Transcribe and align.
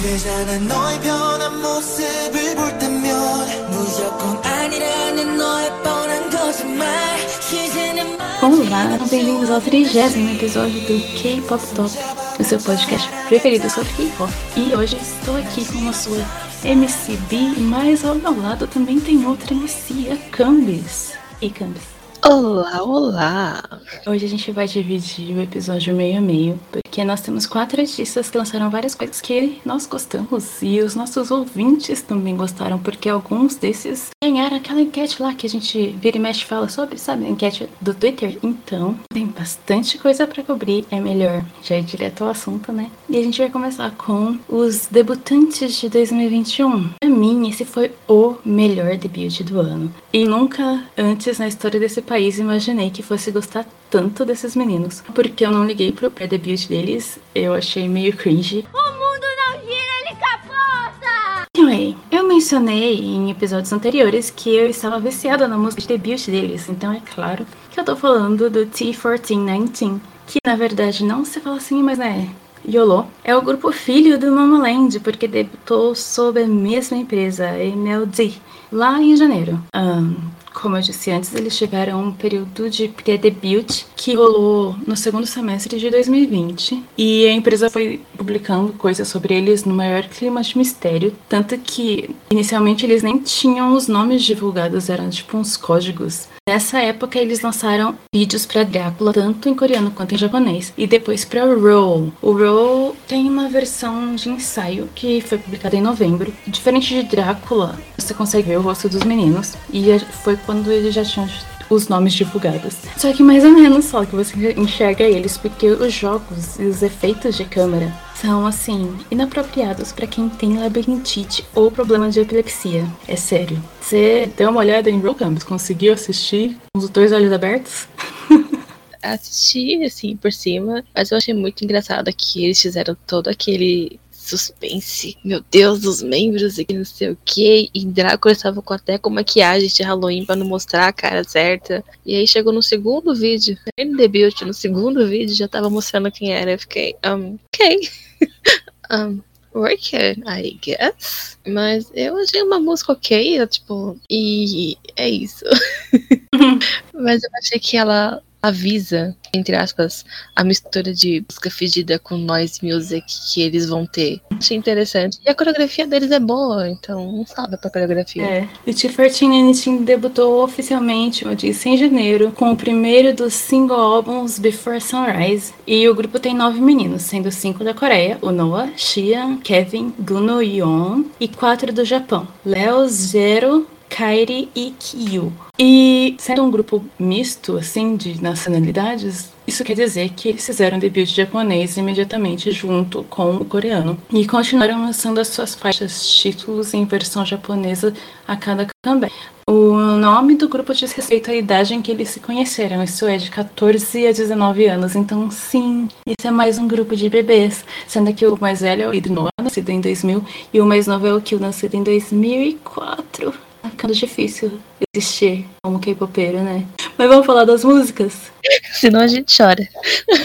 되잖아 0.00 0.58
너의 0.58 1.00
변한 1.00 1.60
모습을 1.60 2.54
볼 2.56 2.78
때면 2.78 3.70
무조건 3.70 4.36
아니라는 4.44 5.36
너의 5.36 5.70
뻔한 5.82 6.30
거짓말 6.30 7.18
이제는 7.52 8.14
Olá, 8.42 8.98
bem-vindos 9.08 9.48
ao 9.48 9.60
trigésimo 9.60 10.28
episódio 10.30 10.78
do 10.82 11.00
K-Pop 11.16 11.64
Top, 11.74 11.90
o 12.38 12.44
seu 12.44 12.58
podcast 12.58 13.08
preferido 13.28 13.70
sobre 13.70 13.88
K-Pop. 13.92 14.30
E 14.56 14.74
hoje 14.74 14.96
estou 14.96 15.36
aqui 15.36 15.64
com 15.64 15.88
a 15.88 15.92
sua 15.92 16.18
MC 16.62 17.16
B, 17.30 17.54
mas 17.58 18.04
ao 18.04 18.14
meu 18.16 18.38
lado 18.42 18.66
também 18.66 19.00
tem 19.00 19.24
outra 19.24 19.54
MC, 19.54 20.10
a 20.10 20.16
Cambis. 20.30 21.14
E 21.40 21.48
Cambis? 21.48 21.82
Olá, 22.21 22.83
olá! 22.83 23.63
Hoje 24.05 24.25
a 24.25 24.29
gente 24.29 24.51
vai 24.51 24.67
dividir 24.67 25.35
o 25.35 25.41
episódio 25.41 25.95
meio 25.95 26.17
a 26.17 26.21
meio, 26.21 26.59
porque 26.71 27.03
nós 27.03 27.21
temos 27.21 27.45
quatro 27.45 27.79
artistas 27.79 28.29
que 28.29 28.37
lançaram 28.37 28.69
várias 28.69 28.93
coisas 28.93 29.21
que 29.21 29.61
nós 29.65 29.85
gostamos 29.85 30.61
e 30.61 30.81
os 30.81 30.95
nossos 30.95 31.31
ouvintes 31.31 32.01
também 32.01 32.35
gostaram, 32.35 32.77
porque 32.77 33.07
alguns 33.07 33.55
desses 33.55 34.09
ganharam 34.21 34.57
aquela 34.57 34.81
enquete 34.81 35.21
lá 35.21 35.33
que 35.33 35.47
a 35.47 35.49
gente 35.49 35.95
vira 35.99 36.17
e 36.17 36.19
mexe 36.19 36.43
fala 36.43 36.67
sobre, 36.67 36.97
sabe? 36.97 37.25
A 37.25 37.29
enquete 37.29 37.69
do 37.79 37.93
Twitter. 37.93 38.37
Então, 38.43 38.99
tem 39.11 39.25
bastante 39.25 39.97
coisa 39.97 40.27
para 40.27 40.43
cobrir, 40.43 40.85
é 40.91 40.99
melhor 40.99 41.43
já 41.63 41.77
ir 41.77 41.83
direto 41.83 42.23
ao 42.23 42.31
assunto, 42.31 42.71
né? 42.71 42.91
E 43.09 43.17
a 43.17 43.23
gente 43.23 43.39
vai 43.39 43.49
começar 43.49 43.91
com 43.91 44.37
os 44.47 44.87
debutantes 44.87 45.79
de 45.79 45.89
2021. 45.89 46.89
Pra 46.99 47.09
mim, 47.09 47.49
esse 47.49 47.63
foi 47.63 47.91
o 48.07 48.35
melhor 48.43 48.97
debut 48.97 49.41
do 49.43 49.59
ano. 49.59 49.91
E 50.11 50.25
nunca 50.25 50.83
antes 50.97 51.39
na 51.39 51.47
história 51.47 51.79
desse 51.79 52.01
país 52.09 52.39
imaginei 52.39 52.89
que 52.89 53.03
fosse 53.03 53.29
gostar 53.29 53.67
tanto 53.87 54.25
desses 54.25 54.55
meninos. 54.55 55.03
Porque 55.13 55.45
eu 55.45 55.51
não 55.51 55.63
liguei 55.63 55.91
pro 55.91 56.09
pré-debut 56.09 56.67
deles, 56.67 57.19
eu 57.35 57.53
achei 57.53 57.87
meio 57.87 58.17
cringe. 58.17 58.65
O 58.73 58.91
mundo 58.93 59.27
não 59.37 59.59
gira, 59.61 59.93
ele 60.01 60.15
capota! 60.15 61.47
Anyway, 61.55 61.95
eu 62.11 62.27
mencionei 62.27 62.99
em 62.99 63.29
episódios 63.29 63.71
anteriores 63.71 64.31
que 64.31 64.49
eu 64.49 64.67
estava 64.67 64.99
viciada 64.99 65.47
na 65.47 65.55
música 65.55 65.83
de 65.83 65.87
debut 65.87 66.25
deles, 66.25 66.67
então 66.67 66.91
é 66.91 67.01
claro 67.13 67.45
que 67.69 67.79
eu 67.79 67.85
tô 67.85 67.95
falando 67.95 68.49
do 68.49 68.65
T1419, 68.65 69.99
que 70.25 70.39
na 70.43 70.55
verdade 70.55 71.05
não 71.05 71.23
se 71.23 71.39
fala 71.39 71.57
assim, 71.57 71.83
mas 71.83 71.99
né, 71.99 72.27
YOLO, 72.67 73.07
é 73.23 73.35
o 73.35 73.41
grupo 73.41 73.71
filho 73.71 74.17
do 74.17 74.31
Momoland, 74.31 74.99
porque 75.01 75.27
debutou 75.27 75.93
sob 75.93 76.41
a 76.41 76.47
mesma 76.47 76.97
empresa, 76.97 77.57
MLD, 77.57 78.33
lá 78.71 78.99
em 78.99 79.15
janeiro. 79.15 79.63
Um, 79.75 80.15
como 80.53 80.77
eu 80.77 80.81
disse 80.81 81.11
antes, 81.11 81.33
eles 81.33 81.57
tiveram 81.57 82.03
um 82.03 82.11
período 82.11 82.69
de 82.69 82.87
pré-debut 82.87 83.83
que 83.95 84.15
rolou 84.15 84.75
no 84.85 84.95
segundo 84.95 85.25
semestre 85.25 85.79
de 85.79 85.89
2020 85.89 86.83
e 86.97 87.27
a 87.27 87.31
empresa 87.31 87.69
foi 87.69 88.01
publicando 88.17 88.73
coisas 88.73 89.07
sobre 89.07 89.33
eles 89.33 89.63
no 89.63 89.73
maior 89.73 90.03
clima 90.03 90.41
de 90.41 90.57
mistério, 90.57 91.13
tanto 91.27 91.57
que 91.57 92.09
inicialmente 92.29 92.85
eles 92.85 93.03
nem 93.03 93.19
tinham 93.19 93.73
os 93.73 93.87
nomes 93.87 94.23
divulgados, 94.23 94.89
eram 94.89 95.09
tipo 95.09 95.37
uns 95.37 95.55
códigos. 95.55 96.27
Nessa 96.49 96.79
época 96.79 97.19
eles 97.19 97.41
lançaram 97.41 97.95
vídeos 98.11 98.43
para 98.43 98.63
Drácula, 98.63 99.13
tanto 99.13 99.47
em 99.47 99.53
coreano 99.53 99.91
quanto 99.91 100.15
em 100.15 100.17
japonês, 100.17 100.73
e 100.75 100.87
depois 100.87 101.23
para 101.23 101.45
Roll. 101.45 102.11
O 102.23 102.31
Roll 102.31 102.95
tem 103.07 103.29
uma 103.29 103.47
versão 103.47 104.15
de 104.15 104.29
ensaio 104.29 104.89
que 104.95 105.21
foi 105.21 105.37
publicada 105.37 105.75
em 105.75 105.81
novembro. 105.81 106.33
Diferente 106.47 106.89
de 106.89 107.03
Drácula, 107.03 107.79
você 107.95 108.15
consegue 108.15 108.47
ver 108.49 108.57
o 108.57 108.63
rosto 108.63 108.89
dos 108.89 109.03
meninos, 109.03 109.53
e 109.71 109.99
foi 110.23 110.38
quando 110.45 110.71
eles 110.71 110.93
já 110.93 111.03
tinham 111.03 111.27
os 111.69 111.87
nomes 111.87 112.13
divulgados. 112.13 112.75
Só 112.97 113.13
que 113.13 113.21
mais 113.21 113.43
ou 113.43 113.51
menos 113.51 113.85
só 113.85 114.03
que 114.03 114.15
você 114.15 114.53
enxerga 114.53 115.03
eles, 115.03 115.37
porque 115.37 115.67
os 115.67 115.93
jogos 115.93 116.57
e 116.59 116.63
os 116.63 116.81
efeitos 116.81 117.37
de 117.37 117.45
câmera 117.45 117.93
são 118.15 118.45
assim 118.45 118.97
inapropriados 119.09 119.91
para 119.91 120.07
quem 120.07 120.27
tem 120.27 120.57
labirintite 120.57 121.45
ou 121.55 121.71
problema 121.71 122.09
de 122.09 122.19
epilepsia. 122.19 122.85
É 123.07 123.15
sério. 123.15 123.61
Você 123.79 124.29
deu 124.35 124.49
uma 124.49 124.59
olhada 124.59 124.89
em 124.89 124.99
Roll 124.99 125.15
Campus, 125.15 125.43
conseguiu 125.43 125.93
assistir 125.93 126.57
com 126.73 126.79
os 126.81 126.89
dois 126.89 127.11
olhos 127.11 127.31
abertos? 127.31 127.87
Assisti 129.01 129.81
assim 129.83 130.17
por 130.17 130.33
cima, 130.33 130.83
mas 130.93 131.11
eu 131.11 131.17
achei 131.17 131.33
muito 131.33 131.63
engraçado 131.63 132.11
que 132.11 132.43
eles 132.43 132.61
fizeram 132.61 132.97
todo 133.07 133.29
aquele 133.29 133.97
suspense. 134.29 135.17
Meu 135.23 135.43
Deus, 135.51 135.83
os 135.85 136.01
membros 136.01 136.57
e 136.57 136.65
não 136.71 136.85
sei 136.85 137.11
o 137.11 137.17
que. 137.25 137.69
E 137.73 137.85
Drácula 137.85 138.31
estava 138.31 138.61
com 138.61 138.73
até 138.73 138.97
com 138.97 139.09
maquiagem 139.09 139.67
de 139.67 139.83
Halloween 139.83 140.25
para 140.25 140.35
não 140.35 140.45
mostrar 140.45 140.87
a 140.87 140.93
cara 140.93 141.23
certa. 141.23 141.83
E 142.05 142.15
aí 142.15 142.27
chegou 142.27 142.53
no 142.53 142.61
segundo 142.61 143.15
vídeo, 143.15 143.57
no 143.77 143.97
debut, 143.97 144.41
no 144.41 144.53
segundo 144.53 145.07
vídeo 145.07 145.35
já 145.35 145.47
tava 145.47 145.69
mostrando 145.69 146.11
quem 146.11 146.31
era. 146.33 146.51
Eu 146.51 146.59
fiquei, 146.59 146.95
um, 147.05 147.37
ok. 147.53 147.89
um, 148.91 149.21
Working, 149.53 150.23
I 150.27 150.59
guess. 150.61 151.37
Mas 151.47 151.91
eu 151.95 152.17
achei 152.17 152.41
uma 152.43 152.59
música 152.59 152.93
ok, 152.93 153.45
tipo, 153.47 153.99
e 154.09 154.77
é 154.95 155.09
isso. 155.09 155.43
Mas 156.93 157.23
eu 157.23 157.29
achei 157.39 157.59
que 157.59 157.75
ela 157.75 158.21
avisa, 158.41 159.15
entre 159.33 159.55
aspas, 159.55 160.05
a 160.35 160.43
mistura 160.43 160.93
de 160.93 161.23
música 161.29 161.51
fedida 161.51 161.99
com 161.99 162.17
noise 162.17 162.59
music 162.63 163.05
que 163.33 163.41
eles 163.41 163.67
vão 163.67 163.85
ter. 163.85 164.21
Achei 164.31 164.57
interessante. 164.57 165.19
E 165.25 165.29
a 165.29 165.35
coreografia 165.35 165.85
deles 165.85 166.11
é 166.11 166.19
boa, 166.19 166.69
então 166.69 167.11
não 167.11 167.25
sabe 167.25 167.57
pra 167.57 167.69
coreografia. 167.69 168.23
É. 168.23 168.49
O 168.65 168.71
T14 168.71 169.25
Anything 169.25 169.83
debutou 169.83 170.43
oficialmente, 170.43 171.25
eu 171.25 171.35
disse, 171.35 171.69
em 171.69 171.77
janeiro, 171.77 172.31
com 172.31 172.51
o 172.51 172.57
primeiro 172.57 173.13
dos 173.13 173.33
single 173.33 173.79
álbuns 173.79 174.39
Before 174.39 174.79
Sunrise. 174.79 175.53
E 175.67 175.87
o 175.87 175.95
grupo 175.95 176.19
tem 176.19 176.33
nove 176.33 176.61
meninos, 176.61 177.03
sendo 177.03 177.31
cinco 177.31 177.63
da 177.63 177.73
Coreia, 177.73 178.17
o 178.21 178.31
Noah, 178.31 178.71
Xian, 178.75 179.37
Kevin, 179.37 179.93
Guno 179.99 180.41
Yeon 180.41 181.03
e 181.19 181.27
quatro 181.27 181.73
do 181.73 181.83
Japão, 181.83 182.27
Leo, 182.45 182.87
Zero, 182.87 183.67
Kairi 183.89 184.49
e 184.55 184.73
Kyu. 184.79 185.33
E 185.57 186.15
sendo 186.17 186.43
um 186.43 186.51
grupo 186.51 186.85
misto, 186.97 187.57
assim, 187.57 187.97
de 187.97 188.21
nacionalidades, 188.21 189.31
isso 189.45 189.63
quer 189.63 189.73
dizer 189.73 190.09
que 190.11 190.29
eles 190.29 190.45
fizeram 190.45 190.79
debut 190.79 191.07
japonês 191.07 191.75
imediatamente 191.75 192.51
junto 192.51 193.03
com 193.03 193.35
o 193.35 193.43
coreano. 193.43 193.97
E 194.13 194.25
continuaram 194.25 194.81
lançando 194.81 195.19
as 195.19 195.27
suas 195.27 195.55
faixas 195.55 196.07
títulos 196.07 196.73
em 196.73 196.85
versão 196.85 197.25
japonesa 197.25 197.93
a 198.27 198.37
cada 198.37 198.67
comeback. 198.85 199.13
O 199.49 199.73
nome 199.73 200.35
do 200.35 200.47
grupo 200.47 200.73
diz 200.75 200.91
respeito 200.91 201.31
à 201.31 201.35
idade 201.35 201.73
em 201.73 201.81
que 201.81 201.91
eles 201.91 202.09
se 202.09 202.19
conheceram, 202.19 202.83
isso 202.83 203.07
é 203.07 203.17
de 203.17 203.31
14 203.31 204.05
a 204.05 204.11
19 204.11 204.67
anos. 204.67 204.95
Então, 204.95 205.31
sim, 205.31 205.89
isso 206.05 206.27
é 206.27 206.31
mais 206.31 206.59
um 206.59 206.67
grupo 206.67 206.95
de 206.95 207.09
bebês, 207.09 207.65
sendo 207.87 208.13
que 208.13 208.27
o 208.27 208.39
mais 208.39 208.61
velho 208.61 208.83
é 208.83 208.87
o 208.87 208.93
Id 208.93 209.07
Noah, 209.07 209.31
nascido 209.41 209.71
em 209.71 209.81
2000, 209.81 210.23
e 210.53 210.61
o 210.61 210.65
mais 210.67 210.85
novo 210.85 211.07
é 211.07 211.13
o 211.15 211.19
Kyo, 211.19 211.39
nascido 211.39 211.73
em 211.73 211.81
2004 211.81 213.48
ficando 213.63 213.93
difícil 213.93 214.59
existir 214.93 215.45
como 215.63 215.79
K-popeiro, 215.79 216.39
né? 216.39 216.65
Mas 216.97 217.07
vamos 217.07 217.25
falar 217.25 217.45
das 217.45 217.63
músicas? 217.63 218.31
Senão 218.73 219.01
a 219.01 219.07
gente 219.07 219.35
chora. 219.35 219.67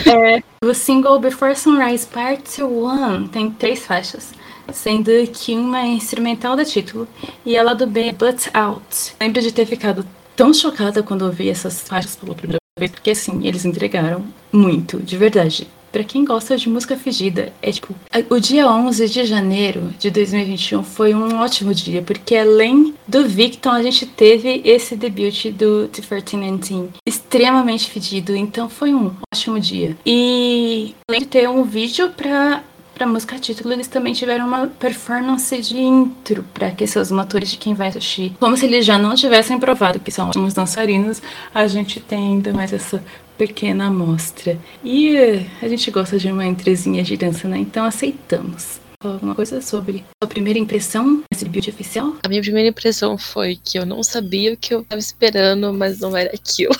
É, 0.07 0.43
o 0.65 0.75
single 0.75 1.19
Before 1.19 1.55
Sunrise 1.57 2.07
Part 2.07 2.63
1 2.63 3.29
tem 3.29 3.51
três 3.51 3.87
faixas, 3.87 4.33
sendo 4.73 5.11
que 5.33 5.55
uma 5.55 5.81
é 5.81 5.87
instrumental 5.87 6.57
do 6.57 6.65
título 6.65 7.09
e 7.45 7.57
ela 7.57 7.75
do 7.75 7.87
B 7.87 8.13
But 8.13 8.49
Out. 8.53 9.15
Lembro 9.21 9.41
de 9.41 9.53
ter 9.53 9.67
ficado 9.67 10.07
tão 10.37 10.53
chocada 10.53 11.03
quando 11.03 11.23
ouvi 11.23 11.49
essas 11.49 11.81
faixas 11.81 12.17
pela 12.17 12.35
primeira 12.35 12.59
vez, 12.79 12.91
porque 12.91 13.11
assim, 13.11 13.47
eles 13.47 13.65
entregaram 13.65 14.25
muito, 14.53 14.99
de 14.99 15.17
verdade. 15.17 15.69
Pra 15.95 16.03
quem 16.03 16.25
gosta 16.25 16.57
de 16.57 16.69
música 16.69 16.97
fedida, 16.97 17.53
é 17.63 17.71
tipo. 17.71 17.95
O 18.29 18.41
dia 18.41 18.69
11 18.69 19.09
de 19.09 19.25
janeiro 19.25 19.95
de 19.97 20.11
2021 20.11 20.83
foi 20.83 21.15
um 21.15 21.39
ótimo 21.39 21.73
dia, 21.73 22.03
porque 22.03 22.35
além 22.35 22.93
do 23.07 23.29
Victon, 23.29 23.71
a 23.71 23.81
gente 23.81 24.05
teve 24.05 24.61
esse 24.65 24.97
debut 24.97 25.53
do 25.53 25.89
T1419 25.93 26.89
extremamente 27.07 27.89
fedido, 27.89 28.35
então 28.35 28.69
foi 28.69 28.93
um 28.93 29.13
ótimo 29.33 29.61
dia. 29.61 29.97
E 30.05 30.97
além 31.09 31.21
de 31.21 31.29
ter 31.29 31.49
um 31.49 31.63
vídeo 31.63 32.11
pra 32.11 32.65
Pra 32.95 33.09
música 33.09 33.37
título, 33.41 33.73
eles 33.73 33.89
também 33.89 34.13
tiveram 34.13 34.47
uma 34.47 34.69
performance 34.69 35.61
de 35.61 35.77
intro 35.77 36.45
para 36.55 36.69
aquecer 36.69 37.03
os 37.03 37.11
motores 37.11 37.51
de 37.51 37.57
quem 37.57 37.75
vai 37.75 37.89
assistir. 37.89 38.33
Como 38.39 38.57
se 38.57 38.67
eles 38.67 38.87
já 38.87 38.97
não 38.97 39.17
tivessem 39.17 39.59
provado 39.59 39.99
que 39.99 40.13
são 40.13 40.29
ótimos 40.29 40.55
dançarinos, 40.55 41.21
a 41.53 41.67
gente 41.67 41.99
tem 41.99 42.35
ainda 42.35 42.53
mais 42.53 42.73
essa 42.73 43.03
pequena 43.37 43.87
amostra. 43.87 44.59
E 44.83 45.17
a 45.61 45.69
gente 45.69 45.91
gosta 45.91 46.19
de 46.19 46.31
uma 46.31 46.45
entrezinha 46.45 47.03
de 47.03 47.17
dança, 47.17 47.49
né? 47.49 47.59
Então 47.59 47.85
aceitamos. 47.85 48.81
Alguma 49.03 49.35
coisa 49.35 49.61
sobre 49.61 50.03
a 50.23 50.27
primeira 50.27 50.59
impressão 50.59 51.23
desse 51.31 51.45
build 51.45 51.69
oficial? 51.69 52.15
A 52.23 52.29
minha 52.29 52.41
primeira 52.41 52.69
impressão 52.71 53.19
foi 53.19 53.59
que 53.63 53.79
eu 53.79 53.85
não 53.85 54.03
sabia 54.03 54.55
o 54.55 54.57
que 54.57 54.75
eu 54.75 54.83
tava 54.83 54.99
esperando, 54.99 55.75
mas 55.75 56.01
não 56.01 56.17
era 56.17 56.35
aquilo. 56.35 56.75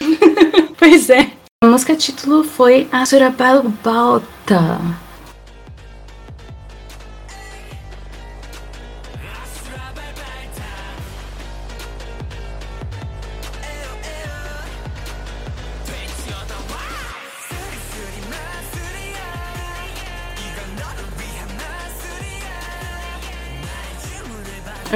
pois 0.78 1.08
é. 1.08 1.30
A 1.62 1.66
música 1.66 1.96
título 1.96 2.44
foi 2.44 2.88
a 2.92 3.06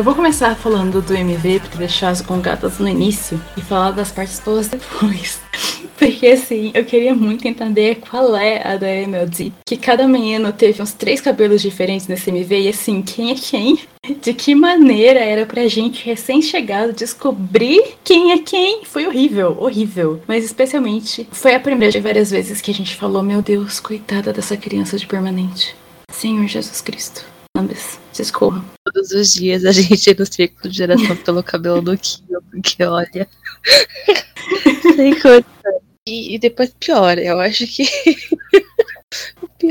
vou 0.06 0.14
começar 0.14 0.54
falando 0.54 1.02
do 1.02 1.12
MV, 1.12 1.58
porque 1.58 1.78
deixar 1.78 2.10
as 2.10 2.22
congatas 2.22 2.78
no 2.78 2.88
início 2.88 3.42
e 3.56 3.60
falar 3.60 3.90
das 3.90 4.12
partes 4.12 4.38
boas 4.38 4.68
depois. 4.68 5.40
Porque 5.98 6.26
assim, 6.26 6.70
eu 6.74 6.84
queria 6.84 7.14
muito 7.14 7.48
entender 7.48 7.96
qual 7.96 8.36
é 8.36 8.62
a 8.64 8.76
da 8.76 8.86
MLD. 8.86 9.50
Que 9.66 9.78
cada 9.78 10.06
menino 10.06 10.52
teve 10.52 10.80
uns 10.82 10.92
três 10.92 11.22
cabelos 11.22 11.62
diferentes 11.62 12.06
nesse 12.06 12.28
MV 12.28 12.60
e 12.60 12.68
assim, 12.68 13.00
quem 13.00 13.32
é 13.32 13.34
quem? 13.34 13.78
De 14.22 14.34
que 14.34 14.54
maneira 14.54 15.18
era 15.18 15.46
pra 15.46 15.66
gente 15.66 16.04
recém-chegado 16.04 16.92
descobrir 16.92 17.96
quem 18.04 18.30
é 18.32 18.38
quem? 18.38 18.84
Foi 18.84 19.06
horrível, 19.06 19.56
horrível. 19.58 20.20
Mas 20.28 20.44
especialmente 20.44 21.26
foi 21.32 21.54
a 21.54 21.60
primeira 21.60 21.92
de 21.92 22.00
várias 22.00 22.30
vezes 22.30 22.60
que 22.60 22.70
a 22.70 22.74
gente 22.74 22.94
falou: 22.94 23.22
Meu 23.22 23.42
Deus, 23.42 23.80
coitada 23.80 24.32
dessa 24.32 24.56
criança 24.56 24.98
de 24.98 25.06
permanente. 25.06 25.74
Senhor 26.12 26.46
Jesus 26.46 26.80
Cristo. 26.80 27.35
Ambas, 27.56 27.98
descorram. 28.14 28.64
Todos 28.84 29.10
os 29.12 29.32
dias 29.32 29.64
a 29.64 29.72
gente 29.72 30.14
no 30.18 30.26
círculo 30.26 30.70
de 30.70 30.76
geração 30.76 31.16
pelo 31.16 31.42
cabelo 31.42 31.80
do 31.80 31.96
Kio, 31.96 32.42
porque 32.50 32.84
olha. 32.84 33.28
Sem 34.94 35.12
condição. 35.14 35.80
E, 36.06 36.34
e 36.34 36.38
depois 36.38 36.74
piora, 36.78 37.20
eu 37.20 37.40
acho 37.40 37.66
que. 37.66 37.84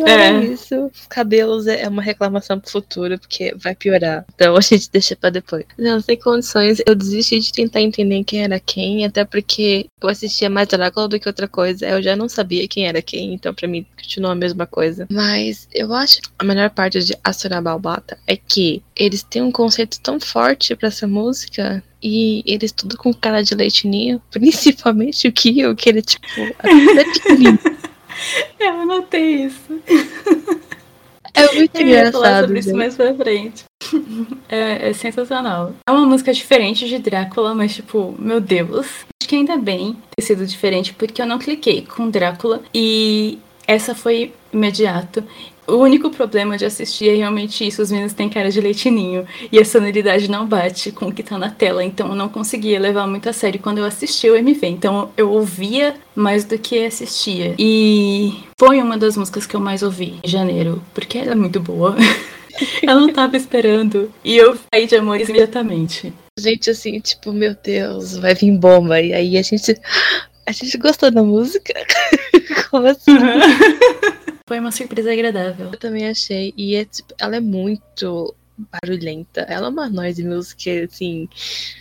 O 0.01 0.05
pior 0.05 0.19
é. 0.19 0.29
É. 0.29 0.43
isso. 0.45 0.91
Cabelos 1.09 1.67
é 1.67 1.75
é 1.85 1.89
uma 1.89 2.01
reclamação 2.01 2.59
pro 2.59 2.71
futuro, 2.71 3.19
porque 3.19 3.53
vai 3.57 3.75
piorar. 3.75 4.25
Então 4.33 4.55
a 4.55 4.61
gente 4.61 4.89
deixa 4.91 5.15
pra 5.15 5.29
depois. 5.29 5.65
Não, 5.77 5.99
sem 5.99 6.17
condições. 6.17 6.81
Eu 6.85 6.95
desisti 6.95 7.39
de 7.39 7.51
tentar 7.51 7.81
entender 7.81 8.23
quem 8.23 8.43
era 8.43 8.59
quem, 8.59 9.05
até 9.05 9.23
porque 9.23 9.87
eu 10.01 10.09
assistia 10.09 10.49
mais 10.49 10.67
Drácula 10.67 11.07
do 11.07 11.19
que 11.19 11.27
outra 11.27 11.47
coisa. 11.47 11.85
Eu 11.87 12.01
já 12.01 12.15
não 12.15 12.27
sabia 12.27 12.67
quem 12.67 12.87
era 12.87 13.01
quem, 13.01 13.33
então 13.33 13.53
pra 13.53 13.67
mim 13.67 13.85
continua 13.95 14.31
a 14.31 14.35
mesma 14.35 14.65
coisa. 14.65 15.07
Mas 15.11 15.67
eu 15.73 15.93
acho 15.93 16.21
que 16.21 16.29
a 16.39 16.43
melhor 16.43 16.69
parte 16.69 17.03
de 17.03 17.15
Asura 17.23 17.61
Balbata 17.61 18.17
é 18.25 18.35
que 18.35 18.81
eles 18.95 19.23
têm 19.23 19.41
um 19.41 19.51
conceito 19.51 19.99
tão 19.99 20.19
forte 20.19 20.75
pra 20.75 20.87
essa 20.87 21.07
música. 21.07 21.83
E 22.01 22.43
eles 22.45 22.71
tudo 22.71 22.97
com 22.97 23.11
cara 23.11 23.41
de 23.41 23.55
leitinho, 23.55 24.21
principalmente 24.29 25.27
o 25.27 25.31
Kyo, 25.31 25.75
que 25.75 25.89
ele, 25.89 26.01
tipo, 26.03 26.25
até 26.59 27.03
pequenininho. 27.03 27.59
Eu 28.59 28.81
anotei 28.81 29.45
isso. 29.45 29.81
É 31.33 31.53
muito 31.53 31.81
Eu 31.81 31.87
ia 31.87 32.11
falar 32.11 32.27
engraçado. 32.29 32.45
sobre 32.45 32.59
isso 32.59 32.75
mais 32.75 32.95
pra 32.95 33.13
frente. 33.13 33.63
É, 34.47 34.89
é 34.89 34.93
sensacional. 34.93 35.73
É 35.87 35.91
uma 35.91 36.05
música 36.05 36.33
diferente 36.33 36.87
de 36.87 36.97
Drácula, 36.97 37.53
mas 37.53 37.75
tipo, 37.75 38.15
meu 38.17 38.39
Deus. 38.39 39.05
Acho 39.21 39.29
que 39.29 39.35
ainda 39.35 39.57
bem 39.57 39.97
ter 40.15 40.23
sido 40.23 40.45
diferente, 40.45 40.93
porque 40.93 41.21
eu 41.21 41.25
não 41.25 41.37
cliquei 41.39 41.85
com 41.85 42.09
Drácula 42.09 42.61
e 42.73 43.37
essa 43.67 43.93
foi 43.93 44.33
imediato. 44.53 45.23
O 45.67 45.77
único 45.77 46.09
problema 46.09 46.57
de 46.57 46.65
assistir 46.65 47.09
é 47.09 47.15
realmente 47.15 47.65
isso, 47.65 47.81
os 47.81 47.91
meninos 47.91 48.13
têm 48.13 48.29
cara 48.29 48.51
de 48.51 48.61
leitinho 48.61 49.25
e 49.51 49.59
a 49.59 49.65
sonoridade 49.65 50.29
não 50.29 50.45
bate 50.45 50.91
com 50.91 51.07
o 51.07 51.11
que 51.11 51.23
tá 51.23 51.37
na 51.37 51.49
tela, 51.49 51.83
então 51.83 52.09
eu 52.09 52.15
não 52.15 52.29
conseguia 52.29 52.79
levar 52.79 53.07
muito 53.07 53.27
a 53.27 53.33
sério 53.33 53.59
quando 53.59 53.79
eu 53.79 53.85
assistia 53.85 54.31
o 54.31 54.35
MV, 54.35 54.67
então 54.67 55.11
eu 55.17 55.31
ouvia 55.31 55.95
mais 56.15 56.45
do 56.45 56.57
que 56.57 56.85
assistia. 56.85 57.55
E 57.57 58.43
foi 58.59 58.79
uma 58.79 58.97
das 58.97 59.17
músicas 59.17 59.45
que 59.47 59.55
eu 59.55 59.59
mais 59.59 59.81
ouvi 59.81 60.19
em 60.23 60.27
janeiro, 60.27 60.83
porque 60.93 61.17
ela 61.17 61.31
é 61.31 61.35
muito 61.35 61.59
boa. 61.59 61.95
eu 62.83 62.99
não 62.99 63.11
tava 63.11 63.35
esperando 63.35 64.11
e 64.23 64.37
eu 64.37 64.57
saí 64.71 64.85
de 64.85 64.95
amores 64.95 65.27
imediatamente. 65.27 66.13
Gente, 66.37 66.69
assim, 66.69 66.99
tipo, 66.99 67.31
meu 67.31 67.55
Deus, 67.63 68.17
vai 68.17 68.35
vir 68.35 68.51
bomba. 68.57 69.01
E 69.01 69.13
aí 69.13 69.37
a 69.37 69.41
gente. 69.41 69.79
A 70.45 70.51
gente 70.51 70.77
gostou 70.77 71.09
da 71.09 71.23
música? 71.23 71.73
Como 72.69 72.85
assim? 72.87 73.17
Foi 74.47 74.59
uma 74.59 74.71
surpresa 74.71 75.11
agradável. 75.11 75.71
Eu 75.71 75.79
também 75.79 76.07
achei. 76.07 76.53
E 76.55 76.75
é, 76.75 76.85
tipo, 76.85 77.13
ela 77.19 77.35
é 77.35 77.39
muito 77.39 78.35
barulhenta. 78.57 79.41
Ela 79.41 79.67
é 79.67 79.69
uma 79.69 79.89
noise 79.89 80.23
music, 80.23 80.69
assim, 80.83 81.27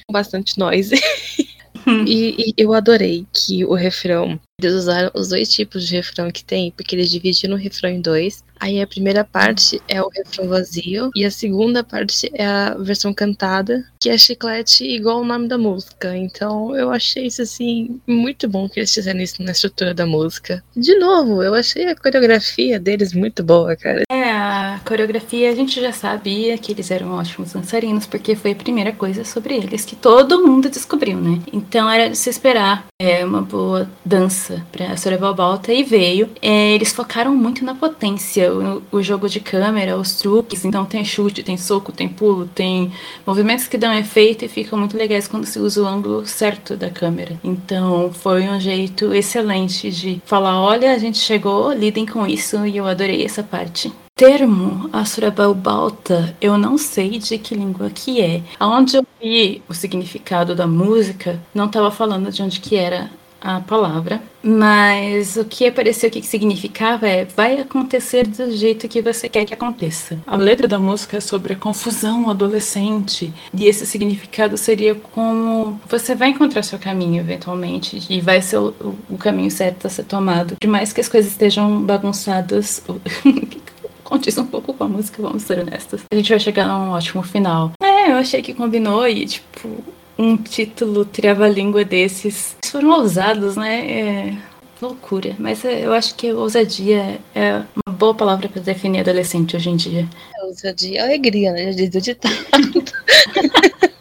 com 0.06 0.12
bastante 0.12 0.58
noise. 0.58 0.94
e, 2.06 2.50
e 2.50 2.55
eu 2.56 2.72
adorei 2.72 3.26
que 3.32 3.64
o 3.64 3.75
refrão. 3.75 4.40
Eles 4.62 4.74
usaram 4.74 5.10
os 5.14 5.28
dois 5.28 5.48
tipos 5.48 5.86
de 5.86 5.96
refrão 5.96 6.30
que 6.30 6.44
tem, 6.44 6.70
porque 6.70 6.94
eles 6.94 7.10
dividiram 7.10 7.54
o 7.54 7.58
refrão 7.58 7.90
em 7.90 8.00
dois. 8.00 8.44
Aí 8.60 8.80
a 8.80 8.86
primeira 8.86 9.24
parte 9.24 9.82
é 9.88 10.00
o 10.00 10.08
refrão 10.08 10.48
vazio, 10.48 11.10
e 11.14 11.24
a 11.24 11.30
segunda 11.30 11.82
parte 11.82 12.30
é 12.32 12.46
a 12.46 12.74
versão 12.74 13.12
cantada, 13.12 13.84
que 14.00 14.08
é 14.08 14.16
chiclete 14.16 14.84
igual 14.84 15.20
o 15.20 15.24
nome 15.24 15.48
da 15.48 15.58
música. 15.58 16.16
Então 16.16 16.74
eu 16.76 16.90
achei 16.90 17.26
isso 17.26 17.42
assim 17.42 18.00
muito 18.06 18.48
bom 18.48 18.68
que 18.68 18.78
eles 18.78 18.94
fizeram 18.94 19.20
isso 19.20 19.42
na 19.42 19.50
estrutura 19.50 19.92
da 19.92 20.06
música. 20.06 20.62
De 20.74 20.96
novo, 20.96 21.42
eu 21.42 21.52
achei 21.52 21.88
a 21.88 21.96
coreografia 21.96 22.78
deles 22.78 23.12
muito 23.12 23.42
boa, 23.42 23.74
cara. 23.74 24.02
É, 24.10 24.30
a 24.30 24.80
coreografia 24.84 25.50
a 25.50 25.54
gente 25.54 25.80
já 25.80 25.92
sabia 25.92 26.56
que 26.56 26.70
eles 26.70 26.92
eram 26.92 27.10
ótimos 27.10 27.52
dançarinos, 27.52 28.06
porque 28.06 28.36
foi 28.36 28.52
a 28.52 28.56
primeira 28.56 28.92
coisa 28.92 29.24
sobre 29.24 29.56
eles 29.56 29.84
que 29.84 29.96
todo 29.96 30.46
mundo 30.46 30.70
descobriu, 30.70 31.20
né? 31.20 31.42
Então 31.52 31.90
era 31.90 32.08
de 32.08 32.16
se 32.16 32.30
esperar 32.30 32.86
é, 33.00 33.24
uma 33.24 33.42
boa 33.42 33.90
dança 34.04 34.44
pra 34.70 34.96
Soraya 34.96 35.32
Balta 35.32 35.73
e 35.73 35.82
veio. 35.82 36.29
É, 36.41 36.73
eles 36.73 36.93
focaram 36.93 37.35
muito 37.35 37.64
na 37.64 37.75
potência, 37.75 38.52
o, 38.52 38.82
o 38.91 39.02
jogo 39.02 39.29
de 39.29 39.41
câmera, 39.41 39.96
os 39.96 40.17
truques. 40.17 40.64
Então 40.64 40.85
tem 40.85 41.05
chute, 41.05 41.43
tem 41.43 41.56
soco, 41.56 41.93
tem 41.93 42.08
pulo, 42.08 42.46
tem 42.46 42.93
movimentos 43.26 43.67
que 43.67 43.79
dão 43.79 43.93
efeito 43.93 44.44
e 44.44 44.49
ficam 44.49 44.79
muito 44.79 44.96
legais 44.96 45.29
quando 45.29 45.46
se 45.46 45.58
usa 45.58 45.82
o 45.82 45.87
ângulo 45.87 46.26
certo 46.26 46.76
da 46.76 46.91
câmera. 46.91 47.38
Então 47.43 48.12
foi 48.12 48.49
um 48.49 48.61
jeito 48.61 49.12
excelente 49.14 49.91
de 49.91 50.20
falar: 50.25 50.61
olha, 50.61 50.93
a 50.93 50.99
gente 50.99 51.19
chegou, 51.19 51.73
lidem 51.73 52.06
com 52.06 52.26
isso, 52.26 52.67
e 52.67 52.76
eu 52.76 52.87
adorei 52.87 53.25
essa 53.25 53.43
parte 53.43 53.93
termo 54.17 54.88
Asurabalbalta, 54.93 56.37
eu 56.41 56.56
não 56.56 56.79
sei 56.79 57.19
de 57.19 57.37
que 57.37 57.55
língua 57.55 57.91
que 57.91 58.20
é. 58.20 58.43
Aonde 58.61 58.96
eu 58.96 59.06
vi 59.20 59.61
o 59.69 59.75
significado 59.75 60.55
da 60.55 60.69
música, 60.69 61.41
não 61.52 61.67
estava 61.67 61.91
falando 61.91 62.31
de 62.31 62.41
onde 62.41 62.61
que 62.61 62.76
era 62.76 63.11
a 63.44 63.61
palavra, 63.61 64.23
mas 64.43 65.37
o 65.37 65.44
que 65.44 65.67
apareceu 65.67 66.11
que 66.11 66.23
significava 66.23 67.06
é 67.06 67.25
vai 67.26 67.61
acontecer 67.61 68.26
do 68.26 68.50
jeito 68.56 68.88
que 68.88 69.02
você 69.02 69.29
quer 69.29 69.44
que 69.44 69.52
aconteça. 69.52 70.19
A 70.26 70.35
letra 70.37 70.67
da 70.67 70.79
música 70.79 71.19
é 71.19 71.20
sobre 71.20 71.52
a 71.52 71.56
confusão 71.56 72.31
adolescente 72.31 73.32
e 73.52 73.67
esse 73.67 73.85
significado 73.87 74.56
seria 74.56 74.94
como 74.94 75.79
você 75.88 76.14
vai 76.14 76.31
encontrar 76.31 76.62
seu 76.62 76.79
caminho 76.79 77.20
eventualmente 77.20 78.00
e 78.08 78.20
vai 78.20 78.41
ser 78.41 78.56
o, 78.58 78.69
o- 78.81 78.99
o 79.11 79.19
caminho 79.19 79.50
certo 79.50 79.87
a 79.87 79.91
ser 79.91 80.05
tomado. 80.05 80.56
Por 80.61 80.69
mais 80.69 80.93
que 80.93 81.00
as 81.00 81.08
coisas 81.08 81.31
estejam 81.32 81.82
bagunçadas, 81.82 82.82
condiz 84.02 84.37
um 84.38 84.46
pouco 84.46 84.73
com 84.75 84.85
a 84.85 84.88
música, 84.88 85.20
vamos 85.23 85.43
ser 85.43 85.58
honestos. 85.58 86.03
A 86.13 86.17
gente 86.17 86.29
vai 86.31 86.39
chegar 86.39 86.69
a 86.69 86.79
um 86.79 86.91
ótimo 86.91 87.22
final. 87.22 87.72
É, 87.82 88.10
eu 88.10 88.17
achei 88.17 88.43
que 88.43 88.53
combinou 88.55 89.06
e, 89.08 89.27
tipo, 89.27 89.69
um 90.18 90.36
título 90.36 91.04
trava-língua 91.04 91.84
desses. 91.84 92.56
Eles 92.62 92.72
foram 92.72 92.90
ousados, 92.90 93.56
né? 93.56 93.90
É 93.90 94.38
loucura. 94.80 95.34
Mas 95.38 95.64
é, 95.64 95.86
eu 95.86 95.92
acho 95.92 96.14
que 96.14 96.32
ousadia 96.32 97.18
é 97.34 97.62
uma 97.86 97.94
boa 97.94 98.14
palavra 98.14 98.48
para 98.48 98.60
definir 98.60 99.00
adolescente 99.00 99.56
hoje 99.56 99.70
em 99.70 99.76
dia. 99.76 100.08
Ousadia, 100.42 101.02
alegria, 101.02 101.52
né? 101.52 101.72
Já 101.72 101.78
diz 101.78 101.94
o 101.94 102.00
ditado. 102.00 102.34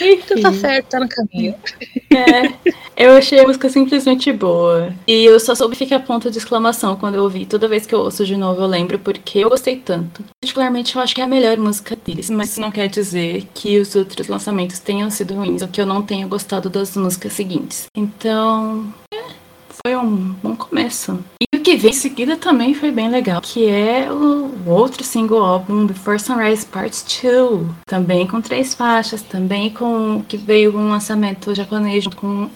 Então 0.00 0.40
tá 0.40 0.52
certo, 0.52 0.88
tá 0.88 1.00
no 1.00 1.08
caminho. 1.08 1.54
é, 2.10 2.52
eu 2.96 3.12
achei 3.12 3.40
a 3.40 3.46
música 3.46 3.68
simplesmente 3.68 4.32
boa. 4.32 4.92
E 5.06 5.24
eu 5.24 5.38
só 5.38 5.54
soube 5.54 5.76
ficar 5.76 6.00
ponto 6.00 6.30
de 6.30 6.38
exclamação 6.38 6.96
quando 6.96 7.16
eu 7.16 7.22
ouvi. 7.22 7.46
Toda 7.46 7.68
vez 7.68 7.86
que 7.86 7.94
eu 7.94 8.00
ouço 8.00 8.24
de 8.24 8.36
novo, 8.36 8.60
eu 8.60 8.66
lembro 8.66 8.98
porque 8.98 9.38
eu 9.38 9.50
gostei 9.50 9.76
tanto. 9.76 10.24
Particularmente, 10.40 10.96
eu 10.96 11.02
acho 11.02 11.14
que 11.14 11.20
é 11.20 11.24
a 11.24 11.28
melhor 11.28 11.56
música 11.56 11.96
deles. 11.96 12.30
Mas 12.30 12.50
isso 12.50 12.60
não 12.60 12.70
quer 12.70 12.88
dizer 12.88 13.46
que 13.54 13.78
os 13.78 13.94
outros 13.94 14.28
lançamentos 14.28 14.78
tenham 14.78 15.10
sido 15.10 15.34
ruins 15.34 15.62
ou 15.62 15.68
que 15.68 15.80
eu 15.80 15.86
não 15.86 16.02
tenha 16.02 16.26
gostado 16.26 16.68
das 16.68 16.96
músicas 16.96 17.32
seguintes. 17.32 17.86
Então, 17.96 18.92
é, 19.12 19.39
foi 19.84 19.96
um 19.96 20.34
bom 20.42 20.54
começo. 20.54 21.18
E 21.40 21.56
o 21.56 21.60
que 21.60 21.76
veio 21.76 21.90
em 21.90 21.94
seguida 21.94 22.36
também 22.36 22.74
foi 22.74 22.90
bem 22.90 23.08
legal, 23.08 23.40
que 23.40 23.66
é 23.66 24.10
o 24.12 24.50
outro 24.66 25.02
single 25.02 25.42
álbum, 25.42 25.86
Before 25.86 26.18
Sunrise 26.18 26.66
Part 26.66 27.04
2. 27.22 27.66
Também 27.86 28.26
com 28.26 28.40
três 28.40 28.74
faixas, 28.74 29.22
também 29.22 29.70
com 29.70 30.22
que 30.28 30.36
veio 30.36 30.76
um 30.76 30.90
lançamento 30.90 31.54
japonês 31.54 32.06
com 32.06 32.48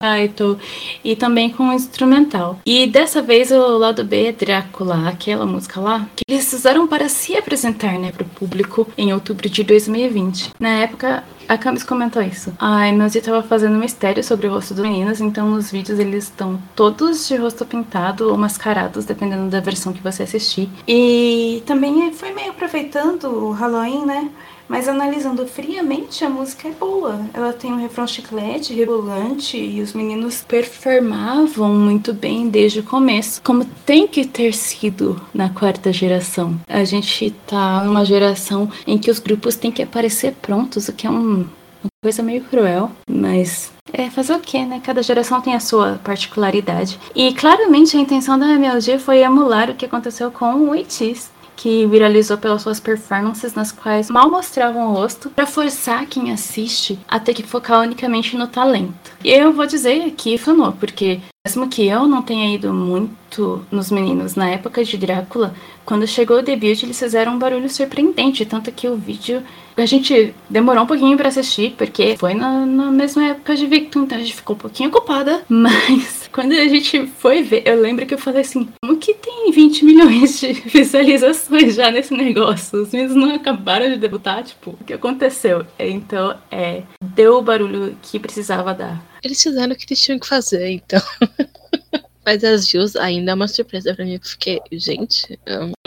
Aito 0.00 0.58
e 1.04 1.14
também 1.14 1.50
com 1.50 1.64
um 1.64 1.72
instrumental. 1.72 2.58
E 2.64 2.86
dessa 2.86 3.20
vez 3.20 3.50
o 3.50 3.78
lado 3.78 4.02
B 4.02 4.26
é 4.26 4.32
Drácula, 4.32 5.08
aquela 5.08 5.44
música 5.44 5.80
lá, 5.80 6.08
que 6.16 6.24
eles 6.26 6.52
usaram 6.52 6.86
para 6.86 7.08
se 7.08 7.36
apresentar, 7.36 7.98
né, 7.98 8.10
para 8.10 8.22
o 8.22 8.28
público 8.28 8.88
em 8.96 9.12
outubro 9.12 9.48
de 9.48 9.62
2020. 9.62 10.52
Na 10.58 10.70
época, 10.70 11.22
a 11.52 11.58
Camis 11.58 11.82
comentou 11.82 12.22
isso. 12.22 12.50
A 12.58 12.88
Emily 12.88 13.18
estava 13.18 13.42
fazendo 13.42 13.76
um 13.76 13.78
mistério 13.78 14.24
sobre 14.24 14.46
o 14.46 14.50
rosto 14.50 14.72
dos 14.72 14.82
meninos, 14.82 15.20
então 15.20 15.50
nos 15.50 15.70
vídeos 15.70 15.98
eles 15.98 16.24
estão 16.24 16.58
todos 16.74 17.28
de 17.28 17.36
rosto 17.36 17.66
pintado 17.66 18.30
ou 18.30 18.38
mascarados, 18.38 19.04
dependendo 19.04 19.50
da 19.50 19.60
versão 19.60 19.92
que 19.92 20.02
você 20.02 20.22
assistir. 20.22 20.70
E 20.88 21.62
também 21.66 22.10
foi 22.14 22.32
meio 22.32 22.52
aproveitando 22.52 23.24
o 23.24 23.50
Halloween, 23.52 24.06
né? 24.06 24.30
Mas 24.68 24.88
analisando 24.88 25.46
friamente, 25.46 26.24
a 26.24 26.30
música 26.30 26.68
é 26.68 26.72
boa. 26.72 27.20
Ela 27.34 27.52
tem 27.52 27.72
um 27.72 27.80
refrão 27.80 28.06
chiclete, 28.06 28.72
rebolante, 28.72 29.56
e 29.56 29.80
os 29.80 29.92
meninos 29.92 30.44
performavam 30.46 31.74
muito 31.74 32.12
bem 32.12 32.48
desde 32.48 32.80
o 32.80 32.84
começo, 32.84 33.40
como 33.42 33.64
tem 33.86 34.06
que 34.06 34.26
ter 34.26 34.54
sido 34.54 35.20
na 35.34 35.50
quarta 35.50 35.92
geração. 35.92 36.58
A 36.68 36.84
gente 36.84 37.30
tá 37.46 37.82
numa 37.84 38.04
geração 38.04 38.70
em 38.86 38.98
que 38.98 39.10
os 39.10 39.18
grupos 39.18 39.56
têm 39.56 39.72
que 39.72 39.82
aparecer 39.82 40.32
prontos, 40.40 40.88
o 40.88 40.92
que 40.92 41.06
é 41.06 41.10
um, 41.10 41.46
uma 41.82 41.90
coisa 42.02 42.22
meio 42.22 42.42
cruel, 42.44 42.90
mas 43.08 43.72
é 43.92 44.08
fazer 44.08 44.34
o 44.34 44.40
que, 44.40 44.64
né? 44.64 44.80
Cada 44.82 45.02
geração 45.02 45.40
tem 45.40 45.54
a 45.54 45.60
sua 45.60 46.00
particularidade. 46.02 46.98
E 47.14 47.34
claramente 47.34 47.96
a 47.96 48.00
intenção 48.00 48.38
da 48.38 48.54
MLG 48.54 48.98
foi 48.98 49.18
emular 49.18 49.70
o 49.70 49.74
que 49.74 49.84
aconteceu 49.84 50.30
com 50.30 50.68
o 50.68 50.72
ATEEZ 50.72 51.30
que 51.62 51.86
viralizou 51.86 52.36
pelas 52.36 52.60
suas 52.62 52.80
performances 52.80 53.54
nas 53.54 53.70
quais 53.70 54.10
mal 54.10 54.28
mostravam 54.28 54.90
o 54.90 54.94
rosto 54.94 55.30
para 55.30 55.46
forçar 55.46 56.06
quem 56.06 56.32
assiste 56.32 56.98
a 57.06 57.20
ter 57.20 57.34
que 57.34 57.44
focar 57.44 57.82
unicamente 57.82 58.36
no 58.36 58.48
talento. 58.48 59.12
E 59.22 59.30
eu 59.30 59.52
vou 59.52 59.64
dizer 59.64 60.10
que 60.16 60.36
funcionou, 60.36 60.72
porque 60.72 61.20
mesmo 61.46 61.68
que 61.68 61.86
eu 61.86 62.08
não 62.08 62.20
tenha 62.20 62.52
ido 62.52 62.72
muito 62.72 63.64
nos 63.70 63.92
meninos 63.92 64.34
na 64.34 64.48
época 64.48 64.84
de 64.84 64.98
Drácula, 64.98 65.54
quando 65.84 66.04
chegou 66.04 66.38
o 66.38 66.42
debut 66.42 66.82
eles 66.82 66.98
fizeram 66.98 67.34
um 67.34 67.38
barulho 67.38 67.70
surpreendente, 67.70 68.44
tanto 68.44 68.72
que 68.72 68.88
o 68.88 68.96
vídeo 68.96 69.40
a 69.76 69.86
gente 69.86 70.34
demorou 70.48 70.84
um 70.84 70.86
pouquinho 70.86 71.16
para 71.16 71.28
assistir, 71.28 71.74
porque 71.76 72.16
foi 72.18 72.34
na, 72.34 72.66
na, 72.66 72.90
mesma 72.90 73.24
época 73.28 73.56
de 73.56 73.66
Victor, 73.66 74.02
então 74.02 74.18
a 74.18 74.20
gente 74.20 74.34
ficou 74.34 74.56
um 74.56 74.58
pouquinho 74.58 74.88
ocupada, 74.88 75.42
mas 75.48 76.28
quando 76.32 76.52
a 76.52 76.68
gente 76.68 77.06
foi 77.06 77.42
ver, 77.42 77.62
eu 77.66 77.80
lembro 77.80 78.06
que 78.06 78.14
eu 78.14 78.18
falei 78.18 78.42
assim, 78.42 78.68
como 78.80 78.98
que 78.98 79.14
tem 79.14 79.50
20 79.50 79.84
milhões 79.84 80.40
de 80.40 80.52
visualizações 80.68 81.74
já 81.74 81.90
nesse 81.90 82.14
negócio? 82.14 82.82
Os 82.82 82.90
meninos 82.92 83.14
não 83.14 83.34
acabaram 83.34 83.88
de 83.88 83.96
debutar, 83.96 84.42
tipo, 84.44 84.76
o 84.80 84.84
que 84.84 84.92
aconteceu? 84.92 85.66
Então, 85.78 86.36
é, 86.50 86.82
deu 87.02 87.38
o 87.38 87.42
barulho 87.42 87.96
que 88.02 88.18
precisava 88.18 88.74
dar. 88.74 89.02
Eles 89.22 89.42
fizeram 89.42 89.72
o 89.72 89.76
que 89.76 89.86
eles 89.88 90.00
tinham 90.00 90.18
que 90.18 90.26
fazer, 90.26 90.70
então. 90.70 91.00
Mas 92.24 92.44
as 92.44 92.70
views 92.70 92.94
ainda 92.94 93.32
é 93.32 93.34
uma 93.34 93.48
surpresa 93.48 93.94
pra 93.94 94.04
mim, 94.04 94.18
porque, 94.18 94.60
gente, 94.70 95.38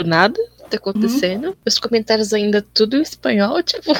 nada 0.05 0.37
tá 0.69 0.77
acontecendo. 0.77 1.47
Uhum. 1.47 1.55
Os 1.65 1.77
comentários 1.77 2.33
ainda 2.33 2.65
tudo 2.73 2.97
em 2.97 3.01
espanhol, 3.01 3.61
tipo. 3.63 3.91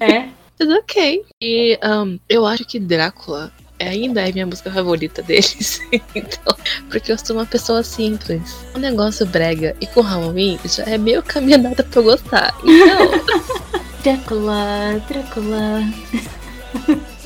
É. 0.00 0.28
Mas 0.58 0.68
ok. 0.70 1.24
E 1.40 1.78
um, 1.84 2.18
eu 2.28 2.44
acho 2.44 2.64
que 2.64 2.80
Drácula 2.80 3.52
ainda 3.80 4.28
é 4.28 4.32
minha 4.32 4.46
música 4.46 4.70
favorita 4.70 5.22
deles. 5.22 5.80
então, 6.14 6.56
porque 6.90 7.12
eu 7.12 7.18
sou 7.18 7.36
uma 7.36 7.46
pessoa 7.46 7.82
simples. 7.82 8.56
O 8.74 8.78
negócio 8.78 9.24
brega 9.26 9.76
e 9.80 9.86
com 9.86 10.00
Halloween 10.00 10.58
já 10.64 10.84
é 10.84 10.98
meio 10.98 11.22
caminhada 11.22 11.84
pra 11.84 12.00
eu 12.00 12.04
gostar. 12.04 12.54
Então. 12.64 13.80
Drácula, 14.02 15.02
Drácula. 15.08 15.82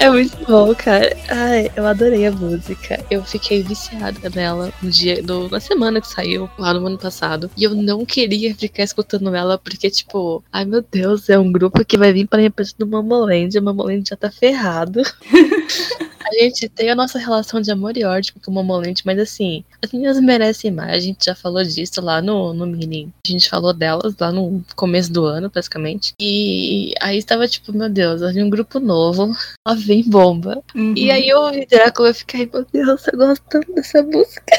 É 0.03 0.11
muito 0.11 0.37
bom, 0.45 0.75
cara. 0.75 1.17
Ai, 1.29 1.71
eu 1.77 1.87
adorei 1.87 2.27
a 2.27 2.33
música. 2.33 3.07
Eu 3.09 3.23
fiquei 3.23 3.63
viciada 3.63 4.29
nela 4.31 4.73
no 4.83 4.91
dia, 4.91 5.23
no, 5.23 5.49
na 5.49 5.61
semana 5.61 6.01
que 6.01 6.09
saiu, 6.09 6.51
lá 6.59 6.75
no 6.75 6.85
ano 6.85 6.99
passado. 6.99 7.49
E 7.57 7.63
eu 7.63 7.73
não 7.73 8.05
queria 8.05 8.53
ficar 8.53 8.83
escutando 8.83 9.33
ela, 9.33 9.57
porque, 9.57 9.89
tipo, 9.89 10.43
ai 10.53 10.65
meu 10.65 10.83
Deus, 10.83 11.31
é 11.31 11.39
um 11.39 11.53
grupo 11.53 11.85
que 11.85 11.97
vai 11.97 12.13
vir 12.13 12.27
pra 12.27 12.41
representar 12.41 12.85
do 12.85 12.91
Mamoland. 12.91 13.57
O 13.57 13.63
Mamoland 13.63 14.03
já 14.09 14.17
tá 14.17 14.29
ferrado. 14.29 15.03
A 16.33 16.45
gente 16.45 16.67
tem 16.69 16.89
a 16.91 16.95
nossa 16.95 17.19
relação 17.19 17.61
de 17.61 17.71
amor 17.71 17.97
e 17.97 18.05
ódio 18.05 18.33
com 18.43 18.51
o 18.51 18.55
Momolente, 18.55 19.05
mas 19.05 19.19
assim, 19.19 19.63
as 19.83 19.93
meninas 19.93 20.19
merecem 20.19 20.71
mais. 20.71 20.93
A 20.93 20.99
gente 20.99 21.27
já 21.27 21.35
falou 21.35 21.63
disso 21.63 22.01
lá 22.01 22.23
no, 22.23 22.55
no 22.55 22.67
mini. 22.67 23.13
A 23.27 23.31
gente 23.31 23.51
falou 23.51 23.75
delas 23.75 24.15
lá 24.19 24.33
no 24.33 24.65
começo 24.75 25.13
do 25.13 25.25
ano, 25.27 25.51
basicamente. 25.55 26.15
E 26.19 26.95
aí 27.01 27.19
estava 27.19 27.47
tipo, 27.47 27.73
meu 27.73 27.91
Deus, 27.91 28.23
ali 28.23 28.43
um 28.43 28.49
grupo 28.49 28.81
novo, 28.81 29.37
lá 29.67 29.75
vem 29.75 30.03
bomba. 30.09 30.63
Uhum. 30.75 30.95
E 30.97 31.11
aí 31.11 31.29
eu 31.29 31.41
ouvi 31.41 31.67
Drácula 31.67 32.11
e 32.11 32.15
fiquei, 32.15 32.49
meu 32.51 32.65
Deus, 32.73 33.07
eu 33.07 33.19
gosto 33.19 33.45
tanto 33.51 33.73
dessa 33.75 34.03
música. 34.03 34.57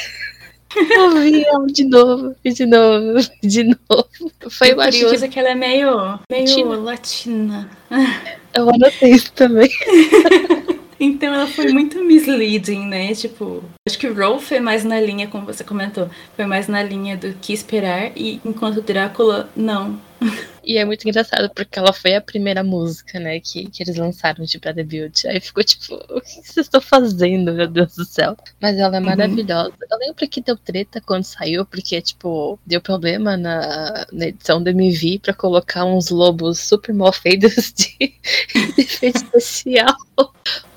Ouvi 0.99 1.43
ela 1.45 1.67
de 1.67 1.83
novo, 1.83 2.35
de 2.43 2.65
novo, 2.65 3.29
de 3.43 3.63
novo. 3.63 4.31
Foi 4.49 4.71
o 4.71 4.75
curioso 4.75 5.29
que 5.29 5.39
ela 5.39 5.49
é 5.49 5.55
meio, 5.55 6.19
meio 6.31 6.81
latina. 6.81 7.69
latina. 7.69 7.69
Eu 8.55 8.69
anotei 8.69 9.11
isso 9.11 9.31
também. 9.33 9.69
Então 11.03 11.33
ela 11.33 11.47
foi 11.47 11.67
muito 11.73 12.01
misleading, 12.01 12.85
né? 12.85 13.13
Tipo, 13.13 13.61
acho 13.85 13.99
que 13.99 14.07
Rolf 14.07 14.53
é 14.53 14.59
mais 14.61 14.85
na 14.85 15.01
linha, 15.01 15.27
como 15.27 15.45
você 15.45 15.61
comentou, 15.61 16.09
foi 16.33 16.45
mais 16.45 16.69
na 16.69 16.81
linha 16.81 17.17
do 17.17 17.33
que 17.33 17.51
esperar, 17.51 18.11
e 18.15 18.39
enquanto 18.45 18.81
Drácula, 18.81 19.49
não. 19.53 19.99
E 20.65 20.77
é 20.77 20.85
muito 20.85 21.05
engraçado 21.05 21.49
porque 21.53 21.77
ela 21.77 21.91
foi 21.91 22.15
a 22.15 22.21
primeira 22.21 22.63
música, 22.63 23.19
né, 23.19 23.37
que, 23.41 23.69
que 23.69 23.83
eles 23.83 23.97
lançaram 23.97 24.45
de 24.45 24.57
pra 24.57 24.71
debut. 24.71 25.25
Aí 25.25 25.41
ficou 25.41 25.61
tipo, 25.61 25.95
o 25.95 26.21
que 26.21 26.35
vocês 26.35 26.65
estão 26.65 26.79
fazendo, 26.79 27.51
meu 27.51 27.67
Deus 27.67 27.95
do 27.95 28.05
céu? 28.05 28.37
Mas 28.61 28.77
ela 28.77 28.95
é 28.95 28.99
uhum. 29.01 29.05
maravilhosa. 29.05 29.71
Uhum. 29.71 29.87
Eu 29.91 29.97
lembro 29.97 30.25
que 30.25 30.39
deu 30.39 30.55
treta 30.55 31.01
quando 31.01 31.25
saiu, 31.25 31.65
porque, 31.65 32.01
tipo, 32.01 32.57
deu 32.65 32.79
problema 32.79 33.35
na, 33.35 34.07
na 34.09 34.27
edição 34.27 34.63
do 34.63 34.69
MV 34.69 35.19
pra 35.19 35.33
colocar 35.33 35.83
uns 35.83 36.09
lobos 36.09 36.59
super 36.59 36.93
mal 36.93 37.11
feitos 37.11 37.73
de, 37.75 37.97
de 37.97 38.81
efeito 38.81 39.17
especial. 39.17 39.97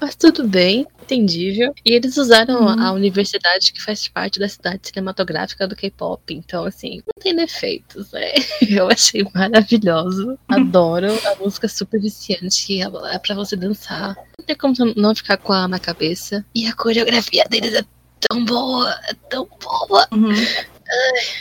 Mas 0.01 0.17
tudo 0.17 0.49
bem 0.49 0.85
entendível. 1.07 1.73
E 1.85 1.93
eles 1.93 2.17
usaram 2.17 2.63
uhum. 2.63 2.81
a 2.81 2.93
universidade 2.93 3.73
que 3.73 3.83
faz 3.83 4.09
parte 4.09 4.39
da 4.39 4.49
cidade 4.49 4.89
cinematográfica 4.89 5.67
do 5.67 5.77
K-pop. 5.77 6.35
Então, 6.35 6.65
assim, 6.65 6.97
não 7.07 7.23
tem 7.23 7.35
defeitos, 7.35 8.11
né? 8.13 8.33
Eu 8.69 8.89
achei 8.89 9.25
maravilhoso. 9.35 10.39
Adoro. 10.49 11.09
A 11.27 11.37
música 11.37 11.69
super 11.69 12.01
viciante. 12.01 12.81
É 12.83 13.19
pra 13.19 13.35
você 13.35 13.57
dançar. 13.57 14.17
Não 14.39 14.45
tem 14.45 14.57
como 14.57 14.75
não 14.97 15.15
ficar 15.15 15.37
com 15.37 15.53
a 15.53 15.69
na 15.69 15.79
cabeça. 15.79 16.45
E 16.55 16.67
a 16.67 16.75
coreografia 16.75 17.45
deles 17.49 17.75
é 17.75 17.85
tão 18.29 18.45
boa. 18.45 18.91
É 19.09 19.15
tão 19.31 19.49
boa. 19.63 20.07
Uhum. 20.13 20.35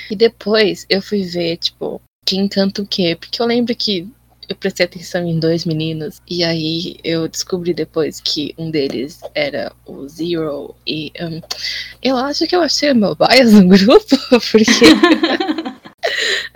E 0.09 0.15
depois 0.15 0.85
eu 0.89 1.01
fui 1.01 1.23
ver, 1.23 1.57
tipo, 1.57 2.01
quem 2.25 2.47
canta 2.47 2.81
o 2.81 2.87
quê? 2.87 3.17
Porque 3.19 3.41
eu 3.41 3.45
lembro 3.45 3.75
que 3.75 4.07
eu 4.47 4.55
prestei 4.55 4.85
atenção 4.85 5.25
em 5.25 5.39
dois 5.39 5.65
meninos 5.65 6.21
e 6.27 6.43
aí 6.43 6.97
eu 7.03 7.27
descobri 7.27 7.73
depois 7.73 8.19
que 8.21 8.53
um 8.57 8.69
deles 8.69 9.19
era 9.33 9.71
o 9.85 10.07
Zero 10.07 10.75
e 10.85 11.11
um, 11.19 11.41
eu 12.01 12.17
acho 12.17 12.47
que 12.47 12.55
eu 12.55 12.61
achei 12.61 12.91
o 12.91 12.95
meu 12.95 13.15
bias 13.15 13.53
no 13.53 13.67
grupo 13.67 14.17
porque 14.29 14.85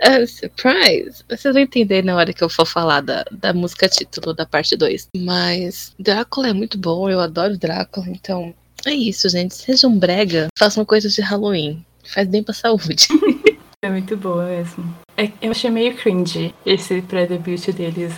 uh, 0.00 0.26
surprise! 0.26 1.24
Vocês 1.28 1.54
vão 1.54 1.62
entender 1.62 2.02
na 2.04 2.16
hora 2.16 2.32
que 2.32 2.42
eu 2.42 2.48
for 2.48 2.66
falar 2.66 3.00
da, 3.00 3.24
da 3.30 3.52
música 3.52 3.88
título 3.88 4.34
da 4.34 4.46
parte 4.46 4.76
2. 4.76 5.08
Mas 5.16 5.92
Drácula 5.98 6.48
é 6.48 6.52
muito 6.52 6.78
bom, 6.78 7.08
eu 7.08 7.20
adoro 7.20 7.58
Drácula, 7.58 8.06
então 8.08 8.54
é 8.86 8.92
isso, 8.92 9.28
gente. 9.28 9.54
Sejam 9.54 9.96
brega, 9.98 10.48
façam 10.58 10.84
coisas 10.84 11.12
de 11.12 11.20
Halloween. 11.20 11.84
Faz 12.04 12.28
bem 12.28 12.42
pra 12.42 12.54
saúde. 12.54 13.08
É 13.82 13.88
muito 13.88 14.14
boa 14.14 14.44
mesmo. 14.44 14.94
É, 15.16 15.32
eu 15.40 15.52
achei 15.52 15.70
meio 15.70 15.96
cringe 15.96 16.54
esse 16.66 17.00
pré-debut 17.00 17.66
deles. 17.72 18.12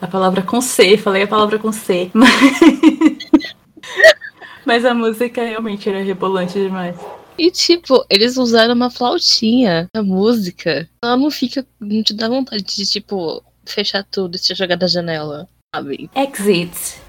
A 0.00 0.08
palavra 0.08 0.42
com 0.42 0.60
C, 0.60 0.98
falei 0.98 1.22
a 1.22 1.28
palavra 1.28 1.56
com 1.56 1.70
C. 1.70 2.10
Mas, 2.14 3.54
mas 4.66 4.84
a 4.84 4.94
música 4.94 5.44
realmente 5.44 5.88
era 5.88 6.02
rebolante 6.02 6.54
demais. 6.54 6.96
E 7.38 7.50
tipo, 7.50 8.04
eles 8.08 8.36
usaram 8.36 8.74
uma 8.74 8.90
flautinha 8.90 9.86
na 9.94 10.02
música. 10.02 10.88
Ela 11.04 11.16
não 11.16 11.30
fica. 11.30 11.64
Não 11.78 12.02
te 12.02 12.14
dá 12.14 12.28
vontade 12.28 12.64
de, 12.64 12.84
tipo, 12.84 13.42
fechar 13.64 14.02
tudo 14.04 14.36
e 14.36 14.38
se 14.38 14.54
jogar 14.54 14.76
da 14.76 14.86
janela, 14.86 15.48
sabe? 15.74 16.10
Exit. 16.16 17.03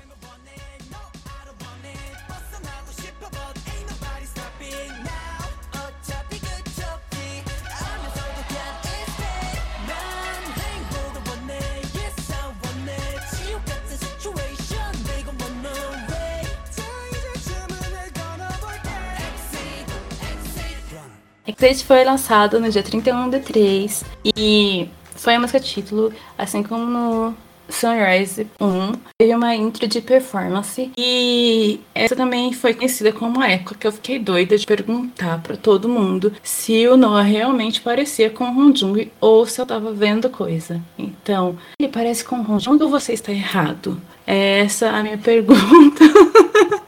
Exit 21.48 21.86
foi 21.86 22.04
lançado 22.04 22.60
no 22.60 22.70
dia 22.70 22.82
31 22.82 23.30
de 23.30 23.40
3 23.40 24.06
e 24.36 24.90
foi 25.16 25.36
a 25.36 25.40
música 25.40 25.60
título, 25.60 26.12
assim 26.38 26.64
como 26.64 26.86
no 26.86 27.36
Sunrise 27.70 28.48
1 28.60 28.94
teve 29.18 29.36
uma 29.36 29.56
intro 29.56 29.88
de 29.88 30.02
performance 30.02 30.92
e 30.98 31.80
essa 31.94 32.16
também 32.16 32.54
foi 32.54 32.74
conhecida 32.74 33.12
como 33.12 33.42
a 33.42 33.50
época 33.50 33.76
que 33.76 33.88
eu 33.88 33.92
fiquei 33.92 34.20
doida 34.20 34.58
de 34.58 34.66
perguntar 34.66 35.42
para 35.42 35.58
todo 35.58 35.90
mundo 35.90 36.34
se 36.44 36.88
o 36.88 36.98
Noah 36.98 37.24
realmente 37.24 37.82
parecia 37.82 38.30
com 38.30 38.46
o 38.46 38.48
Honjung 38.48 39.12
ou 39.20 39.46
se 39.46 39.60
eu 39.60 39.66
tava 39.66 39.92
vendo 39.94 40.30
coisa. 40.30 40.82
Então, 40.98 41.58
ele 41.80 41.90
parece 41.90 42.24
com 42.24 42.38
o 42.38 42.52
Honjung 42.52 42.82
ou 42.84 42.90
você 42.90 43.14
está 43.14 43.32
errado? 43.32 44.00
Essa 44.26 44.88
é 44.88 44.90
a 44.90 45.04
minha 45.04 45.18
pergunta. 45.20 46.06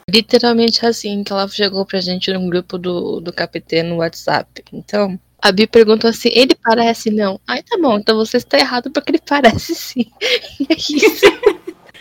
Literalmente 0.09 0.85
assim 0.85 1.23
que 1.23 1.33
ela 1.33 1.47
chegou 1.47 1.85
pra 1.85 1.99
gente 1.99 2.31
num 2.31 2.49
grupo 2.49 2.77
do, 2.77 3.19
do 3.19 3.33
KPT 3.33 3.83
no 3.83 3.97
WhatsApp. 3.97 4.63
Então, 4.71 5.19
A 5.41 5.51
Bi 5.51 5.67
perguntou 5.67 6.09
assim: 6.09 6.29
ele 6.31 6.55
parece 6.55 7.11
não? 7.11 7.39
Ai, 7.45 7.61
tá 7.61 7.77
bom, 7.77 7.97
então 7.97 8.15
você 8.15 8.37
está 8.37 8.57
errado 8.57 8.89
porque 8.89 9.11
ele 9.11 9.21
parece 9.25 9.75
sim. 9.75 10.05
E 10.59 10.67
é 10.69 10.75
isso. 10.75 11.25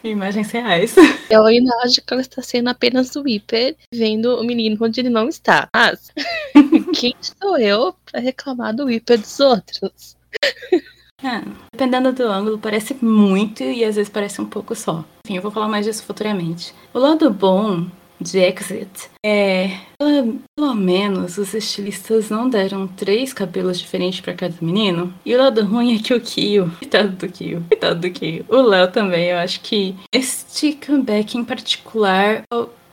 Imagens 0.05 0.51
reais. 0.53 0.95
Eu 1.29 1.45
ainda 1.45 1.75
acho 1.83 2.01
que 2.01 2.13
ela 2.13 2.23
está 2.23 2.41
sendo 2.41 2.69
apenas 2.69 3.17
o 3.17 3.27
hiper, 3.27 3.77
vendo 3.93 4.37
o 4.37 4.45
menino 4.45 4.77
onde 4.81 5.01
ele 5.01 5.11
não 5.11 5.29
está. 5.29 5.69
Mas 5.75 6.13
quem 6.95 7.15
sou 7.21 7.59
eu 7.59 7.93
para 8.05 8.21
reclamar 8.21 8.75
do 8.75 8.89
hiper 8.89 9.19
dos 9.19 9.41
outros? 9.41 10.17
É, 11.23 11.43
dependendo 11.73 12.13
do 12.13 12.25
ângulo, 12.25 12.59
parece 12.59 12.95
muito 13.03 13.63
e 13.63 13.85
às 13.85 13.97
vezes 13.97 14.11
parece 14.11 14.41
um 14.41 14.45
pouco 14.45 14.75
só. 14.75 15.05
Enfim, 15.25 15.37
eu 15.37 15.43
vou 15.43 15.51
falar 15.51 15.69
mais 15.69 15.87
disso 15.87 16.05
futuramente. 16.05 16.75
O 16.93 16.99
lado 16.99 17.31
bom 17.31 17.87
de 18.21 18.39
Exit 18.39 19.11
é. 19.25 19.79
Pelo, 19.99 20.39
pelo 20.55 20.75
menos 20.75 21.39
os 21.39 21.55
estilistas 21.55 22.29
não 22.29 22.49
deram 22.49 22.87
três 22.87 23.33
cabelos 23.33 23.79
diferentes 23.79 24.21
para 24.21 24.35
cada 24.35 24.55
menino. 24.61 25.13
E 25.25 25.35
o 25.35 25.39
lado 25.39 25.65
ruim 25.65 25.97
é 25.97 26.03
que 26.03 26.15
o 26.15 26.21
Kyo. 26.21 26.71
Coitado 26.79 27.11
do 27.11 27.29
Kyo. 27.29 27.65
Coitado 27.69 28.01
do 28.01 28.11
Kyo. 28.11 28.45
O 28.49 28.61
Léo 28.61 28.91
também, 28.91 29.27
eu 29.31 29.39
acho 29.39 29.61
que 29.61 29.95
este 30.13 30.75
comeback 30.75 31.37
em 31.37 31.45
particular. 31.45 32.43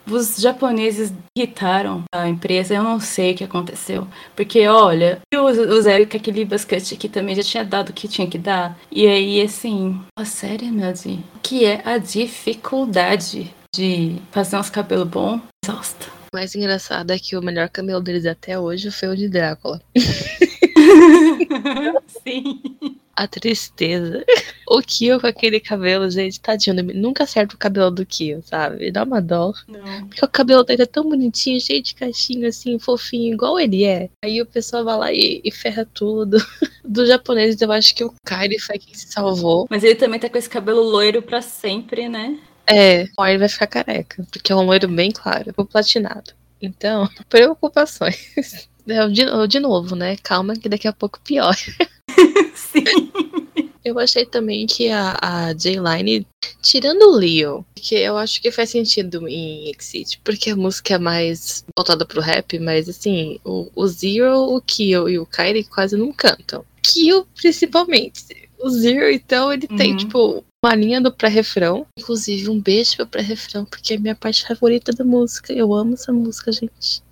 Os 0.09 0.37
japoneses 0.37 1.13
irritaram 1.35 2.03
a 2.13 2.27
empresa, 2.27 2.73
eu 2.73 2.83
não 2.83 2.99
sei 2.99 3.31
o 3.31 3.35
que 3.35 3.43
aconteceu. 3.43 4.07
Porque, 4.35 4.67
olha, 4.67 5.21
o, 5.33 5.45
o 5.45 5.81
Zero 5.81 6.07
com 6.07 6.17
aquele 6.17 6.45
basquete 6.45 6.95
aqui 6.95 7.07
também 7.07 7.35
já 7.35 7.43
tinha 7.43 7.63
dado 7.63 7.89
o 7.89 7.93
que 7.93 8.07
tinha 8.07 8.27
que 8.27 8.37
dar. 8.37 8.77
E 8.91 9.07
aí, 9.07 9.41
assim, 9.41 9.99
a 10.17 10.25
sério, 10.25 10.71
meu 10.71 10.93
Deus, 10.93 11.19
que 11.41 11.65
é 11.65 11.81
a 11.85 11.97
dificuldade 11.97 13.53
de 13.73 14.17
fazer 14.31 14.57
uns 14.57 14.69
cabelos 14.69 15.07
bons, 15.07 15.41
exausta. 15.65 16.05
O 16.31 16.35
mais 16.35 16.53
engraçado 16.55 17.11
é 17.11 17.19
que 17.19 17.37
o 17.37 17.41
melhor 17.41 17.69
cabelo 17.69 18.01
deles 18.01 18.25
até 18.25 18.59
hoje 18.59 18.91
foi 18.91 19.07
o 19.07 19.15
de 19.15 19.29
Drácula. 19.29 19.81
Sim. 22.23 22.61
A 23.15 23.27
tristeza. 23.27 24.23
O 24.65 24.81
Kyo 24.81 25.19
com 25.19 25.27
aquele 25.27 25.59
cabelo, 25.59 26.09
gente, 26.09 26.39
tadinho. 26.39 26.75
Nunca 26.95 27.25
acerta 27.25 27.53
o 27.53 27.57
cabelo 27.59 27.91
do 27.91 28.05
Kyo, 28.05 28.41
sabe? 28.43 28.89
Dá 28.91 29.03
uma 29.03 29.21
dó. 29.21 29.53
Não. 29.67 30.07
Porque 30.07 30.23
o 30.25 30.27
cabelo 30.27 30.63
dele 30.63 30.83
é 30.83 30.85
tão 30.87 31.03
bonitinho, 31.03 31.59
cheio 31.59 31.83
de 31.83 31.93
caixinho, 31.93 32.47
assim, 32.47 32.79
fofinho, 32.79 33.33
igual 33.33 33.59
ele 33.59 33.83
é. 33.83 34.09
Aí 34.23 34.41
o 34.41 34.45
pessoal 34.45 34.83
vai 34.83 34.97
lá 34.97 35.13
e, 35.13 35.41
e 35.43 35.51
ferra 35.51 35.87
tudo. 35.93 36.37
Dos 36.83 37.07
japoneses, 37.07 37.61
eu 37.61 37.71
acho 37.71 37.93
que 37.93 38.03
o 38.03 38.13
Kairi 38.25 38.57
foi 38.57 38.79
quem 38.79 38.95
se 38.95 39.11
salvou. 39.11 39.67
Mas 39.69 39.83
ele 39.83 39.95
também 39.95 40.19
tá 40.19 40.29
com 40.29 40.37
esse 40.37 40.49
cabelo 40.49 40.81
loiro 40.81 41.21
pra 41.21 41.41
sempre, 41.41 42.09
né? 42.09 42.39
É, 42.65 43.05
o 43.17 43.25
ele 43.25 43.39
vai 43.39 43.49
ficar 43.49 43.67
careca, 43.67 44.25
porque 44.31 44.51
é 44.51 44.55
um 44.55 44.65
loiro 44.65 44.87
bem 44.87 45.11
claro, 45.11 45.53
o 45.57 45.65
platinado. 45.65 46.31
Então, 46.61 47.07
preocupações. 47.29 48.69
De, 48.85 49.47
de 49.47 49.59
novo, 49.59 49.95
né? 49.95 50.17
Calma 50.23 50.55
que 50.55 50.67
daqui 50.67 50.87
a 50.87 50.93
pouco 50.93 51.19
pior. 51.21 51.55
Sim. 52.73 53.69
Eu 53.85 53.99
achei 53.99 54.25
também 54.25 54.65
que 54.65 54.89
a, 54.89 55.17
a 55.21 55.53
J-Line, 55.53 56.25
tirando 56.61 57.01
o 57.03 57.15
Leo, 57.15 57.65
que 57.75 57.95
eu 57.95 58.17
acho 58.17 58.41
que 58.41 58.49
faz 58.49 58.69
sentido 58.69 59.27
em 59.27 59.69
Exit, 59.69 60.21
porque 60.23 60.51
a 60.51 60.55
música 60.55 60.93
é 60.93 60.97
mais 60.97 61.65
voltada 61.75 62.05
pro 62.05 62.21
rap, 62.21 62.57
mas 62.59 62.87
assim, 62.87 63.39
o, 63.43 63.69
o 63.75 63.87
Zero, 63.87 64.55
o 64.55 64.61
Kyo 64.61 65.09
e 65.09 65.19
o 65.19 65.25
Kairi 65.25 65.65
quase 65.65 65.97
não 65.97 66.13
cantam. 66.13 66.63
Kyo, 66.81 67.27
principalmente. 67.35 68.49
O 68.57 68.69
Zero, 68.69 69.11
então, 69.11 69.51
ele 69.51 69.67
uhum. 69.69 69.75
tem, 69.75 69.97
tipo, 69.97 70.45
uma 70.63 70.75
linha 70.75 71.01
do 71.01 71.11
pré-refrão. 71.11 71.85
Inclusive, 71.99 72.49
um 72.49 72.61
beijo 72.61 72.95
pro 72.95 73.07
pré-refrão, 73.07 73.65
porque 73.65 73.93
é 73.93 73.97
a 73.97 73.99
minha 73.99 74.15
parte 74.15 74.47
favorita 74.47 74.93
da 74.93 75.03
música. 75.03 75.51
Eu 75.51 75.73
amo 75.73 75.95
essa 75.95 76.13
música, 76.13 76.53
gente. 76.53 77.02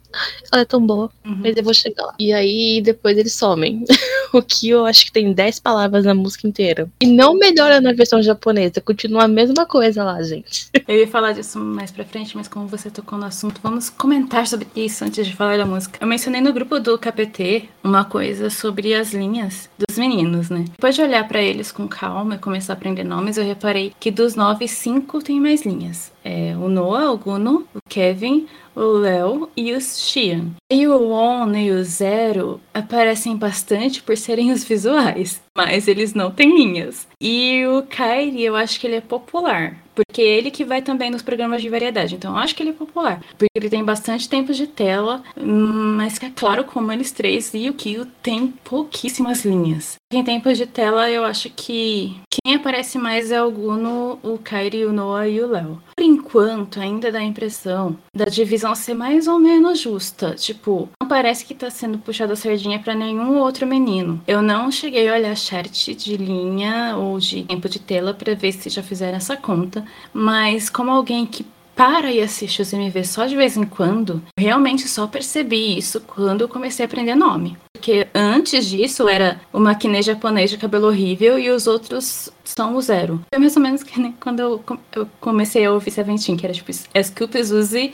Ela 0.51 0.61
é 0.61 0.65
tão 0.65 0.85
boa, 0.85 1.09
uhum. 1.25 1.39
mas 1.41 1.55
eu 1.55 1.63
vou 1.63 1.73
chegar 1.73 2.05
lá. 2.05 2.15
E 2.19 2.33
aí 2.33 2.81
depois 2.81 3.17
eles 3.17 3.33
somem. 3.33 3.83
o 4.33 4.41
que 4.41 4.69
eu 4.69 4.85
acho 4.85 5.05
que 5.05 5.11
tem 5.11 5.33
10 5.33 5.59
palavras 5.59 6.05
na 6.05 6.13
música 6.13 6.47
inteira. 6.47 6.89
E 7.01 7.05
não 7.05 7.35
melhora 7.35 7.81
na 7.81 7.93
versão 7.93 8.21
japonesa, 8.21 8.81
continua 8.81 9.23
a 9.23 9.27
mesma 9.27 9.65
coisa 9.65 10.03
lá, 10.03 10.21
gente. 10.21 10.69
Eu 10.87 10.97
ia 10.97 11.07
falar 11.07 11.33
disso 11.33 11.59
mais 11.59 11.91
pra 11.91 12.03
frente, 12.03 12.35
mas 12.35 12.47
como 12.47 12.67
você 12.67 12.89
tocou 12.89 13.17
no 13.17 13.25
assunto, 13.25 13.61
vamos 13.61 13.89
comentar 13.89 14.47
sobre 14.47 14.67
isso 14.75 15.03
antes 15.03 15.25
de 15.25 15.35
falar 15.35 15.57
da 15.57 15.65
música. 15.65 15.97
Eu 16.01 16.07
mencionei 16.07 16.41
no 16.41 16.53
grupo 16.53 16.79
do 16.79 16.97
KPT 16.97 17.69
uma 17.83 18.03
coisa 18.05 18.49
sobre 18.49 18.93
as 18.93 19.13
linhas 19.13 19.69
dos 19.77 19.97
meninos, 19.97 20.49
né? 20.49 20.65
Depois 20.71 20.95
de 20.95 21.01
olhar 21.01 21.27
para 21.27 21.41
eles 21.41 21.71
com 21.71 21.87
calma 21.87 22.35
e 22.35 22.39
começar 22.39 22.73
a 22.73 22.75
aprender 22.75 23.03
nomes, 23.03 23.37
eu 23.37 23.43
reparei 23.43 23.93
que 23.99 24.11
dos 24.11 24.35
nove, 24.35 24.67
cinco 24.67 25.21
tem 25.21 25.39
mais 25.39 25.63
linhas. 25.65 26.11
É, 26.23 26.55
o 26.55 26.69
Noah, 26.69 27.11
o 27.11 27.17
Guno, 27.17 27.67
o 27.73 27.79
Kevin, 27.89 28.47
o 28.75 28.81
Léo 28.81 29.49
e 29.55 29.73
o 29.73 29.81
Xian. 29.81 30.51
E 30.71 30.87
o 30.87 31.11
On 31.11 31.53
e 31.55 31.71
o 31.71 31.83
Zero 31.83 32.59
aparecem 32.73 33.35
bastante 33.35 34.01
por 34.01 34.15
serem 34.15 34.51
os 34.51 34.63
visuais, 34.63 35.41
mas 35.55 35.87
eles 35.87 36.13
não 36.13 36.31
têm 36.31 36.55
linhas. 36.55 37.07
E 37.19 37.65
o 37.65 37.83
Kairi, 37.83 38.43
eu 38.43 38.55
acho 38.55 38.79
que 38.79 38.87
ele 38.87 38.95
é 38.97 39.01
popular, 39.01 39.77
porque 39.95 40.21
é 40.21 40.37
ele 40.37 40.51
que 40.51 40.63
vai 40.63 40.81
também 40.81 41.09
nos 41.09 41.21
programas 41.21 41.61
de 41.61 41.69
variedade, 41.69 42.15
então 42.15 42.31
eu 42.31 42.37
acho 42.37 42.55
que 42.55 42.63
ele 42.63 42.69
é 42.69 42.73
popular, 42.73 43.21
porque 43.37 43.51
ele 43.55 43.69
tem 43.69 43.83
bastante 43.83 44.29
tempo 44.29 44.53
de 44.53 44.67
tela, 44.67 45.23
mas 45.35 46.17
que 46.17 46.25
é 46.25 46.31
claro 46.33 46.63
como 46.63 46.91
eles 46.91 47.11
três 47.11 47.53
e 47.53 47.69
o 47.69 47.73
Kyo 47.73 48.05
tem 48.21 48.47
pouquíssimas 48.63 49.43
linhas. 49.43 50.00
Em 50.13 50.25
tempos 50.25 50.57
de 50.57 50.65
tela, 50.65 51.09
eu 51.09 51.23
acho 51.23 51.49
que 51.49 52.19
quem 52.29 52.55
aparece 52.55 52.97
mais 52.97 53.31
é 53.31 53.41
o 53.41 53.49
Guno, 53.49 54.19
o 54.21 54.37
Kairi, 54.37 54.83
o 54.83 54.91
Noah 54.91 55.25
e 55.25 55.39
o 55.39 55.47
Léo. 55.47 55.81
Por 55.95 56.03
enquanto, 56.03 56.81
ainda 56.81 57.09
dá 57.09 57.19
a 57.19 57.23
impressão 57.23 57.97
da 58.13 58.25
divisão 58.25 58.75
ser 58.75 58.93
mais 58.93 59.25
ou 59.25 59.39
menos 59.39 59.79
justa. 59.79 60.35
Tipo, 60.35 60.89
não 61.01 61.07
parece 61.07 61.45
que 61.45 61.53
tá 61.53 61.69
sendo 61.69 61.97
puxada 61.97 62.33
a 62.33 62.35
sardinha 62.35 62.77
para 62.77 62.93
nenhum 62.93 63.37
outro 63.37 63.65
menino. 63.65 64.21
Eu 64.27 64.41
não 64.41 64.69
cheguei 64.69 65.07
a 65.07 65.13
olhar 65.13 65.37
chart 65.37 65.87
de 65.95 66.17
linha 66.17 66.97
ou 66.97 67.17
de 67.17 67.43
tempo 67.43 67.69
de 67.69 67.79
tela 67.79 68.13
para 68.13 68.35
ver 68.35 68.51
se 68.51 68.69
já 68.69 68.83
fizeram 68.83 69.15
essa 69.17 69.37
conta, 69.37 69.85
mas 70.13 70.69
como 70.69 70.91
alguém 70.91 71.25
que 71.25 71.45
para 71.81 72.11
e 72.11 72.21
assiste 72.21 72.61
os 72.61 72.71
MV 72.71 73.03
só 73.03 73.25
de 73.25 73.35
vez 73.35 73.57
em 73.57 73.63
quando, 73.63 74.21
realmente 74.37 74.87
só 74.87 75.07
percebi 75.07 75.79
isso 75.79 75.99
quando 76.01 76.41
eu 76.41 76.47
comecei 76.47 76.85
a 76.85 76.87
aprender 76.87 77.15
nome. 77.15 77.57
Porque 77.73 78.07
antes 78.13 78.67
disso 78.67 79.09
era 79.09 79.41
o 79.51 79.59
maquinê 79.59 79.99
japonês 80.03 80.51
de 80.51 80.59
cabelo 80.59 80.85
horrível 80.85 81.39
e 81.39 81.49
os 81.49 81.65
outros 81.65 82.29
são 82.43 82.75
o 82.75 82.81
zero. 82.83 83.19
Foi 83.33 83.39
mais 83.39 83.55
ou 83.55 83.63
menos 83.63 83.81
que 83.81 83.99
nem 83.99 84.11
quando 84.11 84.41
eu, 84.41 84.63
eu 84.95 85.09
comecei 85.19 85.65
a 85.65 85.71
ouvir 85.71 85.89
Seventeen, 85.89 86.37
que 86.37 86.45
era 86.45 86.53
tipo 86.53 86.71
Scoop 86.71 87.33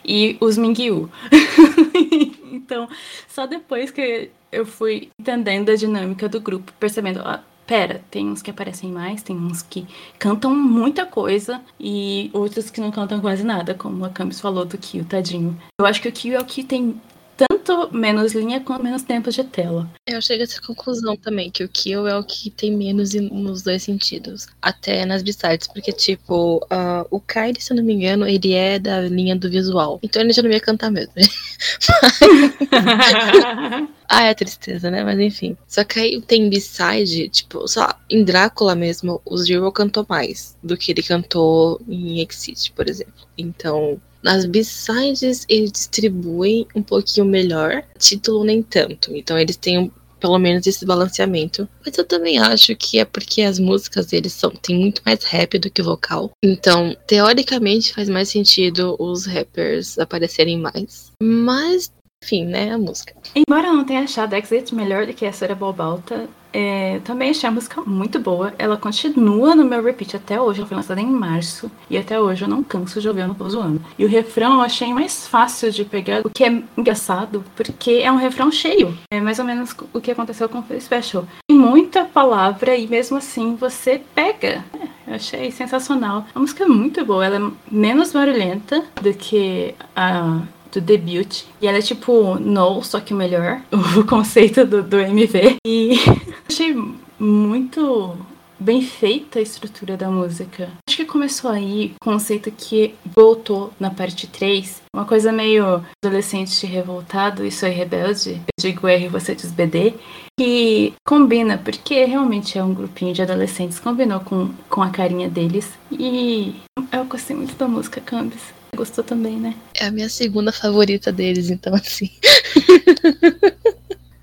e 0.03 0.35
os 0.41 0.57
Mingyu. 0.57 1.09
então, 2.51 2.89
só 3.29 3.47
depois 3.47 3.89
que 3.89 4.29
eu 4.51 4.65
fui 4.65 5.09
entendendo 5.17 5.69
a 5.69 5.77
dinâmica 5.77 6.27
do 6.27 6.41
grupo, 6.41 6.73
percebendo, 6.77 7.21
ah, 7.23 7.41
pera, 7.67 8.01
tem 8.09 8.29
uns 8.29 8.41
que 8.41 8.49
aparecem 8.49 8.89
mais, 8.89 9.21
tem 9.21 9.35
uns 9.35 9.61
que 9.61 9.85
cantam 10.17 10.55
muita 10.55 11.05
coisa 11.05 11.61
e 11.77 12.31
outros 12.33 12.69
que 12.69 12.79
não 12.79 12.89
cantam 12.89 13.19
quase 13.19 13.43
nada, 13.43 13.73
como 13.75 14.05
a 14.05 14.09
Camis 14.09 14.39
falou 14.39 14.65
do 14.65 14.77
Kyo, 14.77 15.03
tadinho. 15.03 15.55
Eu 15.79 15.85
acho 15.85 16.01
que 16.01 16.07
o 16.07 16.11
Kyo 16.11 16.35
é 16.35 16.39
o 16.39 16.45
que 16.45 16.63
tem 16.63 16.99
tanto 17.37 17.95
menos 17.95 18.33
linha 18.33 18.59
quanto 18.59 18.83
menos 18.83 19.03
tempo 19.03 19.29
de 19.29 19.43
tela. 19.43 19.87
Eu 20.07 20.21
chego 20.21 20.41
a 20.41 20.45
essa 20.45 20.61
conclusão 20.61 21.15
também, 21.15 21.51
que 21.51 21.63
o 21.63 21.69
Kill 21.69 22.07
é 22.07 22.17
o 22.17 22.23
que 22.23 22.49
tem 22.49 22.75
menos 22.75 23.13
nos 23.13 23.61
dois 23.61 23.83
sentidos. 23.83 24.47
Até 24.61 25.05
nas 25.05 25.21
b-sides, 25.21 25.67
porque, 25.67 25.91
tipo, 25.91 26.57
uh, 26.65 27.05
o 27.11 27.19
Kylie, 27.19 27.61
se 27.61 27.71
eu 27.71 27.77
não 27.77 27.83
me 27.83 27.93
engano, 27.93 28.27
ele 28.27 28.53
é 28.53 28.79
da 28.79 29.01
linha 29.01 29.35
do 29.35 29.49
visual. 29.49 29.99
Então 30.01 30.21
ele 30.21 30.33
já 30.33 30.41
não 30.41 30.49
ia 30.49 30.59
cantar 30.59 30.89
mesmo. 30.89 31.13
ah, 34.07 34.23
é 34.23 34.33
tristeza, 34.33 34.89
né? 34.89 35.03
Mas 35.03 35.19
enfim. 35.19 35.57
Só 35.67 35.83
que 35.83 35.99
aí 35.99 36.21
tem 36.21 36.49
b-side, 36.49 37.29
tipo, 37.29 37.67
só 37.67 37.93
em 38.09 38.23
Drácula 38.23 38.75
mesmo, 38.75 39.21
o 39.25 39.37
Zero 39.37 39.71
cantou 39.71 40.05
mais 40.07 40.55
do 40.63 40.77
que 40.77 40.91
ele 40.91 41.03
cantou 41.03 41.81
em 41.87 42.21
Exit, 42.21 42.71
por 42.71 42.89
exemplo. 42.89 43.27
Então, 43.37 43.99
nas 44.23 44.45
B-sides 44.45 45.45
eles 45.47 45.71
distribuem 45.71 46.67
um 46.75 46.81
pouquinho 46.81 47.25
melhor, 47.25 47.83
título 47.97 48.43
nem 48.43 48.61
tanto. 48.61 49.15
Então 49.15 49.37
eles 49.37 49.55
têm 49.55 49.91
pelo 50.19 50.39
menos 50.39 50.65
esse 50.65 50.85
balanceamento. 50.85 51.67
Mas 51.85 51.97
eu 51.97 52.03
também 52.05 52.39
acho 52.39 52.75
que 52.75 52.99
é 52.99 53.05
porque 53.05 53.41
as 53.41 53.59
músicas 53.59 54.07
deles 54.07 54.33
são 54.33 54.49
tem 54.49 54.77
muito 54.77 55.01
mais 55.05 55.23
rap 55.23 55.57
do 55.59 55.69
que 55.69 55.81
vocal. 55.81 56.31
Então, 56.43 56.95
teoricamente 57.05 57.93
faz 57.93 58.09
mais 58.09 58.29
sentido 58.29 58.95
os 58.99 59.25
rappers 59.25 59.97
aparecerem 59.99 60.57
mais. 60.57 61.11
Mas 61.21 61.91
enfim, 62.23 62.45
né, 62.45 62.73
a 62.73 62.77
música. 62.77 63.13
Embora 63.35 63.67
eu 63.67 63.73
não 63.73 63.85
tenha 63.85 64.01
achado 64.01 64.33
Exit 64.33 64.73
melhor 64.73 65.05
do 65.05 65.13
que 65.13 65.25
a 65.25 65.31
Sora 65.31 65.53
Bobalta, 65.53 66.27
é, 66.59 66.99
também 67.03 67.29
achei 67.29 67.47
a 67.47 67.51
música 67.51 67.83
muito 67.85 68.17
boa. 68.17 68.51
Ela 68.57 68.77
continua 68.77 69.53
no 69.53 69.63
meu 69.63 69.83
repeat 69.83 70.15
até 70.15 70.41
hoje. 70.41 70.59
Ela 70.59 70.67
foi 70.67 70.77
lançada 70.77 70.99
em 70.99 71.05
março. 71.05 71.69
E 71.87 71.95
até 71.95 72.19
hoje 72.19 72.45
eu 72.45 72.47
não 72.47 72.63
canso 72.63 72.99
de 72.99 73.07
ouvir, 73.07 73.21
eu 73.21 73.27
não 73.27 73.35
tô 73.35 73.47
zoando. 73.47 73.79
E 73.95 74.03
o 74.03 74.07
refrão 74.07 74.55
eu 74.55 74.61
achei 74.61 74.91
mais 74.91 75.27
fácil 75.27 75.69
de 75.69 75.85
pegar, 75.85 76.25
o 76.25 76.31
que 76.31 76.43
é 76.43 76.63
engraçado, 76.75 77.43
porque 77.55 78.01
é 78.03 78.11
um 78.11 78.15
refrão 78.15 78.51
cheio. 78.51 78.97
É 79.13 79.21
mais 79.21 79.37
ou 79.37 79.45
menos 79.45 79.75
o 79.93 80.01
que 80.01 80.09
aconteceu 80.09 80.49
com 80.49 80.57
o 80.57 80.81
Special. 80.81 81.27
Tem 81.47 81.55
muita 81.55 82.05
palavra 82.05 82.75
e 82.75 82.87
mesmo 82.87 83.17
assim 83.17 83.55
você 83.55 84.01
pega. 84.15 84.65
É, 84.73 85.11
eu 85.11 85.13
achei 85.13 85.51
sensacional. 85.51 86.25
A 86.33 86.39
música 86.39 86.63
é 86.63 86.67
muito 86.67 87.05
boa. 87.05 87.23
Ela 87.23 87.37
é 87.37 87.51
menos 87.69 88.11
barulhenta 88.11 88.83
do 88.99 89.13
que 89.13 89.75
a 89.95 90.41
do 90.71 90.81
debut. 90.81 91.43
E 91.61 91.67
ela 91.67 91.77
é 91.77 91.81
tipo 91.81 92.35
No, 92.39 92.83
só 92.83 92.99
que 92.99 93.13
melhor. 93.13 93.61
O 93.97 94.05
conceito 94.05 94.65
do, 94.65 94.83
do 94.83 94.99
MV. 94.99 95.57
E 95.65 95.95
achei 96.47 96.75
muito 97.19 98.17
bem 98.59 98.81
feita 98.81 99.39
a 99.39 99.41
estrutura 99.41 99.95
da 99.95 100.09
música. 100.09 100.69
Acho 100.87 100.97
que 100.97 101.05
começou 101.05 101.51
aí 101.51 101.93
o 102.01 102.03
conceito 102.03 102.51
que 102.51 102.95
voltou 103.05 103.71
na 103.79 103.89
parte 103.89 104.27
3. 104.27 104.81
Uma 104.95 105.05
coisa 105.05 105.31
meio 105.31 105.83
adolescente 106.03 106.65
revoltado, 106.65 107.45
isso 107.45 107.65
aí 107.65 107.71
rebelde. 107.71 108.31
Eu 108.31 108.71
digo 108.71 108.87
R, 108.87 109.07
você 109.07 109.35
diz 109.35 109.51
BD. 109.51 109.93
Que 110.39 110.93
combina, 111.05 111.57
porque 111.57 112.05
realmente 112.05 112.57
é 112.57 112.63
um 112.63 112.73
grupinho 112.73 113.13
de 113.13 113.21
adolescentes. 113.21 113.79
Combinou 113.79 114.19
com, 114.19 114.49
com 114.69 114.81
a 114.81 114.89
carinha 114.89 115.29
deles. 115.29 115.71
E 115.91 116.55
eu 116.91 117.05
gostei 117.05 117.35
muito 117.35 117.55
da 117.55 117.67
música, 117.67 118.01
Cambis. 118.01 118.56
Gostou 118.75 119.03
também, 119.03 119.37
né? 119.39 119.55
É 119.73 119.85
a 119.85 119.91
minha 119.91 120.09
segunda 120.09 120.51
favorita 120.51 121.11
deles, 121.11 121.49
então 121.49 121.73
assim. 121.73 122.09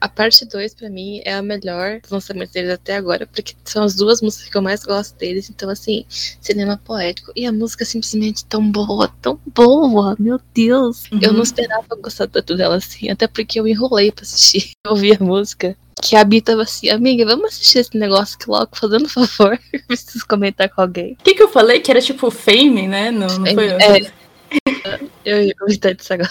A 0.04 0.08
parte 0.08 0.44
2, 0.44 0.74
pra 0.74 0.90
mim, 0.90 1.22
é 1.24 1.32
a 1.32 1.40
melhor 1.40 1.98
dos 2.02 2.10
lançamentos 2.10 2.52
deles 2.52 2.70
até 2.72 2.94
agora, 2.94 3.26
porque 3.26 3.54
são 3.64 3.82
as 3.82 3.94
duas 3.94 4.20
músicas 4.20 4.50
que 4.50 4.56
eu 4.58 4.60
mais 4.60 4.84
gosto 4.84 5.16
deles. 5.16 5.48
Então, 5.48 5.70
assim, 5.70 6.04
cinema 6.42 6.76
poético. 6.76 7.32
E 7.34 7.46
a 7.46 7.50
música 7.50 7.84
é 7.84 7.86
simplesmente 7.86 8.44
tão 8.44 8.70
boa, 8.70 9.08
tão 9.22 9.40
boa, 9.46 10.14
meu 10.18 10.38
Deus. 10.52 11.04
Uhum. 11.10 11.20
Eu 11.22 11.32
não 11.32 11.42
esperava 11.42 11.86
gostar 12.02 12.26
tanto 12.26 12.54
dela 12.54 12.76
assim, 12.76 13.08
até 13.08 13.26
porque 13.26 13.58
eu 13.58 13.66
enrolei 13.66 14.12
pra 14.12 14.24
assistir. 14.24 14.72
Eu 14.84 14.92
ouvi 14.92 15.14
a 15.14 15.24
música. 15.24 15.74
Que 16.02 16.16
a 16.16 16.22
Bi 16.22 16.42
tava 16.42 16.64
assim, 16.64 16.90
amiga, 16.90 17.24
vamos 17.24 17.46
assistir 17.46 17.78
esse 17.78 17.96
negócio 17.96 18.36
aqui 18.38 18.50
logo, 18.50 18.68
fazendo 18.74 19.06
um 19.06 19.08
favor. 19.08 19.58
Preciso 19.88 20.26
comentar 20.28 20.68
com 20.68 20.82
alguém. 20.82 21.14
O 21.14 21.24
que, 21.24 21.34
que 21.34 21.42
eu 21.42 21.48
falei? 21.48 21.80
Que 21.80 21.90
era 21.90 22.02
tipo 22.02 22.30
Fame, 22.30 22.86
né? 22.86 23.10
Não, 23.10 23.26
não 23.26 23.54
foi 23.54 23.68
É. 23.68 24.12
Eu 25.24 25.42
ia 25.42 25.54
comentar 25.54 25.94
disso 25.94 26.12
agora. 26.12 26.30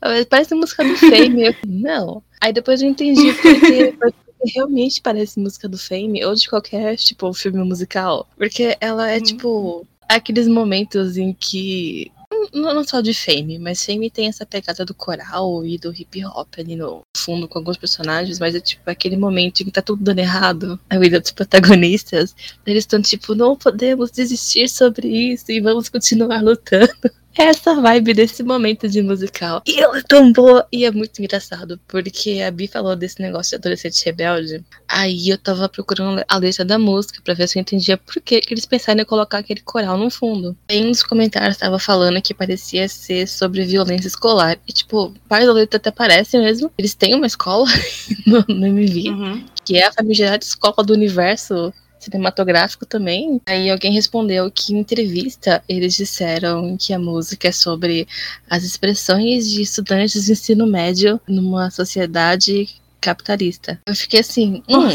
Parece 0.28 0.54
música 0.54 0.84
do 0.84 0.96
Fame. 0.96 1.46
Eu, 1.46 1.54
não. 1.66 2.22
Aí 2.40 2.52
depois 2.52 2.82
eu 2.82 2.88
entendi 2.88 3.32
porque, 3.34 3.94
porque 3.98 4.52
realmente 4.54 5.00
parece 5.00 5.38
música 5.40 5.68
do 5.68 5.78
Fame 5.78 6.24
ou 6.24 6.34
de 6.34 6.48
qualquer, 6.48 6.96
tipo, 6.96 7.32
filme 7.32 7.62
musical. 7.64 8.28
Porque 8.36 8.76
ela 8.80 9.10
é, 9.10 9.16
Uhum. 9.16 9.22
tipo, 9.22 9.86
aqueles 10.08 10.46
momentos 10.48 11.16
em 11.16 11.32
que. 11.32 12.10
Não, 12.52 12.74
não 12.74 12.82
só 12.84 13.00
de 13.00 13.14
Fame, 13.14 13.58
mas 13.58 13.84
Fame 13.84 14.10
tem 14.10 14.26
essa 14.26 14.44
pegada 14.44 14.84
do 14.84 14.94
coral 14.94 15.64
e 15.64 15.78
do 15.78 15.92
hip 15.94 16.24
hop 16.24 16.48
ali 16.58 16.74
no 16.74 17.02
fundo 17.16 17.46
com 17.46 17.58
alguns 17.58 17.76
personagens, 17.76 18.38
mas 18.38 18.54
é 18.54 18.60
tipo 18.60 18.82
aquele 18.90 19.16
momento 19.18 19.60
em 19.60 19.66
que 19.66 19.70
tá 19.70 19.80
tudo 19.82 20.02
dando 20.02 20.18
errado 20.18 20.80
na 20.90 20.98
vida 20.98 21.20
dos 21.20 21.30
protagonistas. 21.30 22.34
Eles 22.66 22.82
estão 22.84 23.00
tipo, 23.00 23.34
não 23.34 23.54
podemos 23.54 24.10
desistir 24.10 24.66
sobre 24.68 25.08
isso 25.08 25.52
e 25.52 25.60
vamos 25.60 25.88
continuar 25.88 26.42
lutando. 26.42 26.88
Essa 27.36 27.74
vibe 27.80 28.14
desse 28.14 28.42
momento 28.42 28.88
de 28.88 29.02
musical. 29.02 29.62
E 29.66 29.80
ela 29.80 29.98
é 29.98 30.02
tão 30.02 30.32
boa 30.32 30.66
e 30.70 30.84
é 30.84 30.90
muito 30.90 31.18
engraçado, 31.20 31.80
porque 31.88 32.40
a 32.46 32.50
Bi 32.50 32.68
falou 32.68 32.94
desse 32.94 33.20
negócio 33.20 33.50
de 33.50 33.56
adolescente 33.56 34.04
rebelde. 34.04 34.64
Aí 34.88 35.30
eu 35.30 35.38
tava 35.38 35.68
procurando 35.68 36.22
a 36.28 36.36
letra 36.36 36.64
da 36.64 36.78
música 36.78 37.20
pra 37.24 37.34
ver 37.34 37.48
se 37.48 37.58
eu 37.58 37.60
entendia 37.60 37.96
por 37.96 38.20
que, 38.20 38.40
que 38.40 38.52
eles 38.52 38.66
pensaram 38.66 39.00
em 39.00 39.04
colocar 39.04 39.38
aquele 39.38 39.60
coral 39.62 39.96
no 39.96 40.10
fundo. 40.10 40.56
Aí 40.68 40.84
um 40.84 40.90
dos 40.90 41.02
comentários 41.02 41.56
tava 41.56 41.78
falando 41.78 42.20
que 42.20 42.34
parecia 42.34 42.88
ser 42.88 43.26
sobre 43.26 43.64
violência 43.64 44.08
escolar. 44.08 44.58
E 44.68 44.72
tipo, 44.72 45.14
parte 45.28 45.46
da 45.46 45.52
letra 45.52 45.78
até 45.78 45.90
parece 45.90 46.38
mesmo. 46.38 46.70
Eles 46.76 46.94
têm 46.94 47.14
uma 47.14 47.26
escola 47.26 47.66
no, 48.26 48.44
no 48.48 48.66
MV 48.66 49.10
Uhum. 49.10 49.44
que 49.64 49.76
é 49.76 49.86
a 49.86 49.92
famigerada 49.92 50.44
escola 50.44 50.84
do 50.84 50.92
universo 50.92 51.72
cinematográfico 52.02 52.84
também. 52.84 53.40
Aí 53.46 53.70
alguém 53.70 53.92
respondeu 53.92 54.50
que 54.50 54.72
em 54.72 54.78
entrevista 54.78 55.62
eles 55.68 55.94
disseram 55.94 56.76
que 56.78 56.92
a 56.92 56.98
música 56.98 57.48
é 57.48 57.52
sobre 57.52 58.06
as 58.48 58.64
expressões 58.64 59.50
de 59.50 59.62
estudantes 59.62 60.24
de 60.24 60.32
ensino 60.32 60.66
médio 60.66 61.20
numa 61.26 61.70
sociedade 61.70 62.68
capitalista. 63.00 63.80
Eu 63.86 63.94
fiquei 63.94 64.20
assim, 64.20 64.62
hum, 64.68 64.88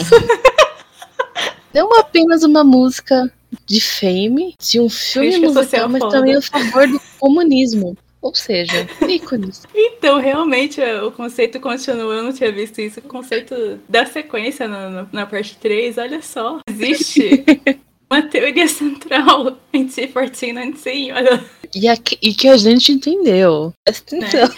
não 1.74 2.00
apenas 2.00 2.44
uma 2.44 2.64
música 2.64 3.32
de 3.66 3.80
fame, 3.80 4.56
de 4.60 4.80
um 4.80 4.90
filme 4.90 5.30
Crítica 5.30 5.48
musical, 5.48 5.64
social 5.64 5.90
mas 5.90 6.12
também 6.12 6.36
a 6.36 6.42
favor 6.42 6.88
do 6.88 7.02
comunismo. 7.20 7.98
Ou 8.28 8.36
seja, 8.36 8.86
ícones. 9.08 9.64
Então, 9.98 10.20
realmente, 10.20 10.80
o 11.04 11.12
conceito 11.12 11.60
continua, 11.60 12.14
eu 12.14 12.24
não 12.24 12.32
tinha 12.32 12.52
visto 12.52 12.80
isso. 12.80 13.00
O 13.00 13.04
conceito 13.04 13.80
da 13.90 14.06
sequência 14.06 14.68
na, 14.68 14.90
na, 14.90 15.08
na 15.12 15.26
parte 15.26 15.58
3, 15.58 15.98
olha 15.98 16.22
só, 16.22 16.60
existe 16.70 17.44
uma 18.10 18.22
teoria 18.22 18.68
central 18.68 19.58
em 19.74 19.88
T1419, 19.88 21.16
olha. 21.16 21.44
E, 21.74 21.88
a, 21.88 21.96
e 22.22 22.34
que 22.34 22.48
a 22.48 22.58
gente 22.58 22.92
entendeu. 22.92 23.74
Presta 23.84 24.16
atenção. 24.16 24.50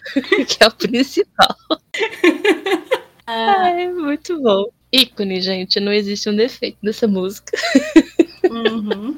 que 0.48 0.64
é 0.64 0.66
o 0.66 0.72
principal. 0.72 1.56
Ah, 3.26 3.62
Ai, 3.64 3.88
muito 3.92 4.40
bom. 4.40 4.64
Ícone, 4.92 5.40
gente. 5.42 5.78
Não 5.80 5.92
existe 5.92 6.30
um 6.30 6.36
defeito 6.36 6.78
dessa 6.82 7.06
música. 7.06 7.56
uhum. 8.50 9.16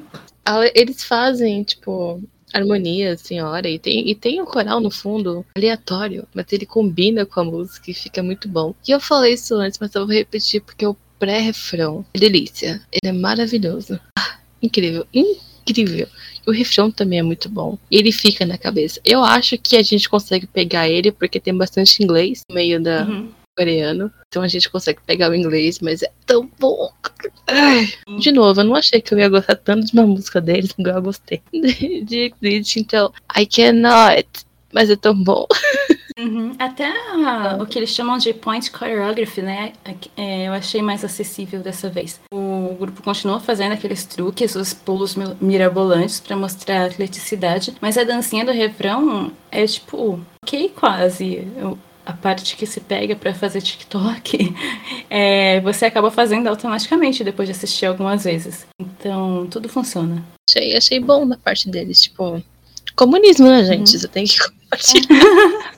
Eles 0.75 1.03
fazem, 1.03 1.63
tipo, 1.63 2.21
harmonia, 2.53 3.17
senhora, 3.17 3.69
e 3.69 3.79
tem, 3.79 4.09
e 4.09 4.15
tem 4.15 4.41
um 4.41 4.45
coral 4.45 4.79
no 4.79 4.91
fundo, 4.91 5.45
aleatório, 5.55 6.27
mas 6.33 6.45
ele 6.51 6.65
combina 6.65 7.25
com 7.25 7.39
a 7.39 7.43
música 7.43 7.91
e 7.91 7.93
fica 7.93 8.21
muito 8.21 8.47
bom. 8.47 8.73
E 8.87 8.91
eu 8.91 8.99
falei 8.99 9.33
isso 9.33 9.55
antes, 9.55 9.79
mas 9.79 9.93
eu 9.95 10.05
vou 10.05 10.15
repetir 10.15 10.61
porque 10.61 10.85
o 10.85 10.95
pré-refrão 11.19 12.05
é 12.13 12.19
delícia. 12.19 12.81
Ele 12.91 13.09
é 13.09 13.11
maravilhoso. 13.11 13.99
Ah, 14.17 14.39
incrível, 14.61 15.05
incrível. 15.13 16.07
O 16.47 16.51
refrão 16.51 16.89
também 16.89 17.19
é 17.19 17.23
muito 17.23 17.47
bom. 17.47 17.77
Ele 17.89 18.11
fica 18.11 18.45
na 18.45 18.57
cabeça. 18.57 18.99
Eu 19.05 19.23
acho 19.23 19.57
que 19.57 19.77
a 19.77 19.83
gente 19.83 20.09
consegue 20.09 20.47
pegar 20.47 20.89
ele 20.89 21.11
porque 21.11 21.39
tem 21.39 21.55
bastante 21.55 22.03
inglês 22.03 22.41
no 22.49 22.55
meio 22.55 22.81
da 22.81 23.05
Uhum. 23.05 23.29
Coreano. 23.57 24.11
Então 24.27 24.41
a 24.41 24.47
gente 24.47 24.69
consegue 24.69 24.99
pegar 25.05 25.29
o 25.29 25.35
inglês, 25.35 25.79
mas 25.79 26.01
é 26.01 26.11
tão 26.25 26.49
bom. 26.59 26.91
Ai, 27.47 27.89
de 28.17 28.31
novo, 28.31 28.61
eu 28.61 28.65
não 28.65 28.75
achei 28.75 29.01
que 29.01 29.13
eu 29.13 29.19
ia 29.19 29.29
gostar 29.29 29.55
tanto 29.55 29.85
de 29.87 29.93
uma 29.93 30.07
música 30.07 30.39
deles, 30.39 30.73
igual 30.77 30.95
eu 30.95 31.01
gostei 31.01 31.41
de 31.53 32.33
Exit, 32.41 32.79
então 32.79 33.11
I 33.37 33.45
cannot. 33.45 34.27
Mas 34.73 34.89
é 34.89 34.95
tão 34.95 35.13
bom. 35.13 35.45
Uhum. 36.17 36.53
Até 36.57 36.89
o 37.59 37.65
que 37.65 37.77
eles 37.77 37.89
chamam 37.89 38.17
de 38.17 38.33
point 38.33 38.71
choreography, 38.71 39.41
né? 39.41 39.73
é, 40.15 40.47
eu 40.47 40.53
achei 40.53 40.81
mais 40.81 41.03
acessível 41.03 41.59
dessa 41.61 41.89
vez. 41.89 42.21
O 42.33 42.73
grupo 42.79 43.03
continua 43.03 43.41
fazendo 43.41 43.73
aqueles 43.73 44.05
truques, 44.05 44.55
os 44.55 44.73
pulos 44.73 45.15
mi- 45.15 45.35
mirabolantes 45.41 46.21
pra 46.21 46.37
mostrar 46.37 46.85
atleticidade, 46.85 47.73
mas 47.81 47.97
a 47.97 48.05
dancinha 48.05 48.45
do 48.45 48.51
refrão 48.53 49.33
é 49.51 49.65
tipo, 49.67 50.21
ok, 50.41 50.69
quase. 50.69 51.45
Eu- 51.57 51.77
a 52.05 52.13
parte 52.13 52.55
que 52.55 52.65
se 52.65 52.79
pega 52.79 53.15
pra 53.15 53.33
fazer 53.33 53.61
TikTok, 53.61 54.53
é, 55.09 55.59
você 55.61 55.85
acaba 55.85 56.11
fazendo 56.11 56.47
automaticamente 56.47 57.23
depois 57.23 57.47
de 57.47 57.53
assistir 57.53 57.85
algumas 57.85 58.23
vezes. 58.23 58.65
Então, 58.79 59.47
tudo 59.49 59.69
funciona. 59.69 60.23
Achei, 60.49 60.75
achei 60.75 60.99
bom 60.99 61.27
da 61.27 61.37
parte 61.37 61.69
deles, 61.69 62.01
tipo, 62.01 62.41
comunismo, 62.95 63.47
né, 63.47 63.63
gente? 63.63 63.97
Você 63.97 64.07
tem 64.07 64.25
que 64.25 64.37
compartilhar. 64.43 65.71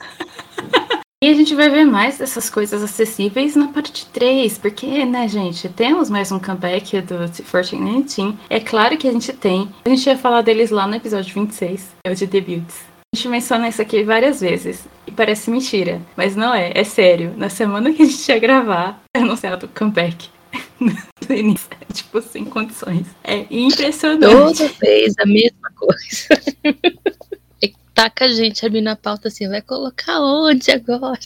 E 1.23 1.29
a 1.29 1.33
gente 1.33 1.55
vai 1.55 1.69
ver 1.69 1.85
mais 1.85 2.17
dessas 2.17 2.49
coisas 2.49 2.83
acessíveis 2.83 3.55
na 3.55 3.69
parte 3.69 4.05
3, 4.07 4.57
porque, 4.57 5.05
né, 5.05 5.25
gente, 5.29 5.69
temos 5.69 6.09
mais 6.09 6.33
um 6.33 6.37
comeback 6.37 6.99
do 6.99 7.15
T1419. 7.15 8.35
É 8.49 8.59
claro 8.59 8.97
que 8.97 9.07
a 9.07 9.11
gente 9.13 9.31
tem. 9.31 9.69
A 9.85 9.89
gente 9.89 10.05
ia 10.05 10.17
falar 10.17 10.41
deles 10.41 10.69
lá 10.69 10.85
no 10.85 10.95
episódio 10.95 11.33
26, 11.33 11.91
é 12.05 12.11
o 12.11 12.15
de 12.15 12.27
debuts. 12.27 12.92
A 13.13 13.15
gente 13.15 13.27
menciona 13.27 13.67
isso 13.67 13.79
aqui 13.79 14.03
várias 14.03 14.41
vezes. 14.41 14.87
E 15.05 15.11
parece 15.11 15.51
mentira, 15.51 16.01
mas 16.17 16.35
não 16.35 16.51
é, 16.51 16.71
é 16.73 16.83
sério. 16.83 17.31
Na 17.37 17.47
semana 17.47 17.93
que 17.93 18.01
a 18.01 18.05
gente 18.07 18.27
ia 18.27 18.39
gravar, 18.39 19.03
é 19.15 19.19
anunciado 19.19 19.67
o 19.67 19.69
comeback. 19.69 20.29
do 21.27 21.33
início, 21.33 21.67
é, 21.79 21.93
tipo, 21.93 22.19
sem 22.23 22.43
condições. 22.43 23.05
É 23.23 23.45
impressionante. 23.51 24.57
Toda 24.57 24.73
vez 24.81 25.13
a 25.19 25.25
mesma 25.27 25.71
coisa. 25.75 26.27
E 27.61 27.73
taca 27.93 28.25
a 28.25 28.27
gente 28.29 28.65
ali 28.65 28.81
na 28.81 28.95
pauta 28.95 29.27
assim, 29.27 29.47
vai 29.47 29.61
colocar 29.61 30.19
onde 30.19 30.71
agora? 30.71 31.19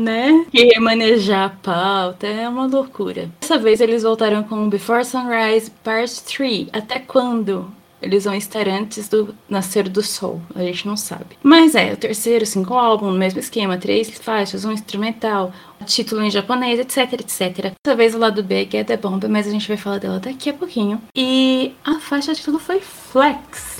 né? 0.00 0.46
Que 0.50 0.64
remanejar 0.64 1.44
a 1.44 1.50
pauta 1.50 2.26
é 2.26 2.48
uma 2.48 2.66
loucura. 2.66 3.30
Dessa 3.42 3.58
vez 3.58 3.82
eles 3.82 4.04
voltaram 4.04 4.42
com 4.42 4.70
Before 4.70 5.04
Sunrise 5.04 5.70
Part 5.84 6.22
3. 6.22 6.68
Até 6.72 6.98
quando? 6.98 7.70
Eles 8.00 8.24
vão 8.24 8.34
estar 8.34 8.68
antes 8.68 9.08
do 9.08 9.34
nascer 9.48 9.88
do 9.88 10.02
sol, 10.02 10.40
a 10.54 10.60
gente 10.60 10.86
não 10.86 10.96
sabe. 10.96 11.36
Mas 11.42 11.74
é, 11.74 11.92
o 11.92 11.96
terceiro, 11.96 12.44
cinco 12.44 12.74
álbum, 12.74 13.10
no 13.10 13.18
mesmo 13.18 13.40
esquema, 13.40 13.78
três 13.78 14.10
faixas, 14.10 14.64
um 14.64 14.72
instrumental, 14.72 15.52
título 15.86 16.22
em 16.22 16.30
japonês, 16.30 16.78
etc, 16.78 17.14
etc. 17.14 17.72
Dessa 17.84 17.96
vez 17.96 18.14
o 18.14 18.18
lado 18.18 18.42
B 18.42 18.62
é 18.62 18.70
Get 18.70 18.86
the 18.86 18.96
Bomb, 18.96 19.24
mas 19.28 19.46
a 19.46 19.50
gente 19.50 19.68
vai 19.68 19.76
falar 19.76 19.98
dela 19.98 20.20
daqui 20.20 20.50
a 20.50 20.54
pouquinho. 20.54 21.00
E 21.16 21.72
a 21.84 21.98
faixa 21.98 22.32
de 22.32 22.38
título 22.38 22.58
foi 22.58 22.80
Flex. 22.80 23.75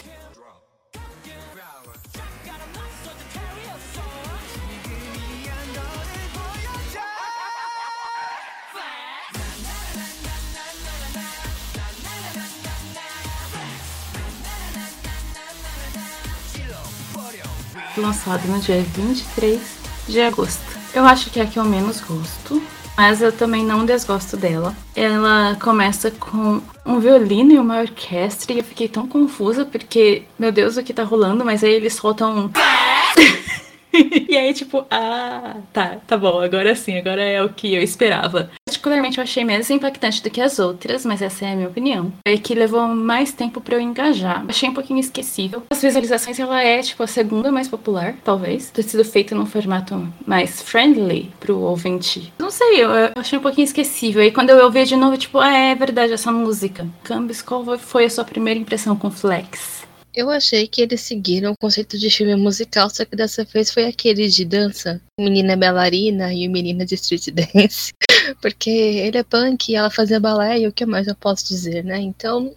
Lançado 18.00 18.46
no 18.48 18.58
dia 18.58 18.82
23 18.82 19.60
de 20.08 20.20
agosto. 20.20 20.62
Eu 20.94 21.04
acho 21.04 21.30
que 21.30 21.40
é 21.40 21.42
a 21.42 21.46
que 21.46 21.58
eu 21.58 21.64
menos 21.64 22.00
gosto, 22.00 22.62
mas 22.96 23.20
eu 23.20 23.30
também 23.30 23.64
não 23.64 23.84
desgosto 23.84 24.36
dela. 24.36 24.74
Ela 24.94 25.56
começa 25.60 26.10
com 26.10 26.62
um 26.84 26.98
violino 26.98 27.52
e 27.52 27.58
uma 27.58 27.80
orquestra 27.80 28.52
e 28.52 28.58
eu 28.58 28.64
fiquei 28.64 28.88
tão 28.88 29.06
confusa 29.06 29.64
porque, 29.64 30.22
meu 30.38 30.50
Deus, 30.50 30.76
o 30.76 30.82
que 30.82 30.94
tá 30.94 31.02
rolando? 31.02 31.44
Mas 31.44 31.62
aí 31.62 31.72
eles 31.72 31.94
soltam 31.94 32.46
um. 32.46 32.50
e 34.28 34.36
aí, 34.36 34.52
tipo, 34.52 34.84
ah, 34.90 35.56
tá, 35.72 35.96
tá 36.06 36.16
bom, 36.16 36.40
agora 36.40 36.74
sim, 36.74 36.96
agora 36.96 37.22
é 37.22 37.42
o 37.42 37.48
que 37.48 37.74
eu 37.74 37.82
esperava. 37.82 38.50
Particularmente 38.64 39.18
eu 39.18 39.24
achei 39.24 39.44
menos 39.44 39.70
impactante 39.70 40.22
do 40.22 40.30
que 40.30 40.40
as 40.40 40.58
outras, 40.58 41.04
mas 41.04 41.22
essa 41.22 41.44
é 41.44 41.52
a 41.52 41.56
minha 41.56 41.68
opinião. 41.68 42.12
É 42.24 42.36
que 42.36 42.54
levou 42.54 42.86
mais 42.88 43.32
tempo 43.32 43.60
para 43.60 43.76
eu 43.76 43.80
engajar. 43.80 44.44
Achei 44.48 44.68
um 44.68 44.74
pouquinho 44.74 45.00
esquecível. 45.00 45.62
As 45.70 45.80
visualizações, 45.80 46.38
ela 46.38 46.62
é, 46.62 46.82
tipo, 46.82 47.02
a 47.02 47.06
segunda 47.06 47.52
mais 47.52 47.68
popular, 47.68 48.14
talvez. 48.24 48.70
Ter 48.70 48.82
sido 48.82 49.04
feita 49.04 49.34
num 49.34 49.46
formato 49.46 50.06
mais 50.26 50.62
friendly 50.62 51.30
pro 51.40 51.58
ouvinte. 51.58 52.32
Não 52.38 52.50
sei, 52.50 52.82
eu, 52.82 52.90
eu 52.90 53.12
achei 53.16 53.38
um 53.38 53.42
pouquinho 53.42 53.64
esquecível. 53.64 54.22
E 54.22 54.30
quando 54.30 54.50
eu 54.50 54.64
ouvi 54.64 54.84
de 54.84 54.96
novo, 54.96 55.16
tipo, 55.16 55.38
ah, 55.38 55.52
é 55.52 55.74
verdade, 55.74 56.12
essa 56.12 56.32
música. 56.32 56.86
Cambis, 57.02 57.42
qual 57.42 57.78
foi 57.78 58.04
a 58.04 58.10
sua 58.10 58.24
primeira 58.24 58.58
impressão 58.58 58.96
com 58.96 59.10
Flex? 59.10 59.75
Eu 60.16 60.30
achei 60.30 60.66
que 60.66 60.80
eles 60.80 61.02
seguiram 61.02 61.52
o 61.52 61.56
conceito 61.60 61.98
de 61.98 62.08
filme 62.08 62.34
musical, 62.36 62.88
só 62.88 63.04
que 63.04 63.14
dessa 63.14 63.44
vez 63.44 63.70
foi 63.70 63.84
aquele 63.84 64.26
de 64.28 64.46
dança. 64.46 64.98
Menina 65.20 65.54
bailarina 65.54 66.32
e 66.32 66.48
o 66.48 66.50
menina 66.50 66.86
de 66.86 66.94
street 66.94 67.28
dance. 67.28 67.92
Porque 68.40 68.70
ele 68.70 69.18
é 69.18 69.22
punk 69.22 69.68
e 69.68 69.76
ela 69.76 69.90
fazia 69.90 70.18
balé 70.18 70.60
e 70.60 70.66
o 70.66 70.72
que 70.72 70.86
mais 70.86 71.06
eu 71.06 71.14
posso 71.14 71.46
dizer, 71.46 71.84
né? 71.84 71.98
Então, 71.98 72.56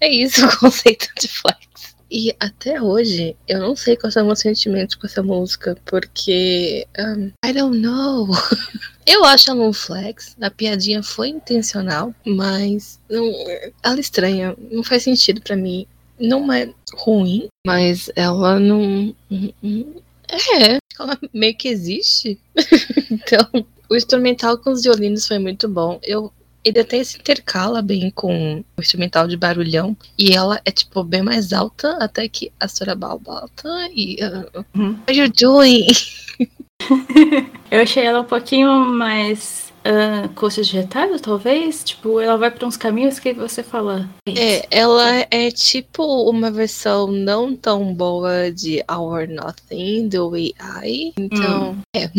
é 0.00 0.08
isso 0.08 0.46
o 0.46 0.56
conceito 0.56 1.08
de 1.20 1.28
flex. 1.28 1.94
E 2.10 2.34
até 2.40 2.80
hoje, 2.80 3.36
eu 3.46 3.60
não 3.60 3.76
sei 3.76 3.96
quais 3.96 4.14
são 4.14 4.24
meus 4.24 4.38
sentimentos 4.38 4.94
com 4.94 5.06
essa 5.06 5.22
música, 5.22 5.76
porque. 5.84 6.86
Um, 6.98 7.32
I 7.46 7.52
don't 7.52 7.76
know. 7.76 8.28
Eu 9.06 9.22
acho 9.22 9.50
ela 9.50 9.62
um 9.62 9.72
flex, 9.74 10.34
a 10.40 10.50
piadinha 10.50 11.02
foi 11.02 11.28
intencional, 11.28 12.14
mas 12.24 12.98
não, 13.06 13.26
ela 13.82 13.98
é 13.98 14.00
estranha, 14.00 14.56
não 14.70 14.82
faz 14.82 15.02
sentido 15.02 15.42
para 15.42 15.54
mim 15.54 15.86
não 16.18 16.52
é 16.52 16.72
ruim, 16.96 17.48
mas 17.66 18.10
ela 18.16 18.58
não. 18.58 19.14
É, 20.28 20.78
ela 20.98 21.18
meio 21.32 21.56
que 21.56 21.68
existe. 21.68 22.38
então, 23.10 23.66
o 23.88 23.96
instrumental 23.96 24.58
com 24.58 24.70
os 24.70 24.82
violinos 24.82 25.26
foi 25.26 25.38
muito 25.38 25.68
bom. 25.68 25.98
Eu 26.02 26.32
ele 26.64 26.80
até 26.80 27.04
se 27.04 27.18
intercala 27.18 27.82
bem 27.82 28.10
com 28.10 28.64
o 28.76 28.80
instrumental 28.80 29.28
de 29.28 29.36
barulhão. 29.36 29.94
E 30.18 30.32
ela 30.32 30.60
é, 30.64 30.70
tipo, 30.70 31.04
bem 31.04 31.22
mais 31.22 31.52
alta 31.52 31.98
até 31.98 32.26
que 32.26 32.50
a 32.58 32.66
Sorabaubalta. 32.66 33.68
E. 33.94 34.16
Uh, 34.24 34.64
uhum. 34.74 34.92
What 34.92 35.10
are 35.10 35.18
you 35.18 35.30
doing? 35.30 35.86
Eu 37.70 37.82
achei 37.82 38.04
ela 38.04 38.22
um 38.22 38.24
pouquinho 38.24 38.70
mais 38.86 39.63
uh, 39.84 40.28
coxas 40.34 40.66
de 40.66 40.76
retalho, 40.76 41.20
talvez? 41.20 41.84
Tipo, 41.84 42.20
ela 42.20 42.36
vai 42.36 42.50
para 42.50 42.66
uns 42.66 42.76
caminhos 42.76 43.18
que 43.18 43.32
você 43.32 43.62
fala. 43.62 44.08
É, 44.26 44.66
ela 44.70 45.26
é 45.30 45.50
tipo 45.50 46.02
uma 46.28 46.50
versão 46.50 47.06
não 47.06 47.54
tão 47.54 47.94
boa 47.94 48.50
de 48.50 48.82
Our 48.90 49.28
Nothing 49.28 50.08
do 50.08 50.32
AI. 50.34 51.12
Então, 51.16 51.72
hum. 51.72 51.82
é. 51.94 52.10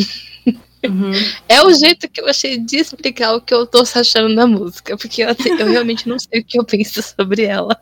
Uhum. 0.87 1.11
É 1.49 1.63
o 1.63 1.73
jeito 1.73 2.07
que 2.07 2.21
eu 2.21 2.27
achei 2.27 2.59
de 2.59 2.77
explicar 2.77 3.33
o 3.33 3.41
que 3.41 3.53
eu 3.53 3.65
tô 3.65 3.79
achando 3.95 4.35
da 4.35 4.45
música, 4.45 4.95
porque 4.95 5.23
eu, 5.23 5.29
eu 5.59 5.67
realmente 5.67 6.07
não 6.07 6.19
sei 6.19 6.41
o 6.41 6.43
que 6.43 6.59
eu 6.59 6.63
penso 6.63 7.01
sobre 7.01 7.43
ela. 7.43 7.75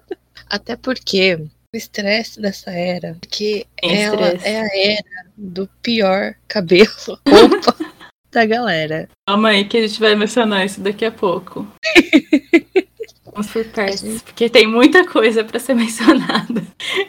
Até 0.50 0.78
porque 0.78 1.36
o 1.36 1.78
estresse 1.78 2.39
dessa 2.39 2.72
era, 2.72 3.17
porque 3.19 3.65
ela 3.82 4.28
é 4.28 4.62
a 4.62 4.91
era 4.91 5.26
do 5.36 5.67
pior 5.82 6.34
cabelo, 6.48 6.89
roupa 7.28 7.92
da 8.34 8.46
galera. 8.46 9.08
Calma 9.28 9.50
aí 9.50 9.65
que 9.65 9.78
a 9.78 9.88
gente 9.88 10.00
vai 10.00 10.15
mencionar 10.15 10.65
isso 10.65 10.82
daqui 10.82 11.06
a 11.06 11.12
pouco. 11.12 11.67
Vamos 13.34 13.48
por 13.48 13.65
partes, 13.65 14.22
porque 14.22 14.48
tem 14.48 14.67
muita 14.67 15.08
coisa 15.08 15.43
para 15.43 15.60
ser 15.60 15.74
mencionada 15.76 16.63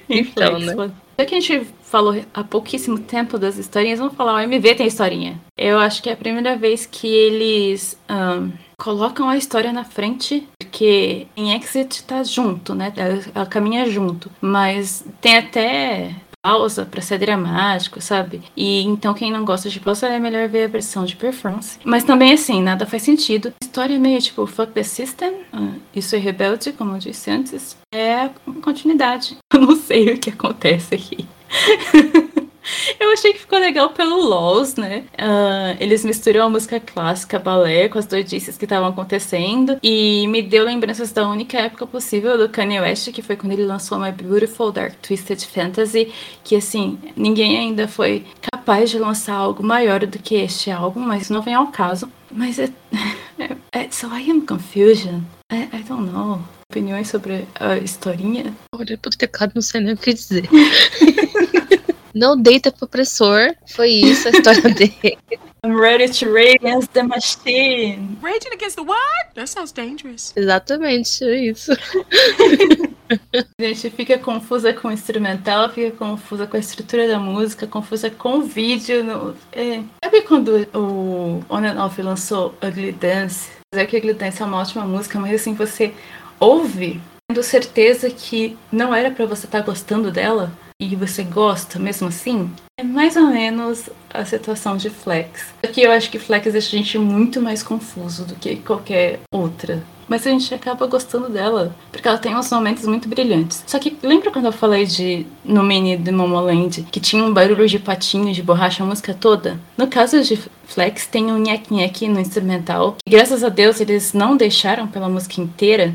em 0.09 0.21
então, 0.21 0.59
Flex. 0.61 0.77
Né? 0.77 0.91
Já 1.19 1.27
que 1.27 1.35
a 1.35 1.41
gente 1.41 1.67
falou 1.83 2.25
há 2.33 2.43
pouquíssimo 2.43 2.99
tempo 2.99 3.39
das 3.39 3.59
historinhas, 3.59 3.99
vamos 3.99 4.15
falar, 4.15 4.35
o 4.35 4.41
MV 4.41 4.75
tem 4.75 4.87
historinha. 4.87 5.39
Eu 5.57 5.79
acho 5.79 6.03
que 6.03 6.09
é 6.09 6.15
a 6.15 6.17
primeira 6.17 6.57
vez 6.57 6.87
que 6.87 7.07
eles 7.07 7.97
um, 8.11 8.51
colocam 8.77 9.29
a 9.29 9.37
história 9.37 9.73
na 9.73 9.85
frente, 9.85 10.49
porque 10.59 11.27
em 11.37 11.55
Exit 11.55 12.03
tá 12.05 12.25
junto, 12.25 12.75
né? 12.75 12.93
Ela, 12.97 13.21
ela 13.35 13.47
caminha 13.47 13.89
junto. 13.89 14.31
Mas 14.41 15.05
tem 15.21 15.37
até 15.37 16.15
pausa 16.45 16.85
para 16.85 17.01
ser 17.01 17.17
dramático, 17.19 18.03
sabe? 18.03 18.43
E 18.55 18.83
então 18.83 19.15
quem 19.15 19.33
não 19.33 19.47
gosta 19.47 19.71
de 19.71 19.81
pausa 19.81 20.09
é 20.09 20.19
melhor 20.19 20.47
ver 20.47 20.65
a 20.65 20.69
versão 20.69 21.07
de 21.07 21.17
performance. 21.17 21.79
Mas 21.83 22.05
também 22.05 22.35
assim, 22.35 22.63
nada 22.63 22.85
faz 22.85 23.03
sentido. 23.03 23.49
A 23.49 23.65
história 23.65 23.95
é 23.95 23.99
meio 23.99 24.21
tipo 24.21 24.47
fuck 24.47 24.71
the 24.73 24.83
system, 24.83 25.33
uh, 25.55 25.81
isso 25.97 26.15
é 26.15 26.19
rebelde, 26.19 26.73
como 26.73 26.97
eu 26.97 26.99
disse 26.99 27.31
antes. 27.31 27.79
É 27.91 28.29
continuidade. 28.61 29.39
Eu 29.55 29.61
não 29.61 29.77
sei 29.77 30.13
o 30.13 30.19
que 30.19 30.31
acontece 30.31 30.95
aqui. 30.95 31.27
Eu 32.99 33.13
achei 33.13 33.33
que 33.33 33.41
ficou 33.41 33.59
legal 33.59 33.91
pelo 33.91 34.21
LOLs, 34.21 34.77
né? 34.77 35.05
Uh, 35.15 35.77
eles 35.79 36.05
misturam 36.05 36.47
a 36.47 36.51
música 36.51 36.81
clássica, 36.81 37.39
balé, 37.39 37.89
com 37.89 37.99
as 37.99 38.07
doidices 38.07 38.57
que 38.57 38.65
estavam 38.65 38.89
acontecendo. 38.89 39.79
E 39.83 40.27
me 40.29 40.43
deu 40.43 40.65
lembranças 40.65 41.13
da 41.13 41.29
única 41.29 41.59
época 41.59 41.87
possível 41.87 42.39
do 42.39 42.49
Kanye 42.49 42.81
West, 42.81 43.13
que 43.13 43.23
foi 43.23 43.37
quando 43.37 43.53
ele 43.53 43.65
lançou 43.65 43.99
My 43.99 44.13
Beautiful 44.13 44.73
Dark 44.73 44.95
Twisted 45.03 45.45
Fantasy. 45.45 46.13
Que 46.43 46.57
assim, 46.57 46.99
ninguém 47.17 47.59
ainda 47.59 47.87
foi 47.87 48.25
capaz 48.53 48.91
de 48.91 48.99
lançar 48.99 49.35
algo 49.35 49.63
maior 49.63 50.05
do 50.07 50.19
que 50.19 50.35
este 50.37 50.71
álbum, 50.71 51.01
mas 51.01 51.31
não 51.31 51.43
vem 51.43 51.55
ao 51.55 51.69
caso. 51.69 52.11
Mas 52.31 52.59
é. 52.59 52.69
é, 53.39 53.57
é 53.73 53.91
so 53.91 54.07
I 54.09 54.31
am 54.31 54.41
confusion. 54.41 55.21
I, 55.53 55.69
I 55.73 55.83
don't 55.87 56.11
know. 56.11 56.41
Opiniões 56.71 57.09
sobre 57.09 57.47
a 57.55 57.77
historinha? 57.77 58.53
Olha 58.75 58.99
pro 58.99 59.11
teclado, 59.11 59.53
não 59.55 59.63
sei 59.63 59.81
nem 59.81 59.95
o 59.95 59.97
que 59.97 60.13
dizer. 60.13 60.49
Não 62.15 62.41
deita 62.41 62.71
pro 62.71 62.85
opressor. 62.85 63.55
Foi 63.67 63.89
isso 63.89 64.29
a 64.29 64.31
história 64.31 64.63
dele. 64.73 65.19
I'm 65.65 65.75
ready 65.75 66.09
to 66.11 66.31
rage 66.31 66.59
against 66.61 66.93
the 66.93 67.03
machine. 67.03 68.19
Raging 68.23 68.53
against 68.53 68.77
the 68.77 68.83
what? 68.83 69.35
That 69.35 69.49
sounds 69.49 69.73
dangerous. 69.73 70.33
Exatamente, 70.37 71.25
é 71.25 71.47
isso. 71.47 71.73
A 71.73 73.43
gente 73.65 73.91
fica 73.91 74.19
confusa 74.19 74.75
com 74.75 74.89
o 74.89 74.93
instrumental, 74.93 75.71
fica 75.71 75.91
confusa 75.97 76.47
com 76.47 76.57
a 76.57 76.61
estrutura 76.61 77.09
da 77.09 77.19
música, 77.19 77.67
confusa 77.67 78.11
com 78.11 78.41
o 78.41 78.43
vídeo. 78.43 79.03
No... 79.03 79.35
É. 79.53 79.83
Sabe 80.05 80.21
quando 80.23 80.69
o 80.75 81.43
On 81.49 81.65
and 81.65 81.83
Off 81.83 82.01
lançou 82.03 82.55
Ugly 82.63 82.93
Dance? 82.93 83.51
É 83.75 83.87
que 83.87 83.97
Ugly 83.97 84.15
Dance 84.15 84.43
é 84.43 84.45
uma 84.45 84.59
ótima 84.59 84.85
música, 84.85 85.19
mas 85.19 85.35
assim, 85.35 85.55
você 85.55 85.95
ouve 86.39 87.01
tendo 87.27 87.43
certeza 87.43 88.11
que 88.11 88.57
não 88.71 88.95
era 88.95 89.11
para 89.11 89.25
você 89.25 89.47
estar 89.47 89.61
tá 89.61 89.65
gostando 89.65 90.11
dela, 90.11 90.53
e 90.81 90.97
você 90.97 91.23
gosta 91.23 91.79
mesmo 91.79 92.09
assim, 92.09 92.51
é 92.79 92.83
mais 92.83 93.17
ou 93.17 93.27
menos 93.27 93.89
a 94.13 94.25
situação 94.25 94.77
de 94.77 94.91
Flex. 94.91 95.55
Aqui 95.63 95.83
eu 95.83 95.93
acho 95.93 96.11
que 96.11 96.19
Flex 96.19 96.53
deixa 96.53 96.75
a 96.75 96.79
gente 96.79 96.99
muito 96.99 97.41
mais 97.41 97.63
confuso 97.63 98.25
do 98.25 98.35
que 98.35 98.57
qualquer 98.57 99.21
outra. 99.33 99.83
Mas 100.07 100.27
a 100.27 100.31
gente 100.31 100.53
acaba 100.53 100.87
gostando 100.87 101.31
dela, 101.31 101.75
porque 101.91 102.07
ela 102.07 102.19
tem 102.19 102.37
uns 102.37 102.51
momentos 102.51 102.87
muito 102.87 103.09
brilhantes. 103.09 103.65
Só 103.67 103.79
que 103.79 103.97
lembra 104.03 104.31
quando 104.31 104.47
eu 104.47 104.53
falei 104.53 104.85
de 104.85 105.27
no 105.45 105.63
mini 105.63 105.97
de 105.97 106.13
Momoland 106.13 106.83
que 106.91 107.01
tinha 107.01 107.25
um 107.25 107.33
barulho 107.33 107.67
de 107.67 107.79
patinho 107.79 108.33
de 108.33 108.43
borracha 108.43 108.83
a 108.83 108.87
música 108.87 109.15
toda? 109.15 109.59
No 109.79 109.87
caso 109.87 110.23
de 110.23 110.39
Flex, 110.67 111.07
tem 111.07 111.33
um 111.33 111.39
nhec-nhec 111.39 112.09
no 112.09 112.21
instrumental, 112.21 112.97
que 113.07 113.17
graças 113.17 113.43
a 113.43 113.49
Deus 113.49 113.81
eles 113.81 114.13
não 114.13 114.37
deixaram 114.37 114.87
pela 114.87 115.09
música 115.09 115.41
inteira, 115.41 115.95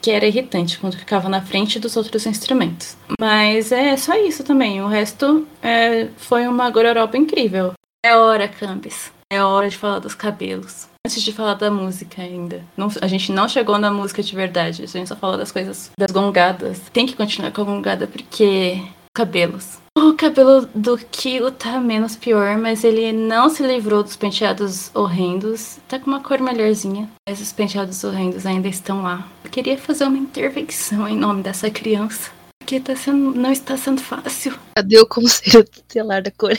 que 0.00 0.10
era 0.10 0.26
irritante 0.26 0.78
quando 0.78 0.96
ficava 0.96 1.28
na 1.28 1.42
frente 1.42 1.78
dos 1.78 1.96
outros 1.96 2.26
instrumentos. 2.26 2.96
Mas 3.20 3.72
é 3.72 3.96
só 3.96 4.14
isso 4.14 4.42
também. 4.42 4.82
O 4.82 4.88
resto 4.88 5.46
é, 5.62 6.08
foi 6.16 6.46
uma 6.46 6.70
gororoba 6.70 7.16
incrível. 7.16 7.72
É 8.04 8.16
hora, 8.16 8.48
Campes. 8.48 9.12
É 9.32 9.42
hora 9.42 9.68
de 9.68 9.76
falar 9.76 9.98
dos 9.98 10.14
cabelos. 10.14 10.88
Antes 11.06 11.22
de 11.22 11.32
falar 11.32 11.54
da 11.54 11.70
música 11.70 12.22
ainda. 12.22 12.64
Não, 12.76 12.88
a 13.00 13.06
gente 13.06 13.30
não 13.32 13.48
chegou 13.48 13.78
na 13.78 13.90
música 13.90 14.22
de 14.22 14.34
verdade. 14.34 14.82
A 14.82 14.86
gente 14.86 15.08
só 15.08 15.16
falou 15.16 15.36
das 15.36 15.52
coisas, 15.52 15.90
das 15.98 16.10
gongadas. 16.10 16.80
Tem 16.92 17.06
que 17.06 17.16
continuar 17.16 17.52
com 17.52 17.62
a 17.62 17.64
gongada 17.64 18.06
porque. 18.06 18.82
Cabelos. 19.14 19.79
O 20.02 20.14
cabelo 20.14 20.66
do 20.74 20.96
Kyo 20.96 21.50
tá 21.50 21.78
menos 21.78 22.16
pior, 22.16 22.56
mas 22.56 22.84
ele 22.84 23.12
não 23.12 23.50
se 23.50 23.62
livrou 23.62 24.02
dos 24.02 24.16
penteados 24.16 24.90
horrendos. 24.94 25.76
Tá 25.86 25.98
com 25.98 26.06
uma 26.06 26.22
cor 26.22 26.40
melhorzinha, 26.40 27.06
mas 27.28 27.38
os 27.38 27.52
penteados 27.52 28.02
horrendos 28.02 28.46
ainda 28.46 28.66
estão 28.66 29.02
lá. 29.02 29.28
Eu 29.44 29.50
queria 29.50 29.76
fazer 29.76 30.04
uma 30.04 30.16
intervenção 30.16 31.06
em 31.06 31.14
nome 31.14 31.42
dessa 31.42 31.70
criança. 31.70 32.30
Porque 32.58 32.80
tá 32.80 32.96
sendo, 32.96 33.34
não 33.38 33.52
está 33.52 33.76
sendo 33.76 34.00
fácil. 34.00 34.54
Cadê 34.74 34.98
o 34.98 35.06
conselho 35.06 35.64
tutelar 35.64 36.22
da 36.22 36.30
Coreia? 36.30 36.58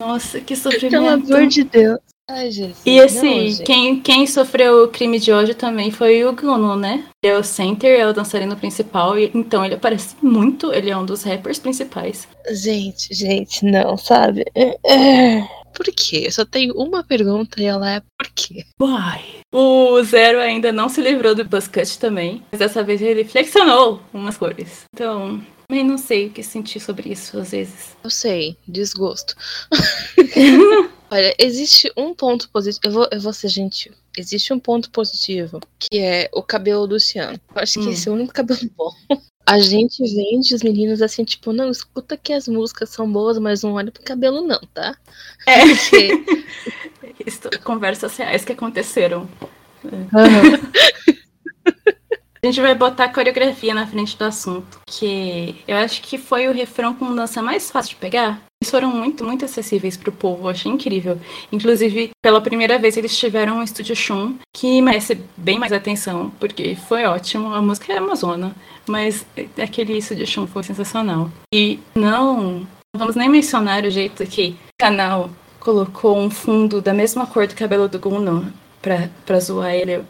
Nossa, 0.00 0.40
que 0.40 0.56
sofrimento. 0.56 0.92
Pelo 0.92 1.08
amor 1.08 1.46
de 1.46 1.62
Deus. 1.62 1.98
Ai, 2.32 2.50
Jesus. 2.50 2.78
E 2.86 3.00
assim, 3.00 3.56
Não, 3.56 3.64
quem, 3.64 4.00
quem 4.00 4.26
sofreu 4.26 4.84
o 4.84 4.88
crime 4.88 5.18
de 5.18 5.32
ódio 5.32 5.54
também 5.54 5.90
foi 5.90 6.24
o 6.24 6.32
Guno, 6.32 6.76
né? 6.76 7.04
Ele 7.22 7.34
é 7.34 7.38
o 7.38 7.42
center, 7.42 7.98
é 7.98 8.06
o 8.06 8.12
dançarino 8.12 8.56
principal, 8.56 9.18
e 9.18 9.30
então 9.34 9.64
ele 9.64 9.74
aparece 9.74 10.14
muito, 10.22 10.72
ele 10.72 10.90
é 10.90 10.96
um 10.96 11.04
dos 11.04 11.24
rappers 11.24 11.58
principais. 11.58 12.28
Gente, 12.52 13.12
gente, 13.12 13.64
não, 13.64 13.96
sabe? 13.96 14.44
É, 14.54 14.76
é. 14.84 15.48
Por 15.74 15.86
quê? 15.86 16.24
Eu 16.26 16.32
só 16.32 16.44
tenho 16.44 16.74
uma 16.74 17.02
pergunta 17.02 17.60
e 17.60 17.64
ela 17.64 17.90
é 17.90 18.00
por 18.00 18.30
quê? 18.34 18.64
Uai. 18.80 19.24
O 19.52 20.02
Zero 20.02 20.38
ainda 20.40 20.72
não 20.72 20.88
se 20.88 21.00
livrou 21.00 21.34
do 21.34 21.44
buzzcut 21.44 21.98
também, 21.98 22.42
mas 22.52 22.60
dessa 22.60 22.82
vez 22.82 23.02
ele 23.02 23.24
flexionou 23.24 24.00
umas 24.12 24.36
cores. 24.36 24.84
Então, 24.94 25.40
também 25.66 25.84
não 25.84 25.98
sei 25.98 26.26
o 26.26 26.30
que 26.30 26.42
sentir 26.42 26.80
sobre 26.80 27.10
isso 27.10 27.38
às 27.38 27.50
vezes. 27.50 27.96
Eu 28.02 28.10
sei, 28.10 28.56
desgosto. 28.68 29.34
Olha, 31.10 31.34
existe 31.38 31.92
um 31.96 32.14
ponto 32.14 32.48
positivo. 32.50 32.80
Eu 32.84 32.92
vou, 32.92 33.08
eu 33.10 33.20
vou 33.20 33.32
ser 33.32 33.48
gentil. 33.48 33.92
Existe 34.16 34.52
um 34.52 34.60
ponto 34.60 34.90
positivo, 34.90 35.60
que 35.78 35.98
é 35.98 36.28
o 36.32 36.42
cabelo 36.42 36.86
do 36.86 36.94
Luciano. 36.94 37.38
Eu 37.54 37.62
acho 37.62 37.80
que 37.80 37.86
Hum. 37.86 37.90
esse 37.90 38.08
é 38.08 38.12
o 38.12 38.14
único 38.14 38.32
cabelo 38.32 38.60
bom. 38.76 38.92
A 39.44 39.58
gente 39.58 40.02
vende 40.02 40.54
os 40.54 40.62
meninos 40.62 41.02
assim, 41.02 41.24
tipo, 41.24 41.52
não, 41.52 41.70
escuta 41.70 42.16
que 42.16 42.32
as 42.32 42.46
músicas 42.46 42.90
são 42.90 43.10
boas, 43.10 43.38
mas 43.38 43.62
não 43.64 43.72
olha 43.72 43.90
pro 43.90 44.02
cabelo, 44.02 44.42
não, 44.42 44.60
tá? 44.72 44.96
É. 45.46 45.60
Porque 45.66 47.58
conversas 47.64 48.16
reais 48.16 48.44
que 48.44 48.52
aconteceram. 48.52 49.28
A 52.42 52.46
gente 52.46 52.60
vai 52.62 52.74
botar 52.74 53.04
a 53.04 53.12
coreografia 53.12 53.74
na 53.74 53.86
frente 53.86 54.16
do 54.16 54.24
assunto, 54.24 54.80
que 54.86 55.62
eu 55.68 55.76
acho 55.76 56.00
que 56.00 56.16
foi 56.16 56.48
o 56.48 56.52
refrão 56.54 56.94
com 56.94 57.14
dança 57.14 57.42
mais 57.42 57.70
fácil 57.70 57.90
de 57.90 57.96
pegar. 57.96 58.42
Eles 58.62 58.70
foram 58.70 58.90
muito, 58.90 59.24
muito 59.24 59.42
acessíveis 59.42 59.96
pro 59.96 60.12
povo, 60.12 60.44
eu 60.44 60.50
achei 60.50 60.70
incrível. 60.70 61.18
Inclusive, 61.50 62.10
pela 62.22 62.42
primeira 62.42 62.78
vez, 62.78 62.94
eles 62.94 63.18
tiveram 63.18 63.56
um 63.56 63.62
estúdio 63.62 63.96
Shun 63.96 64.36
que 64.54 64.82
merece 64.82 65.18
bem 65.34 65.58
mais 65.58 65.72
atenção, 65.72 66.30
porque 66.38 66.76
foi 66.76 67.06
ótimo. 67.06 67.54
A 67.54 67.62
música 67.62 67.90
é 67.90 67.96
amazona, 67.96 68.54
mas 68.86 69.24
aquele 69.56 69.96
estúdio 69.96 70.26
Shun 70.26 70.46
foi 70.46 70.62
sensacional. 70.62 71.30
E 71.54 71.78
não, 71.94 72.66
vamos 72.94 73.16
nem 73.16 73.30
mencionar 73.30 73.84
o 73.84 73.90
jeito 73.90 74.26
que 74.26 74.50
o 74.50 74.56
canal 74.78 75.30
colocou 75.58 76.18
um 76.18 76.28
fundo 76.28 76.82
da 76.82 76.92
mesma 76.92 77.26
cor 77.26 77.46
do 77.46 77.54
cabelo 77.54 77.88
do 77.88 77.98
Guno 77.98 78.52
pra, 78.82 79.40
zoar 79.40 79.74
ele 79.74 80.04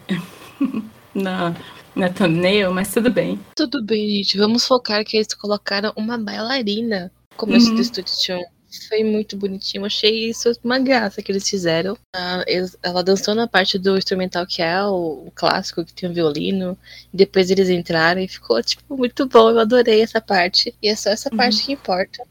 na, 1.15 1.55
na 1.95 2.09
thumbnail, 2.09 2.73
mas 2.73 2.93
tudo 2.93 3.13
bem. 3.13 3.39
tudo 3.55 3.81
bem, 3.81 4.09
gente. 4.09 4.37
Vamos 4.37 4.67
focar 4.67 5.05
que 5.05 5.17
eles 5.17 5.35
colocaram 5.35 5.93
uma 5.97 6.19
bailarina 6.19 7.13
começo 7.41 7.71
Uhum. 7.71 7.77
do 7.77 7.85
Studio 7.85 8.13
Chun. 8.15 8.43
Foi 8.89 9.03
muito 9.03 9.37
bonitinho. 9.37 9.85
Achei 9.85 10.29
isso 10.31 10.53
uma 10.63 10.79
graça 10.79 11.21
que 11.21 11.33
eles 11.33 11.49
fizeram. 11.49 11.97
Ah, 12.15 12.45
ela 12.83 13.03
dançou 13.03 13.35
na 13.35 13.49
parte 13.49 13.79
do 13.79 13.97
instrumental 13.97 14.47
que 14.47 14.63
é 14.63 14.85
o, 14.85 15.29
clássico, 15.35 15.85
que 15.85 15.93
tem 15.93 16.09
o 16.09 16.13
violino. 16.13 16.79
E 17.13 17.17
depois 17.17 17.51
eles 17.51 17.69
entraram 17.69 18.21
e 18.21 18.29
ficou, 18.29 18.63
tipo, 18.63 18.97
muito 18.97 19.27
bom. 19.27 19.51
Eu 19.51 19.59
adorei 19.59 20.03
essa 20.03 20.21
parte. 20.21 20.73
E 20.81 20.89
é 20.89 20.95
só 20.95 21.11
essa 21.11 21.31
parte 21.31 21.65
que 21.65 21.73
importa. 21.73 22.23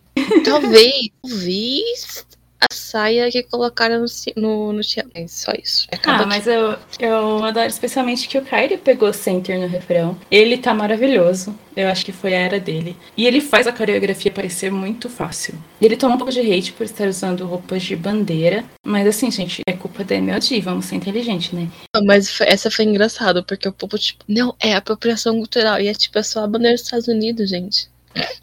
Talvez, 0.45 1.09
talvez 1.21 2.25
a 2.59 2.73
saia 2.73 3.29
que 3.31 3.43
colocaram 3.43 4.05
no, 4.35 4.73
no, 4.73 4.81
teatro. 4.81 5.11
É 5.13 5.27
só 5.27 5.51
isso. 5.53 5.87
Acaba 5.91 6.17
Ah, 6.17 6.19
aqui. 6.21 6.29
mas 6.29 6.47
eu, 6.47 6.75
eu 6.99 7.43
adoro 7.43 7.67
especialmente 7.67 8.27
que 8.27 8.37
o 8.37 8.41
Kyrie 8.43 8.77
pegou 8.77 9.11
center 9.13 9.59
no 9.59 9.67
refrão. 9.67 10.17
Ele 10.29 10.57
tá 10.57 10.73
maravilhoso. 10.73 11.57
Eu 11.75 11.87
acho 11.87 12.03
que 12.03 12.11
foi 12.11 12.33
a 12.33 12.39
era 12.39 12.59
dele. 12.59 12.97
E 13.15 13.25
ele 13.25 13.39
faz 13.39 13.65
a 13.65 13.71
coreografia 13.71 14.31
parecer 14.31 14.69
muito 14.71 15.09
fácil. 15.09 15.53
E 15.79 15.85
ele 15.85 15.95
toma 15.95 16.15
um 16.15 16.17
pouco 16.17 16.33
de 16.33 16.41
hate 16.41 16.73
por 16.73 16.83
estar 16.83 17.07
usando 17.07 17.45
roupas 17.45 17.83
de 17.83 17.95
bandeira. 17.95 18.65
Mas 18.85 19.07
assim, 19.07 19.31
gente, 19.31 19.61
é 19.65 19.73
culpa 19.73 20.03
da 20.03 20.15
MLG. 20.15 20.59
Vamos 20.59 20.85
ser 20.85 20.95
inteligentes, 20.95 21.53
né? 21.53 21.69
Não, 21.95 22.03
Mas 22.03 22.39
essa 22.41 22.69
foi 22.69 22.85
engraçado, 22.85 23.43
porque 23.43 23.67
o 23.69 23.73
povo, 23.73 23.97
tipo, 23.97 24.23
não, 24.27 24.53
é 24.59 24.75
apropriação 24.75 25.37
cultural. 25.37 25.79
E 25.79 25.87
é 25.87 25.93
tipo, 25.93 26.17
é 26.19 26.23
só 26.23 26.43
a 26.43 26.47
bandeira 26.47 26.75
dos 26.75 26.83
Estados 26.83 27.07
Unidos, 27.07 27.49
gente. 27.49 27.88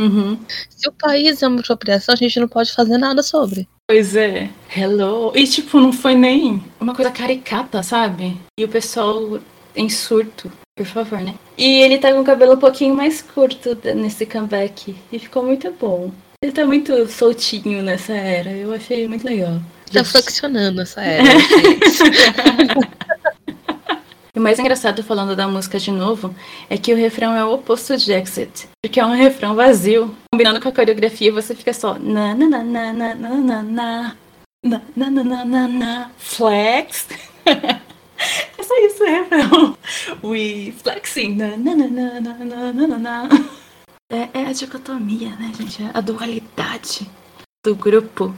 Uhum. 0.00 0.38
Se 0.70 0.88
o 0.88 0.92
país 0.92 1.42
é 1.42 1.48
uma 1.48 1.60
apropriação, 1.60 2.14
a 2.14 2.16
gente 2.16 2.38
não 2.38 2.48
pode 2.48 2.72
fazer 2.72 2.98
nada 2.98 3.22
sobre. 3.22 3.68
Pois 3.88 4.16
é. 4.16 4.50
Hello. 4.76 5.32
E 5.34 5.46
tipo, 5.46 5.80
não 5.80 5.92
foi 5.92 6.14
nem 6.14 6.62
uma 6.80 6.94
coisa 6.94 7.10
caricata, 7.10 7.82
sabe? 7.82 8.36
E 8.58 8.64
o 8.64 8.68
pessoal 8.68 9.38
em 9.74 9.88
surto. 9.88 10.50
Por 10.76 10.86
favor, 10.86 11.20
né? 11.20 11.34
E 11.56 11.80
ele 11.82 11.98
tá 11.98 12.12
com 12.12 12.20
o 12.20 12.24
cabelo 12.24 12.54
um 12.54 12.58
pouquinho 12.58 12.94
mais 12.94 13.22
curto 13.22 13.78
nesse 13.94 14.26
comeback. 14.26 14.94
E 15.10 15.18
ficou 15.18 15.42
muito 15.42 15.72
bom. 15.72 16.10
Ele 16.42 16.52
tá 16.52 16.66
muito 16.66 17.06
soltinho 17.08 17.82
nessa 17.82 18.12
era. 18.12 18.50
Eu 18.50 18.74
achei 18.74 19.08
muito 19.08 19.24
legal. 19.24 19.60
Tá 19.90 20.04
flexionando 20.04 20.82
essa 20.82 21.00
era. 21.00 21.24
E 24.36 24.38
o 24.38 24.42
mais 24.42 24.58
engraçado 24.58 25.02
falando 25.02 25.34
da 25.34 25.48
música 25.48 25.78
de 25.78 25.90
novo 25.90 26.34
é 26.68 26.76
que 26.76 26.92
o 26.92 26.96
refrão 26.96 27.34
é 27.34 27.42
o 27.42 27.54
oposto 27.54 27.96
de 27.96 28.12
Exit. 28.12 28.68
Porque 28.82 29.00
é 29.00 29.06
um 29.06 29.14
refrão 29.16 29.54
vazio. 29.54 30.14
Combinando 30.30 30.60
com 30.60 30.68
a 30.68 30.72
coreografia, 30.72 31.32
você 31.32 31.54
fica 31.54 31.72
só 31.72 31.98
na 31.98 32.34
na 32.34 32.46
na 32.46 32.62
na 32.62 32.92
na 32.92 33.14
na 33.14 33.34
na 33.34 33.62
na 33.62 34.16
na 34.62 35.10
na 35.10 35.24
na 35.24 35.44
na 35.46 35.68
na 35.68 36.10
flex. 36.18 37.08
É 37.46 38.62
só 38.62 38.74
isso 38.78 39.04
o 39.04 39.06
refrão. 39.06 39.78
We 40.22 40.72
flexing 40.82 41.36
na 41.36 41.56
na 41.56 41.74
na 41.74 41.86
na 41.88 42.20
na 42.20 42.72
na 42.72 42.86
na 42.86 42.98
na. 42.98 43.28
É, 44.10 44.28
é 44.40 44.46
a 44.46 44.52
dicotomia, 44.52 45.30
né, 45.36 45.52
gente? 45.58 45.82
É 45.82 45.90
A 45.94 46.00
dualidade 46.00 47.06
do 47.64 47.74
grupo. 47.74 48.34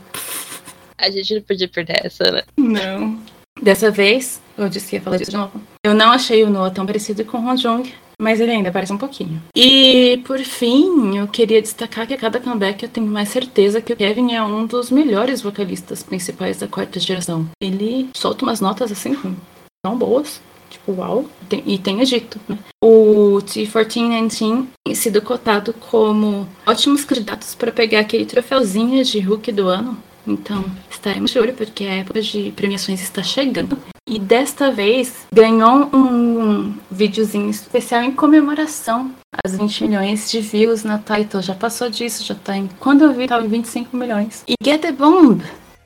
a 0.97 1.11
gente 1.11 1.35
não 1.35 1.43
podia 1.43 1.69
perder 1.69 2.07
essa, 2.07 2.25
né? 2.31 2.43
Não. 2.57 3.21
Dessa 3.63 3.91
vez, 3.91 4.41
eu 4.59 4.69
disse 4.69 4.89
que 4.91 4.97
ia 4.97 5.03
falar 5.03 5.17
disso 5.17 5.31
de 5.31 5.37
novo. 5.37 5.61
Eu 5.85 5.95
não 5.95 6.11
achei 6.11 6.43
o 6.45 6.51
Noah 6.51 6.71
tão 6.75 6.85
parecido 6.85 7.25
com 7.25 7.39
o 7.51 7.57
Jung, 7.57 7.91
mas 8.21 8.41
ele 8.41 8.51
ainda 8.51 8.71
parece 8.73 8.93
um 8.93 8.99
pouquinho. 8.99 9.41
E, 9.55 10.21
por 10.27 10.39
fim, 10.41 11.17
eu 11.17 11.27
queria 11.29 11.63
destacar 11.63 12.07
que 12.07 12.15
a 12.15 12.19
cada 12.19 12.41
comeback 12.41 12.83
eu 12.83 12.89
tenho 12.89 13.07
mais 13.07 13.29
certeza 13.29 13.81
que 13.81 13.93
o 13.93 13.97
Kevin 13.97 14.33
é 14.35 14.43
um 14.43 14.67
dos 14.67 14.91
melhores 14.91 15.41
vocalistas 15.41 16.03
principais 16.03 16.59
da 16.59 16.67
quarta 16.67 16.99
geração. 16.99 17.49
Ele 17.63 18.09
solta 18.17 18.45
umas 18.45 18.61
notas 18.61 18.91
assim, 18.93 19.17
tão 19.83 19.97
boas. 19.97 20.41
Tipo, 20.71 20.93
uau. 20.93 21.25
Tem- 21.49 21.63
e 21.65 21.79
tenho 21.79 22.05
dito, 22.05 22.39
né? 22.47 22.59
O 22.85 23.39
T1419 23.43 24.67
tem 24.85 24.95
sido 24.95 25.23
cotado 25.23 25.73
como 25.73 26.47
ótimos 26.67 27.05
candidatos 27.05 27.55
para 27.55 27.73
pegar 27.73 28.01
aquele 28.01 28.27
troféuzinho 28.27 29.03
de 29.03 29.19
Hulk 29.19 29.51
do 29.53 29.69
ano. 29.69 29.97
Então, 30.27 30.63
estaremos 30.91 31.31
de 31.31 31.39
olho, 31.39 31.55
porque 31.55 31.85
a 31.85 31.95
época 31.95 32.21
de 32.21 32.53
premiações 32.55 33.01
está 33.01 33.23
chegando. 33.23 33.79
E 34.11 34.19
desta 34.19 34.71
vez, 34.71 35.13
ganhou 35.31 35.91
um 35.93 36.75
videozinho 36.91 37.51
especial 37.51 38.03
em 38.03 38.11
comemoração 38.11 39.13
às 39.45 39.55
20 39.55 39.85
milhões 39.85 40.31
de 40.31 40.41
views 40.41 40.83
na 40.83 40.99
title. 40.99 41.43
Já 41.43 41.55
passou 41.55 41.91
disso, 41.91 42.25
já 42.25 42.35
tá 42.35 42.57
em... 42.57 42.71
Quando 42.81 43.05
eu 43.05 43.13
vi, 43.13 43.27
tava 43.27 43.45
em 43.45 43.49
25 43.49 43.95
milhões. 43.95 44.45
E 44.49 44.55
Get 44.65 44.81
the 44.81 44.93
Bomb 44.93 45.43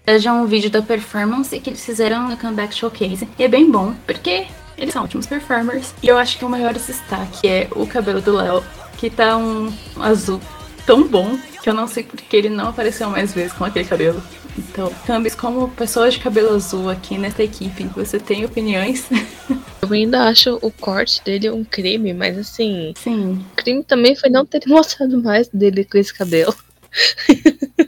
é 0.06 0.20
já 0.20 0.32
um 0.32 0.46
vídeo 0.46 0.70
da 0.70 0.80
performance 0.80 1.58
que 1.58 1.70
eles 1.70 1.84
fizeram 1.84 2.28
no 2.28 2.36
Comeback 2.36 2.72
Showcase. 2.72 3.28
E 3.36 3.42
é 3.42 3.48
bem 3.48 3.68
bom, 3.68 3.92
porque 4.06 4.46
eles 4.78 4.94
são 4.94 5.02
ótimos 5.02 5.26
performers. 5.26 5.92
E 6.00 6.06
eu 6.06 6.16
acho 6.16 6.38
que 6.38 6.44
o 6.44 6.48
maior 6.48 6.74
destaque 6.74 7.48
é 7.48 7.66
o 7.74 7.88
cabelo 7.88 8.20
do 8.20 8.36
Léo, 8.36 8.62
que 8.98 9.10
tá 9.10 9.36
um 9.36 9.72
azul 9.98 10.40
tão 10.86 11.02
bom 11.08 11.36
que 11.60 11.68
eu 11.68 11.74
não 11.74 11.88
sei 11.88 12.04
porque 12.04 12.36
ele 12.36 12.48
não 12.48 12.68
apareceu 12.68 13.10
mais 13.10 13.32
vezes 13.32 13.52
com 13.52 13.64
aquele 13.64 13.84
cabelo. 13.84 14.22
Então, 14.56 14.92
Cambis, 15.06 15.34
como 15.34 15.68
pessoa 15.70 16.10
de 16.10 16.18
cabelo 16.18 16.54
azul 16.54 16.90
aqui 16.90 17.16
nessa 17.16 17.42
equipe, 17.42 17.84
você 17.84 18.18
tem 18.18 18.44
opiniões? 18.44 19.06
Eu 19.82 19.92
ainda 19.92 20.28
acho 20.28 20.58
o 20.62 20.70
corte 20.70 21.22
dele 21.24 21.50
um 21.50 21.64
crime, 21.64 22.12
mas 22.14 22.38
assim, 22.38 22.94
Sim. 22.96 23.44
o 23.52 23.56
crime 23.56 23.82
também 23.82 24.14
foi 24.14 24.30
não 24.30 24.46
ter 24.46 24.62
mostrado 24.68 25.22
mais 25.22 25.48
dele 25.48 25.84
com 25.84 25.98
esse 25.98 26.14
cabelo. 26.14 26.54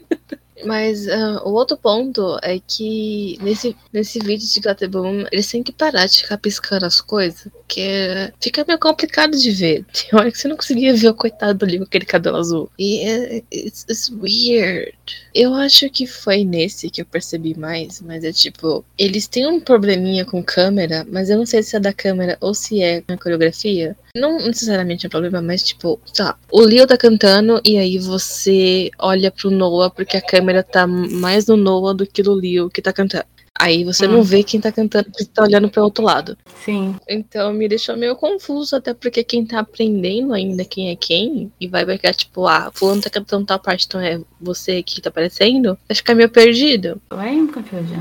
Mas 0.65 1.09
ah, 1.09 1.43
o 1.45 1.51
outro 1.53 1.77
ponto 1.77 2.39
é 2.43 2.59
que 2.59 3.39
nesse, 3.43 3.77
nesse 3.93 4.19
vídeo 4.19 4.49
de 4.49 4.61
Gateboom, 4.61 5.25
eles 5.31 5.51
têm 5.51 5.63
que 5.63 5.73
parar 5.73 6.07
de 6.07 6.19
ficar 6.19 6.39
piscando 6.39 6.87
as 6.87 7.01
coisas, 7.01 7.49
porque 7.53 8.33
fica 8.41 8.65
meio 8.67 8.79
complicado 8.79 9.37
de 9.37 9.51
ver. 9.51 9.85
Tem 9.93 10.19
hora 10.19 10.31
que 10.31 10.39
você 10.39 10.49
não 10.49 10.57
conseguia 10.57 10.95
ver 10.95 11.09
o 11.09 11.15
coitado 11.15 11.65
ali 11.65 11.79
com 11.79 11.85
aquele 11.85 12.05
cabelo 12.05 12.37
azul. 12.37 12.71
E 12.79 13.01
é, 13.01 13.43
it's, 13.53 13.87
it's 13.89 14.11
weird. 14.11 14.95
Eu 15.35 15.55
acho 15.55 15.89
que 15.91 16.07
foi 16.07 16.45
nesse 16.45 16.91
que 16.91 17.03
eu 17.03 17.07
percebi 17.07 17.59
mais, 17.59 18.01
mas 18.01 18.25
é 18.25 18.33
tipo, 18.33 18.85
eles 18.99 19.27
têm 19.27 19.47
um 19.47 19.61
probleminha 19.61 20.25
com 20.25 20.43
câmera, 20.43 21.07
mas 21.11 21.31
eu 21.31 21.39
não 21.39 21.47
sei 21.47 21.63
se 21.63 21.77
é 21.77 21.81
da 21.81 21.93
câmera 21.93 22.39
ou 22.41 22.55
se 22.55 22.83
é 22.83 23.03
na 23.07 23.19
coreografia. 23.19 23.97
Não 24.17 24.39
necessariamente 24.39 25.05
é 25.05 25.09
um 25.09 25.11
problema, 25.11 25.43
mas 25.43 25.61
tipo, 25.65 26.01
tá, 26.17 26.37
o 26.53 26.61
Leo 26.61 26.87
tá 26.87 26.97
cantando 26.97 27.61
e 27.65 27.77
aí 27.77 27.99
você 27.99 28.89
olha 28.97 29.29
pro 29.29 29.51
Noah 29.51 29.91
porque 29.91 30.17
a 30.17 30.23
câmera 30.23 30.63
tá 30.63 30.87
mais 30.87 31.49
no 31.49 31.57
Noah 31.57 31.93
do 31.93 32.07
que 32.07 32.23
no 32.23 32.33
Leo 32.33 32.71
que 32.71 32.81
tá 32.81 32.93
cantando. 32.93 33.25
Aí 33.59 33.83
você 33.83 34.07
não 34.07 34.21
Hum. 34.21 34.23
vê 34.23 34.45
quem 34.45 34.61
tá 34.61 34.71
cantando 34.71 35.07
porque 35.07 35.25
você 35.25 35.31
tá 35.35 35.43
olhando 35.43 35.69
pro 35.69 35.83
outro 35.83 36.05
lado. 36.05 36.39
Sim. 36.65 36.95
Então 37.09 37.53
me 37.53 37.67
deixou 37.69 37.97
meio 37.97 38.15
confuso, 38.15 38.77
até 38.77 38.95
porque 38.95 39.25
quem 39.25 39.45
tá 39.45 39.59
aprendendo 39.59 40.33
ainda 40.33 40.65
quem 40.65 40.91
é 40.91 40.97
quem, 40.97 41.51
e 41.61 41.67
vai 41.67 41.85
pegar, 41.85 42.15
tipo, 42.15 42.47
ah, 42.47 42.71
fulano 42.73 43.03
tá 43.03 43.11
cantando 43.11 43.47
tal 43.47 43.59
parte, 43.59 43.87
então 43.87 44.01
é 44.01 44.21
você 44.41 44.81
que 44.81 45.01
tá 45.01 45.09
aparecendo, 45.09 45.77
vai 45.89 45.95
ficar 45.97 46.15
meio 46.15 46.29
perdido. 46.29 47.01
I 47.13 47.31
am 47.31 47.49
confused. 47.49 47.99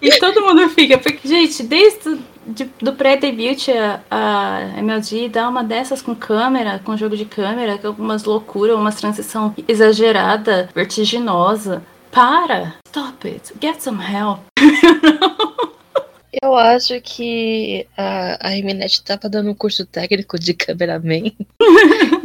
E 0.00 0.10
todo 0.18 0.40
mundo 0.42 0.66
fica, 0.70 0.96
porque, 0.98 1.28
gente, 1.28 1.62
desde 1.62 2.18
de- 2.48 2.70
do 2.80 2.92
pré-debut 2.92 3.68
a, 3.70 4.00
a 4.10 4.78
MLG 4.78 5.28
dá 5.28 5.48
uma 5.48 5.62
dessas 5.62 6.02
com 6.02 6.14
câmera, 6.14 6.80
com 6.84 6.96
jogo 6.96 7.16
de 7.16 7.24
câmera, 7.24 7.78
com 7.78 7.88
algumas 7.88 8.24
loucuras, 8.24 8.76
umas 8.76 8.96
transição 8.96 9.54
exagerada, 9.66 10.68
vertiginosa. 10.74 11.82
Para! 12.10 12.74
Stop 12.88 13.28
it! 13.28 13.52
Get 13.60 13.80
some 13.80 14.02
help! 14.02 14.40
Eu 16.42 16.54
acho 16.54 17.00
que 17.00 17.86
a, 17.96 18.48
a 18.48 18.56
Eminet 18.56 19.02
tava 19.02 19.28
dando 19.28 19.50
um 19.50 19.54
curso 19.54 19.84
técnico 19.84 20.38
de 20.38 20.54
cameraman. 20.54 21.32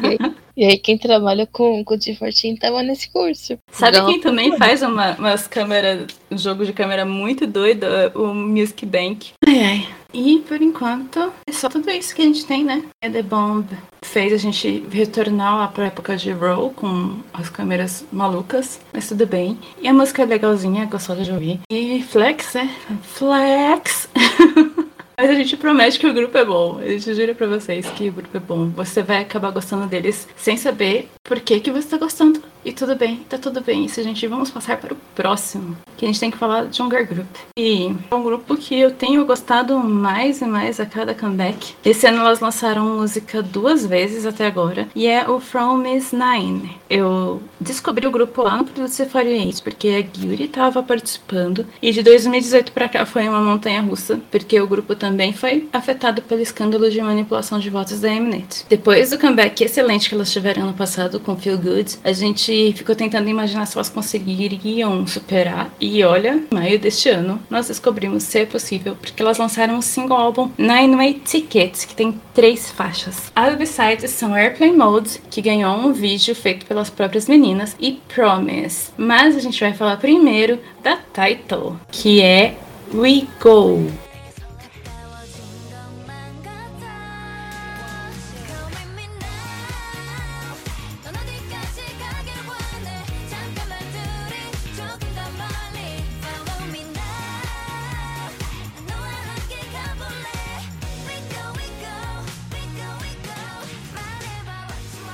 e, 0.03 0.07
aí, 0.07 0.17
e 0.55 0.65
aí 0.65 0.77
quem 0.77 0.97
trabalha 0.97 1.47
com, 1.47 1.83
com 1.83 1.95
o 1.95 1.97
T14 1.97 2.59
tava 2.59 2.83
nesse 2.83 3.09
curso. 3.11 3.57
Sabe 3.71 3.97
Igual- 3.97 4.11
quem 4.11 4.21
também 4.21 4.57
faz 4.57 4.81
uma, 4.81 5.15
umas 5.15 5.47
câmeras, 5.47 6.07
um 6.31 6.37
jogo 6.37 6.65
de 6.65 6.73
câmera 6.73 7.05
muito 7.05 7.45
doido? 7.47 7.85
O 8.15 8.33
Music 8.33 8.85
Bank. 8.85 9.31
Ai, 9.47 9.59
ai. 9.63 9.87
E 10.13 10.43
por 10.47 10.61
enquanto 10.61 11.33
é 11.47 11.51
só 11.51 11.67
tudo 11.67 11.89
isso 11.89 12.13
que 12.13 12.21
a 12.21 12.25
gente 12.25 12.45
tem, 12.45 12.63
né? 12.63 12.83
A 13.03 13.09
The 13.09 13.23
Bomb 13.23 13.65
fez 14.05 14.31
a 14.31 14.37
gente 14.37 14.85
retornar 14.91 15.57
lá 15.57 15.67
pra 15.67 15.87
época 15.87 16.15
de 16.15 16.31
Roll 16.31 16.69
com 16.69 17.15
as 17.33 17.49
câmeras 17.49 18.05
malucas, 18.11 18.79
mas 18.93 19.07
tudo 19.07 19.25
bem. 19.25 19.57
E 19.81 19.87
a 19.87 19.93
música 19.93 20.21
é 20.21 20.25
legalzinha, 20.25 20.85
gostosa 20.85 21.23
de 21.23 21.31
ouvir. 21.31 21.61
E 21.71 22.03
Flex, 22.03 22.55
é? 22.55 22.69
Flex! 23.01 24.07
Mas 25.17 25.29
a 25.29 25.33
gente 25.33 25.55
promete 25.57 25.99
que 25.99 26.07
o 26.07 26.13
grupo 26.13 26.37
é 26.37 26.45
bom. 26.45 26.79
A 26.79 26.87
gente 26.87 27.13
jura 27.13 27.35
pra 27.35 27.47
vocês 27.47 27.89
que 27.91 28.09
o 28.09 28.13
grupo 28.13 28.35
é 28.35 28.39
bom. 28.39 28.69
Você 28.69 29.01
vai 29.01 29.21
acabar 29.21 29.51
gostando 29.51 29.87
deles 29.87 30.27
sem 30.35 30.57
saber 30.57 31.09
por 31.23 31.39
que, 31.39 31.59
que 31.59 31.71
você 31.71 31.87
tá 31.87 31.97
gostando. 31.97 32.52
E 32.65 32.71
tudo 32.71 32.95
bem, 32.95 33.17
tá 33.29 33.37
tudo 33.37 33.61
bem. 33.61 33.85
Isso, 33.85 34.01
gente, 34.01 34.25
vamos 34.27 34.49
passar 34.49 34.77
para 34.77 34.93
o 34.93 34.97
próximo. 35.13 35.75
Que 35.97 36.05
a 36.05 36.07
gente 36.07 36.19
tem 36.19 36.31
que 36.31 36.37
falar 36.37 36.65
de 36.65 36.77
girl 36.77 37.05
group. 37.05 37.35
E 37.57 37.93
é 38.09 38.15
um 38.15 38.23
grupo 38.23 38.55
que 38.55 38.79
eu 38.79 38.91
tenho 38.91 39.25
gostado 39.25 39.77
mais 39.79 40.41
e 40.41 40.45
mais 40.45 40.79
a 40.79 40.85
cada 40.85 41.13
comeback. 41.13 41.75
Esse 41.83 42.07
ano 42.07 42.19
elas 42.19 42.39
lançaram 42.39 42.97
música 42.97 43.41
duas 43.41 43.85
vezes 43.85 44.25
até 44.25 44.47
agora. 44.47 44.87
E 44.95 45.07
é 45.07 45.29
o 45.29 45.39
From 45.39 45.77
Miss 45.77 46.11
Nine. 46.13 46.77
Eu 46.89 47.41
descobri 47.59 48.07
o 48.07 48.11
grupo 48.11 48.43
lá 48.43 48.57
no 48.57 48.65
Producer 48.65 49.07
48, 49.07 49.63
porque 49.63 49.87
a 49.89 50.01
Gyuri 50.01 50.47
tava 50.47 50.81
participando. 50.81 51.65
E 51.81 51.91
de 51.91 52.01
2018 52.01 52.71
pra 52.71 52.87
cá 52.87 53.05
foi 53.05 53.27
uma 53.27 53.41
montanha 53.41 53.81
russa, 53.81 54.19
porque 54.31 54.59
o 54.59 54.67
grupo 54.67 54.95
também 54.95 55.33
foi 55.33 55.67
afetado 55.73 56.21
pelo 56.21 56.41
escândalo 56.41 56.89
de 56.89 57.01
manipulação 57.01 57.59
de 57.59 57.69
votos 57.69 57.99
da 57.99 58.09
Mnet. 58.09 58.65
Depois 58.69 59.09
do 59.09 59.19
comeback 59.19 59.63
excelente 59.63 60.07
que 60.07 60.15
elas 60.15 60.31
tiveram 60.31 60.63
ano 60.63 60.73
passado 60.73 61.19
com 61.19 61.35
Feel 61.35 61.57
Good, 61.57 61.97
a 62.03 62.11
gente 62.11 62.52
ficou 62.75 62.95
tentando 62.95 63.29
imaginar 63.29 63.65
se 63.65 63.77
elas 63.77 63.89
conseguiriam 63.89 65.05
superar. 65.07 65.73
E 65.79 66.03
olha, 66.03 66.43
em 66.51 66.53
maio 66.53 66.79
deste 66.79 67.09
ano, 67.09 67.39
nós 67.49 67.67
descobrimos 67.67 68.23
ser 68.23 68.47
possível, 68.47 68.95
porque 68.95 69.21
elas 69.21 69.37
lançaram 69.37 69.75
um 69.75 69.81
single 69.81 70.17
álbum 70.17 70.51
Nine 70.57 70.95
Way 70.95 71.13
Ticket, 71.25 71.85
que 71.85 71.95
tem 71.95 72.19
três 72.33 72.71
faixas. 72.71 73.31
As 73.35 73.55
B-sides 73.55 74.11
são 74.11 74.35
Airplane 74.35 74.77
Mode, 74.77 75.21
que 75.29 75.41
ganhou 75.41 75.75
um 75.75 75.91
vídeo 75.93 76.35
feito 76.35 76.65
pelas 76.65 76.89
próprias 76.89 77.27
meninas, 77.27 77.75
e 77.79 77.99
Promise. 78.13 78.91
Mas 78.97 79.35
a 79.35 79.39
gente 79.39 79.59
vai 79.59 79.73
falar 79.73 79.97
primeiro 79.97 80.59
da 80.83 80.97
title, 80.97 81.77
que 81.91 82.21
é 82.21 82.55
We 82.93 83.27
Go. 83.41 84.12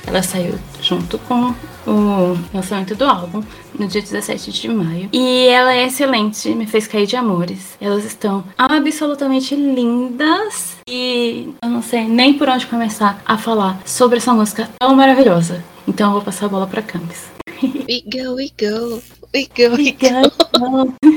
Ela 0.09 0.23
saiu 0.23 0.55
junto 0.81 1.19
com 1.19 1.53
o 1.85 2.35
lançamento 2.51 2.95
do 2.95 3.05
álbum 3.05 3.43
no 3.77 3.87
dia 3.87 4.01
17 4.01 4.51
de 4.51 4.67
maio. 4.67 5.07
E 5.13 5.47
ela 5.47 5.71
é 5.71 5.85
excelente, 5.85 6.49
me 6.49 6.65
fez 6.65 6.87
cair 6.87 7.05
de 7.05 7.15
amores. 7.15 7.77
Elas 7.79 8.03
estão 8.03 8.43
absolutamente 8.57 9.55
lindas. 9.55 10.77
E 10.89 11.53
eu 11.61 11.69
não 11.69 11.83
sei 11.83 12.05
nem 12.07 12.33
por 12.33 12.49
onde 12.49 12.65
começar 12.65 13.21
a 13.23 13.37
falar 13.37 13.79
sobre 13.85 14.17
essa 14.17 14.33
música 14.33 14.67
tão 14.79 14.95
maravilhosa. 14.95 15.63
Então 15.87 16.07
eu 16.07 16.13
vou 16.13 16.21
passar 16.23 16.47
a 16.47 16.49
bola 16.49 16.65
pra 16.65 16.81
Camis. 16.81 17.27
We 17.61 18.01
go, 18.11 18.33
we 18.33 18.51
go, 18.59 18.99
we 19.31 19.47
go, 19.55 19.75
we 19.75 19.91
go. 19.91 20.89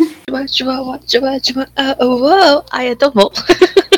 Oh, 1.77 1.93
oh, 2.01 2.25
oh. 2.25 2.65
Ai, 2.71 2.89
é 2.89 2.95
tão 2.95 3.11
bom. 3.11 3.31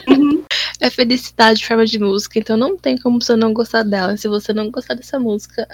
É 0.85 0.91
felicidade 0.91 1.61
de 1.61 1.66
forma 1.66 1.87
de 1.87 1.99
música, 1.99 2.39
então 2.39 2.59
não 2.59 2.76
tem 2.76 2.99
como 2.99 3.18
você 3.18 3.35
não 3.35 3.55
gostar 3.55 3.82
dela. 3.85 4.18
Se 4.18 4.28
você 4.28 4.53
não 4.53 4.70
gostar 4.70 4.93
dessa 4.93 5.18
música, 5.18 5.66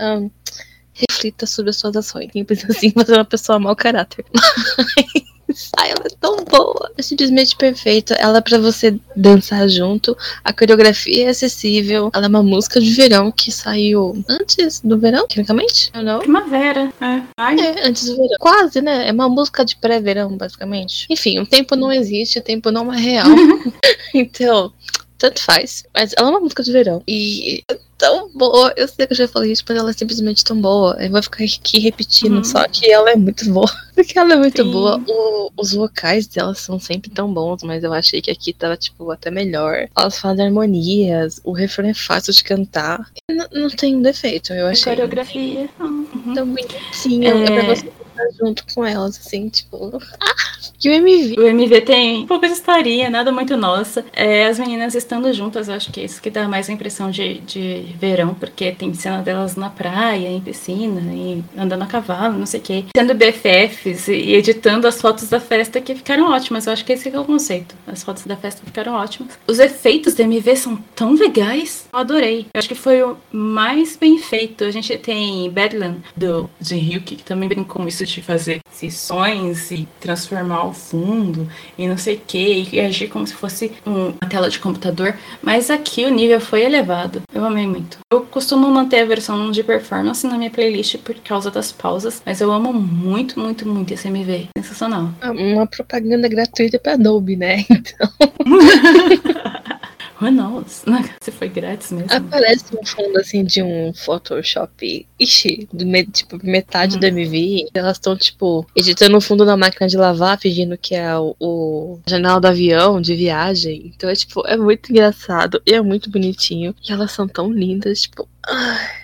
reflita 0.93 1.47
sobre 1.47 1.71
as 1.71 1.79
suas 1.79 1.97
ações. 1.97 2.31
Simples 2.33 2.65
assim, 2.65 2.93
você 2.95 3.13
é 3.13 3.17
uma 3.17 3.25
pessoa 3.25 3.59
mau 3.59 3.75
caráter. 3.75 4.25
Mas, 5.51 5.69
ai, 5.77 5.91
ela 5.91 6.05
é 6.07 6.17
tão 6.21 6.45
boa. 6.45 6.93
É 6.97 7.03
simplesmente 7.03 7.57
perfeita. 7.57 8.15
Ela 8.15 8.39
é 8.39 8.41
pra 8.41 8.57
você 8.57 8.97
dançar 9.17 9.69
junto. 9.69 10.17
A 10.45 10.53
coreografia 10.53 11.27
é 11.27 11.31
acessível. 11.31 12.09
Ela 12.15 12.27
é 12.27 12.29
uma 12.29 12.43
música 12.43 12.81
de 12.81 12.93
verão 12.93 13.33
que 13.33 13.51
saiu 13.51 14.25
antes 14.29 14.81
do 14.81 14.97
verão, 14.97 15.27
tecnicamente. 15.27 15.91
Eu 15.93 16.05
não. 16.05 16.21
Primavera. 16.21 16.93
É. 17.01 17.23
Ai, 17.37 17.59
É, 17.59 17.89
antes 17.89 18.05
do 18.07 18.17
verão. 18.17 18.37
Quase, 18.39 18.81
né? 18.81 19.09
É 19.09 19.13
uma 19.13 19.29
música 19.29 19.65
de 19.65 19.75
pré-verão, 19.75 20.37
basicamente. 20.37 21.07
Enfim, 21.11 21.41
o 21.41 21.47
tempo 21.47 21.75
não 21.75 21.93
existe, 21.93 22.39
o 22.39 22.43
tempo 22.43 22.71
não 22.71 22.93
é 22.93 23.01
real. 23.01 23.27
então, 24.15 24.73
tanto 25.21 25.41
faz. 25.43 25.85
Mas 25.95 26.13
ela 26.17 26.29
é 26.29 26.31
uma 26.31 26.41
música 26.41 26.63
de 26.65 26.73
verão. 26.73 27.03
E 27.07 27.63
é 27.71 27.79
tão 27.99 28.29
boa. 28.31 28.73
Eu 28.77 28.89
sei 28.89 29.07
que 29.07 29.13
eu 29.13 29.17
já 29.17 29.29
falei 29.29 29.53
isso, 29.53 29.63
mas 29.69 29.79
ela 29.79 29.91
é 29.91 29.93
simplesmente 29.93 30.43
tão 30.43 30.61
boa. 30.61 30.97
Eu 30.99 31.11
vou 31.11 31.23
ficar 31.23 31.45
aqui 31.45 31.79
repetindo, 31.79 32.37
Uhum. 32.39 32.45
só 32.45 32.67
que 32.67 32.91
ela 32.91 33.11
é 33.11 33.17
muito 33.17 33.49
boa. 33.53 33.71
Porque 33.95 34.19
ela 34.19 34.33
é 34.33 34.37
muito 34.37 34.65
Sim. 34.65 34.71
boa. 34.73 35.01
O- 35.07 35.53
os 35.57 35.73
vocais 35.75 36.27
dela 36.27 36.55
são 36.55 36.81
sempre 36.81 37.11
tão 37.11 37.33
bons, 37.33 37.63
mas 37.63 37.85
eu 37.85 37.93
achei 37.93 38.23
que 38.23 38.31
aqui 38.31 38.53
tava, 38.55 38.77
tipo, 38.77 39.11
até 39.11 39.31
melhor. 39.31 39.89
Elas 39.97 40.19
fazem 40.19 40.47
harmonias, 40.47 41.41
o 41.45 41.53
refrão 41.53 41.89
é 41.89 41.95
fácil 41.95 42.33
de 42.33 42.43
cantar. 42.43 43.07
Não, 43.31 43.47
não 43.53 43.69
tem 43.71 44.01
defeito, 44.01 44.53
eu 44.55 44.67
a 44.67 44.71
achei. 44.71 44.85
coreografia. 44.95 45.69
Uhum. 45.79 46.33
Tão 46.35 46.47
bonitinho. 46.47 47.25
É... 47.25 47.45
É. 47.45 47.45
pra 47.45 47.75
você 47.75 47.87
estar 47.87 48.00
junto 48.39 48.65
com 48.75 48.85
elas, 48.85 49.19
assim, 49.19 49.49
tipo. 49.49 50.01
Ah! 50.21 50.51
E 50.83 50.89
o 50.89 50.93
MV. 50.93 51.35
O 51.39 51.47
MV 51.47 51.81
tem 51.83 52.27
pouco 52.27 52.47
de 52.47 52.53
historinha, 52.53 53.11
nada 53.11 53.31
muito 53.31 53.55
nossa. 53.57 54.05
É, 54.15 54.47
as 54.47 54.59
meninas 54.59 54.95
estando 54.95 55.31
juntas, 55.33 55.69
acho 55.69 55.93
que 55.93 56.01
é 56.01 56.05
isso 56.05 56.23
que 56.23 56.31
dá 56.31 56.49
mais 56.49 56.71
a 56.71 56.73
impressão 56.73 57.11
de, 57.11 57.39
de 57.41 57.95
verão, 57.99 58.35
porque 58.35 58.73
tem 58.73 58.93
cena 58.95 59.21
delas 59.21 59.57
na 59.57 59.69
praia, 59.69 60.29
em 60.29 60.41
piscina, 60.41 61.01
e 61.13 61.45
andando 61.57 61.83
a 61.83 61.87
cavalo, 61.87 62.39
não 62.39 62.47
sei 62.47 62.61
o 62.61 62.63
quê. 62.63 62.85
Sendo 62.97 63.15
BFFs 63.15 64.09
e, 64.09 64.33
editando 64.33 64.89
as 64.89 65.01
fotos 65.01 65.29
da 65.29 65.39
festa 65.39 65.81
que 65.81 65.95
ficaram 65.95 66.31
ótimas. 66.31 66.67
Eu 66.67 66.73
acho 66.73 66.85
que 66.85 66.93
esse 66.95 67.11
que 67.11 67.17
é 67.17 67.21
o 67.21 67.25
conceito. 67.25 67.75
As 67.87 68.03
fotos 68.03 68.25
da 68.25 68.37
festa 68.37 68.63
ficaram 68.65 68.95
ótimas. 68.95 69.39
Os 69.47 69.59
efeitos 69.59 70.15
do 70.15 70.23
MV 70.23 70.57
são 70.57 70.77
tão 70.95 71.13
legais. 71.13 71.89
Eu 71.93 71.99
adorei. 71.99 72.47
Eu 72.55 72.59
acho 72.59 72.69
que 72.69 72.75
foi 72.75 73.03
o 73.03 73.19
mais 73.31 73.97
bem 73.97 74.19
feito. 74.19 74.65
A 74.65 74.71
gente 74.71 74.97
tem 74.97 75.51
Badland 75.51 76.01
do 76.17 76.49
Jin 76.61 76.79
Hyuk, 76.79 77.17
que 77.17 77.23
também 77.23 77.49
brincou 77.49 77.71
com 77.71 77.87
isso 77.87 78.05
de 78.11 78.23
fazer 78.23 78.61
sessões 78.71 79.71
e 79.71 79.87
transformar 80.01 80.65
o 80.67 80.73
fundo 80.73 81.49
e 81.79 81.87
não 81.87 81.97
sei 81.99 82.17
o 82.17 82.21
que, 82.27 82.69
e 82.73 82.81
agir 82.81 83.09
como 83.09 83.27
se 83.27 83.35
fosse 83.35 83.73
um- 83.87 84.07
uma 84.09 84.29
tela 84.29 84.49
de 84.51 84.59
computador. 84.59 85.15
Mas 85.43 85.71
aqui 85.71 86.05
o 86.05 86.11
nível 86.11 86.41
foi 86.41 86.63
elevado. 86.63 87.23
Eu 87.35 87.45
amei 87.45 87.67
muito. 87.67 87.99
Eu 88.13 88.23
costumo 88.23 88.69
manter 88.69 89.01
a 89.01 89.05
versão 89.05 89.51
de 89.51 89.63
performance 89.63 90.27
na 90.27 90.37
minha 90.39 90.51
playlist 90.51 90.97
por 90.99 91.15
causa 91.17 91.51
das 91.51 91.71
pausas, 91.73 92.23
mas 92.25 92.41
eu 92.41 92.51
amo 92.53 92.73
muito, 92.73 93.39
muito, 93.39 93.67
muito 93.69 93.93
esse 93.95 94.09
MV. 94.09 94.49
Sensacional. 94.57 95.11
Uma 95.23 95.67
propaganda 95.67 96.29
gratuita 96.29 96.79
pra 96.79 96.95
Adobe, 96.95 97.37
né? 97.37 97.65
Então, 97.71 98.09
Who 100.21 100.31
knows? 100.31 100.85
Se 101.23 101.31
foi 101.31 101.49
grátis 101.49 101.93
mesmo. 101.93 102.13
aparece 102.13 102.65
um 102.77 102.85
fundo 102.85 103.19
assim 103.19 103.43
de 103.45 103.63
um 103.63 103.93
Photoshop. 103.95 105.07
Ixi, 105.19 105.69
do 105.73 105.87
me- 105.87 106.05
tipo, 106.07 106.39
metade 106.45 106.99
do 106.99 107.07
MV. 107.07 107.69
Elas 107.73 107.97
estão, 107.97 108.17
tipo, 108.17 108.67
editando 108.77 109.17
o 109.17 109.21
fundo 109.21 109.45
da 109.45 109.57
máquina 109.57 109.89
de 109.89 109.97
lavar, 109.97 110.39
fingindo 110.39 110.77
que 110.77 110.95
é 110.95 111.17
o, 111.19 111.35
o 111.41 112.01
janela 112.07 112.41
do 112.41 112.47
avião 112.49 113.01
de 113.01 113.15
viagem. 113.15 113.93
Então 113.95 114.09
é 114.11 114.15
tipo, 114.15 114.47
é 114.47 114.57
muito 114.57 114.91
engraçado 114.91 115.63
e 115.67 115.73
é 115.73 115.81
muito 115.81 116.11
bonitinho. 116.11 116.75
E 116.87 116.93
elas 116.93 117.13
são 117.13 117.27
tão 117.27 117.51
lindas, 117.51 118.03
tipo. 118.03 118.29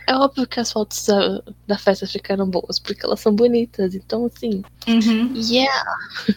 É 0.06 0.14
óbvio 0.16 0.46
que 0.46 0.58
as 0.58 0.72
fotos 0.72 1.04
da, 1.06 1.42
da 1.66 1.78
festa 1.78 2.06
ficaram 2.06 2.48
boas, 2.48 2.78
porque 2.78 3.04
elas 3.04 3.20
são 3.20 3.34
bonitas. 3.34 3.94
Então, 3.94 4.26
assim, 4.26 4.62
Uhum. 4.88 5.32
Yeah! 5.34 5.84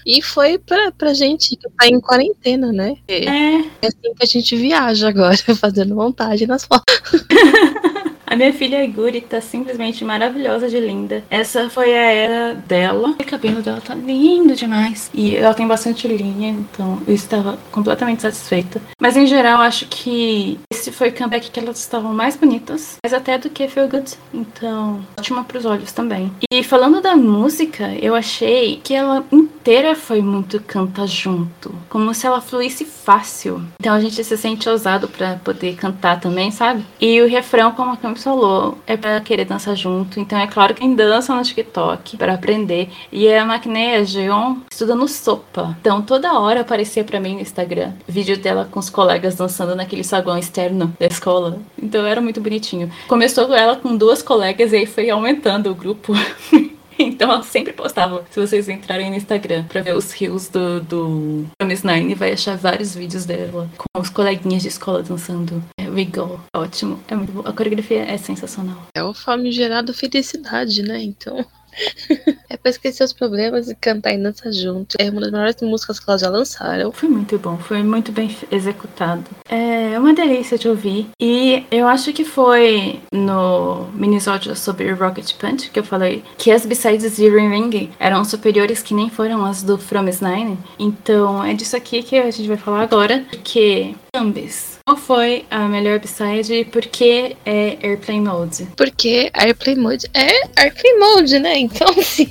E 0.05 0.21
foi 0.21 0.57
pra, 0.57 0.91
pra 0.91 1.13
gente 1.13 1.55
que 1.55 1.69
tá 1.77 1.87
em 1.87 1.99
quarentena, 1.99 2.71
né? 2.73 2.95
É 3.07 3.25
É, 3.25 3.57
assim 3.83 4.13
que 4.15 4.23
a 4.23 4.25
gente 4.25 4.55
viaja 4.55 5.07
agora, 5.07 5.37
fazendo 5.55 5.95
montagem 5.95 6.47
nas 6.47 6.65
fotos. 6.65 6.95
A 8.29 8.35
minha 8.35 8.53
filha 8.53 8.85
Guri 8.85 9.21
tá 9.21 9.41
simplesmente 9.41 10.05
maravilhosa 10.05 10.69
de 10.69 10.79
linda. 10.79 11.23
Essa 11.31 11.67
foi 11.67 11.91
a 11.97 12.11
era 12.11 12.53
dela. 12.53 13.15
O 13.19 13.25
cabelo 13.25 13.63
dela 13.63 13.81
tá 13.81 13.95
lindo 13.95 14.55
demais. 14.55 15.09
E 15.15 15.35
ela 15.35 15.55
tem 15.55 15.67
bastante 15.67 16.07
linha, 16.07 16.49
então 16.49 17.01
eu 17.07 17.15
estava 17.15 17.57
completamente 17.71 18.21
satisfeita. 18.21 18.79
Mas 19.01 19.17
em 19.17 19.25
geral, 19.25 19.61
acho 19.61 19.87
que 19.87 20.59
esse 20.71 20.91
foi 20.91 21.09
o 21.09 21.15
comeback 21.15 21.49
que 21.49 21.59
elas 21.59 21.79
estavam 21.79 22.13
mais 22.13 22.35
bonitas. 22.35 22.97
Mais 23.03 23.15
até 23.15 23.35
do 23.39 23.49
que 23.49 23.67
Feel 23.67 23.89
Good. 23.89 24.13
Então, 24.31 25.03
ótima 25.17 25.43
pros 25.43 25.65
olhos 25.65 25.91
também. 25.91 26.31
E 26.53 26.63
falando 26.63 27.01
da 27.01 27.15
música, 27.15 27.95
eu 27.99 28.13
achei 28.13 28.79
que 28.83 28.93
ela 28.93 29.25
inteira 29.31 29.95
foi 29.95 30.21
muito 30.21 30.61
canta 30.61 31.07
junto. 31.07 31.73
Como 31.89 32.13
se 32.13 32.27
ela 32.27 32.41
fluísse 32.41 32.85
fácil. 32.85 33.63
Então 33.79 33.93
a 33.93 33.99
gente 33.99 34.23
se 34.23 34.37
sente 34.37 34.69
ousado 34.69 35.07
pra 35.07 35.37
poder 35.43 35.75
cantar 35.75 36.19
também, 36.19 36.51
sabe? 36.51 36.85
E 37.01 37.19
o 37.21 37.27
refrão, 37.27 37.71
como 37.71 37.91
a 37.91 37.97
falou, 38.23 38.77
é 38.85 38.97
pra 38.97 39.19
querer 39.21 39.45
dançar 39.45 39.75
junto. 39.75 40.19
Então 40.19 40.39
é 40.39 40.47
claro 40.47 40.73
que 40.73 40.79
quem 40.81 40.95
dança 40.95 41.35
no 41.35 41.43
TikTok 41.43 42.17
pra 42.17 42.33
aprender. 42.33 42.89
E 43.11 43.31
a 43.31 43.45
Maquiné, 43.45 43.97
a 43.97 44.03
Jeon, 44.03 44.57
estuda 44.71 44.95
no 44.95 45.07
Sopa. 45.07 45.75
Então 45.81 46.01
toda 46.01 46.39
hora 46.39 46.61
aparecia 46.61 47.03
pra 47.03 47.19
mim 47.19 47.35
no 47.35 47.41
Instagram 47.41 47.93
vídeo 48.07 48.37
dela 48.37 48.67
com 48.69 48.79
os 48.79 48.89
colegas 48.89 49.35
dançando 49.35 49.75
naquele 49.75 50.03
saguão 50.03 50.37
externo 50.37 50.93
da 50.99 51.07
escola. 51.07 51.59
Então 51.81 52.05
era 52.05 52.21
muito 52.21 52.41
bonitinho. 52.41 52.91
Começou 53.07 53.53
ela 53.53 53.75
com 53.75 53.95
duas 53.95 54.21
colegas 54.21 54.73
e 54.73 54.77
aí 54.77 54.85
foi 54.85 55.09
aumentando 55.09 55.71
o 55.71 55.75
grupo. 55.75 56.13
Então 57.01 57.31
ela 57.31 57.43
sempre 57.43 57.71
postava. 57.71 58.25
Se 58.29 58.37
vocês 58.37 58.67
entrarem 58.67 59.09
no 59.09 59.15
Instagram 59.15 59.63
pra 59.63 59.81
ver 59.81 59.95
os 59.95 60.11
rios 60.11 60.49
do, 60.49 60.81
do 60.81 61.45
Promise 61.57 61.87
Nine, 61.87 62.13
vai 62.13 62.33
achar 62.33 62.57
vários 62.57 62.93
vídeos 62.93 63.23
dela 63.23 63.69
com 63.77 64.01
os 64.01 64.09
coleguinhas 64.09 64.63
de 64.63 64.67
escola 64.67 65.01
dançando. 65.01 65.63
We 65.99 66.05
Go. 66.05 66.39
Ótimo. 66.55 66.97
É 67.09 67.15
muito 67.15 67.33
bom. 67.33 67.41
A 67.45 67.51
coreografia 67.51 68.03
é 68.03 68.17
sensacional. 68.17 68.87
É 68.95 69.03
o 69.03 69.13
famigerado 69.13 69.93
felicidade, 69.93 70.81
né? 70.81 71.03
Então. 71.03 71.45
é 72.49 72.57
pra 72.57 72.69
esquecer 72.69 73.03
os 73.03 73.13
problemas 73.13 73.69
e 73.69 73.75
cantar 73.75 74.13
e 74.13 74.17
dançar 74.17 74.51
junto. 74.51 74.95
É 74.97 75.09
uma 75.09 75.21
das 75.21 75.31
melhores 75.31 75.61
músicas 75.61 75.99
que 75.99 76.09
elas 76.09 76.21
já 76.21 76.29
lançaram. 76.29 76.91
Foi 76.91 77.09
muito 77.09 77.37
bom, 77.37 77.57
foi 77.57 77.83
muito 77.83 78.11
bem 78.11 78.35
executado. 78.49 79.25
É 79.47 79.99
uma 79.99 80.13
delícia 80.13 80.57
de 80.57 80.69
ouvir. 80.69 81.07
E 81.21 81.65
eu 81.69 81.87
acho 81.87 82.13
que 82.13 82.23
foi 82.23 82.99
no 83.13 83.87
minisódio 83.93 84.55
sobre 84.55 84.91
Rocket 84.91 85.33
Punch 85.35 85.69
que 85.69 85.79
eu 85.79 85.83
falei 85.83 86.23
que 86.37 86.49
as 86.49 86.65
B-sides 86.65 87.17
de 87.17 87.29
Ring 87.29 87.49
Ring 87.49 87.91
eram 87.99 88.23
superiores 88.23 88.81
que 88.81 88.93
nem 88.93 89.09
foram 89.09 89.45
as 89.45 89.61
do 89.61 89.77
Promise 89.77 90.23
Nine. 90.23 90.57
Então 90.79 91.43
é 91.43 91.53
disso 91.53 91.75
aqui 91.75 92.01
que 92.01 92.17
a 92.17 92.31
gente 92.31 92.47
vai 92.47 92.57
falar 92.57 92.81
agora. 92.81 93.25
Porque 93.29 93.95
ambas. 94.15 94.68
Qual 94.89 94.97
foi 94.97 95.45
a 95.51 95.67
melhor 95.67 95.99
B-side 95.99 96.51
e 96.51 96.65
por 96.65 96.81
que 96.81 97.35
é 97.45 97.77
Airplane 97.83 98.21
Mode? 98.21 98.67
Porque 98.75 99.29
Airplay 99.35 99.75
Mode 99.75 100.07
é 100.15 100.49
Airplay 100.59 100.97
Mode, 100.97 101.37
né? 101.37 101.59
Então, 101.59 101.87
assim. 101.95 102.27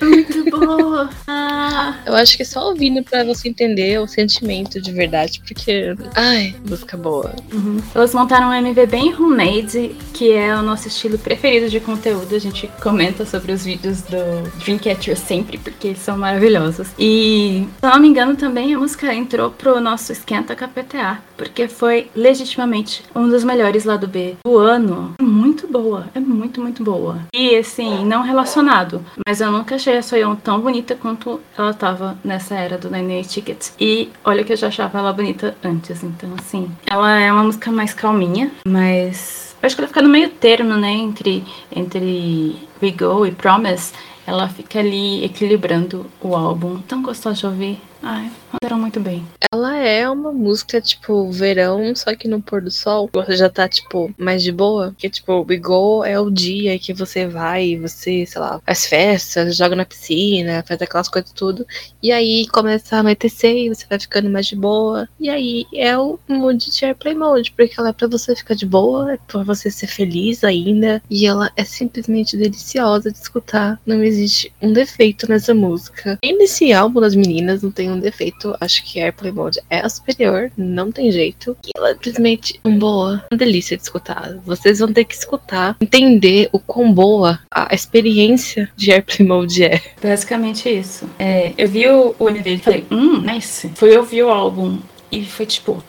Muito 0.00 0.50
boa! 0.50 1.10
Ah, 1.26 1.98
Eu 2.06 2.14
acho 2.14 2.34
que 2.34 2.44
é 2.44 2.46
só 2.46 2.66
ouvindo 2.70 3.02
pra 3.04 3.24
você 3.24 3.50
entender 3.50 4.00
o 4.00 4.06
sentimento 4.06 4.80
de 4.80 4.90
verdade. 4.90 5.42
Porque. 5.46 5.94
Ai, 6.14 6.54
música 6.66 6.96
boa. 6.96 7.36
Uhum. 7.52 7.78
Elas 7.94 8.14
montaram 8.14 8.48
um 8.48 8.54
MV 8.54 8.86
bem 8.86 9.14
homemade, 9.14 9.94
que 10.14 10.32
é 10.32 10.56
o 10.56 10.62
nosso 10.62 10.88
estilo 10.88 11.18
preferido 11.18 11.68
de 11.68 11.78
conteúdo. 11.78 12.34
A 12.34 12.38
gente 12.38 12.70
comenta 12.82 13.26
sobre 13.26 13.52
os 13.52 13.66
vídeos 13.66 14.00
do 14.00 14.48
Dreamcatcher 14.64 15.14
sempre, 15.18 15.58
porque 15.58 15.88
eles 15.88 15.98
são 16.00 16.16
maravilhosos. 16.16 16.88
E, 16.98 17.68
se 17.80 17.86
eu 17.86 17.90
não 17.90 18.00
me 18.00 18.08
engano, 18.08 18.34
também 18.34 18.72
a 18.72 18.78
música 18.78 19.12
entrou 19.12 19.50
pro 19.50 19.78
nosso 19.78 20.10
Esquenta 20.10 20.56
KPTA, 20.56 21.18
porque 21.36 21.68
foi 21.68 21.97
legitimamente 22.14 23.02
um 23.14 23.28
dos 23.28 23.44
melhores 23.44 23.84
lá 23.84 23.96
do 23.96 24.06
B 24.06 24.36
do 24.44 24.58
ano. 24.58 25.14
É 25.18 25.22
muito 25.22 25.66
boa, 25.66 26.06
é 26.14 26.20
muito, 26.20 26.60
muito 26.60 26.82
boa. 26.82 27.20
E, 27.34 27.56
assim, 27.56 28.04
não 28.04 28.22
relacionado, 28.22 29.04
mas 29.26 29.40
eu 29.40 29.50
nunca 29.50 29.74
achei 29.74 29.96
a 29.96 30.02
Soyeon 30.02 30.36
tão 30.36 30.60
bonita 30.60 30.94
quanto 30.94 31.40
ela 31.56 31.74
tava 31.74 32.18
nessa 32.24 32.54
era 32.54 32.78
do 32.78 32.90
Nine 32.90 33.24
Ticket. 33.24 33.68
E 33.80 34.10
olha 34.24 34.44
que 34.44 34.52
eu 34.52 34.56
já 34.56 34.68
achava 34.68 34.98
ela 34.98 35.12
bonita 35.12 35.56
antes, 35.64 36.02
então, 36.02 36.30
assim, 36.38 36.70
ela 36.86 37.18
é 37.18 37.32
uma 37.32 37.44
música 37.44 37.70
mais 37.70 37.94
calminha, 37.94 38.50
mas 38.66 39.48
eu 39.60 39.66
acho 39.66 39.74
que 39.74 39.80
ela 39.80 39.88
fica 39.88 40.02
no 40.02 40.08
meio 40.08 40.28
termo, 40.30 40.74
né, 40.74 40.92
entre, 40.92 41.44
entre 41.74 42.56
We 42.80 42.92
Go 42.92 43.26
e 43.26 43.32
Promise. 43.32 43.92
Ela 44.24 44.48
fica 44.48 44.78
ali 44.78 45.24
equilibrando 45.24 46.06
o 46.20 46.36
álbum. 46.36 46.78
Tão 46.86 47.02
gostosa 47.02 47.36
de 47.36 47.46
ouvir. 47.46 47.80
Ai, 48.02 48.30
mandaram 48.52 48.80
muito 48.80 49.00
bem. 49.00 49.26
Ela 49.52 49.76
é 49.78 50.08
uma 50.08 50.30
música, 50.30 50.80
tipo, 50.80 51.30
verão, 51.30 51.94
só 51.96 52.14
que 52.14 52.28
no 52.28 52.40
pôr 52.40 52.60
do 52.60 52.70
sol. 52.70 53.08
Você 53.12 53.36
já 53.36 53.48
tá, 53.48 53.66
tipo, 53.68 54.12
mais 54.18 54.42
de 54.42 54.52
boa. 54.52 54.88
Porque, 54.88 55.08
tipo, 55.08 55.44
Go 55.58 56.04
é 56.04 56.20
o 56.20 56.30
dia 56.30 56.78
que 56.78 56.92
você 56.92 57.26
vai, 57.26 57.76
você, 57.76 58.26
sei 58.26 58.40
lá, 58.40 58.60
faz 58.64 58.86
festas, 58.86 59.56
joga 59.56 59.74
na 59.74 59.86
piscina, 59.86 60.62
faz 60.66 60.80
aquelas 60.82 61.08
coisas 61.08 61.32
tudo. 61.32 61.66
E 62.02 62.12
aí 62.12 62.46
começa 62.48 62.96
a 62.96 63.00
anoitecer 63.00 63.56
e 63.56 63.68
você 63.70 63.86
vai 63.88 63.98
ficando 63.98 64.28
mais 64.28 64.46
de 64.46 64.54
boa. 64.54 65.08
E 65.18 65.30
aí 65.30 65.66
é 65.74 65.96
o 65.98 66.18
mood 66.28 66.70
de 66.70 66.84
Airplay 66.84 67.14
Mode, 67.14 67.52
porque 67.52 67.74
ela 67.78 67.88
é 67.88 67.92
pra 67.92 68.06
você 68.06 68.36
ficar 68.36 68.54
de 68.54 68.66
boa, 68.66 69.14
é 69.14 69.18
pra 69.26 69.42
você 69.42 69.70
ser 69.70 69.86
feliz 69.86 70.44
ainda. 70.44 71.02
E 71.10 71.26
ela 71.26 71.50
é 71.56 71.64
simplesmente 71.64 72.36
deliciosa 72.36 73.10
de 73.10 73.18
escutar. 73.18 73.80
Não 73.86 74.02
existe 74.04 74.52
um 74.60 74.72
defeito 74.72 75.28
nessa 75.28 75.54
música. 75.54 76.18
E 76.22 76.32
nesse 76.34 76.72
álbum 76.72 77.00
das 77.00 77.14
meninas 77.14 77.62
não 77.62 77.70
tem 77.70 77.87
um 77.92 78.00
defeito. 78.00 78.54
Acho 78.60 78.84
que 78.84 79.00
Airplay 79.00 79.32
Mode 79.32 79.60
é 79.68 79.86
superior, 79.88 80.50
não 80.56 80.90
tem 80.92 81.10
jeito. 81.10 81.56
E 81.64 81.70
ela 81.76 81.90
é 81.90 81.94
simplesmente 81.94 82.60
um 82.64 82.78
boa, 82.78 83.24
uma 83.30 83.38
delícia 83.38 83.76
de 83.76 83.82
escutar. 83.82 84.34
Vocês 84.44 84.78
vão 84.78 84.92
ter 84.92 85.04
que 85.04 85.14
escutar, 85.14 85.76
entender 85.80 86.48
o 86.52 86.58
quão 86.58 86.92
boa 86.92 87.40
a 87.50 87.74
experiência 87.74 88.70
de 88.76 88.92
Airplay 88.92 89.26
Mode 89.26 89.64
é. 89.64 89.80
Basicamente 90.02 90.68
isso. 90.68 91.08
É, 91.18 91.52
eu 91.56 91.68
vi 91.68 91.88
o, 91.88 92.14
o 92.18 92.28
MV 92.28 92.50
e 92.50 92.58
falei, 92.58 92.86
hum, 92.90 93.20
nice. 93.20 93.70
Fui 93.74 93.96
ouvir 93.96 94.22
o 94.22 94.30
álbum 94.30 94.78
e 95.10 95.24
foi 95.24 95.46
tipo. 95.46 95.82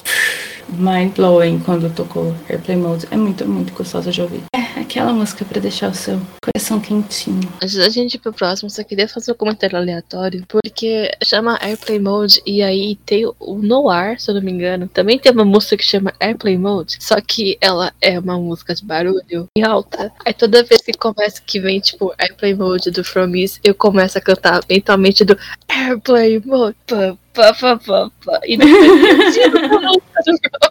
Mind 0.71 1.15
blowing 1.15 1.59
quando 1.59 1.91
tocou 1.93 2.35
Airplay 2.47 2.77
Mode. 2.77 3.07
É 3.09 3.17
muito, 3.17 3.47
muito 3.47 3.73
gostosa 3.73 4.11
de 4.11 4.21
ouvir. 4.21 4.43
É 4.53 4.58
aquela 4.81 5.13
música 5.13 5.45
pra 5.45 5.59
deixar 5.59 5.91
o 5.91 5.93
seu 5.93 6.19
coração 6.43 6.79
quentinho. 6.79 7.47
Antes 7.61 7.75
da 7.75 7.89
gente 7.89 8.15
ir 8.15 8.19
pro 8.19 8.33
próximo, 8.33 8.69
só 8.69 8.83
queria 8.83 9.07
fazer 9.07 9.31
um 9.31 9.35
comentário 9.35 9.77
aleatório, 9.77 10.43
porque 10.47 11.11
chama 11.23 11.57
Airplay 11.61 11.99
Mode 11.99 12.41
e 12.45 12.61
aí 12.61 12.95
tem 13.05 13.25
o 13.25 13.55
Noir, 13.55 14.19
se 14.19 14.31
eu 14.31 14.35
não 14.35 14.41
me 14.41 14.51
engano. 14.51 14.87
Também 14.87 15.19
tem 15.19 15.31
uma 15.31 15.45
música 15.45 15.77
que 15.77 15.85
chama 15.85 16.13
Airplay 16.19 16.57
Mode, 16.57 16.97
só 16.99 17.19
que 17.21 17.57
ela 17.61 17.93
é 18.01 18.19
uma 18.19 18.37
música 18.37 18.73
de 18.73 18.83
barulho 18.83 19.47
em 19.55 19.63
alta. 19.63 20.11
Aí 20.25 20.33
toda 20.33 20.63
vez 20.63 20.81
que 20.81 20.93
começa 20.93 21.41
que 21.45 21.59
vem, 21.59 21.79
tipo, 21.79 22.13
Airplay 22.17 22.53
Mode 22.53 22.91
do 22.91 23.03
From 23.03 23.35
Is, 23.35 23.59
eu 23.63 23.75
começo 23.75 24.17
a 24.17 24.21
cantar 24.21 24.61
mentalmente 24.69 25.23
do 25.23 25.37
Airplay 25.67 26.41
Mode. 26.45 26.75
Pá, 26.87 27.17
pá, 27.33 27.53
pá, 27.53 27.77
pá, 27.77 28.11
pá. 28.25 28.41
E 28.45 28.57
depois 28.57 28.83
eu 28.83 29.31
tiro 29.31 29.57
a 29.57 29.81
música 29.81 30.23
do 30.25 30.37
From. 30.37 30.69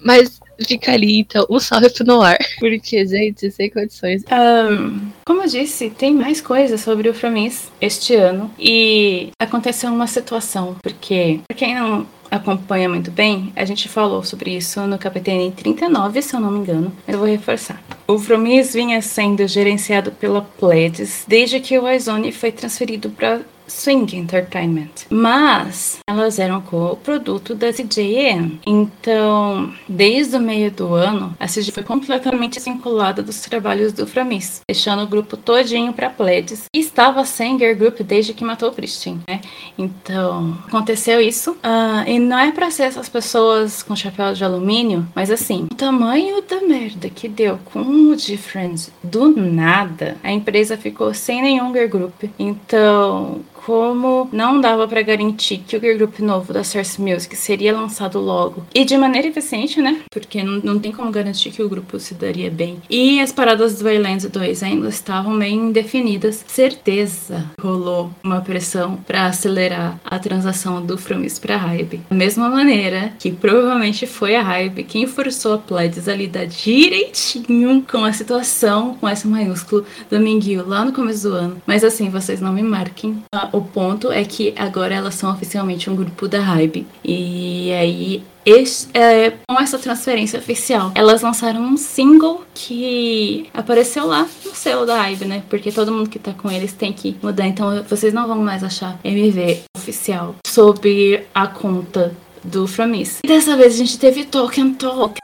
Mas 0.00 0.40
fica 0.66 0.92
ali, 0.92 1.20
então, 1.20 1.46
um 1.50 1.58
salve 1.58 1.90
pro 1.90 2.04
Noir. 2.04 2.38
Porque, 2.58 3.06
gente, 3.06 3.50
sem 3.50 3.70
condições. 3.70 4.22
Ahn, 4.30 5.10
como 5.24 5.42
eu 5.42 5.48
disse, 5.48 5.90
tem 5.90 6.14
mais 6.14 6.40
coisas 6.40 6.80
sobre 6.80 7.08
o 7.08 7.14
Framis 7.14 7.70
este 7.80 8.14
ano. 8.14 8.50
E 8.58 9.30
aconteceu 9.38 9.92
uma 9.92 10.06
situação, 10.06 10.76
porque, 10.82 11.40
pra 11.46 11.56
quem 11.56 11.74
não 11.74 12.06
acompanha 12.30 12.88
muito 12.88 13.10
bem, 13.10 13.52
a 13.54 13.64
gente 13.64 13.88
falou 13.88 14.22
sobre 14.24 14.56
isso 14.56 14.80
no 14.86 14.98
KPTN 14.98 15.52
39, 15.52 16.22
se 16.22 16.34
eu 16.34 16.40
não 16.40 16.50
me 16.50 16.58
engano. 16.60 16.92
Mas 17.06 17.14
eu 17.14 17.20
vou 17.20 17.28
reforçar. 17.28 17.82
O 18.06 18.18
Framis 18.18 18.72
vinha 18.72 19.00
sendo 19.02 19.46
gerenciado 19.46 20.12
pela 20.12 20.42
Pledis 20.42 21.24
desde 21.26 21.60
que 21.60 21.78
o 21.78 21.88
iZone 21.90 22.32
foi 22.32 22.52
transferido 22.52 23.10
para 23.10 23.40
Swing 23.68 24.16
Entertainment. 24.16 25.06
Mas 25.10 25.98
elas 26.08 26.38
eram 26.38 26.60
co-produto 26.60 27.54
da 27.54 27.72
CJN. 27.72 28.60
Então, 28.66 29.72
desde 29.88 30.36
o 30.36 30.40
meio 30.40 30.70
do 30.70 30.94
ano, 30.94 31.34
a 31.38 31.46
CJ 31.46 31.72
foi 31.72 31.82
completamente 31.82 32.54
desvinculada 32.54 33.22
dos 33.22 33.40
trabalhos 33.40 33.92
do 33.92 34.06
Framis, 34.06 34.60
deixando 34.68 35.02
o 35.02 35.06
grupo 35.06 35.36
todinho 35.36 35.92
para 35.92 36.10
Pledis. 36.10 36.64
E 36.74 36.80
estava 36.80 37.24
sem 37.24 37.58
Girl 37.58 37.76
Group 37.76 38.00
desde 38.00 38.32
que 38.32 38.44
matou 38.44 38.70
o 38.70 38.72
Pristin, 38.72 39.20
né? 39.28 39.40
Então, 39.76 40.58
aconteceu 40.66 41.20
isso. 41.20 41.56
Ah, 41.62 42.04
e 42.06 42.18
não 42.18 42.38
é 42.38 42.52
pra 42.52 42.70
ser 42.70 42.84
essas 42.84 43.08
pessoas 43.08 43.82
com 43.82 43.96
chapéu 43.96 44.32
de 44.32 44.44
alumínio, 44.44 45.06
mas 45.14 45.30
assim, 45.30 45.66
o 45.70 45.74
tamanho 45.74 46.42
da 46.42 46.60
merda 46.60 47.08
que 47.08 47.28
deu 47.28 47.58
com 47.72 47.80
o 47.80 48.16
Difference 48.16 48.90
do 49.02 49.28
nada, 49.36 50.16
a 50.22 50.32
empresa 50.32 50.76
ficou 50.76 51.12
sem 51.12 51.42
nenhum 51.42 51.72
Girl 51.72 51.88
Group. 51.88 52.24
Então, 52.38 53.40
como 53.66 54.28
não 54.32 54.60
dava 54.60 54.86
pra 54.86 55.02
garantir 55.02 55.58
que 55.58 55.76
o 55.76 55.80
girl 55.80 55.96
group 55.96 56.20
novo 56.20 56.52
da 56.52 56.62
Source 56.62 57.02
Music 57.02 57.34
seria 57.34 57.72
lançado 57.72 58.20
logo 58.20 58.64
e 58.72 58.84
de 58.84 58.96
maneira 58.96 59.26
eficiente, 59.26 59.82
né? 59.82 60.02
Porque 60.08 60.40
não, 60.40 60.60
não 60.60 60.78
tem 60.78 60.92
como 60.92 61.10
garantir 61.10 61.50
que 61.50 61.60
o 61.60 61.68
grupo 61.68 61.98
se 61.98 62.14
daria 62.14 62.48
bem. 62.48 62.80
E 62.88 63.20
as 63.20 63.32
paradas 63.32 63.80
do 63.80 63.90
Islands 63.90 64.24
2 64.26 64.62
ainda 64.62 64.88
estavam 64.88 65.32
meio 65.32 65.56
indefinidas. 65.56 66.44
Certeza 66.46 67.50
rolou 67.60 68.12
uma 68.22 68.40
pressão 68.40 68.98
pra 69.04 69.26
acelerar 69.26 69.98
a 70.04 70.16
transação 70.16 70.80
do 70.80 70.96
Fromis 70.96 71.40
pra 71.40 71.56
Hybe. 71.56 72.02
Da 72.08 72.14
mesma 72.14 72.48
maneira 72.48 73.14
que 73.18 73.32
provavelmente 73.32 74.06
foi 74.06 74.36
a 74.36 74.42
Hybe 74.42 74.84
quem 74.84 75.08
forçou 75.08 75.54
a 75.54 75.58
Pledis 75.58 76.08
a 76.08 76.14
lidar 76.14 76.46
direitinho 76.46 77.84
com 77.90 78.04
a 78.04 78.12
situação, 78.12 78.94
com 78.94 79.08
S 79.08 79.26
maiúsculo, 79.26 79.84
do 80.08 80.20
Mingyu 80.20 80.64
lá 80.64 80.84
no 80.84 80.92
começo 80.92 81.28
do 81.28 81.34
ano. 81.34 81.62
Mas 81.66 81.82
assim, 81.82 82.08
vocês 82.08 82.40
não 82.40 82.52
me 82.52 82.62
marquem. 82.62 83.24
O 83.56 83.62
ponto 83.62 84.12
é 84.12 84.22
que 84.22 84.52
agora 84.56 84.94
elas 84.94 85.14
são 85.14 85.32
oficialmente 85.32 85.88
um 85.88 85.96
grupo 85.96 86.28
da 86.28 86.40
Hybe. 86.40 86.86
E 87.02 87.72
aí 87.72 88.22
esse- 88.44 88.86
é, 88.92 89.32
com 89.48 89.58
essa 89.58 89.78
transferência 89.78 90.38
oficial, 90.38 90.92
elas 90.94 91.22
lançaram 91.22 91.62
um 91.62 91.76
single 91.78 92.44
que 92.54 93.48
apareceu 93.54 94.06
lá 94.06 94.28
no 94.44 94.54
selo 94.54 94.84
da 94.84 95.00
Hybe, 95.00 95.24
né? 95.24 95.42
Porque 95.48 95.72
todo 95.72 95.90
mundo 95.90 96.10
que 96.10 96.18
tá 96.18 96.32
com 96.34 96.50
eles 96.50 96.74
tem 96.74 96.92
que 96.92 97.16
mudar. 97.22 97.46
Então 97.46 97.82
vocês 97.88 98.12
não 98.12 98.26
vão 98.28 98.36
mais 98.42 98.62
achar 98.62 98.98
MV 99.02 99.62
oficial 99.76 100.34
sob 100.46 101.24
a 101.34 101.46
conta 101.46 102.14
do 102.44 102.66
Framis. 102.66 103.20
E 103.24 103.28
dessa 103.28 103.56
vez 103.56 103.74
a 103.74 103.78
gente 103.78 103.98
teve 103.98 104.28
and 104.60 104.74
Talk. 104.74 105.18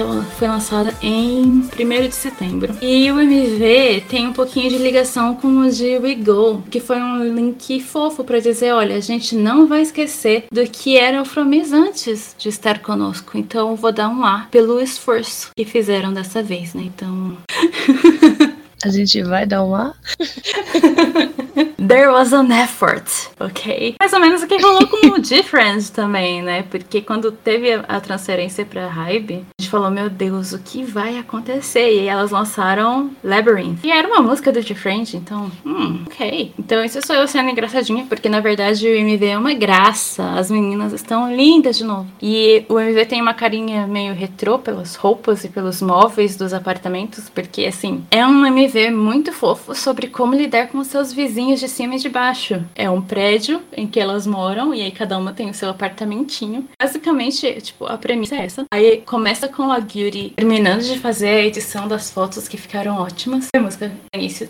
Ela 0.00 0.22
foi 0.22 0.48
lançada 0.48 0.94
em 1.02 1.42
1 1.42 2.08
de 2.08 2.14
setembro. 2.14 2.74
E 2.80 3.12
o 3.12 3.20
MV 3.20 4.04
tem 4.08 4.26
um 4.26 4.32
pouquinho 4.32 4.70
de 4.70 4.78
ligação 4.78 5.34
com 5.34 5.60
o 5.60 5.70
de 5.70 5.98
We 5.98 6.14
Go, 6.14 6.62
que 6.70 6.80
foi 6.80 6.96
um 6.96 7.22
link 7.34 7.80
fofo 7.80 8.24
pra 8.24 8.40
dizer: 8.40 8.72
olha, 8.72 8.96
a 8.96 9.00
gente 9.00 9.34
não 9.34 9.66
vai 9.66 9.82
esquecer 9.82 10.46
do 10.50 10.64
que 10.64 10.96
era 10.96 11.20
o 11.20 11.24
Fromis 11.24 11.72
antes 11.72 12.34
de 12.38 12.48
estar 12.48 12.78
conosco. 12.78 13.36
Então 13.36 13.76
vou 13.76 13.92
dar 13.92 14.08
um 14.08 14.24
ar 14.24 14.48
pelo 14.48 14.80
esforço 14.80 15.50
que 15.54 15.64
fizeram 15.66 16.12
dessa 16.12 16.42
vez, 16.42 16.72
né? 16.72 16.82
Então. 16.84 17.36
A 18.82 18.88
gente 18.88 19.22
vai 19.22 19.44
dar 19.44 19.62
um 19.62 19.74
ar? 19.74 19.94
There 21.80 22.10
was 22.10 22.34
an 22.34 22.52
effort, 22.52 23.30
ok? 23.40 23.94
Mais 23.98 24.12
ou 24.12 24.20
menos 24.20 24.42
o 24.42 24.46
que 24.46 24.60
rolou 24.60 24.86
com 24.86 25.06
o 25.06 25.18
Different 25.18 25.88
também, 25.88 26.42
né? 26.42 26.62
Porque 26.70 27.00
quando 27.00 27.32
teve 27.32 27.72
a 27.88 28.00
transferência 28.00 28.66
pra 28.66 28.86
Hybe, 28.86 29.46
a 29.58 29.62
gente 29.62 29.70
falou, 29.70 29.90
meu 29.90 30.10
Deus, 30.10 30.52
o 30.52 30.58
que 30.58 30.84
vai 30.84 31.16
acontecer? 31.16 31.94
E 31.94 32.00
aí 32.00 32.06
elas 32.06 32.30
lançaram 32.30 33.10
Labyrinth. 33.24 33.78
E 33.82 33.90
era 33.90 34.06
uma 34.06 34.20
música 34.20 34.52
do 34.52 34.60
Different, 34.60 35.14
então, 35.14 35.50
hum, 35.64 36.04
ok. 36.06 36.52
Então 36.58 36.84
isso 36.84 37.00
sou 37.06 37.16
eu 37.16 37.26
sendo 37.26 37.48
engraçadinha, 37.48 38.04
porque 38.06 38.28
na 38.28 38.40
verdade 38.40 38.86
o 38.86 38.94
MV 38.94 39.26
é 39.26 39.38
uma 39.38 39.54
graça. 39.54 40.22
As 40.32 40.50
meninas 40.50 40.92
estão 40.92 41.34
lindas 41.34 41.78
de 41.78 41.84
novo. 41.84 42.06
E 42.20 42.62
o 42.68 42.78
MV 42.78 43.06
tem 43.06 43.22
uma 43.22 43.32
carinha 43.32 43.86
meio 43.86 44.12
retrô 44.12 44.58
pelas 44.58 44.96
roupas 44.96 45.44
e 45.44 45.48
pelos 45.48 45.80
móveis 45.80 46.36
dos 46.36 46.52
apartamentos, 46.52 47.30
porque 47.30 47.64
assim, 47.64 48.04
é 48.10 48.26
um 48.26 48.44
MV 48.44 48.90
muito 48.90 49.32
fofo 49.32 49.74
sobre 49.74 50.08
como 50.08 50.34
lidar 50.34 50.68
com 50.68 50.84
seus 50.84 51.10
vizinhos 51.10 51.58
de 51.58 51.69
cima 51.70 51.94
e 51.94 51.98
de 51.98 52.08
baixo. 52.08 52.62
É 52.74 52.90
um 52.90 53.00
prédio 53.00 53.62
em 53.74 53.86
que 53.86 53.98
elas 53.98 54.26
moram 54.26 54.74
e 54.74 54.82
aí 54.82 54.90
cada 54.90 55.16
uma 55.16 55.32
tem 55.32 55.48
o 55.48 55.54
seu 55.54 55.70
apartamentinho. 55.70 56.68
Basicamente, 56.80 57.60
tipo, 57.62 57.86
a 57.86 57.96
premissa 57.96 58.36
é 58.36 58.44
essa. 58.44 58.64
Aí 58.70 59.02
começa 59.06 59.48
com 59.48 59.70
a 59.70 59.80
Gyuri 59.80 60.34
terminando 60.36 60.82
de 60.82 60.98
fazer 60.98 61.28
a 61.28 61.46
edição 61.46 61.88
das 61.88 62.10
fotos 62.10 62.46
que 62.48 62.56
ficaram 62.56 62.96
ótimas. 62.96 63.48
A 63.54 63.60
música 63.60 63.88
no 63.88 64.20
início. 64.20 64.48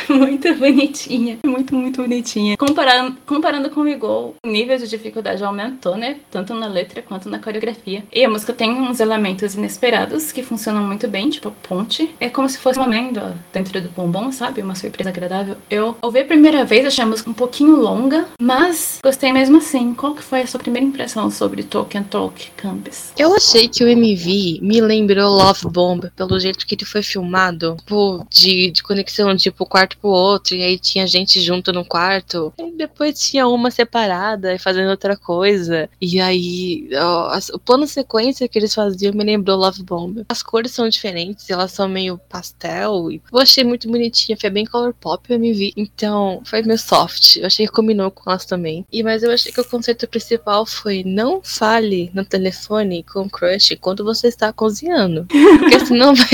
Muito 0.08 0.54
bonitinha. 0.54 1.38
Muito, 1.44 1.74
muito 1.74 2.02
bonitinha. 2.02 2.56
Comparando, 2.56 3.16
comparando 3.26 3.70
com 3.70 3.80
o 3.82 3.88
Igor, 3.88 4.34
o 4.44 4.48
nível 4.48 4.76
de 4.76 4.88
dificuldade 4.88 5.42
aumentou, 5.44 5.96
né? 5.96 6.16
Tanto 6.30 6.52
na 6.54 6.66
letra 6.66 7.00
quanto 7.00 7.28
na 7.28 7.38
coreografia. 7.38 8.02
E 8.12 8.24
a 8.24 8.28
música 8.28 8.52
tem 8.52 8.72
uns 8.72 8.98
elementos 8.98 9.54
inesperados 9.54 10.32
que 10.32 10.42
funcionam 10.42 10.82
muito 10.82 11.06
bem, 11.06 11.30
tipo 11.30 11.50
ponte. 11.62 12.14
É 12.18 12.28
como 12.28 12.48
se 12.48 12.58
fosse 12.58 12.78
uma 12.78 12.86
amêndoa 12.86 13.36
dentro 13.52 13.80
do 13.80 13.88
bombom, 13.90 14.32
sabe? 14.32 14.62
Uma 14.62 14.74
surpresa 14.80 15.10
agradável. 15.10 15.56
Eu 15.70 15.96
ouvi 16.02 16.20
a 16.20 16.24
primeira 16.24 16.64
vez, 16.64 16.86
achei 16.86 17.04
a 17.04 17.06
música 17.06 17.30
um 17.30 17.34
pouquinho 17.34 17.76
longa, 17.76 18.26
mas 18.40 18.98
gostei 19.02 19.32
mesmo 19.32 19.58
assim. 19.58 19.94
Qual 19.94 20.14
que 20.14 20.22
foi 20.22 20.42
a 20.42 20.46
sua 20.46 20.60
primeira 20.60 20.86
impressão 20.86 21.30
sobre 21.30 21.62
and 21.94 22.02
Talk 22.04 22.50
Campus? 22.56 23.12
Eu 23.16 23.34
achei 23.34 23.68
que 23.68 23.84
o 23.84 23.88
MV 23.88 24.60
me 24.62 24.80
lembrou 24.80 25.30
Love 25.30 25.68
Bomb, 25.68 26.10
pelo 26.16 26.38
jeito 26.38 26.66
que 26.66 26.74
ele 26.74 26.84
foi 26.84 27.02
filmado, 27.02 27.76
tipo, 27.78 28.26
de, 28.30 28.70
de 28.70 28.82
conexão, 28.82 29.36
tipo, 29.36 29.66
quarto 29.66 29.98
pro 29.98 30.10
outro, 30.10 30.54
e 30.54 30.62
aí 30.62 30.78
tinha 30.78 31.06
gente 31.06 31.40
junto 31.40 31.72
no 31.72 31.84
quarto, 31.84 32.52
e 32.58 32.70
depois 32.72 33.18
tinha 33.18 33.46
uma 33.46 33.70
separada 33.70 34.54
e 34.54 34.58
fazendo 34.58 34.90
outra 34.90 35.16
coisa, 35.16 35.88
e 36.00 36.20
aí 36.20 36.88
ó, 36.94 37.38
o 37.52 37.58
plano 37.58 37.86
sequência 37.86 38.48
que 38.48 38.58
eles 38.58 38.74
faziam 38.74 39.12
me 39.12 39.24
lembrou 39.24 39.56
Love 39.56 39.82
Bomb. 39.82 40.24
As 40.28 40.42
cores 40.42 40.72
são 40.72 40.88
diferentes, 40.88 41.48
elas 41.50 41.72
são 41.72 41.88
meio 41.88 42.18
pastel, 42.28 43.10
e 43.10 43.20
eu 43.32 43.38
achei 43.38 43.64
muito 43.64 43.88
bonitinha, 43.88 44.36
foi 44.40 44.50
bem 44.50 44.64
color 44.70 44.94
pop 44.94 45.32
MV, 45.32 45.72
então 45.76 46.42
foi 46.44 46.62
meio 46.62 46.78
soft, 46.78 47.36
eu 47.36 47.46
achei 47.46 47.66
que 47.66 47.72
combinou 47.72 48.10
com 48.10 48.30
elas 48.30 48.44
também. 48.44 48.84
E 48.92 49.02
mas 49.02 49.22
eu 49.22 49.30
achei 49.30 49.52
que 49.52 49.60
o 49.60 49.64
conceito 49.64 50.08
principal 50.08 50.64
foi 50.66 51.02
não 51.04 51.40
fale 51.42 52.10
no 52.14 52.24
telefone 52.24 53.02
com 53.02 53.22
o 53.22 53.30
crush 53.30 53.76
quando 53.80 54.04
você 54.04 54.28
está 54.28 54.52
cozinhando, 54.52 55.26
porque 55.58 55.80
senão 55.86 56.14
vai 56.14 56.28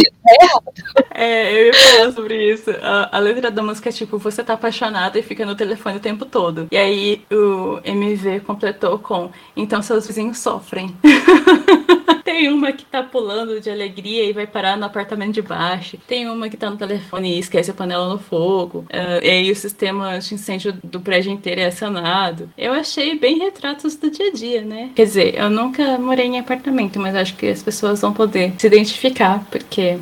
É, 1.14 1.52
eu 1.52 1.66
ia 1.66 1.74
falar 1.74 2.12
sobre 2.12 2.52
isso. 2.52 2.70
A, 2.82 3.16
a 3.16 3.18
letra 3.18 3.50
da 3.50 3.62
música 3.62 3.88
é 3.88 3.92
tipo, 3.92 4.18
você 4.18 4.42
tá 4.42 4.54
apaixonado 4.54 5.18
e 5.18 5.22
fica 5.22 5.46
no 5.46 5.54
telefone 5.54 5.96
o 5.96 6.00
tempo 6.00 6.24
todo. 6.24 6.68
E 6.70 6.76
aí 6.76 7.22
o 7.30 7.80
MV 7.84 8.40
completou 8.40 8.98
com, 8.98 9.30
então 9.56 9.80
seus 9.82 10.06
vizinhos 10.06 10.38
sofrem. 10.38 10.94
Tem 12.26 12.48
uma 12.52 12.72
que 12.72 12.84
tá 12.84 13.04
pulando 13.04 13.60
de 13.60 13.70
alegria 13.70 14.24
e 14.24 14.32
vai 14.32 14.48
parar 14.48 14.76
no 14.76 14.84
apartamento 14.84 15.34
de 15.34 15.42
baixo. 15.42 15.96
Tem 16.08 16.28
uma 16.28 16.48
que 16.48 16.56
tá 16.56 16.68
no 16.68 16.76
telefone 16.76 17.36
e 17.36 17.38
esquece 17.38 17.70
a 17.70 17.74
panela 17.74 18.08
no 18.08 18.18
fogo. 18.18 18.84
Ah, 18.92 19.20
e 19.22 19.30
aí 19.30 19.50
o 19.52 19.54
sistema 19.54 20.18
de 20.18 20.34
incêndio 20.34 20.76
do 20.82 20.98
prédio 20.98 21.30
inteiro 21.30 21.60
é 21.60 21.66
acionado. 21.66 22.50
Eu 22.58 22.72
achei 22.72 23.16
bem 23.16 23.38
retratos 23.38 23.94
do 23.94 24.10
dia 24.10 24.26
a 24.26 24.32
dia, 24.32 24.62
né? 24.62 24.90
Quer 24.96 25.04
dizer, 25.04 25.38
eu 25.38 25.48
nunca 25.48 25.96
morei 25.98 26.26
em 26.26 26.40
apartamento, 26.40 26.98
mas 26.98 27.14
acho 27.14 27.36
que 27.36 27.46
as 27.46 27.62
pessoas 27.62 28.00
vão 28.00 28.12
poder 28.12 28.52
se 28.58 28.66
identificar, 28.66 29.46
porque 29.48 29.96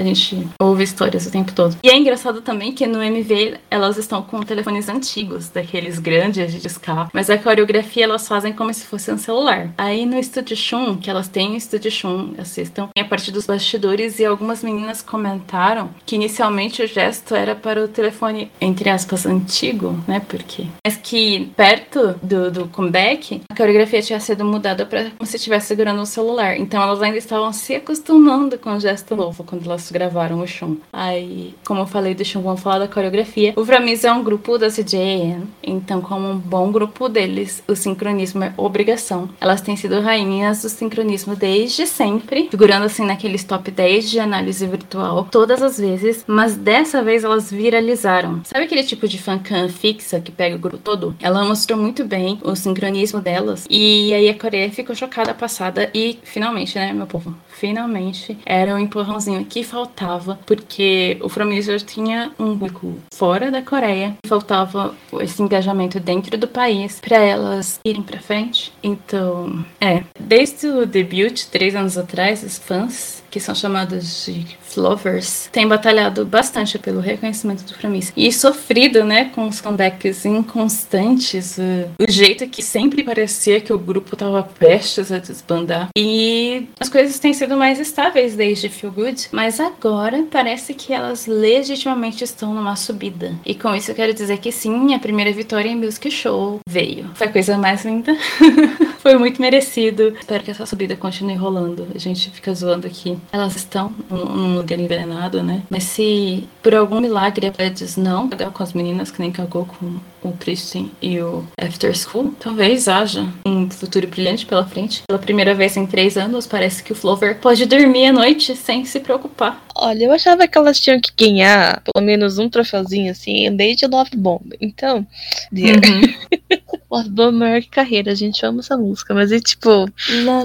a 0.00 0.02
gente 0.02 0.48
ouve 0.60 0.82
histórias 0.84 1.26
o 1.26 1.30
tempo 1.30 1.52
todo. 1.52 1.76
E 1.82 1.88
é 1.88 1.96
engraçado 1.96 2.40
também 2.40 2.72
que 2.72 2.86
no 2.86 3.02
MV 3.02 3.58
elas 3.70 3.96
estão 3.96 4.22
com 4.22 4.42
telefones 4.42 4.88
antigos, 4.88 5.48
daqueles 5.48 5.98
grandes 5.98 6.52
de 6.52 6.60
discar, 6.60 7.10
mas 7.12 7.28
a 7.28 7.38
coreografia 7.38 8.04
elas 8.04 8.26
fazem 8.26 8.52
como 8.52 8.72
se 8.72 8.86
fosse 8.86 9.12
um 9.12 9.18
celular. 9.18 9.72
Aí 9.76 10.06
no 10.06 10.18
Estúdio 10.18 10.56
Shun, 10.56 10.96
que 10.96 11.10
elas 11.10 11.28
têm 11.28 11.56
o 11.72 11.76
Estúdio 11.76 11.90
Shun, 11.90 12.34
assistam, 12.38 12.88
tem 12.94 13.04
a 13.04 13.06
parte 13.06 13.30
dos 13.30 13.46
bastidores 13.46 14.18
e 14.18 14.24
algumas 14.24 14.62
meninas 14.62 15.02
comentaram 15.02 15.90
que 16.04 16.16
inicialmente 16.16 16.82
o 16.82 16.86
gesto 16.86 17.34
era 17.34 17.54
para 17.54 17.84
o 17.84 17.88
telefone, 17.88 18.50
entre 18.60 18.90
aspas, 18.90 19.24
antigo, 19.24 19.96
né? 20.06 20.20
Porque. 20.20 20.66
Mas 20.84 20.96
que 20.96 21.50
perto 21.56 22.14
do, 22.22 22.50
do 22.50 22.68
comeback, 22.68 23.42
a 23.48 23.54
coreografia 23.54 24.02
tinha 24.02 24.20
sido 24.20 24.44
mudada 24.44 24.84
para 24.84 25.10
como 25.10 25.26
se 25.26 25.36
estivesse 25.36 25.68
segurando 25.68 26.00
um 26.00 26.06
celular. 26.06 26.58
Então 26.58 26.82
elas 26.82 27.00
ainda 27.02 27.18
estavam 27.18 27.52
se 27.52 27.76
acostumando 27.76 28.58
com 28.58 28.74
o 28.74 28.80
gesto 28.80 29.14
novo 29.14 29.44
quando 29.44 29.64
elas 29.64 29.90
gravaram 29.90 30.40
o 30.40 30.46
Shun. 30.46 30.76
Aí, 30.92 31.54
como 31.64 31.80
eu 31.80 31.86
falei 31.86 32.14
do 32.14 32.24
Shun, 32.24 32.42
vamos 32.42 32.60
falar 32.60 32.80
da 32.80 32.88
coreografia. 32.88 33.52
O 33.56 33.64
Framis 33.64 34.04
é 34.04 34.12
um 34.12 34.24
grupo 34.24 34.58
da 34.58 34.68
CJN, 34.68 35.44
então, 35.62 36.00
como 36.00 36.28
um 36.28 36.38
bom 36.38 36.72
grupo 36.72 37.08
deles, 37.08 37.62
o 37.68 37.76
sincronismo 37.76 38.42
é 38.42 38.52
obrigação. 38.56 39.28
Elas 39.40 39.60
têm 39.60 39.76
sido 39.76 40.00
rainhas 40.00 40.62
do 40.62 40.68
sincronismo 40.68 41.36
desde 41.36 41.59
sempre, 41.68 42.48
figurando 42.50 42.86
assim 42.86 43.04
naqueles 43.04 43.44
top 43.44 43.70
10 43.70 44.10
de 44.10 44.20
análise 44.20 44.66
virtual 44.66 45.28
todas 45.30 45.62
as 45.62 45.78
vezes, 45.78 46.24
mas 46.26 46.56
dessa 46.56 47.02
vez 47.02 47.24
elas 47.24 47.50
viralizaram. 47.50 48.40
Sabe 48.44 48.64
aquele 48.64 48.84
tipo 48.84 49.08
de 49.08 49.18
fancam 49.18 49.68
fixa 49.68 50.20
que 50.20 50.32
pega 50.32 50.56
o 50.56 50.58
grupo 50.58 50.78
todo? 50.78 51.14
Ela 51.20 51.44
mostrou 51.44 51.78
muito 51.78 52.04
bem 52.04 52.38
o 52.42 52.54
sincronismo 52.54 53.20
delas, 53.20 53.66
e 53.68 54.14
aí 54.14 54.28
a 54.28 54.38
Coreia 54.38 54.70
ficou 54.70 54.94
chocada 54.94 55.34
passada 55.34 55.90
e 55.92 56.18
finalmente, 56.22 56.78
né, 56.78 56.92
meu 56.92 57.06
povo? 57.06 57.34
Finalmente 57.48 58.38
era 58.46 58.74
um 58.74 58.78
empurrãozinho 58.78 59.44
que 59.44 59.64
faltava, 59.64 60.38
porque 60.46 61.18
o 61.20 61.28
Fromiser 61.28 61.80
tinha 61.82 62.32
um 62.38 62.60
público 62.60 62.98
fora 63.14 63.50
da 63.50 63.62
Coreia, 63.62 64.16
faltava 64.26 64.94
esse 65.20 65.42
engajamento 65.42 65.98
dentro 65.98 66.36
do 66.36 66.46
país 66.46 67.00
para 67.00 67.16
elas 67.16 67.80
irem 67.84 68.02
para 68.02 68.20
frente. 68.20 68.72
Então, 68.82 69.64
é, 69.80 70.04
desde 70.18 70.66
o 70.66 70.86
debut 70.86 71.46
três 71.50 71.74
anos 71.74 71.98
atrás, 71.98 72.42
os 72.42 72.58
fãs, 72.58 73.19
que 73.30 73.40
são 73.40 73.54
chamados 73.54 74.26
de 74.26 74.58
Flovers, 74.62 75.48
têm 75.52 75.66
batalhado 75.66 76.24
bastante 76.24 76.78
pelo 76.78 77.00
reconhecimento 77.00 77.64
do 77.64 77.74
Promise. 77.74 78.12
E 78.16 78.32
sofrido, 78.32 79.04
né, 79.04 79.26
com 79.26 79.48
os 79.48 79.60
comebacks 79.60 80.24
inconstantes, 80.24 81.58
o, 81.58 82.02
o 82.02 82.10
jeito 82.10 82.46
que 82.48 82.62
sempre 82.62 83.02
parecia 83.02 83.60
que 83.60 83.72
o 83.72 83.78
grupo 83.78 84.16
tava 84.16 84.42
prestes 84.42 85.10
a 85.10 85.18
desbandar. 85.18 85.88
E 85.96 86.68
as 86.78 86.88
coisas 86.88 87.18
têm 87.18 87.32
sido 87.32 87.56
mais 87.56 87.78
estáveis 87.78 88.36
desde 88.36 88.68
Feel 88.68 88.92
Good, 88.92 89.28
mas 89.32 89.60
agora 89.60 90.24
parece 90.30 90.74
que 90.74 90.92
elas 90.92 91.26
legitimamente 91.26 92.24
estão 92.24 92.54
numa 92.54 92.76
subida. 92.76 93.34
E 93.44 93.54
com 93.54 93.74
isso 93.74 93.90
eu 93.90 93.94
quero 93.94 94.14
dizer 94.14 94.38
que 94.38 94.52
sim, 94.52 94.94
a 94.94 94.98
primeira 94.98 95.32
vitória 95.32 95.68
em 95.68 95.76
Music 95.76 96.10
Show 96.10 96.60
veio. 96.68 97.10
Foi 97.14 97.26
a 97.26 97.32
coisa 97.32 97.56
mais 97.58 97.84
linda. 97.84 98.16
Foi 99.00 99.16
muito 99.16 99.40
merecido. 99.40 100.14
Espero 100.18 100.44
que 100.44 100.50
essa 100.50 100.66
subida 100.66 100.94
continue 100.94 101.34
rolando. 101.34 101.88
A 101.94 101.98
gente 101.98 102.30
fica 102.30 102.52
zoando 102.54 102.86
aqui. 102.86 103.18
Elas 103.32 103.56
estão 103.56 103.92
num 104.08 104.56
lugar 104.56 104.78
envenenado, 104.78 105.42
né? 105.42 105.62
Mas 105.70 105.84
se 105.84 106.48
por 106.62 106.74
algum 106.74 107.00
milagre 107.00 107.46
a 107.46 107.52
Pledges 107.52 107.96
não 107.96 108.28
cagar 108.28 108.50
com 108.50 108.62
as 108.62 108.72
meninas, 108.72 109.10
que 109.10 109.20
nem 109.20 109.30
cagou 109.30 109.66
com 109.66 110.00
o 110.22 110.32
Christian 110.32 110.86
e 111.00 111.18
o 111.20 111.44
After 111.60 111.96
School, 111.96 112.34
talvez 112.38 112.88
haja 112.88 113.26
um 113.46 113.70
futuro 113.70 114.06
brilhante 114.06 114.46
pela 114.46 114.66
frente. 114.66 115.02
Pela 115.06 115.18
primeira 115.18 115.54
vez 115.54 115.76
em 115.76 115.86
três 115.86 116.16
anos, 116.16 116.46
parece 116.46 116.82
que 116.82 116.92
o 116.92 116.96
Flover 116.96 117.38
pode 117.38 117.64
dormir 117.66 118.06
à 118.06 118.12
noite 118.12 118.54
sem 118.54 118.84
se 118.84 119.00
preocupar. 119.00 119.64
Olha, 119.74 120.04
eu 120.04 120.12
achava 120.12 120.46
que 120.46 120.58
elas 120.58 120.78
tinham 120.78 121.00
que 121.00 121.12
ganhar 121.16 121.82
pelo 121.82 122.04
menos 122.04 122.38
um 122.38 122.48
troféuzinho 122.48 123.10
assim, 123.10 123.54
desde 123.54 123.86
Love 123.86 124.16
Bomb. 124.16 124.54
Então, 124.60 125.06
dear, 125.50 125.80
É 126.92 127.30
maior 127.30 127.60
que 127.60 127.68
carreira, 127.68 128.10
a 128.10 128.14
gente 128.14 128.44
ama 128.44 128.60
essa 128.60 128.76
música, 128.76 129.14
mas 129.14 129.30
é 129.30 129.38
tipo, 129.38 129.88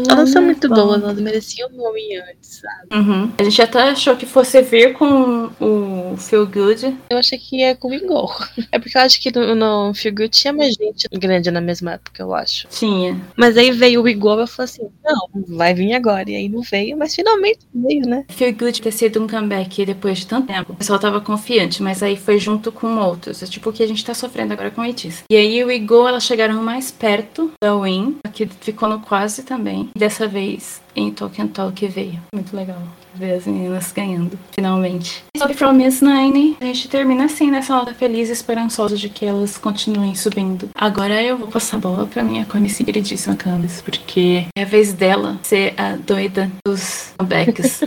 elas 0.09 0.29
são 0.29 0.43
muito 0.43 0.69
boas, 0.69 1.01
elas 1.01 1.19
mereciam 1.19 1.69
um 1.69 1.77
nome 1.77 2.17
antes, 2.17 2.61
sabe? 2.61 2.95
Uhum. 2.95 3.31
A 3.37 3.43
gente 3.43 3.61
até 3.61 3.81
achou 3.89 4.15
que 4.15 4.25
fosse 4.25 4.61
vir 4.61 4.93
com 4.93 5.49
o 5.59 6.17
Feel 6.17 6.45
Good. 6.45 6.97
Eu 7.09 7.17
achei 7.17 7.37
que 7.37 7.57
ia 7.57 7.75
com 7.75 7.93
Igor. 7.93 8.47
É 8.71 8.79
porque 8.79 8.97
eu 8.97 9.01
acho 9.01 9.21
que 9.21 9.31
no, 9.31 9.55
no 9.55 9.93
Feel 9.93 10.13
Good 10.13 10.29
tinha 10.29 10.51
mais 10.51 10.73
gente 10.73 11.07
grande 11.13 11.49
na 11.49 11.61
mesma 11.61 11.93
época, 11.93 12.21
eu 12.21 12.33
acho. 12.33 12.67
Tinha. 12.67 13.19
Mas 13.37 13.57
aí 13.57 13.71
veio 13.71 14.01
o 14.01 14.07
Igor 14.07 14.39
e 14.39 14.41
eu 14.41 14.47
falei 14.47 14.65
assim, 14.65 14.89
não, 15.03 15.27
vai 15.55 15.73
vir 15.73 15.93
agora. 15.93 16.29
E 16.29 16.35
aí 16.35 16.49
não 16.49 16.61
veio, 16.61 16.97
mas 16.97 17.15
finalmente 17.15 17.59
veio, 17.73 18.05
né? 18.07 18.25
Feel 18.29 18.53
Good 18.53 18.81
ter 18.81 18.91
sido 18.91 19.23
um 19.23 19.27
comeback 19.27 19.85
depois 19.85 20.19
de 20.19 20.27
tanto 20.27 20.47
tempo. 20.47 20.73
O 20.73 20.75
pessoal 20.75 20.99
tava 20.99 21.21
confiante, 21.21 21.81
mas 21.81 22.03
aí 22.03 22.17
foi 22.17 22.37
junto 22.37 22.71
com 22.71 22.97
outros. 22.97 23.41
É 23.41 23.45
tipo 23.45 23.69
o 23.69 23.73
que 23.73 23.83
a 23.83 23.87
gente 23.87 24.03
tá 24.03 24.13
sofrendo 24.13 24.53
agora 24.53 24.71
com 24.71 24.81
a 24.81 24.89
Itis. 24.89 25.23
E 25.29 25.35
aí 25.35 25.63
o 25.63 25.71
Igor, 25.71 26.09
elas 26.09 26.25
chegaram 26.35 26.61
mais 26.61 26.91
perto 26.91 27.49
da 27.63 27.73
Win, 27.77 28.17
que 28.33 28.45
ficou 28.45 28.89
no 28.89 28.99
quase 28.99 29.43
também. 29.43 29.89
Dessa 29.95 30.27
vez 30.27 30.81
em 30.93 31.09
Tolkien 31.09 31.47
Talk 31.47 31.87
veio. 31.87 32.19
Muito 32.35 32.53
legal 32.53 32.81
ver 33.13 33.35
as 33.35 33.45
meninas 33.45 33.93
ganhando, 33.93 34.37
finalmente. 34.51 35.23
Sobre 35.37 35.55
Promise 35.55 36.03
Nine, 36.03 36.57
a 36.59 36.65
gente 36.65 36.89
termina 36.89 37.23
assim 37.23 37.49
nessa 37.49 37.73
nota 37.73 37.93
feliz 37.93 38.27
e 38.27 38.33
esperançosa 38.33 38.97
de 38.97 39.07
que 39.07 39.25
elas 39.25 39.57
continuem 39.57 40.13
subindo. 40.13 40.69
Agora 40.75 41.23
eu 41.23 41.37
vou 41.37 41.47
passar 41.47 41.77
a 41.77 41.79
bola 41.79 42.05
pra 42.05 42.21
minha 42.21 42.45
conhecida 42.45 42.91
queridíssima 42.91 43.37
Candice, 43.37 43.81
porque 43.81 44.45
é 44.53 44.63
a 44.63 44.65
vez 44.65 44.91
dela 44.91 45.39
ser 45.41 45.73
a 45.77 45.95
doida 45.95 46.51
dos 46.67 47.13
comebacks. 47.17 47.81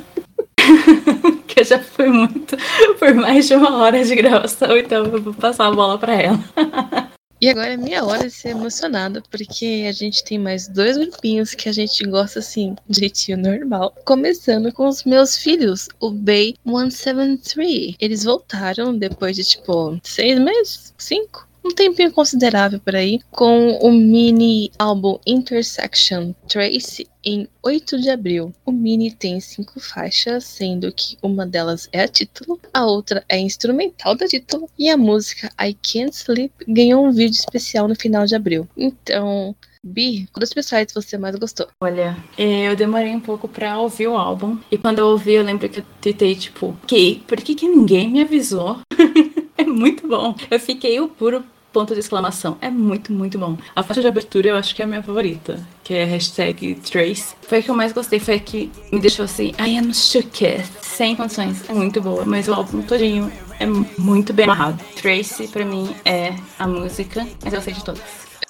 que 1.46 1.64
já 1.64 1.78
foi 1.78 2.08
muito 2.08 2.56
por 2.98 3.14
mais 3.14 3.46
de 3.46 3.54
uma 3.54 3.76
hora 3.76 4.02
de 4.02 4.14
gravação, 4.14 4.74
então 4.74 5.04
eu 5.04 5.20
vou 5.20 5.34
passar 5.34 5.66
a 5.66 5.72
bola 5.72 5.98
pra 5.98 6.14
ela. 6.14 6.40
E 7.40 7.48
agora 7.48 7.74
é 7.74 7.76
minha 7.76 8.04
hora 8.04 8.24
de 8.24 8.32
ser 8.32 8.48
emocionada, 8.48 9.22
porque 9.30 9.86
a 9.88 9.92
gente 9.92 10.24
tem 10.24 10.38
mais 10.38 10.66
dois 10.66 10.96
grupinhos 10.96 11.54
que 11.54 11.68
a 11.68 11.72
gente 11.72 12.04
gosta 12.04 12.40
assim, 12.40 12.74
de 12.88 12.98
jeitinho 13.00 13.38
normal. 13.38 13.94
Começando 14.04 14.72
com 14.72 14.88
os 14.88 15.04
meus 15.04 15.36
filhos, 15.36 15.88
o 16.00 16.10
Bay 16.10 16.56
173. 16.66 17.94
Eles 18.00 18.24
voltaram 18.24 18.96
depois 18.96 19.36
de 19.36 19.44
tipo 19.44 19.98
seis 20.02 20.38
meses? 20.40 20.92
Cinco? 20.98 21.47
Um 21.68 21.74
tempinho 21.74 22.10
considerável 22.10 22.80
por 22.80 22.96
aí, 22.96 23.20
com 23.30 23.72
o 23.82 23.92
mini 23.92 24.72
álbum 24.78 25.18
Intersection 25.26 26.32
Trace 26.48 27.06
em 27.22 27.46
8 27.62 28.00
de 28.00 28.08
abril. 28.08 28.54
O 28.64 28.72
mini 28.72 29.12
tem 29.12 29.38
cinco 29.38 29.78
faixas, 29.78 30.44
sendo 30.44 30.90
que 30.90 31.18
uma 31.22 31.44
delas 31.44 31.86
é 31.92 32.00
a 32.00 32.08
título, 32.08 32.58
a 32.72 32.86
outra 32.86 33.22
é 33.28 33.36
a 33.36 33.40
instrumental 33.40 34.16
da 34.16 34.26
título 34.26 34.66
e 34.78 34.88
a 34.88 34.96
música 34.96 35.52
I 35.60 35.74
Can't 35.74 36.16
Sleep 36.16 36.54
ganhou 36.66 37.04
um 37.04 37.12
vídeo 37.12 37.34
especial 37.34 37.86
no 37.86 37.94
final 37.94 38.24
de 38.24 38.34
abril. 38.34 38.66
Então, 38.74 39.54
Bi, 39.84 40.26
qual 40.32 40.40
dos 40.40 40.54
pessoais 40.54 40.90
você 40.90 41.18
mais 41.18 41.36
gostou? 41.36 41.68
Olha, 41.82 42.16
eh, 42.38 42.66
eu 42.66 42.74
demorei 42.74 43.14
um 43.14 43.20
pouco 43.20 43.46
pra 43.46 43.78
ouvir 43.78 44.08
o 44.08 44.16
álbum. 44.16 44.58
E 44.72 44.78
quando 44.78 45.00
eu 45.00 45.08
ouvi, 45.08 45.34
eu 45.34 45.44
lembro 45.44 45.68
que 45.68 45.80
eu 45.80 45.84
tentei, 46.00 46.34
tipo, 46.34 46.74
ok, 46.82 47.22
por 47.28 47.36
que, 47.42 47.54
que 47.54 47.68
ninguém 47.68 48.08
me 48.08 48.22
avisou? 48.22 48.78
é 49.56 49.64
muito 49.64 50.08
bom. 50.08 50.34
Eu 50.50 50.58
fiquei 50.58 50.98
o 50.98 51.08
puro 51.08 51.44
ponto 51.72 51.94
de 51.94 52.00
exclamação. 52.00 52.56
É 52.60 52.70
muito, 52.70 53.12
muito 53.12 53.38
bom. 53.38 53.56
A 53.74 53.82
faixa 53.82 54.00
de 54.00 54.06
abertura 54.06 54.48
eu 54.48 54.56
acho 54.56 54.74
que 54.74 54.82
é 54.82 54.84
a 54.84 54.88
minha 54.88 55.02
favorita, 55.02 55.58
que 55.84 55.94
é 55.94 56.04
hashtag 56.04 56.74
Trace. 56.76 57.34
Foi 57.42 57.58
a 57.58 57.62
que 57.62 57.70
eu 57.70 57.74
mais 57.74 57.92
gostei, 57.92 58.18
foi 58.18 58.34
a 58.34 58.40
que 58.40 58.70
me 58.92 59.00
deixou 59.00 59.24
assim, 59.24 59.54
I 59.58 59.78
am 59.78 59.92
shooketh, 59.92 60.64
sem 60.82 61.14
condições. 61.14 61.68
É 61.68 61.72
muito 61.72 62.00
boa, 62.00 62.24
mas 62.24 62.48
o 62.48 62.54
álbum 62.54 62.82
todinho 62.82 63.30
é 63.60 63.66
muito 63.98 64.32
bem 64.32 64.44
amarrado. 64.44 64.82
Trace, 64.96 65.48
pra 65.48 65.64
mim, 65.64 65.94
é 66.04 66.34
a 66.58 66.66
música, 66.66 67.26
mas 67.44 67.52
eu 67.52 67.60
sei 67.60 67.74
de 67.74 67.84
todas. 67.84 68.02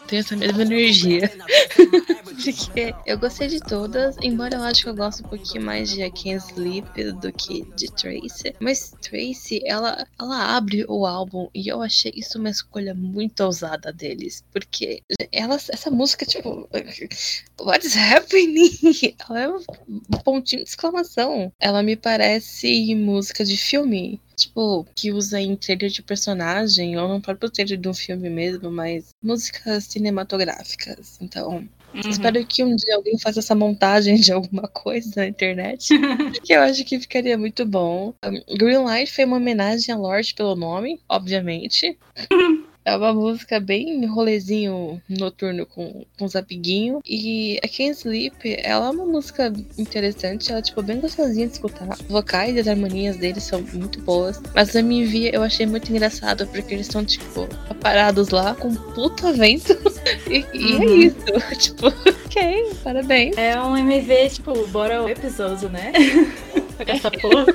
tenho 0.06 0.20
essa 0.20 0.36
mesma 0.36 0.62
energia. 0.62 1.30
Porque 2.42 2.94
eu 3.04 3.18
gostei 3.18 3.48
de 3.48 3.60
todas, 3.60 4.16
embora 4.22 4.56
eu 4.56 4.62
acho 4.62 4.82
que 4.82 4.88
eu 4.88 4.94
gosto 4.94 5.24
um 5.24 5.28
pouquinho 5.28 5.64
mais 5.64 5.90
de 5.90 6.02
I 6.02 6.10
Can't 6.10 6.44
Sleep 6.52 7.12
do 7.14 7.32
que 7.32 7.64
de 7.74 7.90
Tracy. 7.92 8.54
Mas 8.60 8.92
Tracy, 9.02 9.60
ela, 9.64 10.06
ela 10.18 10.56
abre 10.56 10.84
o 10.88 11.04
álbum 11.04 11.48
e 11.54 11.68
eu 11.68 11.82
achei 11.82 12.12
isso 12.14 12.38
uma 12.38 12.50
escolha 12.50 12.94
muito 12.94 13.40
ousada 13.40 13.92
deles. 13.92 14.44
Porque 14.52 15.02
ela, 15.32 15.56
essa 15.56 15.90
música, 15.90 16.24
tipo, 16.24 16.68
What's 17.60 17.96
happening? 17.96 18.70
Ela 19.28 19.40
é 19.40 19.48
um 19.48 19.60
pontinho 20.24 20.62
de 20.62 20.70
exclamação. 20.70 21.52
Ela 21.58 21.82
me 21.82 21.96
parece 21.96 22.94
música 22.94 23.44
de 23.44 23.56
filme 23.56 24.20
tipo, 24.38 24.86
que 24.94 25.10
usa 25.10 25.40
em 25.40 25.56
trailer 25.56 25.90
de 25.90 26.00
personagem, 26.00 26.96
ou 26.96 27.08
no 27.08 27.20
próprio 27.20 27.50
trailer 27.50 27.76
de 27.76 27.88
um 27.88 27.94
filme 27.94 28.30
mesmo, 28.30 28.70
mas 28.70 29.08
músicas 29.20 29.84
cinematográficas. 29.84 31.18
Então, 31.20 31.68
espero 31.94 32.44
que 32.46 32.62
um 32.62 32.74
dia 32.74 32.96
alguém 32.96 33.18
faça 33.18 33.40
essa 33.40 33.54
montagem 33.54 34.16
de 34.16 34.32
alguma 34.32 34.68
coisa 34.68 35.10
na 35.16 35.26
internet, 35.26 35.88
que 36.44 36.52
eu 36.52 36.60
acho 36.60 36.84
que 36.84 37.00
ficaria 37.00 37.36
muito 37.36 37.64
bom. 37.64 38.14
Um, 38.24 38.56
Greenlight 38.56 39.12
foi 39.12 39.24
uma 39.24 39.36
homenagem 39.36 39.94
a 39.94 39.98
Lorde 39.98 40.34
pelo 40.34 40.54
nome, 40.54 41.00
obviamente. 41.08 41.98
É 42.88 42.96
uma 42.96 43.12
música 43.12 43.60
bem 43.60 44.06
rolezinho 44.06 44.98
noturno 45.06 45.66
com, 45.66 46.06
com 46.18 46.24
os 46.24 46.34
amiguinhos. 46.34 47.02
E 47.04 47.58
a 47.62 47.68
Can't 47.68 47.90
Sleep, 47.98 48.56
ela 48.62 48.86
é 48.86 48.90
uma 48.90 49.04
música 49.04 49.52
interessante, 49.76 50.48
ela 50.50 50.60
é 50.60 50.62
tipo 50.62 50.82
bem 50.82 50.98
gostosinha 50.98 51.46
de 51.46 51.52
escutar. 51.52 51.86
Os 51.90 52.00
vocais 52.08 52.56
e 52.56 52.60
as 52.60 52.66
harmonias 52.66 53.18
deles 53.18 53.42
são 53.44 53.60
muito 53.74 54.00
boas. 54.00 54.40
Mas 54.54 54.74
a 54.74 54.80
MV 54.80 55.30
eu 55.34 55.42
achei 55.42 55.66
muito 55.66 55.90
engraçado, 55.90 56.46
porque 56.46 56.72
eles 56.72 56.86
estão, 56.86 57.04
tipo, 57.04 57.46
parados 57.82 58.30
lá 58.30 58.54
com 58.54 58.74
puta 58.74 59.34
vento. 59.34 59.76
e, 60.26 60.38
e 60.54 60.72
é 60.72 60.78
Uhum. 60.78 60.94
isso. 60.96 61.16
tipo, 61.60 61.88
ok, 61.88 62.72
parabéns. 62.82 63.36
É 63.36 63.60
um 63.60 63.76
MV, 63.76 64.30
tipo, 64.30 64.66
bora 64.68 65.02
o 65.02 65.10
episódio, 65.10 65.68
né? 65.68 65.92
Pra 66.76 66.86
gastar 66.86 67.10
pouco. 67.10 67.52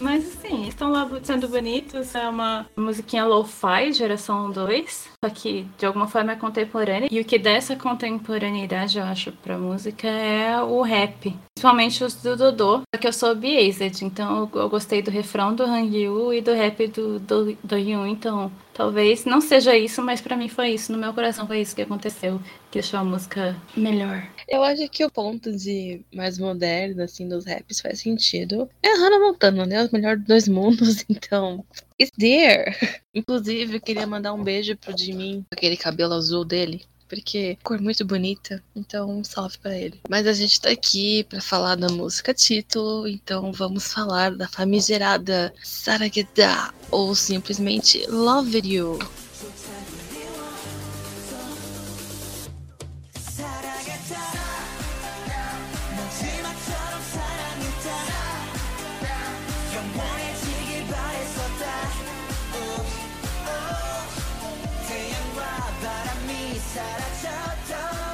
Mas 0.00 0.26
assim, 0.26 0.66
estão 0.68 0.90
lá 0.90 1.08
sendo 1.22 1.48
bonitos. 1.48 2.14
É 2.14 2.28
uma 2.28 2.66
musiquinha 2.76 3.24
lo-fi, 3.24 3.92
geração 3.92 4.50
2. 4.50 5.08
Só 5.24 5.30
que 5.30 5.66
de 5.76 5.86
alguma 5.86 6.06
forma 6.06 6.32
é 6.32 6.36
contemporânea. 6.36 7.08
E 7.10 7.20
o 7.20 7.24
que 7.24 7.38
dá 7.38 7.50
essa 7.50 7.76
contemporaneidade, 7.76 8.98
eu 8.98 9.04
acho, 9.04 9.32
pra 9.32 9.58
música 9.58 10.08
é 10.08 10.60
o 10.62 10.82
rap. 10.82 11.34
Principalmente 11.54 12.04
os 12.04 12.14
do 12.14 12.36
Dodô. 12.36 12.82
Só 12.94 13.00
que 13.00 13.08
eu 13.08 13.12
sou 13.12 13.34
biased, 13.34 14.04
então 14.04 14.48
eu, 14.54 14.68
gostei 14.68 15.02
do 15.02 15.10
refrão 15.10 15.54
do 15.54 15.64
Hangyu 15.64 16.32
e 16.32 16.40
do 16.40 16.52
rap 16.52 16.86
do, 16.88 17.18
do, 17.18 17.58
do. 17.62 17.78
Então, 18.06 18.52
talvez 18.78 19.24
não 19.24 19.40
seja 19.40 19.76
isso, 19.76 20.00
mas 20.00 20.20
pra 20.20 20.36
mim 20.36 20.48
foi 20.48 20.70
isso. 20.70 20.92
No 20.92 20.98
meu 20.98 21.12
coração 21.12 21.48
foi 21.48 21.60
isso 21.60 21.74
que 21.74 21.82
aconteceu. 21.82 22.38
Que 22.70 22.78
deixou 22.78 23.00
a 23.00 23.04
música 23.04 23.56
melhor. 23.76 24.24
Eu 24.48 24.62
acho 24.62 24.88
que 24.88 25.04
o 25.04 25.10
ponto 25.10 25.50
de 25.50 26.00
mais 26.14 26.38
moderno, 26.38 27.02
assim, 27.02 27.28
dos 27.28 27.44
raps 27.44 27.80
faz 27.80 28.00
sentido. 28.00 28.70
É 28.80 28.92
a 28.92 28.96
Hannah 28.96 29.18
Montana, 29.18 29.66
né? 29.66 29.84
O 29.84 29.88
melhor 29.92 30.16
dos 30.16 30.26
dois 30.26 30.48
mundos, 30.48 31.04
então. 31.10 31.64
It's 32.00 32.12
there! 32.16 32.72
Inclusive, 33.12 33.74
eu 33.74 33.80
queria 33.80 34.06
mandar 34.06 34.32
um 34.32 34.44
beijo 34.44 34.76
pro 34.76 34.96
Jimin, 34.96 35.44
aquele 35.50 35.76
cabelo 35.76 36.14
azul 36.14 36.44
dele. 36.44 36.84
Porque 37.08 37.56
cor 37.62 37.80
muito 37.80 38.04
bonita, 38.04 38.62
então 38.76 39.18
um 39.18 39.24
salve 39.24 39.58
pra 39.58 39.76
ele. 39.76 40.00
Mas 40.08 40.26
a 40.26 40.32
gente 40.32 40.60
tá 40.60 40.70
aqui 40.70 41.24
pra 41.24 41.40
falar 41.40 41.74
da 41.74 41.88
música 41.88 42.34
título, 42.34 43.08
então 43.08 43.50
vamos 43.52 43.90
falar 43.92 44.34
da 44.34 44.46
famigerada 44.46 45.52
Sarageda, 45.62 46.72
ou 46.90 47.14
simplesmente 47.14 48.06
Love 48.08 48.60
You. 48.64 48.98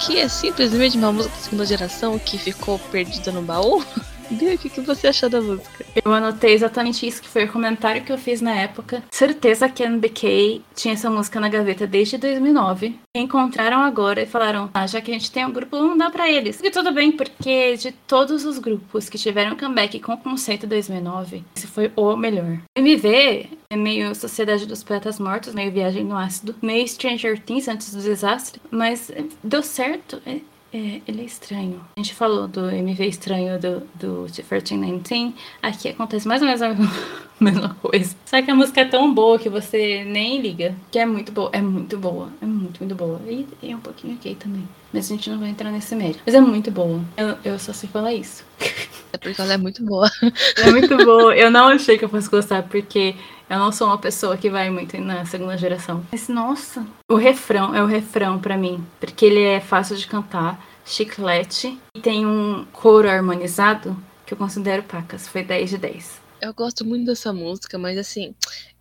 Que 0.04 0.18
é 0.18 0.28
simplesmente 0.28 0.98
uma 0.98 1.12
música 1.12 1.34
da 1.34 1.40
segunda 1.40 1.66
geração 1.66 2.18
que 2.18 2.36
ficou 2.36 2.78
perdida 2.78 3.32
no 3.32 3.42
baú? 3.42 3.82
Bia, 4.30 4.54
o 4.54 4.58
que, 4.58 4.68
que 4.68 4.80
você 4.80 5.08
achou 5.08 5.28
da 5.28 5.40
música? 5.40 5.84
Eu 6.04 6.12
anotei 6.12 6.52
exatamente 6.54 7.06
isso, 7.06 7.22
que 7.22 7.28
foi 7.28 7.44
o 7.44 7.52
comentário 7.52 8.02
que 8.02 8.12
eu 8.12 8.18
fiz 8.18 8.40
na 8.40 8.54
época. 8.54 9.02
Certeza 9.10 9.68
que 9.68 9.82
a 9.82 9.86
NBK 9.86 10.62
tinha 10.74 10.94
essa 10.94 11.10
música 11.10 11.38
na 11.40 11.48
gaveta 11.48 11.86
desde 11.86 12.16
2009. 12.18 12.98
Encontraram 13.16 13.80
agora 13.80 14.22
e 14.22 14.26
falaram, 14.26 14.70
ah, 14.74 14.86
já 14.86 15.00
que 15.00 15.10
a 15.10 15.14
gente 15.14 15.30
tem 15.30 15.44
um 15.44 15.52
grupo, 15.52 15.76
vamos 15.76 15.98
dar 15.98 16.10
pra 16.10 16.30
eles. 16.30 16.60
E 16.62 16.70
tudo 16.70 16.92
bem, 16.92 17.12
porque 17.12 17.76
de 17.76 17.92
todos 17.92 18.44
os 18.44 18.58
grupos 18.58 19.08
que 19.08 19.18
tiveram 19.18 19.56
comeback 19.56 20.00
com 20.00 20.12
o 20.14 20.18
conceito 20.18 20.66
2009, 20.66 21.44
esse 21.56 21.66
foi 21.66 21.92
o 21.94 22.16
melhor. 22.16 22.58
MV 22.76 23.48
é 23.70 23.76
meio 23.76 24.14
Sociedade 24.14 24.66
dos 24.66 24.82
Poetas 24.82 25.18
Mortos, 25.18 25.54
meio 25.54 25.70
Viagem 25.70 26.04
no 26.04 26.16
Ácido, 26.16 26.54
meio 26.62 26.86
Stranger 26.86 27.40
Things 27.40 27.68
antes 27.68 27.94
do 27.94 28.02
desastre, 28.02 28.60
mas 28.70 29.10
é, 29.10 29.24
deu 29.42 29.62
certo. 29.62 30.20
É, 30.74 31.00
ele 31.06 31.22
é 31.22 31.24
estranho. 31.24 31.80
A 31.96 32.00
gente 32.00 32.12
falou 32.12 32.48
do 32.48 32.68
MV 32.68 33.06
estranho 33.06 33.60
do, 33.60 33.80
do 33.94 34.22
1319. 34.22 35.32
Aqui 35.62 35.90
acontece 35.90 36.26
mais 36.26 36.42
ou 36.42 36.48
menos 36.48 36.60
a 36.66 36.74
mesma, 37.40 37.76
coisa. 37.80 38.16
Só 38.26 38.42
que 38.42 38.50
a 38.50 38.54
música 38.56 38.80
é 38.80 38.84
tão 38.84 39.14
boa 39.14 39.38
que 39.38 39.48
você 39.48 40.02
nem 40.04 40.40
liga. 40.40 40.74
Que 40.90 40.98
é 40.98 41.06
muito 41.06 41.30
boa. 41.30 41.48
É 41.52 41.62
muito 41.62 41.96
boa. 41.96 42.28
É 42.42 42.44
muito, 42.44 42.80
muito 42.80 42.94
boa. 42.96 43.20
E 43.28 43.46
é 43.62 43.76
um 43.76 43.78
pouquinho 43.78 44.18
gay 44.20 44.34
também. 44.34 44.68
Mas 44.92 45.06
a 45.06 45.14
gente 45.14 45.30
não 45.30 45.38
vai 45.38 45.50
entrar 45.50 45.70
nesse 45.70 45.94
mérito. 45.94 46.20
Mas 46.26 46.34
é 46.34 46.40
muito 46.40 46.72
boa. 46.72 47.00
Eu, 47.16 47.38
eu 47.44 47.58
só 47.60 47.72
sei 47.72 47.88
falar 47.88 48.12
isso. 48.12 48.44
É 49.12 49.16
porque 49.16 49.40
ela 49.40 49.52
é 49.52 49.56
muito 49.56 49.84
boa. 49.84 50.10
É 50.56 50.70
muito 50.72 50.96
boa. 50.96 51.36
Eu 51.36 51.52
não 51.52 51.68
achei 51.68 51.96
que 51.96 52.04
eu 52.04 52.08
fosse 52.08 52.28
gostar, 52.28 52.64
porque 52.64 53.14
eu 53.54 53.60
não 53.60 53.70
sou 53.70 53.86
uma 53.86 53.98
pessoa 53.98 54.36
que 54.36 54.50
vai 54.50 54.68
muito 54.68 54.98
na 54.98 55.24
segunda 55.24 55.56
geração. 55.56 56.04
Mas, 56.10 56.28
nossa, 56.28 56.84
o 57.08 57.14
refrão 57.14 57.74
é 57.74 57.82
o 57.82 57.86
refrão 57.86 58.38
pra 58.38 58.56
mim. 58.56 58.84
Porque 58.98 59.24
ele 59.24 59.42
é 59.42 59.60
fácil 59.60 59.96
de 59.96 60.06
cantar, 60.08 60.60
chiclete, 60.84 61.78
e 61.94 62.00
tem 62.00 62.26
um 62.26 62.66
coro 62.72 63.08
harmonizado 63.08 63.96
que 64.26 64.34
eu 64.34 64.38
considero 64.38 64.82
pacas. 64.82 65.28
Foi 65.28 65.44
10 65.44 65.70
de 65.70 65.78
10. 65.78 66.20
Eu 66.40 66.52
gosto 66.52 66.84
muito 66.84 67.06
dessa 67.06 67.32
música, 67.32 67.78
mas 67.78 67.96
assim, 67.96 68.34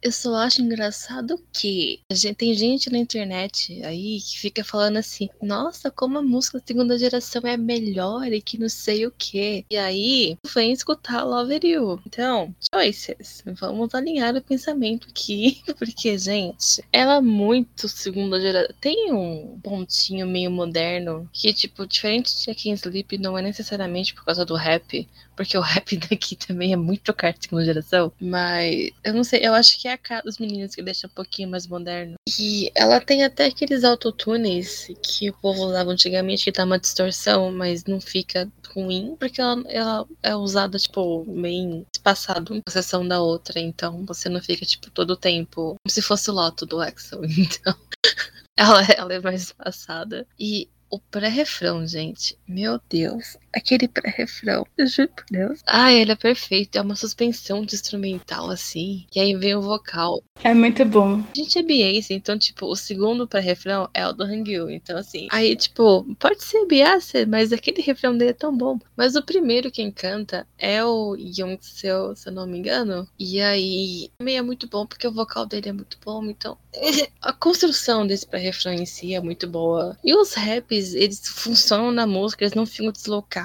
eu 0.04 0.12
só 0.12 0.36
acho 0.36 0.62
engraçado 0.62 1.42
que 1.54 2.02
gente- 2.12 2.36
tem 2.36 2.54
gente 2.54 2.90
na 2.92 2.98
internet 2.98 3.82
aí 3.84 4.20
que 4.22 4.40
fica 4.40 4.64
falando 4.64 4.98
assim: 4.98 5.30
nossa, 5.42 5.90
como 5.92 6.18
a 6.18 6.22
música 6.22 6.60
da 6.60 6.66
segunda 6.66 6.98
geração 6.98 7.42
é 7.46 7.56
melhor 7.58 8.26
e 8.32 8.42
que 8.42 8.58
não 8.60 8.70
sei 8.70 9.06
o 9.06 9.12
que. 9.12 9.66
E 9.70 9.78
aí 9.78 10.38
vem 10.54 10.72
escutar 10.74 11.24
Love 11.24 11.60
You. 11.64 12.02
Então, 12.06 12.54
choices. 12.74 13.44
Vamos 13.60 13.94
alinhar 13.96 14.36
o 14.36 14.42
pensamento 14.42 15.08
aqui, 15.10 15.62
porque, 15.78 16.18
gente, 16.18 16.84
ela 16.92 17.16
é 17.18 17.22
muito 17.22 17.88
segunda 17.88 18.40
geração. 18.42 18.76
Tem 18.82 19.12
um 19.14 19.60
pontinho 19.64 20.28
meio 20.28 20.52
moderno 20.52 21.30
que, 21.32 21.54
tipo, 21.54 21.86
diferente 21.88 22.34
de 22.44 22.70
em 22.70 22.74
Sleep, 22.74 23.18
não 23.18 23.38
é 23.38 23.42
necessariamente 23.42 24.14
por 24.14 24.24
causa 24.26 24.46
do 24.46 24.56
rap, 24.56 25.08
porque 25.36 25.58
o 25.58 25.62
rap 25.62 25.98
daqui 26.10 26.36
também 26.36 26.74
é 26.74 26.76
muito 26.78 27.14
cara 27.14 27.34
de 27.34 27.44
segunda 27.46 27.66
geração. 27.66 28.12
Mas 28.20 28.90
eu 29.04 29.14
não 29.14 29.24
sei, 29.24 29.46
eu 29.46 29.54
acho 29.54 29.80
que 29.80 29.88
é 29.88 29.93
a 29.94 29.98
cara 29.98 30.24
dos 30.24 30.38
meninos 30.38 30.76
que 30.76 30.82
deixa 30.82 31.08
um 31.08 31.10
pouquinho 31.10 31.50
mais 31.50 31.68
moderno. 31.68 32.16
E 32.40 32.72
ela 32.76 33.00
tem 33.00 33.24
até 33.24 33.46
aqueles 33.46 33.84
autotunes 33.84 34.88
que 35.04 35.30
o 35.30 35.34
povo 35.34 35.66
usava 35.66 35.92
antigamente, 35.92 36.46
que 36.46 36.52
dá 36.52 36.64
uma 36.64 36.80
distorção, 36.80 37.52
mas 37.52 37.86
não 37.86 38.00
fica 38.02 38.52
ruim, 38.74 39.16
porque 39.20 39.40
ela, 39.40 39.64
ela 39.68 40.08
é 40.22 40.36
usada, 40.36 40.78
tipo, 40.78 41.24
bem 41.26 41.86
espaçado, 41.94 42.54
uma 42.54 42.62
sessão 42.70 43.08
da 43.08 43.22
outra. 43.22 43.60
Então 43.60 44.06
você 44.06 44.30
não 44.30 44.42
fica, 44.42 44.66
tipo, 44.66 44.90
todo 44.92 45.12
o 45.12 45.18
tempo 45.18 45.76
como 45.84 45.90
se 45.90 46.02
fosse 46.02 46.30
o 46.30 46.34
loto 46.34 46.66
do 46.66 46.80
Axel. 46.82 47.22
Então. 47.44 47.76
Ela, 48.58 48.84
ela 48.96 49.14
é 49.14 49.20
mais 49.20 49.44
espaçada. 49.44 50.28
E 50.40 50.70
o 50.90 51.00
pré-refrão, 51.00 51.88
gente. 51.88 52.38
Meu 52.48 52.80
Deus. 52.90 53.36
Aquele 53.54 53.88
pré-refrão. 53.88 54.66
Eu 54.78 54.88
juro 54.88 55.10
por 55.10 55.26
Deus. 55.30 55.62
Ah, 55.66 55.92
ele 55.92 56.12
é 56.12 56.16
perfeito. 56.16 56.78
É 56.78 56.82
uma 56.82 56.96
suspensão 56.96 57.64
de 57.64 57.76
instrumental, 57.76 58.50
assim. 58.50 59.06
E 59.16 59.20
aí 59.20 59.36
vem 59.36 59.56
o 59.56 59.62
vocal. 59.62 60.24
É 60.44 60.54
muito 60.54 60.84
bom. 60.86 61.20
A 61.20 61.38
gente 61.38 61.60
é 61.60 61.64
Beyoncé, 61.64 62.14
então, 62.14 62.38
tipo, 62.38 62.66
o 62.66 62.76
segundo 62.76 63.28
pré-refrão 63.28 63.88
é 63.94 64.08
o 64.08 64.14
do 64.14 64.24
Hangul. 64.24 64.70
Então, 64.70 64.98
assim. 64.98 65.28
Aí, 65.32 65.56
tipo, 65.56 66.04
pode 66.20 66.44
ser 66.44 66.66
Beyoncé, 66.66 67.26
mas 67.26 67.54
aquele 67.54 67.82
refrão 67.82 68.18
dele 68.18 68.32
é 68.32 68.34
tão 68.34 68.56
bom. 68.56 68.80
Mas 68.98 69.16
o 69.16 69.22
primeiro 69.24 69.72
quem 69.72 69.92
canta 69.92 70.48
é 70.58 70.84
o 70.84 71.16
Young 71.16 71.58
Seo, 71.62 72.16
se 72.16 72.30
eu 72.30 72.34
não 72.34 72.48
me 72.48 72.58
engano. 72.58 73.08
E 73.20 73.40
aí, 73.40 74.10
também 74.18 74.38
é 74.38 74.42
muito 74.42 74.68
bom, 74.68 74.86
porque 74.86 75.08
o 75.08 75.14
vocal 75.14 75.46
dele 75.46 75.70
é 75.70 75.74
muito 75.74 75.98
bom. 76.04 76.26
Então, 76.26 76.58
a 77.22 77.32
construção 77.32 78.08
desse 78.08 78.26
pré-refrão 78.26 78.74
em 78.74 78.86
si 78.86 79.14
é 79.14 79.22
muito 79.22 79.48
boa. 79.48 79.98
E 80.04 80.16
os 80.16 80.34
raps, 80.34 80.94
eles 80.94 81.22
funcionam 81.28 81.92
na 81.92 82.08
música, 82.08 82.44
eles 82.44 82.56
não 82.56 82.66
ficam 82.66 82.92
deslocados. 82.92 83.43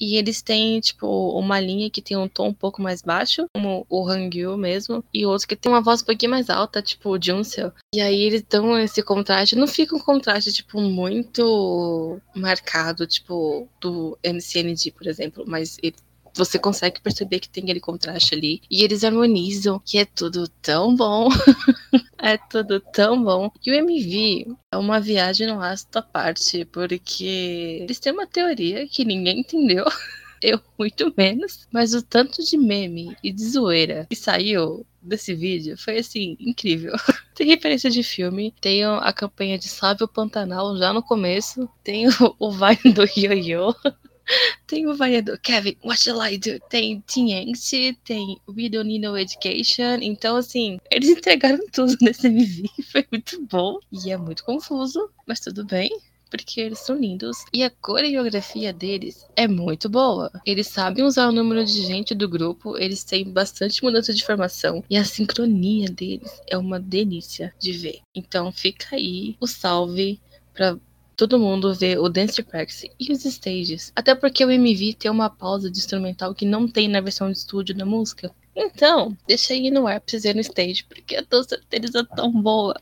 E 0.00 0.16
eles 0.16 0.42
têm, 0.42 0.80
tipo, 0.80 1.06
uma 1.38 1.60
linha 1.60 1.90
que 1.90 2.02
tem 2.02 2.16
um 2.16 2.28
tom 2.28 2.48
um 2.48 2.54
pouco 2.54 2.80
mais 2.82 3.02
baixo, 3.02 3.46
como 3.54 3.86
o 3.88 4.08
Hangul 4.08 4.56
mesmo. 4.56 5.04
E 5.12 5.26
outros 5.26 5.44
que 5.44 5.56
tem 5.56 5.70
uma 5.70 5.80
voz 5.80 6.02
um 6.02 6.06
pouquinho 6.06 6.30
mais 6.30 6.48
alta, 6.50 6.82
tipo 6.82 7.10
o 7.10 7.22
Junseo. 7.22 7.72
E 7.94 8.00
aí 8.00 8.22
eles 8.22 8.42
dão 8.48 8.78
esse 8.78 9.02
contraste. 9.02 9.56
Não 9.56 9.66
fica 9.66 9.94
um 9.96 10.00
contraste, 10.00 10.52
tipo, 10.52 10.80
muito 10.80 12.20
marcado, 12.34 13.06
tipo, 13.06 13.68
do 13.80 14.18
MCND, 14.22 14.92
por 14.92 15.06
exemplo. 15.06 15.44
Mas 15.46 15.78
ele 15.82 15.96
você 16.34 16.58
consegue 16.58 17.00
perceber 17.00 17.40
que 17.40 17.48
tem 17.48 17.64
aquele 17.64 17.80
contraste 17.80 18.34
ali. 18.34 18.60
E 18.70 18.82
eles 18.82 19.04
harmonizam, 19.04 19.80
que 19.84 19.98
é 19.98 20.04
tudo 20.04 20.48
tão 20.60 20.94
bom. 20.94 21.28
é 22.18 22.36
tudo 22.36 22.80
tão 22.80 23.22
bom. 23.22 23.50
E 23.64 23.70
o 23.70 23.74
MV 23.74 24.56
é 24.72 24.76
uma 24.76 25.00
viagem 25.00 25.46
no 25.46 25.60
ácido 25.60 25.98
à 25.98 26.02
parte, 26.02 26.64
porque 26.66 27.78
eles 27.82 27.98
têm 27.98 28.12
uma 28.12 28.26
teoria 28.26 28.86
que 28.88 29.04
ninguém 29.04 29.40
entendeu. 29.40 29.84
Eu 30.42 30.60
muito 30.78 31.12
menos. 31.16 31.66
Mas 31.72 31.94
o 31.94 32.02
tanto 32.02 32.42
de 32.44 32.58
meme 32.58 33.16
e 33.22 33.32
de 33.32 33.48
zoeira 33.48 34.06
que 34.10 34.16
saiu 34.16 34.84
desse 35.00 35.34
vídeo 35.34 35.76
foi 35.78 35.98
assim, 35.98 36.36
incrível. 36.40 36.92
Tem 37.34 37.46
referência 37.46 37.90
de 37.90 38.02
filme, 38.02 38.54
tem 38.60 38.84
a 38.84 39.12
campanha 39.12 39.58
de 39.58 39.68
Salve 39.68 40.04
o 40.04 40.08
Pantanal 40.08 40.76
já 40.76 40.92
no 40.92 41.02
começo, 41.02 41.68
tem 41.82 42.06
o, 42.06 42.12
o 42.38 42.52
Vai 42.52 42.76
do 42.76 43.02
Yo-Yo. 43.02 43.74
Tem 44.66 44.86
o 44.86 44.96
vai 44.96 45.20
do 45.22 45.38
Kevin, 45.38 45.76
what 45.84 46.00
shall 46.00 46.22
I 46.24 46.38
do? 46.38 46.58
Tem 46.68 47.02
Teen 47.02 47.52
tem 48.04 48.38
We 48.48 48.68
Don't 48.68 48.88
Need 48.88 49.06
No 49.06 49.16
Education. 49.16 49.98
Então, 50.00 50.36
assim, 50.36 50.78
eles 50.90 51.10
entregaram 51.10 51.64
tudo 51.72 51.96
nesse 52.00 52.26
MV. 52.26 52.68
Foi 52.90 53.06
muito 53.10 53.40
bom. 53.46 53.78
E 53.92 54.10
é 54.10 54.16
muito 54.16 54.44
confuso, 54.44 55.10
mas 55.26 55.40
tudo 55.40 55.64
bem. 55.64 55.90
Porque 56.30 56.60
eles 56.60 56.80
são 56.80 56.96
lindos. 56.96 57.44
E 57.52 57.62
a 57.62 57.70
coreografia 57.70 58.72
deles 58.72 59.24
é 59.36 59.46
muito 59.46 59.88
boa. 59.88 60.32
Eles 60.44 60.66
sabem 60.66 61.04
usar 61.04 61.28
o 61.28 61.32
número 61.32 61.64
de 61.64 61.86
gente 61.86 62.12
do 62.12 62.28
grupo. 62.28 62.76
Eles 62.76 63.04
têm 63.04 63.30
bastante 63.30 63.84
mudança 63.84 64.12
de 64.12 64.24
formação. 64.24 64.82
E 64.90 64.96
a 64.96 65.04
sincronia 65.04 65.88
deles 65.88 66.40
é 66.48 66.58
uma 66.58 66.80
delícia 66.80 67.54
de 67.58 67.72
ver. 67.72 68.00
Então 68.12 68.50
fica 68.50 68.96
aí 68.96 69.36
o 69.40 69.46
salve 69.46 70.20
pra 70.52 70.76
todo 71.16 71.38
mundo 71.38 71.74
vê 71.74 71.96
o 71.98 72.08
Dance 72.08 72.42
Practice 72.42 72.90
e 72.98 73.12
os 73.12 73.24
stages. 73.24 73.92
Até 73.94 74.14
porque 74.14 74.44
o 74.44 74.50
MV 74.50 74.94
tem 74.94 75.10
uma 75.10 75.30
pausa 75.30 75.70
de 75.70 75.78
instrumental 75.78 76.34
que 76.34 76.44
não 76.44 76.68
tem 76.68 76.88
na 76.88 77.00
versão 77.00 77.30
de 77.30 77.38
estúdio 77.38 77.74
da 77.74 77.84
música. 77.84 78.30
Então, 78.54 79.16
deixa 79.26 79.52
aí 79.52 79.70
no 79.70 79.86
ar 79.86 80.00
pra 80.00 80.10
vocês 80.10 80.22
verem 80.22 80.36
no 80.36 80.40
stage, 80.40 80.84
porque 80.84 81.16
a 81.16 81.24
dança 81.28 81.60
deles 81.70 81.94
é 81.94 82.04
tão 82.04 82.30
boa. 82.30 82.80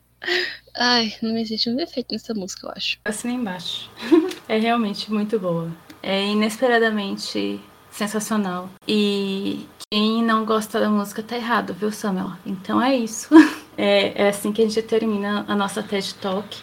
Ai, 0.76 1.14
não 1.22 1.36
existe 1.36 1.68
um 1.68 1.76
defeito 1.76 2.12
nessa 2.12 2.34
música, 2.34 2.66
eu 2.66 2.72
acho. 2.76 2.98
Assina 3.04 3.34
embaixo. 3.34 3.90
é 4.48 4.58
realmente 4.58 5.10
muito 5.12 5.38
boa. 5.38 5.70
É 6.02 6.26
inesperadamente 6.26 7.60
sensacional. 7.90 8.70
E 8.86 9.66
quem 9.90 10.22
não 10.22 10.44
gosta 10.44 10.80
da 10.80 10.88
música 10.88 11.22
tá 11.22 11.36
errado, 11.36 11.74
viu, 11.74 11.92
Samuel? 11.92 12.32
Então 12.44 12.80
é 12.82 12.96
isso. 12.96 13.28
É, 13.74 14.24
é 14.24 14.28
assim 14.28 14.52
que 14.52 14.60
a 14.60 14.66
gente 14.66 14.82
termina 14.82 15.46
a 15.48 15.56
nossa 15.56 15.82
TED 15.82 16.14
Talk. 16.16 16.58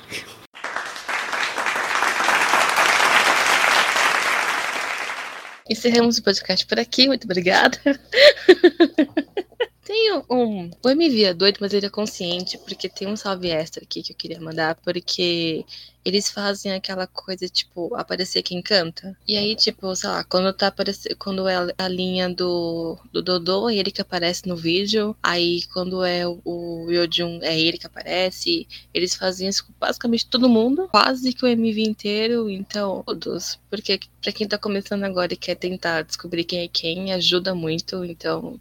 Encerramos 5.69 6.17
o 6.17 6.23
podcast 6.23 6.65
por 6.65 6.79
aqui, 6.79 7.07
muito 7.07 7.25
obrigada. 7.25 7.77
Tem 9.89 10.13
um. 10.29 10.69
O 10.85 10.89
MV 10.91 11.23
é 11.23 11.33
doido, 11.33 11.57
mas 11.59 11.73
ele 11.73 11.87
é 11.87 11.89
consciente, 11.89 12.59
porque 12.59 12.87
tem 12.87 13.07
um 13.07 13.15
salve 13.15 13.49
extra 13.49 13.83
aqui 13.83 14.03
que 14.03 14.11
eu 14.11 14.15
queria 14.15 14.39
mandar, 14.39 14.75
porque 14.75 15.65
eles 16.05 16.29
fazem 16.29 16.71
aquela 16.73 17.07
coisa, 17.07 17.49
tipo, 17.49 17.95
aparecer 17.95 18.43
quem 18.43 18.61
canta. 18.61 19.17
E 19.27 19.35
aí, 19.35 19.55
tipo, 19.55 19.95
sei 19.95 20.07
lá, 20.11 20.23
quando 20.23 20.53
tá 20.53 20.67
aparecendo. 20.67 21.15
Quando 21.15 21.47
é 21.47 21.73
a 21.75 21.87
linha 21.87 22.29
do, 22.29 22.99
do 23.11 23.23
Dodô, 23.23 23.67
é 23.67 23.77
ele 23.77 23.89
que 23.89 23.99
aparece 23.99 24.47
no 24.47 24.55
vídeo. 24.55 25.17
Aí 25.23 25.63
quando 25.73 26.03
é 26.03 26.27
o, 26.27 26.39
o 26.45 26.91
Yojun, 26.91 27.39
é 27.41 27.59
ele 27.59 27.79
que 27.79 27.87
aparece. 27.87 28.67
Eles 28.93 29.15
fazem 29.15 29.49
isso 29.49 29.65
com 29.65 29.73
basicamente 29.79 30.27
todo 30.27 30.47
mundo, 30.47 30.87
quase 30.91 31.33
que 31.33 31.43
o 31.43 31.47
MV 31.47 31.81
inteiro. 31.81 32.47
Então, 32.47 33.01
todos. 33.07 33.59
Porque 33.71 33.99
pra 34.21 34.31
quem 34.31 34.47
tá 34.47 34.59
começando 34.59 35.03
agora 35.03 35.33
e 35.33 35.37
quer 35.37 35.55
tentar 35.55 36.03
descobrir 36.03 36.43
quem 36.43 36.59
é 36.59 36.67
quem, 36.67 37.11
ajuda 37.11 37.55
muito. 37.55 38.05
Então, 38.05 38.59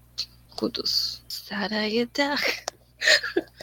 Sarayada. 1.28 2.34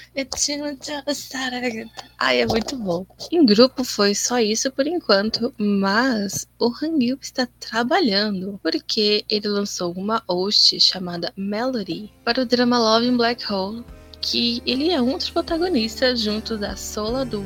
Ai, 2.18 2.42
é 2.42 2.46
muito 2.48 2.78
bom. 2.78 3.06
Em 3.30 3.46
grupo 3.46 3.84
foi 3.84 4.16
só 4.16 4.40
isso 4.40 4.72
por 4.72 4.88
enquanto, 4.88 5.54
mas 5.58 6.48
o 6.58 6.68
Hangil 6.70 7.18
está 7.22 7.46
trabalhando 7.60 8.58
porque 8.64 9.26
ele 9.28 9.50
lançou 9.50 9.92
uma 9.92 10.24
host 10.28 10.80
chamada 10.80 11.34
Melody 11.36 12.10
para 12.24 12.42
o 12.42 12.46
drama 12.46 12.80
Love 12.80 13.08
in 13.08 13.18
Black 13.18 13.52
Hole. 13.52 13.84
Que 14.28 14.60
ele 14.66 14.90
é 14.90 15.00
um 15.00 15.18
dos 15.18 15.30
protagonistas 15.30 16.20
junto 16.20 16.58
da 16.58 16.76
Sola 16.76 17.24
do 17.24 17.40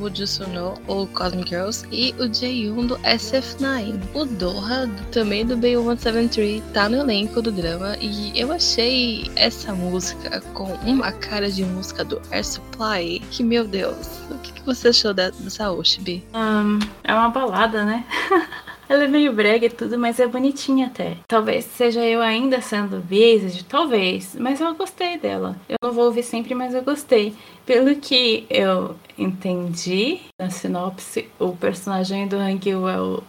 Know, 0.53 0.75
ou 0.87 1.05
Cosmic 1.07 1.49
Girls, 1.49 1.85
e 1.91 2.15
o 2.17 2.33
Jaeyoon 2.33 2.87
do 2.87 2.97
SF9. 2.99 3.99
O 4.13 4.23
Doha, 4.23 4.87
do- 4.87 5.03
também 5.11 5.45
do 5.45 5.57
BU173, 5.57 6.63
tá 6.73 6.87
no 6.87 6.97
elenco 6.97 7.41
do 7.41 7.51
drama 7.51 7.97
e 7.99 8.31
eu 8.39 8.51
achei 8.53 9.29
essa 9.35 9.73
música 9.73 10.39
com 10.53 10.71
uma 10.85 11.11
cara 11.11 11.51
de 11.51 11.65
música 11.65 12.05
do 12.05 12.21
Air 12.31 12.45
Supply 12.45 13.19
que, 13.29 13.43
meu 13.43 13.67
Deus, 13.67 14.07
o 14.31 14.37
que, 14.37 14.53
que 14.53 14.65
você 14.65 14.87
achou 14.87 15.13
dessa 15.13 15.67
host, 15.67 15.99
Bi? 15.99 16.23
Ahn, 16.33 16.79
é 17.03 17.13
uma 17.13 17.27
balada, 17.29 17.83
né? 17.83 18.05
Ela 18.89 19.03
é 19.03 19.07
meio 19.07 19.31
brega 19.31 19.67
e 19.67 19.69
tudo, 19.69 19.99
mas 19.99 20.19
é 20.19 20.25
bonitinha 20.25 20.87
até. 20.87 21.17
Talvez 21.27 21.63
seja 21.65 22.03
eu 22.03 22.21
ainda 22.21 22.59
sendo 22.59 22.99
based, 22.99 23.63
talvez, 23.65 24.35
mas 24.39 24.59
eu 24.59 24.73
gostei 24.73 25.15
dela. 25.15 25.55
Eu 25.69 25.77
não 25.83 25.91
vou 25.91 26.05
ouvir 26.05 26.23
sempre, 26.23 26.55
mas 26.55 26.73
eu 26.73 26.81
gostei. 26.81 27.35
Pelo 27.67 27.95
que 27.97 28.47
eu 28.49 28.95
entendi 29.15 30.19
na 30.39 30.49
sinopse, 30.49 31.29
o 31.37 31.55
personagem 31.55 32.27
do 32.27 32.35
Hangil 32.35 32.89
é 32.89 32.99
o 32.99 33.21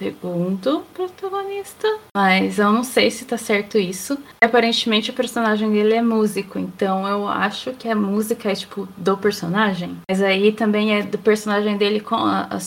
segundo 0.00 0.82
protagonista, 0.94 1.86
mas 2.16 2.58
eu 2.58 2.72
não 2.72 2.82
sei 2.82 3.10
se 3.10 3.26
tá 3.26 3.36
certo 3.36 3.76
isso. 3.76 4.18
Aparentemente 4.42 5.10
o 5.10 5.14
personagem 5.14 5.70
dele 5.70 5.94
é 5.94 6.02
músico, 6.02 6.58
então 6.58 7.06
eu 7.06 7.28
acho 7.28 7.72
que 7.72 7.86
a 7.86 7.94
música 7.94 8.50
é 8.50 8.54
tipo 8.54 8.88
do 8.96 9.18
personagem, 9.18 9.98
mas 10.10 10.22
aí 10.22 10.52
também 10.52 10.96
é 10.96 11.02
do 11.02 11.18
personagem 11.18 11.76
dele 11.76 12.00
com 12.00 12.14
a, 12.14 12.48
a. 12.50 12.58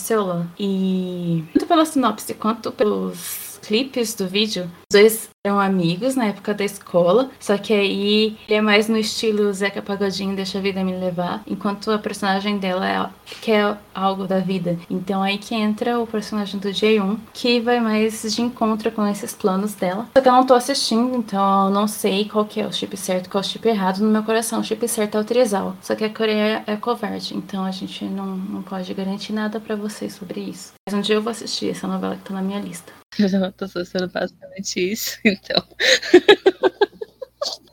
E 0.59 1.43
tanto 1.53 1.65
pela 1.65 1.85
sinopse 1.85 2.35
quanto 2.35 2.71
pelos 2.71 3.59
clipes 3.63 4.13
do 4.13 4.27
vídeo, 4.27 4.65
os 4.65 4.93
dois 4.93 5.32
eram 5.45 5.59
amigos 5.59 6.15
na 6.15 6.27
época 6.27 6.53
da 6.53 6.63
escola, 6.63 7.29
só 7.37 7.57
que 7.57 7.73
aí 7.73 8.37
ele 8.47 8.57
é 8.57 8.61
mais 8.61 8.87
no 8.87 8.95
estilo 8.95 9.51
Zeca 9.51 9.81
Pagodinho, 9.81 10.37
deixa 10.37 10.57
a 10.57 10.61
vida 10.61 10.81
me 10.85 10.95
levar, 10.95 11.43
enquanto 11.45 11.91
a 11.91 11.99
personagem 11.99 12.57
dela 12.57 12.87
é, 12.87 13.09
quer 13.41 13.77
algo 13.93 14.25
da 14.25 14.39
vida. 14.39 14.79
Então 14.89 15.21
aí 15.21 15.37
que 15.37 15.53
entra 15.53 15.99
o 15.99 16.07
personagem 16.07 16.57
do 16.61 16.71
Jaeyoon, 16.71 17.17
que 17.33 17.59
vai 17.59 17.81
mais 17.81 18.21
de 18.33 18.41
encontro 18.41 18.89
com 18.89 19.05
esses 19.05 19.33
planos 19.33 19.75
dela. 19.75 20.07
Só 20.15 20.21
que 20.21 20.29
eu 20.29 20.31
não 20.31 20.45
tô 20.45 20.53
assistindo, 20.53 21.17
então 21.17 21.65
eu 21.65 21.71
não 21.71 21.89
sei 21.89 22.23
qual 22.23 22.45
que 22.45 22.61
é 22.61 22.65
o 22.65 22.71
chip 22.71 22.95
certo, 22.95 23.29
qual 23.29 23.41
é 23.41 23.45
o 23.45 23.49
chip 23.49 23.67
errado. 23.67 23.99
No 23.99 24.09
meu 24.09 24.23
coração, 24.23 24.61
o 24.61 24.63
chip 24.63 24.87
certo 24.87 25.17
é 25.17 25.19
o 25.19 25.25
Trizal. 25.25 25.75
Só 25.81 25.93
que 25.93 26.05
a 26.05 26.09
Coreia 26.09 26.63
é 26.65 26.77
covarde, 26.77 27.35
então 27.35 27.65
a 27.65 27.71
gente 27.71 28.05
não, 28.05 28.27
não 28.37 28.61
pode 28.61 28.93
garantir 28.93 29.33
nada 29.33 29.59
pra 29.59 29.75
vocês 29.75 30.13
sobre 30.13 30.39
isso. 30.39 30.71
Mas 30.87 30.97
um 30.97 31.01
dia 31.01 31.15
eu 31.15 31.21
vou 31.21 31.31
assistir 31.31 31.69
essa 31.69 31.85
novela 31.85 32.15
que 32.15 32.23
tá 32.23 32.33
na 32.33 32.41
minha 32.41 32.61
lista. 32.61 32.93
Eu 33.19 33.51
tô 33.51 33.67
sendo 33.67 34.07
basicamente 34.09 34.91
isso, 34.91 35.19
então. 35.33 35.63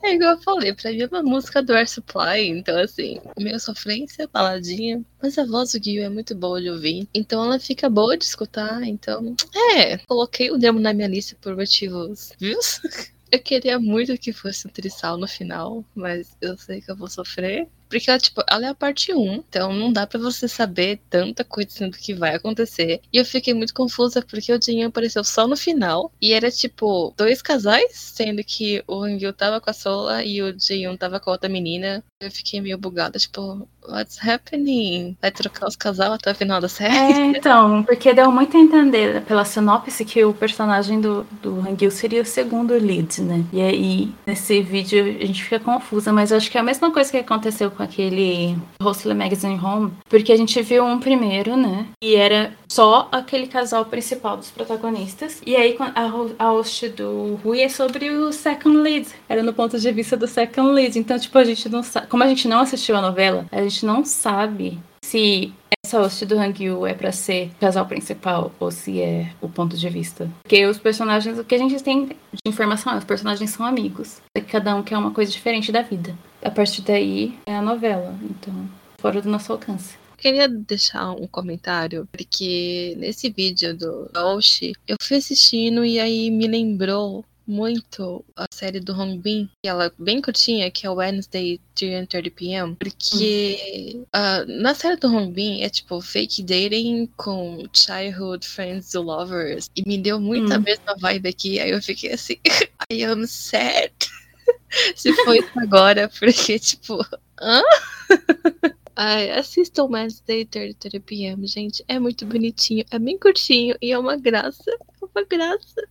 É 0.03 0.15
igual 0.15 0.31
eu 0.31 0.41
falei, 0.41 0.73
pra 0.73 0.91
mim 0.91 1.01
é 1.01 1.05
uma 1.05 1.21
música 1.21 1.61
do 1.61 1.73
Air 1.73 1.87
Supply, 1.87 2.47
então 2.47 2.77
assim, 2.79 3.21
meio 3.39 3.59
sofrência, 3.59 4.27
baladinha, 4.27 5.03
mas 5.21 5.37
a 5.37 5.45
voz 5.45 5.71
do 5.71 5.83
Gil 5.83 6.03
é 6.03 6.09
muito 6.09 6.35
boa 6.35 6.59
de 6.59 6.69
ouvir, 6.69 7.07
então 7.13 7.43
ela 7.43 7.59
fica 7.59 7.87
boa 7.87 8.17
de 8.17 8.25
escutar, 8.25 8.83
então, 8.83 9.35
é, 9.75 9.97
coloquei 9.99 10.49
o 10.49 10.57
demo 10.57 10.79
na 10.79 10.91
minha 10.91 11.07
lista 11.07 11.37
por 11.39 11.55
motivos, 11.55 12.31
viu? 12.39 12.57
Eu 13.31 13.39
queria 13.39 13.79
muito 13.79 14.17
que 14.17 14.33
fosse 14.33 14.67
um 14.67 14.69
trisal 14.69 15.17
no 15.17 15.25
final, 15.25 15.85
mas 15.95 16.35
eu 16.41 16.57
sei 16.57 16.81
que 16.81 16.91
eu 16.91 16.97
vou 16.97 17.07
sofrer. 17.07 17.65
Porque 17.91 18.09
ela, 18.09 18.19
tipo, 18.19 18.41
ela 18.49 18.67
é 18.67 18.69
a 18.69 18.75
parte 18.75 19.13
1, 19.13 19.33
então 19.33 19.73
não 19.73 19.91
dá 19.91 20.07
pra 20.07 20.17
você 20.17 20.47
saber 20.47 21.01
tanta 21.09 21.43
coisa 21.43 21.89
do 21.89 21.97
que 21.97 22.13
vai 22.13 22.33
acontecer. 22.35 23.01
E 23.11 23.17
eu 23.17 23.25
fiquei 23.25 23.53
muito 23.53 23.73
confusa 23.73 24.21
porque 24.21 24.53
o 24.53 24.61
Jinhan 24.61 24.87
apareceu 24.87 25.23
só 25.25 25.45
no 25.45 25.57
final. 25.57 26.11
E 26.21 26.31
era, 26.31 26.49
tipo, 26.49 27.13
dois 27.17 27.41
casais, 27.41 27.91
sendo 27.93 28.41
que 28.43 28.81
o 28.87 29.03
Hangil 29.03 29.33
tava 29.33 29.59
com 29.59 29.69
a 29.69 29.73
Sola 29.73 30.23
e 30.23 30.41
o 30.41 30.57
Jaeyoon 30.57 30.95
tava 30.95 31.19
com 31.19 31.29
a 31.29 31.33
outra 31.33 31.49
menina. 31.49 32.01
Eu 32.21 32.31
fiquei 32.31 32.61
meio 32.61 32.77
bugada, 32.77 33.19
tipo, 33.19 33.67
what's 33.87 34.17
happening? 34.25 35.17
Vai 35.21 35.31
trocar 35.31 35.67
os 35.67 35.75
casal 35.75 36.13
até 36.13 36.31
o 36.31 36.35
final 36.35 36.61
da 36.61 36.69
série? 36.69 36.95
É, 36.95 37.37
então, 37.37 37.83
porque 37.83 38.13
deu 38.13 38.31
muito 38.31 38.55
a 38.55 38.59
entender 38.59 39.21
pela 39.23 39.43
sinopse 39.43 40.05
que 40.05 40.23
o 40.23 40.33
personagem 40.33 41.01
do, 41.01 41.23
do 41.41 41.59
Hangil 41.59 41.91
seria 41.91 42.21
o 42.21 42.25
segundo 42.25 42.73
lead, 42.73 43.21
né? 43.21 43.43
E 43.51 43.61
aí, 43.61 44.13
nesse 44.25 44.61
vídeo, 44.61 45.03
a 45.03 45.25
gente 45.25 45.43
fica 45.43 45.59
confusa, 45.59 46.13
mas 46.13 46.31
eu 46.31 46.37
acho 46.37 46.49
que 46.49 46.57
é 46.57 46.61
a 46.61 46.63
mesma 46.63 46.91
coisa 46.91 47.11
que 47.11 47.17
aconteceu 47.17 47.71
com 47.71 47.80
aquele 47.81 48.57
Hostler 48.81 49.15
Magazine 49.15 49.59
Home, 49.59 49.91
porque 50.09 50.31
a 50.31 50.37
gente 50.37 50.61
viu 50.61 50.85
um 50.85 50.99
primeiro, 50.99 51.55
né? 51.57 51.87
E 52.03 52.15
era 52.15 52.53
só 52.69 53.07
aquele 53.11 53.47
casal 53.47 53.85
principal 53.85 54.37
dos 54.37 54.51
protagonistas. 54.51 55.41
E 55.45 55.55
aí, 55.55 55.75
a, 55.79 56.45
a 56.45 56.49
host 56.49 56.89
do 56.89 57.39
Rui 57.43 57.61
é 57.61 57.69
sobre 57.69 58.09
o 58.09 58.31
second 58.31 58.77
lead. 58.77 59.07
Era 59.27 59.43
no 59.43 59.53
ponto 59.53 59.79
de 59.79 59.91
vista 59.91 60.15
do 60.15 60.27
second 60.27 60.71
lead. 60.71 60.97
Então, 60.97 61.17
tipo, 61.19 61.37
a 61.37 61.43
gente 61.43 61.67
não 61.69 61.83
sabe. 61.83 62.07
Como 62.07 62.23
a 62.23 62.27
gente 62.27 62.47
não 62.47 62.59
assistiu 62.59 62.95
a 62.95 63.01
novela, 63.01 63.45
a 63.51 63.61
gente 63.61 63.85
não 63.85 64.05
sabe 64.05 64.79
se 65.03 65.53
essa 65.83 65.99
host 65.99 66.25
do 66.25 66.39
Hangyu 66.39 66.85
é 66.85 66.93
pra 66.93 67.11
ser 67.11 67.47
o 67.47 67.59
casal 67.59 67.85
principal 67.85 68.51
ou 68.59 68.71
se 68.71 69.01
é 69.01 69.31
o 69.41 69.49
ponto 69.49 69.75
de 69.75 69.89
vista. 69.89 70.29
Porque 70.43 70.65
os 70.65 70.77
personagens, 70.77 71.37
o 71.37 71.43
que 71.43 71.55
a 71.55 71.57
gente 71.57 71.81
tem 71.83 72.05
de 72.05 72.15
informação 72.45 72.93
é 72.93 72.97
os 72.97 73.03
personagens 73.03 73.49
são 73.49 73.65
amigos. 73.65 74.21
Cada 74.47 74.75
um 74.75 74.83
quer 74.83 74.97
uma 74.97 75.11
coisa 75.11 75.31
diferente 75.31 75.71
da 75.71 75.81
vida. 75.81 76.15
A 76.43 76.49
partir 76.49 76.81
daí 76.81 77.37
é 77.45 77.55
a 77.55 77.61
novela. 77.61 78.17
Então, 78.23 78.69
fora 78.99 79.21
do 79.21 79.29
nosso 79.29 79.51
alcance. 79.51 79.95
Queria 80.17 80.47
deixar 80.47 81.11
um 81.11 81.25
comentário, 81.27 82.07
porque 82.11 82.95
nesse 82.97 83.29
vídeo 83.29 83.75
do 83.75 84.09
Oshi, 84.15 84.73
eu 84.87 84.95
fui 85.01 85.17
assistindo 85.17 85.83
e 85.83 85.99
aí 85.99 86.29
me 86.29 86.47
lembrou 86.47 87.25
muito 87.47 88.23
a 88.35 88.45
série 88.53 88.79
do 88.79 88.93
Hong 88.93 89.17
Bin, 89.17 89.49
que 89.63 89.67
ela 89.67 89.85
é 89.85 89.91
bem 89.97 90.21
curtinha, 90.21 90.69
que 90.69 90.85
é 90.85 90.89
Wednesday 90.91 91.59
3:30 91.75 92.31
p.m. 92.31 92.75
Porque 92.75 93.99
ah, 94.13 94.45
na 94.47 94.75
série 94.75 94.95
do 94.95 95.07
Hong 95.13 95.31
Bin 95.33 95.61
é 95.61 95.69
tipo 95.69 95.99
fake 96.01 96.43
dating 96.43 97.09
com 97.17 97.65
childhood 97.73 98.47
friends 98.47 98.91
do 98.91 99.01
lovers. 99.01 99.69
E 99.75 99.81
me 99.87 99.97
deu 99.97 100.19
muito 100.19 100.53
a 100.53 100.57
Hum. 100.57 100.61
mesma 100.61 100.95
vibe 100.99 101.29
aqui. 101.29 101.59
Aí 101.59 101.71
eu 101.71 101.81
fiquei 101.81 102.13
assim, 102.13 102.35
I 102.91 103.03
am 103.05 103.25
sad. 103.25 103.91
Se 104.95 105.13
foi 105.23 105.39
agora, 105.57 106.09
porque 106.19 106.59
tipo, 106.59 106.99
hã? 107.39 107.61
Ai, 108.95 109.31
assistam 109.31 109.85
Wednesday 109.85 110.45
30 110.45 110.99
p.m., 110.99 111.47
gente. 111.47 111.83
É 111.87 111.97
muito 111.97 112.25
bonitinho, 112.25 112.85
é 112.91 112.99
bem 112.99 113.17
curtinho 113.17 113.75
e 113.81 113.91
é 113.91 113.97
uma 113.97 114.17
graça. 114.17 114.69
É 114.69 115.05
uma 115.05 115.25
graça. 115.25 115.87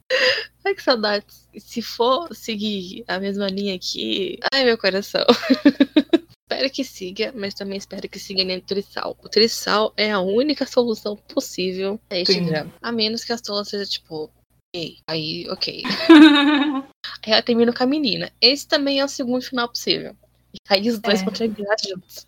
Ai, 0.64 0.74
que 0.74 0.82
saudades. 0.82 1.48
Se 1.58 1.82
for 1.82 2.34
seguir 2.34 3.04
a 3.08 3.18
mesma 3.18 3.48
linha 3.48 3.74
aqui. 3.74 4.38
Ai, 4.52 4.64
meu 4.64 4.78
coração. 4.78 5.24
espero 6.50 6.70
que 6.70 6.84
siga, 6.84 7.32
mas 7.34 7.54
também 7.54 7.78
espero 7.78 8.08
que 8.08 8.18
siga 8.18 8.44
nem 8.44 8.58
o 8.58 8.62
Trissal. 8.62 9.16
O 9.22 9.28
Trissal 9.28 9.92
é 9.96 10.10
a 10.10 10.20
única 10.20 10.66
solução 10.66 11.16
possível 11.16 11.98
a 12.10 12.18
este 12.18 12.40
drama. 12.40 12.72
A 12.82 12.92
menos 12.92 13.24
que 13.24 13.32
a 13.32 13.38
Sola 13.38 13.64
seja 13.64 13.86
tipo. 13.86 14.30
Aí, 15.08 15.46
ok. 15.50 15.82
Aí 17.26 17.32
ela 17.32 17.42
termina 17.42 17.72
com 17.72 17.82
a 17.82 17.86
menina. 17.86 18.30
Esse 18.40 18.66
também 18.66 19.00
é 19.00 19.04
o 19.04 19.08
segundo 19.08 19.42
final 19.42 19.68
possível. 19.68 20.16
E 20.54 20.58
aí 20.68 20.88
os 20.88 20.98
dois 20.98 21.20
É. 21.20 21.24
vão 21.24 21.34
juntos. 21.34 22.26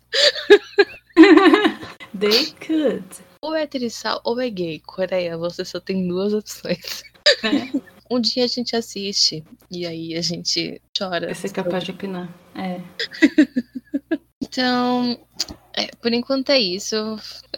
They 2.19 2.51
could. 2.65 3.05
Ou 3.41 3.55
é 3.55 3.65
trissal 3.67 4.21
ou 4.23 4.39
é 4.39 4.49
gay. 4.49 4.79
Coreia, 4.79 5.37
você 5.37 5.65
só 5.65 5.79
tem 5.79 6.07
duas 6.07 6.33
opções. 6.33 7.03
né? 7.43 7.71
Um 8.11 8.19
dia 8.19 8.43
a 8.43 8.47
gente 8.47 8.75
assiste 8.75 9.43
e 9.71 9.87
aí 9.87 10.13
a 10.15 10.21
gente 10.21 10.79
chora. 10.95 11.25
Vai 11.27 11.33
ser 11.35 11.51
capaz 11.51 11.83
de 11.83 11.91
opinar. 11.91 12.31
É. 12.53 12.79
Então, 14.41 15.17
é, 15.75 15.87
por 15.95 16.13
enquanto 16.13 16.49
é 16.49 16.59
isso. 16.59 16.95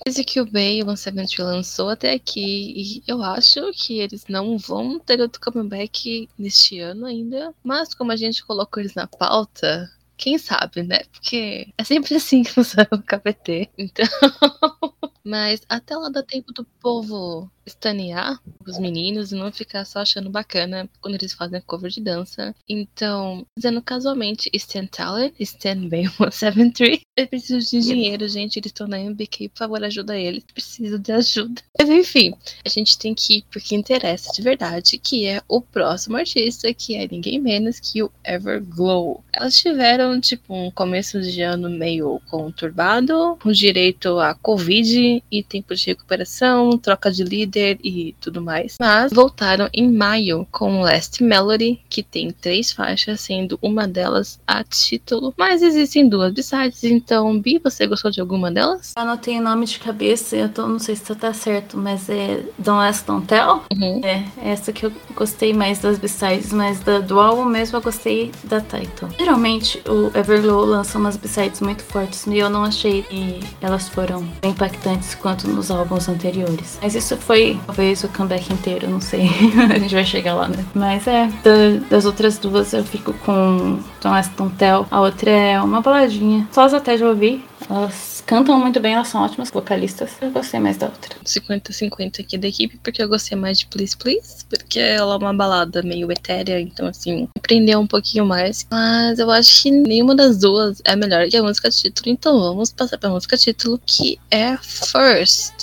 Desde 0.05 0.23
que 0.23 0.39
o 0.39 0.45
Bay, 0.45 0.81
o 0.81 0.85
lançamento 0.85 1.41
lançou 1.43 1.89
até 1.89 2.13
aqui, 2.13 2.73
e 2.75 3.03
eu 3.07 3.21
acho 3.21 3.71
que 3.73 3.99
eles 3.99 4.25
não 4.27 4.57
vão 4.57 4.99
ter 4.99 5.21
outro 5.21 5.41
comeback 5.41 6.29
neste 6.37 6.79
ano 6.79 7.05
ainda. 7.05 7.53
Mas 7.63 7.93
como 7.93 8.11
a 8.11 8.15
gente 8.15 8.45
colocou 8.45 8.81
eles 8.81 8.95
na 8.95 9.07
pauta, 9.07 9.91
quem 10.17 10.37
sabe, 10.37 10.83
né? 10.83 11.03
Porque 11.11 11.67
é 11.77 11.83
sempre 11.83 12.15
assim 12.17 12.43
que 12.43 12.51
funciona 12.51 12.87
o 12.91 13.01
KPT. 13.01 13.69
Então, 13.77 14.05
Mas 15.25 15.61
até 15.67 15.97
lá 15.97 16.07
dá 16.09 16.21
tempo 16.21 16.53
do 16.53 16.63
povo 16.79 17.49
estanear 17.65 18.39
os 18.65 18.77
meninos 18.77 19.31
e 19.31 19.35
não 19.35 19.51
ficar 19.51 19.85
só 19.85 19.99
achando 19.99 20.29
bacana 20.29 20.89
quando 21.01 21.15
eles 21.15 21.33
fazem 21.33 21.61
cover 21.61 21.89
de 21.89 22.01
dança. 22.01 22.55
Então, 22.67 23.45
dizendo 23.57 23.81
casualmente, 23.81 24.49
Stan 24.53 24.85
Talent, 24.85 25.33
Stan 25.39 25.87
Bay 25.87 26.07
173, 26.07 27.01
eu 27.17 27.27
preciso 27.27 27.69
de 27.69 27.79
dinheiro, 27.81 28.27
gente. 28.27 28.57
Eles 28.57 28.69
estão 28.69 28.87
na 28.87 28.99
MBK, 28.99 29.49
por 29.49 29.59
favor, 29.59 29.83
ajuda 29.83 30.17
eles. 30.17 30.43
Preciso 30.43 30.99
de 30.99 31.11
ajuda. 31.11 31.61
Mas 31.77 31.89
enfim, 31.89 32.33
a 32.65 32.69
gente 32.69 32.97
tem 32.97 33.13
que 33.13 33.37
ir 33.37 33.45
porque 33.51 33.75
interessa 33.75 34.31
de 34.31 34.41
verdade, 34.41 34.97
que 34.97 35.25
é 35.25 35.41
o 35.47 35.61
próximo 35.61 36.17
artista, 36.17 36.73
que 36.73 36.95
é 36.95 37.07
ninguém 37.09 37.39
menos 37.39 37.79
que 37.79 38.03
o 38.03 38.11
Everglow. 38.23 39.23
Elas 39.33 39.57
tiveram, 39.57 40.19
tipo, 40.19 40.53
um 40.53 40.71
começo 40.71 41.21
de 41.21 41.41
ano 41.41 41.69
meio 41.69 42.21
conturbado, 42.29 43.37
com 43.41 43.51
direito 43.51 44.19
a 44.19 44.33
Covid 44.35 45.23
e 45.31 45.43
tempo 45.43 45.73
de 45.75 45.85
recuperação, 45.87 46.77
troca 46.77 47.11
de 47.11 47.23
líder 47.23 47.54
e 47.55 48.15
tudo 48.19 48.41
mais. 48.41 48.75
Mas 48.79 49.11
voltaram 49.11 49.69
em 49.73 49.91
maio 49.91 50.47
com 50.51 50.81
Last 50.81 51.23
Melody, 51.23 51.79
que 51.89 52.03
tem 52.03 52.31
três 52.31 52.71
faixas, 52.71 53.21
sendo 53.21 53.57
uma 53.61 53.87
delas 53.87 54.39
a 54.45 54.63
título. 54.63 55.33
Mas 55.37 55.61
existem 55.61 56.07
duas 56.07 56.33
b-sides, 56.33 56.83
então, 56.83 57.39
Bi, 57.39 57.59
você 57.63 57.87
gostou 57.87 58.11
de 58.11 58.21
alguma 58.21 58.51
delas? 58.51 58.93
Eu 58.97 59.03
anotei 59.03 59.37
o 59.39 59.41
nome 59.41 59.65
de 59.65 59.79
cabeça, 59.79 60.35
eu 60.35 60.49
tô, 60.49 60.67
não 60.67 60.79
sei 60.79 60.95
se 60.95 61.15
tá 61.15 61.33
certo, 61.33 61.77
mas 61.77 62.09
é 62.09 62.43
Don't 62.57 62.87
Ask, 62.87 63.05
Don't 63.05 63.27
Tell. 63.27 63.63
Uhum. 63.71 64.01
É, 64.03 64.23
essa 64.43 64.73
que 64.73 64.85
eu 64.85 64.91
gostei 65.15 65.53
mais 65.53 65.79
das 65.79 65.97
b-sides, 65.97 66.51
mas 66.51 66.79
da, 66.79 66.99
do 66.99 67.19
álbum 67.19 67.45
mesmo 67.45 67.77
eu 67.77 67.81
gostei 67.81 68.31
da 68.43 68.59
title. 68.61 69.09
Geralmente 69.17 69.81
o 69.87 70.11
Everglow 70.17 70.65
lança 70.65 70.97
umas 70.97 71.15
b-sides 71.17 71.61
muito 71.61 71.83
fortes 71.83 72.25
e 72.27 72.37
eu 72.37 72.49
não 72.49 72.63
achei 72.63 73.03
que 73.03 73.39
elas 73.61 73.87
foram 73.87 74.25
tão 74.41 74.51
impactantes 74.51 75.15
quanto 75.15 75.47
nos 75.47 75.71
álbuns 75.71 76.09
anteriores. 76.09 76.77
Mas 76.81 76.95
isso 76.95 77.15
foi 77.17 77.44
talvez 77.65 78.03
o 78.03 78.09
comeback 78.09 78.51
inteiro, 78.51 78.89
não 78.89 78.99
sei. 78.99 79.29
a 79.73 79.77
gente 79.79 79.93
vai 79.93 80.05
chegar 80.05 80.33
lá, 80.33 80.47
né? 80.47 80.65
Mas 80.73 81.05
é, 81.07 81.27
da- 81.43 81.79
das 81.89 82.05
outras 82.05 82.37
duas 82.37 82.73
eu 82.73 82.83
fico 82.83 83.13
com 83.25 83.79
Don't 84.01 84.17
Ask, 84.17 84.31
Tell. 84.57 84.87
A 84.89 85.01
outra 85.01 85.29
é 85.29 85.61
uma 85.61 85.81
baladinha. 85.81 86.47
Só 86.51 86.63
as 86.63 86.73
até 86.73 86.97
já 86.97 87.07
ouvi. 87.07 87.43
Elas 87.69 88.23
cantam 88.27 88.59
muito 88.59 88.79
bem, 88.79 88.93
elas 88.93 89.07
são 89.07 89.21
ótimas 89.23 89.49
vocalistas. 89.49 90.11
Eu 90.21 90.29
gostei 90.31 90.59
mais 90.59 90.77
da 90.77 90.85
outra. 90.87 91.15
50-50 91.25 92.19
aqui 92.19 92.37
da 92.37 92.47
equipe, 92.47 92.77
porque 92.83 93.01
eu 93.01 93.07
gostei 93.09 93.35
mais 93.37 93.57
de 93.59 93.65
Please 93.67 93.95
Please, 93.97 94.45
porque 94.47 94.79
ela 94.79 95.15
é 95.15 95.17
uma 95.17 95.33
balada 95.33 95.81
meio 95.81 96.11
etérea, 96.11 96.59
então 96.59 96.87
assim, 96.87 97.27
aprendeu 97.35 97.79
um 97.79 97.87
pouquinho 97.87 98.25
mais. 98.25 98.65
Mas 98.69 99.17
eu 99.19 99.31
acho 99.31 99.63
que 99.63 99.71
nenhuma 99.71 100.13
das 100.15 100.37
duas 100.37 100.79
é 100.85 100.95
melhor 100.95 101.27
que 101.27 101.37
a 101.37 101.41
música 101.43 101.69
título, 101.69 102.09
então 102.11 102.39
vamos 102.39 102.71
passar 102.71 102.97
pra 102.99 103.09
música 103.09 103.35
título, 103.37 103.79
que 103.85 104.19
é 104.29 104.55
First. 104.57 105.53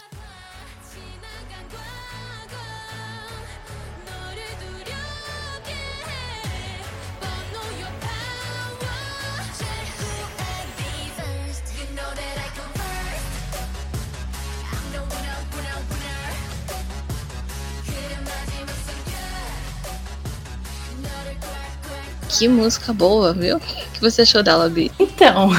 Que 22.38 22.48
música 22.48 22.92
boa, 22.92 23.32
viu? 23.32 23.56
O 23.58 23.60
que 23.60 24.00
você 24.00 24.22
achou 24.22 24.42
dela, 24.42 24.68
Bi? 24.68 24.90
Então, 24.98 25.50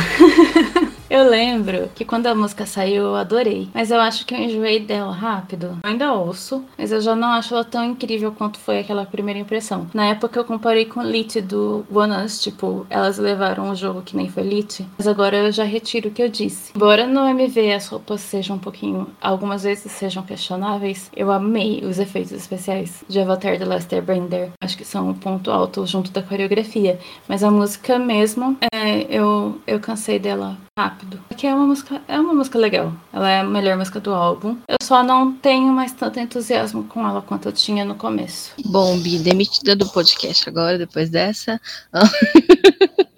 eu 1.10 1.30
lembro 1.30 1.89
que 1.95 2.06
quando 2.06 2.28
a 2.28 2.36
música 2.36 2.66
saiu 2.66 3.04
eu 3.04 3.16
adorei, 3.16 3.70
mas 3.74 3.91
eu 3.91 3.99
acho 3.99 4.26
que 4.26 4.34
eu 4.34 4.39
enjoei 4.39 4.80
dela 4.80 5.12
rápido. 5.12 5.78
Eu 5.84 5.89
ainda 5.89 6.14
ouço, 6.14 6.64
mas 6.78 6.91
eu 6.91 7.01
já 7.01 7.16
não 7.16 7.30
acho 7.30 7.54
ela 7.54 7.64
tão 7.64 7.84
incrível 7.84 8.32
quanto 8.32 8.60
foi 8.60 8.80
aquela 8.80 9.06
primeira 9.06 9.39
impressão. 9.39 9.88
Na 9.93 10.06
época 10.06 10.39
eu 10.39 10.45
comparei 10.45 10.86
com 10.86 11.01
Lit 11.01 11.41
do 11.41 11.86
One 11.93 12.14
Us, 12.26 12.41
tipo, 12.41 12.86
elas 12.89 13.18
levaram 13.18 13.70
o 13.70 13.76
jogo 13.76 14.01
que 14.01 14.16
nem 14.16 14.30
foi 14.30 14.43
Lit, 14.43 14.86
mas 14.97 15.08
agora 15.08 15.38
eu 15.38 15.51
já 15.51 15.64
retiro 15.64 16.10
o 16.10 16.12
que 16.12 16.22
eu 16.22 16.30
disse. 16.30 16.72
Embora 16.76 17.06
no 17.06 17.28
MV 17.28 17.74
as 17.74 17.88
roupas 17.88 18.22
sejam 18.22 18.56
um 18.56 18.60
pouquinho, 18.60 19.08
algumas 19.22 19.64
vezes 19.64 19.91
sejam 19.91 20.24
questionáveis, 20.24 21.10
eu 21.16 21.32
amei 21.32 21.82
os 21.84 21.99
efeitos 21.99 22.32
especiais 22.32 23.04
de 23.08 23.20
Avatar 23.20 23.58
The 23.58 23.66
Last 23.66 23.93
Airbender. 23.93 24.51
Acho 24.62 24.78
que 24.78 24.86
são 24.86 25.10
um 25.10 25.14
ponto 25.14 25.51
alto 25.51 25.86
junto 25.86 26.12
da 26.12 26.22
coreografia, 26.22 26.99
mas 27.28 27.43
a 27.43 27.51
música 27.51 27.99
mesmo, 27.99 28.58
é, 28.74 29.01
eu, 29.10 29.60
eu 29.68 29.80
cansei 29.80 30.20
dela 30.20 30.58
rápido. 30.78 30.92
Porque 31.27 31.47
é 31.47 31.53
uma 31.53 31.65
música, 31.65 32.01
é 32.07 32.19
uma 32.19 32.33
música 32.33 32.57
legal. 32.57 32.93
Ela 33.11 33.29
é 33.29 33.39
a 33.39 33.43
melhor 33.43 33.77
música 33.77 33.99
do 33.99 34.13
álbum. 34.13 34.57
Eu 34.67 34.77
só 34.81 35.03
não 35.03 35.33
tenho 35.33 35.71
mais 35.73 35.91
tanto 35.91 36.19
entusiasmo 36.19 36.83
com 36.85 37.07
ela 37.07 37.21
quanto 37.21 37.47
eu 37.47 37.51
tinha 37.51 37.85
no 37.85 37.95
começo. 37.95 38.53
Bom, 38.65 38.97
Bi, 38.99 39.19
demitida 39.19 39.75
do 39.75 39.87
podcast 39.89 40.47
agora, 40.49 40.77
depois 40.77 41.09
dessa. 41.09 41.59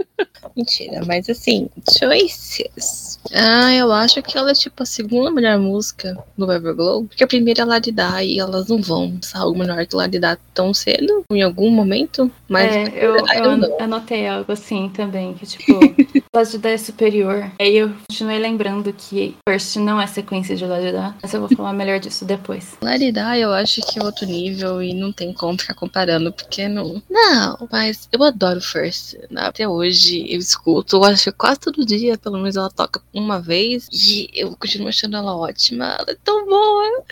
Mentira, 0.56 1.02
mas 1.06 1.30
assim, 1.30 1.70
choices. 1.98 3.20
Ah, 3.34 3.74
eu 3.74 3.92
acho 3.92 4.22
que 4.22 4.38
ela 4.38 4.52
é 4.52 4.54
tipo 4.54 4.84
a 4.84 4.86
segunda 4.86 5.32
melhor 5.32 5.58
música 5.60 6.18
do 6.38 6.52
Everglow. 6.52 7.06
Porque 7.06 7.24
a 7.24 7.28
primeira 7.28 7.64
é 7.64 7.66
Ladidá 7.66 8.24
e 8.24 8.40
elas 8.40 8.68
não 8.68 8.82
vão 8.82 9.18
algo 9.34 9.58
melhor 9.58 9.86
que 9.86 9.96
Ladidá 9.96 10.38
tão 10.54 10.74
cedo, 10.74 11.24
em 11.32 11.42
algum 11.42 11.70
momento. 11.70 12.32
Mas 12.48 12.74
é, 12.76 12.84
eu, 12.96 13.16
eu 13.18 13.50
an- 13.50 13.76
anotei 13.80 14.28
algo 14.28 14.52
assim 14.52 14.90
também, 14.90 15.34
que 15.34 15.46
tipo, 15.46 15.80
Lajudá 16.34 16.70
é 16.70 16.78
superior. 16.78 17.52
Aí 17.60 17.76
eu 17.78 17.92
continuei 18.10 18.40
lembrando 18.40 18.94
que 18.94 19.36
First 19.50 19.78
não 19.78 20.00
é 20.00 20.08
sequência 20.08 20.56
de 20.56 20.66
Lajudá, 20.66 21.16
mas 21.22 21.34
eu 21.34 21.40
vou 21.42 21.50
falar 21.50 21.74
melhor 21.74 22.00
disso 22.00 22.24
depois. 22.26 22.76
Claridade, 22.80 23.42
eu 23.42 23.52
acho 23.52 23.82
que 23.82 24.00
é 24.00 24.04
outro 24.04 24.26
nível 24.26 24.82
e 24.82 24.94
não 24.94 25.12
tem 25.12 25.34
como 25.34 25.58
ficar 25.60 25.74
comparando, 25.74 26.32
porque 26.32 26.68
não. 26.68 27.02
Não, 27.10 27.68
mas 27.72 28.08
eu 28.12 28.24
adoro 28.24 28.62
First. 28.62 29.16
né? 29.32 29.42
Até 29.42 29.68
hoje 29.68 30.26
eu 30.30 30.42
escuto, 30.46 30.98
eu 30.98 31.04
acho 31.04 31.32
quase 31.34 31.60
todo 31.60 31.86
dia, 31.86 32.18
pelo 32.18 32.38
menos 32.38 32.56
ela 32.56 32.70
toca 32.70 33.02
uma 33.14 33.40
vez, 33.40 33.88
e 33.92 34.30
eu 34.34 34.56
continuo 34.56 34.88
achando 34.88 35.18
ela 35.18 35.36
ótima. 35.36 35.86
Ela 36.00 36.12
é 36.12 36.18
tão 36.24 36.46
boa. 36.46 37.04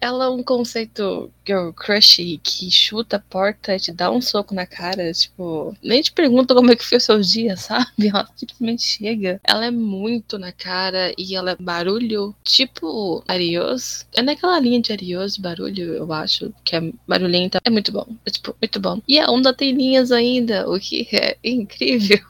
Ela 0.00 0.24
é 0.26 0.28
um 0.28 0.42
conceito 0.42 1.30
girl 1.46 1.70
crush 1.72 2.40
que 2.42 2.70
chuta 2.70 3.16
a 3.16 3.20
porta 3.20 3.74
e 3.74 3.80
te 3.80 3.92
dá 3.92 4.10
um 4.10 4.20
soco 4.20 4.54
na 4.54 4.66
cara, 4.66 5.12
tipo, 5.12 5.76
nem 5.82 6.00
te 6.00 6.12
pergunta 6.12 6.54
como 6.54 6.70
é 6.70 6.76
que 6.76 6.84
foi 6.84 6.98
o 6.98 7.00
seu 7.00 7.20
dia, 7.20 7.56
sabe? 7.56 7.86
Ela 8.08 8.28
simplesmente 8.36 8.82
chega. 8.82 9.40
Ela 9.44 9.66
é 9.66 9.70
muito 9.70 10.38
na 10.38 10.52
cara 10.52 11.12
e 11.16 11.34
ela 11.34 11.52
é 11.52 11.56
barulho, 11.56 12.34
tipo 12.44 13.22
Arios. 13.26 14.06
É 14.14 14.22
naquela 14.22 14.58
linha 14.60 14.80
de 14.80 14.92
Arios, 14.92 15.36
barulho, 15.36 15.94
eu 15.94 16.12
acho, 16.12 16.52
que 16.64 16.76
é 16.76 16.92
barulhenta. 17.06 17.60
É 17.64 17.70
muito 17.70 17.90
bom. 17.92 18.06
É 18.24 18.30
tipo, 18.30 18.54
muito 18.60 18.80
bom. 18.80 19.00
E 19.06 19.18
a 19.18 19.30
onda 19.30 19.52
tem 19.52 19.72
linhas 19.72 20.12
ainda, 20.12 20.68
o 20.68 20.78
que 20.78 21.08
é 21.12 21.36
incrível. 21.44 22.20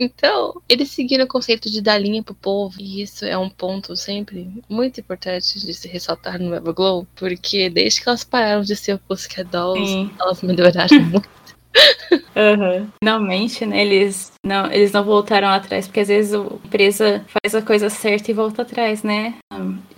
Então, 0.00 0.62
eles 0.66 0.90
seguiram 0.90 1.26
o 1.26 1.28
conceito 1.28 1.70
de 1.70 1.82
dar 1.82 1.98
linha 1.98 2.22
pro 2.22 2.34
povo. 2.34 2.74
E 2.80 3.02
isso 3.02 3.26
é 3.26 3.36
um 3.36 3.50
ponto 3.50 3.94
sempre 3.94 4.50
muito 4.66 4.98
importante 4.98 5.60
de 5.60 5.74
se 5.74 5.86
ressaltar 5.86 6.40
no 6.40 6.54
Everglow, 6.54 7.06
porque 7.14 7.68
desde 7.68 8.00
que 8.00 8.08
elas 8.08 8.24
pararam 8.24 8.62
de 8.62 8.74
ser 8.74 8.94
o 8.94 8.98
Pussycat 8.98 9.44
Dolls, 9.50 10.10
elas 10.18 10.42
melhoraram 10.42 10.88
muito. 11.04 11.28
Aham. 12.34 12.88
Finalmente, 13.02 13.66
né? 13.66 13.82
Eles 13.82 14.32
não, 14.44 14.72
eles 14.72 14.90
não 14.90 15.04
voltaram 15.04 15.48
atrás, 15.48 15.86
porque 15.86 16.00
às 16.00 16.08
vezes 16.08 16.32
a 16.32 16.38
empresa 16.38 17.24
faz 17.28 17.54
a 17.54 17.62
coisa 17.62 17.90
certa 17.90 18.30
e 18.30 18.34
volta 18.34 18.62
atrás, 18.62 19.02
né? 19.02 19.34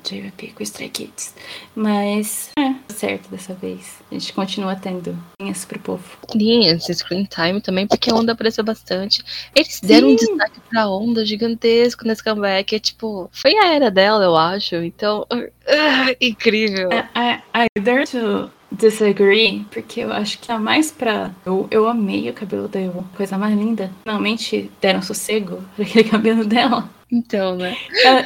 JYP 0.02 0.52
com 0.54 0.62
Stray 0.62 0.88
Kids. 0.88 1.34
Mas 1.74 2.50
é 2.58 2.74
certo 2.92 3.28
dessa 3.30 3.54
vez. 3.54 4.00
A 4.10 4.14
gente 4.14 4.32
continua 4.32 4.76
tendo 4.76 5.16
linhas 5.40 5.64
pro 5.64 5.78
povo. 5.78 6.04
linhas 6.34 6.84
screen 6.84 7.24
time 7.24 7.60
também, 7.60 7.86
porque 7.86 8.10
a 8.10 8.14
onda 8.14 8.32
apareceu 8.32 8.64
bastante. 8.64 9.22
Eles 9.54 9.80
deram 9.80 10.08
um 10.08 10.18
Sim. 10.18 10.26
destaque 10.26 10.60
pra 10.68 10.88
onda 10.88 11.24
gigantesco 11.24 12.06
nesse 12.06 12.22
comeback. 12.22 12.74
É 12.74 12.78
tipo, 12.78 13.28
foi 13.32 13.56
a 13.56 13.72
era 13.74 13.90
dela, 13.90 14.24
eu 14.24 14.36
acho. 14.36 14.76
Então, 14.76 15.26
ah, 15.30 16.14
incrível. 16.20 16.90
I, 16.92 17.40
I, 17.54 17.66
I 17.76 17.80
dare 17.80 18.06
to 18.06 18.50
disagree, 18.72 19.66
porque 19.70 20.00
eu 20.00 20.12
acho 20.12 20.38
que 20.38 20.50
é 20.50 20.58
mais 20.58 20.90
pra. 20.90 21.30
Eu, 21.44 21.68
eu 21.70 21.88
amei 21.88 22.28
o 22.30 22.32
cabelo 22.32 22.68
da 22.68 22.80
Evo, 22.80 23.06
coisa 23.16 23.36
mais 23.36 23.56
linda. 23.56 23.90
Finalmente 24.02 24.70
deram 24.80 25.02
sossego 25.02 25.62
pra 25.76 25.84
aquele 25.84 26.08
cabelo 26.08 26.44
dela. 26.44 26.88
Então, 27.12 27.54
né? 27.54 27.76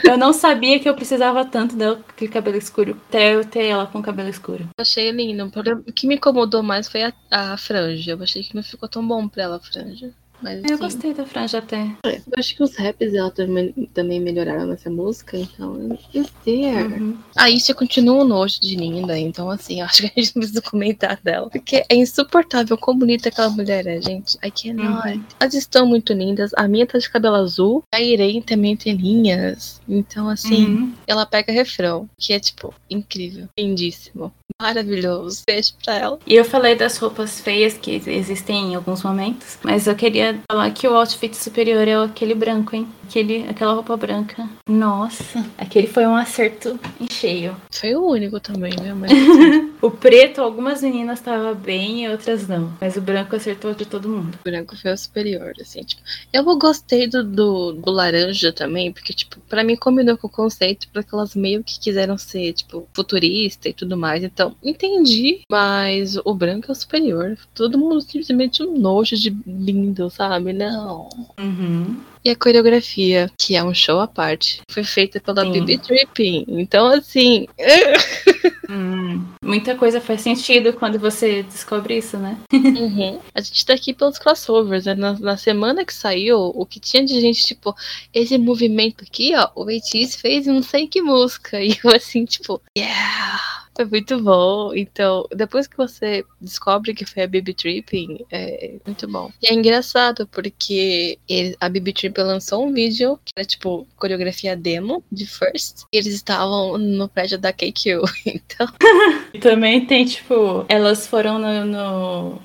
Eu, 0.05 0.13
eu 0.13 0.17
não 0.17 0.33
sabia 0.33 0.79
que 0.79 0.89
eu 0.89 0.95
precisava 0.95 1.45
tanto 1.45 1.75
dela 1.75 1.97
com 1.97 2.09
aquele 2.09 2.31
cabelo 2.31 2.57
escuro. 2.57 2.97
Até 3.09 3.35
eu 3.35 3.45
ter 3.45 3.67
ela 3.67 3.85
com 3.85 4.01
cabelo 4.01 4.29
escuro. 4.29 4.63
Eu 4.63 4.83
achei 4.83 5.11
lindo. 5.11 5.51
O 5.87 5.93
que 5.93 6.07
me 6.07 6.15
incomodou 6.15 6.63
mais 6.63 6.89
foi 6.89 7.03
a, 7.03 7.13
a 7.29 7.57
franja. 7.57 8.13
Eu 8.13 8.23
achei 8.23 8.45
que 8.45 8.55
não 8.55 8.63
ficou 8.63 8.89
tão 8.89 9.07
bom 9.07 9.27
pra 9.27 9.43
ela 9.43 9.57
a 9.57 9.61
franja. 9.61 10.15
Mas 10.43 10.59
Eu 10.65 10.75
assim, 10.75 10.77
gostei 10.77 11.15
da 11.15 11.25
franja 11.25 11.59
até. 11.59 11.83
eu 12.05 12.21
acho 12.39 12.55
que 12.55 12.63
os 12.63 12.77
raps 12.77 13.11
dela 13.13 13.31
também, 13.31 13.73
também 13.95 14.21
melhoraram 14.21 14.67
nessa 14.67 14.91
música, 14.91 15.37
então. 15.37 15.99
It's 16.15 16.31
there. 16.45 16.85
Uhum. 16.93 17.17
A 17.37 17.49
Isha 17.51 17.75
continua 17.75 18.25
nojo 18.25 18.61
de 18.61 18.77
linda, 18.77 19.19
então 19.19 19.51
assim, 19.51 19.81
eu 19.81 19.87
acho 19.87 20.03
que 20.03 20.07
a 20.15 20.21
gente 20.23 20.37
não 20.37 20.41
precisa 20.41 20.63
comentar 20.63 21.19
dela. 21.23 21.49
Porque 21.51 21.85
é 21.89 21.95
insuportável 21.97 22.77
quão 22.77 22.97
bonita 22.99 23.29
aquela 23.29 23.49
mulher 23.51 23.87
é, 23.87 24.01
gente. 24.01 24.37
I 24.45 24.51
cannot. 24.51 25.09
Uhum. 25.09 25.25
Elas 25.41 25.55
estão 25.55 25.87
muito 25.87 26.13
lindas. 26.13 26.51
A 26.57 26.69
minha 26.69 26.87
tá 26.87 26.99
de 26.99 27.09
cabelo 27.11 27.37
azul. 27.37 27.83
A 27.95 28.01
Irene 28.01 28.43
também 28.43 28.77
tem 28.77 28.95
linhas. 28.95 29.81
Então, 29.89 30.29
assim, 30.29 30.67
Uhum. 30.67 30.93
ela 31.07 31.25
pega 31.25 31.53
refrão, 31.53 32.09
que 32.19 32.33
é, 32.33 32.41
tipo, 32.41 32.75
incrível, 32.91 33.49
lindíssimo, 33.59 34.33
maravilhoso. 34.61 35.43
Beijo 35.47 35.73
pra 35.85 35.95
ela. 35.95 36.19
E 36.27 36.35
eu 36.35 36.45
falei 36.45 36.75
das 36.75 36.97
roupas 36.97 37.41
feias 37.41 37.75
que 37.75 38.03
existem 38.07 38.73
em 38.73 38.75
alguns 38.75 39.03
momentos, 39.03 39.59
mas 39.63 39.87
eu 39.87 39.95
queria 39.95 40.41
falar 40.51 40.71
que 40.71 40.89
o 40.89 40.95
outfit 40.95 41.35
superior 41.35 41.87
é 41.87 41.97
aquele 41.97 42.35
branco, 42.35 42.75
hein? 42.75 42.89
Aquele, 43.09 43.49
aquela 43.49 43.73
roupa 43.75 43.97
branca. 43.97 44.49
Nossa, 44.69 45.47
aquele 45.57 45.87
foi 45.87 46.07
um 46.07 46.17
acerto 46.17 46.79
em 47.01 47.09
cheio. 47.09 47.57
Foi 47.73 47.95
o 47.95 48.05
único 48.05 48.41
também, 48.41 48.75
né? 48.81 48.93
Mas 48.93 49.13
O 49.81 49.91
preto, 49.91 50.41
algumas 50.41 50.83
meninas 50.83 51.19
estavam 51.19 51.55
bem 51.55 52.05
e 52.05 52.09
outras 52.09 52.49
não. 52.49 52.73
Mas 52.81 52.97
o 52.97 53.01
branco 53.01 53.37
acertou 53.37 53.75
de 53.75 53.85
todo 53.85 54.09
mundo. 54.09 54.37
o 54.41 54.45
branco 54.45 54.77
foi 54.77 54.93
o 54.93 54.97
superior, 54.97 55.53
assim, 55.61 55.83
tipo. 55.83 56.03
Eu 56.33 56.45
gostei 56.59 57.07
do, 57.07 57.23
do, 57.23 57.73
do 57.73 57.91
laranja 57.91 58.53
também, 58.53 58.93
porque, 58.93 59.13
tipo, 59.13 59.39
pra 59.49 59.63
mim 59.63 59.77
combinou 59.77 60.17
com 60.17 60.27
o 60.27 60.31
conceito, 60.31 60.89
porque 60.93 61.15
elas 61.15 61.35
meio 61.35 61.63
que 61.63 61.79
quiseram 61.79 62.17
ser, 62.17 62.53
tipo, 62.55 62.89
futurista 62.95 63.69
e 63.69 63.73
tudo 63.73 63.97
mais. 63.97 64.25
Então, 64.25 64.57
entendi, 64.63 65.43
mas 65.51 66.17
o 66.25 66.35
branco 66.35 66.67
é 66.69 66.73
o 66.73 66.75
superior. 66.75 67.37
Todo 67.55 67.79
mundo 67.79 68.01
simplesmente 68.01 68.63
um 68.63 68.79
nojo 68.79 69.17
de 69.17 69.31
lindo, 69.47 70.09
sabe? 70.11 70.53
Não. 70.53 71.09
Uhum. 71.39 71.97
E 72.27 72.31
a 72.31 72.35
coreografia, 72.35 73.31
que 73.39 73.55
é 73.55 73.63
um 73.63 73.73
show 73.73 74.01
à 74.01 74.09
parte, 74.09 74.61
foi 74.69 74.83
feita 74.83 75.21
pela 75.21 75.43
Sim. 75.43 75.53
Bibi 75.53 75.79
Tripping. 75.79 76.45
Então, 76.49 76.89
assim, 76.89 77.47
Hum, 78.69 79.25
Muita 79.43 79.77
coisa 79.77 80.01
faz 80.01 80.23
sentido 80.23 80.73
quando 80.73 80.99
você 80.99 81.45
descobre 81.45 81.99
isso, 81.99 82.17
né? 82.19 82.37
Uhum. 82.53 83.21
A 83.35 83.41
gente 83.41 83.65
tá 83.65 83.75
aqui 83.75 83.95
pelos 83.95 84.19
crossovers, 84.19 84.87
né? 84.87 84.95
Na, 84.95 85.13
na 85.13 85.37
semana 85.37 85.85
que 85.85 85.95
saiu, 85.95 86.53
o 86.55 86.67
que 86.67 86.81
tinha 86.81 87.05
de 87.05 87.21
gente, 87.21 87.47
tipo, 87.47 87.75
esse 88.13 88.37
movimento 88.39 89.05
aqui, 89.05 89.33
ó, 89.37 89.49
o 89.55 89.63
ATEEZ 89.63 90.17
fez 90.17 90.47
não 90.47 90.63
sei 90.63 90.87
que 90.87 91.01
música. 91.01 91.61
E 91.67 91.79
eu 91.83 91.91
assim, 91.95 92.25
tipo, 92.25 92.61
yeah! 92.77 93.66
Foi 93.77 93.85
muito 93.85 94.21
bom. 94.23 94.73
Então, 94.75 95.27
depois 95.35 95.67
que 95.67 95.77
você 95.77 96.25
descobre 96.41 96.95
que 96.95 97.05
foi 97.05 97.23
a 97.23 97.27
Bibi 97.27 97.55
Tripping, 97.55 98.25
é 98.31 98.75
muito 98.87 99.07
bom. 99.07 99.31
E 99.43 99.49
é 99.49 99.55
engraçado, 99.55 100.27
porque 100.27 101.19
ele- 101.29 101.57
a 101.61 101.69
Bibi 101.69 101.93
Tripping 101.93 102.23
lançou 102.23 102.67
um 102.67 102.73
vídeo 102.73 103.19
que 103.25 103.33
era, 103.37 103.47
tipo, 103.47 103.87
coreografia 103.97 104.57
demo 104.57 105.05
de 105.13 105.27
First. 105.27 105.83
E 105.93 105.99
eles 105.99 106.15
estavam 106.15 106.79
no 106.79 107.09
prédio 107.09 107.39
da 107.39 107.53
KQ. 107.53 108.01
Então, 108.27 108.67
E 109.35 109.39
também 109.39 109.85
tem, 109.87 110.05
tipo, 110.05 110.65
elas 110.69 111.07
foram 111.07 111.39
no, 111.39 111.65
no, 111.67 112.41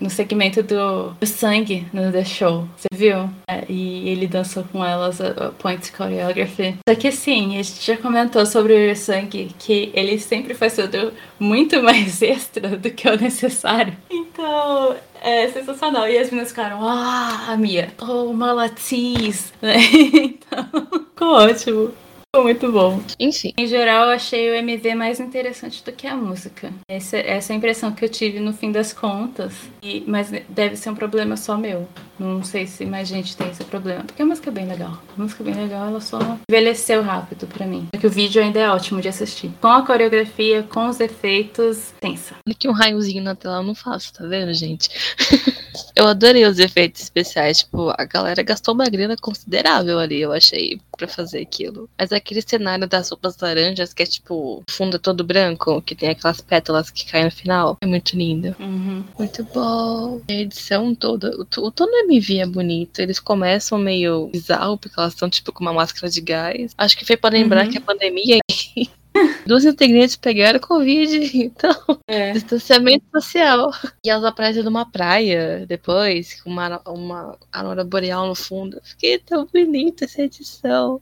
no 0.00 0.10
segmento 0.10 0.62
do, 0.62 1.10
do 1.12 1.26
sangue 1.26 1.86
no 1.92 2.10
The 2.10 2.24
Show. 2.24 2.66
Você 2.76 2.88
viu? 2.94 3.30
É, 3.48 3.64
e 3.68 4.08
ele 4.08 4.26
dançou 4.26 4.64
com 4.64 4.84
elas 4.84 5.20
a, 5.20 5.28
a 5.48 5.50
Point 5.52 5.92
Choreography. 5.94 6.76
Só 6.88 6.94
que 6.94 7.08
assim, 7.08 7.58
a 7.58 7.62
gente 7.62 7.84
já 7.84 7.96
comentou 7.96 8.44
sobre 8.46 8.90
o 8.90 8.96
sangue 8.96 9.50
que 9.58 9.90
ele 9.94 10.18
sempre 10.18 10.54
faz 10.54 10.69
tudo 10.70 11.12
muito 11.38 11.82
mais 11.82 12.20
extra 12.22 12.76
do 12.76 12.90
que 12.90 13.08
o 13.08 13.16
necessário. 13.16 13.96
Então. 14.10 14.96
É 15.22 15.48
sensacional. 15.48 16.08
E 16.08 16.16
as 16.16 16.30
meninas 16.30 16.48
ficaram, 16.48 16.78
ah, 16.82 17.54
Mia, 17.58 17.92
oh, 18.00 18.32
malatiz. 18.32 19.52
Né? 19.60 19.76
Então, 20.50 20.66
ficou 21.10 21.34
ótimo. 21.34 21.92
Ficou 22.32 22.44
muito 22.44 22.70
bom. 22.70 23.00
enfim. 23.18 23.52
Em 23.58 23.66
geral, 23.66 24.04
eu 24.04 24.10
achei 24.10 24.52
o 24.52 24.54
MV 24.54 24.94
mais 24.94 25.18
interessante 25.18 25.82
do 25.82 25.90
que 25.90 26.06
a 26.06 26.14
música. 26.14 26.72
Essa, 26.88 27.16
essa 27.16 27.52
é 27.52 27.54
a 27.54 27.56
impressão 27.56 27.90
que 27.90 28.04
eu 28.04 28.08
tive 28.08 28.38
no 28.38 28.52
fim 28.52 28.70
das 28.70 28.92
contas. 28.92 29.52
E, 29.82 30.04
mas 30.06 30.30
deve 30.48 30.76
ser 30.76 30.90
um 30.90 30.94
problema 30.94 31.36
só 31.36 31.56
meu. 31.56 31.88
Não 32.20 32.44
sei 32.44 32.68
se 32.68 32.86
mais 32.86 33.08
gente 33.08 33.36
tem 33.36 33.50
esse 33.50 33.64
problema. 33.64 34.04
Porque 34.04 34.22
a 34.22 34.24
música 34.26 34.48
é 34.48 34.52
bem 34.52 34.68
legal. 34.68 35.02
A 35.18 35.20
música 35.20 35.42
é 35.42 35.46
bem 35.46 35.54
legal, 35.56 35.88
ela 35.88 36.00
só 36.00 36.20
envelheceu 36.48 37.02
rápido 37.02 37.48
pra 37.48 37.66
mim. 37.66 37.88
Porque 37.90 38.06
o 38.06 38.10
vídeo 38.10 38.40
ainda 38.40 38.60
é 38.60 38.70
ótimo 38.70 39.00
de 39.00 39.08
assistir. 39.08 39.50
Com 39.60 39.66
a 39.66 39.84
coreografia, 39.84 40.62
com 40.62 40.86
os 40.86 41.00
efeitos, 41.00 41.92
tensa. 42.00 42.36
Olha 42.46 42.56
que 42.56 42.68
um 42.68 42.72
raiozinho 42.72 43.24
na 43.24 43.34
tela 43.34 43.56
eu 43.56 43.64
não 43.64 43.74
faço, 43.74 44.12
tá 44.12 44.24
vendo, 44.24 44.54
gente? 44.54 44.88
eu 45.96 46.06
adorei 46.06 46.44
os 46.44 46.58
efeitos 46.58 47.02
especiais. 47.02 47.58
Tipo, 47.58 47.90
a 47.96 48.04
galera 48.04 48.42
gastou 48.42 48.74
uma 48.74 48.84
grana 48.86 49.16
considerável 49.16 49.98
ali, 49.98 50.20
eu 50.20 50.32
achei, 50.32 50.80
pra 50.96 51.06
fazer 51.08 51.40
aquilo. 51.40 51.88
Mas 51.98 52.12
aquele 52.12 52.42
cenário 52.42 52.86
das 52.86 53.08
roupas 53.10 53.36
laranjas, 53.40 53.92
que 53.92 54.02
é 54.02 54.06
tipo, 54.06 54.62
fundo 54.68 54.96
é 54.96 54.98
todo 54.98 55.24
branco, 55.24 55.80
que 55.82 55.94
tem 55.94 56.08
aquelas 56.10 56.40
pétalas 56.40 56.90
que 56.90 57.06
caem 57.10 57.24
no 57.26 57.30
final, 57.30 57.76
é 57.80 57.86
muito 57.86 58.16
lindo. 58.16 58.54
Uhum. 58.58 59.04
Muito 59.18 59.44
bom. 59.44 60.20
A 60.28 60.32
edição 60.32 60.94
toda, 60.94 61.30
o, 61.40 61.44
to- 61.44 61.64
o 61.64 61.70
todo 61.70 61.90
MV 62.08 62.38
é 62.38 62.46
bonito. 62.46 62.98
Eles 63.00 63.18
começam 63.18 63.78
meio 63.78 64.28
bizarro, 64.28 64.76
porque 64.78 64.98
elas 64.98 65.12
estão 65.14 65.28
tipo 65.30 65.52
com 65.52 65.60
uma 65.62 65.72
máscara 65.72 66.10
de 66.10 66.20
gás. 66.20 66.72
Acho 66.76 66.96
que 66.96 67.04
foi 67.04 67.16
pra 67.16 67.30
lembrar 67.30 67.64
Uhum. 67.66 67.70
que 67.72 67.78
a 67.78 67.80
pandemia. 67.80 68.38
Duas 69.46 69.64
integrantes 69.64 70.16
pegaram 70.16 70.60
Covid, 70.60 71.30
então 71.34 71.74
É. 72.06 72.32
Distanciamento 72.32 73.04
social. 73.12 73.70
E 74.04 74.10
elas 74.10 74.24
aparecem 74.24 74.62
numa 74.62 74.88
praia 74.88 75.64
depois, 75.66 76.40
com 76.40 76.50
uma, 76.50 76.80
uma 76.86 77.38
aurora 77.52 77.84
boreal 77.84 78.28
no 78.28 78.34
fundo. 78.34 78.80
Fiquei 78.82 79.18
tão 79.18 79.46
bonita 79.46 80.04
essa 80.04 80.22
edição. 80.22 81.00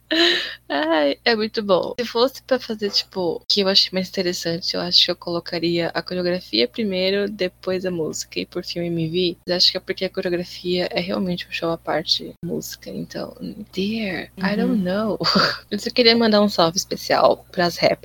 Ai, 0.69 1.19
é 1.25 1.37
muito 1.37 1.63
bom. 1.63 1.95
Se 2.01 2.07
fosse 2.07 2.43
pra 2.43 2.59
fazer, 2.59 2.91
tipo, 2.91 3.37
o 3.37 3.43
que 3.49 3.61
eu 3.61 3.69
achei 3.69 3.91
mais 3.93 4.09
interessante, 4.09 4.75
eu 4.75 4.81
acho 4.81 5.05
que 5.05 5.11
eu 5.11 5.17
colocaria 5.17 5.91
a 5.93 6.03
coreografia 6.03 6.67
primeiro, 6.67 7.29
depois 7.29 7.85
a 7.85 7.91
música. 7.91 8.41
E 8.41 8.47
por 8.47 8.65
fim 8.65 8.81
o 8.81 8.83
MV. 8.83 9.37
Mas 9.47 9.57
acho 9.57 9.73
que 9.73 9.77
é 9.77 9.81
porque 9.81 10.05
a 10.05 10.11
coreografia 10.11 10.89
é 10.91 11.01
realmente 11.01 11.47
um 11.47 11.53
show 11.53 11.71
à 11.71 11.79
parte 11.79 12.33
música. 12.45 12.91
Então, 12.91 13.37
dear, 13.73 14.31
I 14.39 14.57
don't 14.57 14.83
know. 14.83 15.19
Eu 15.71 15.79
só 15.79 15.91
queria 15.91 16.17
mandar 16.17 16.41
um 16.41 16.49
salve 16.49 16.79
especial 16.79 17.45
pras 17.53 17.77
rappers 17.77 17.98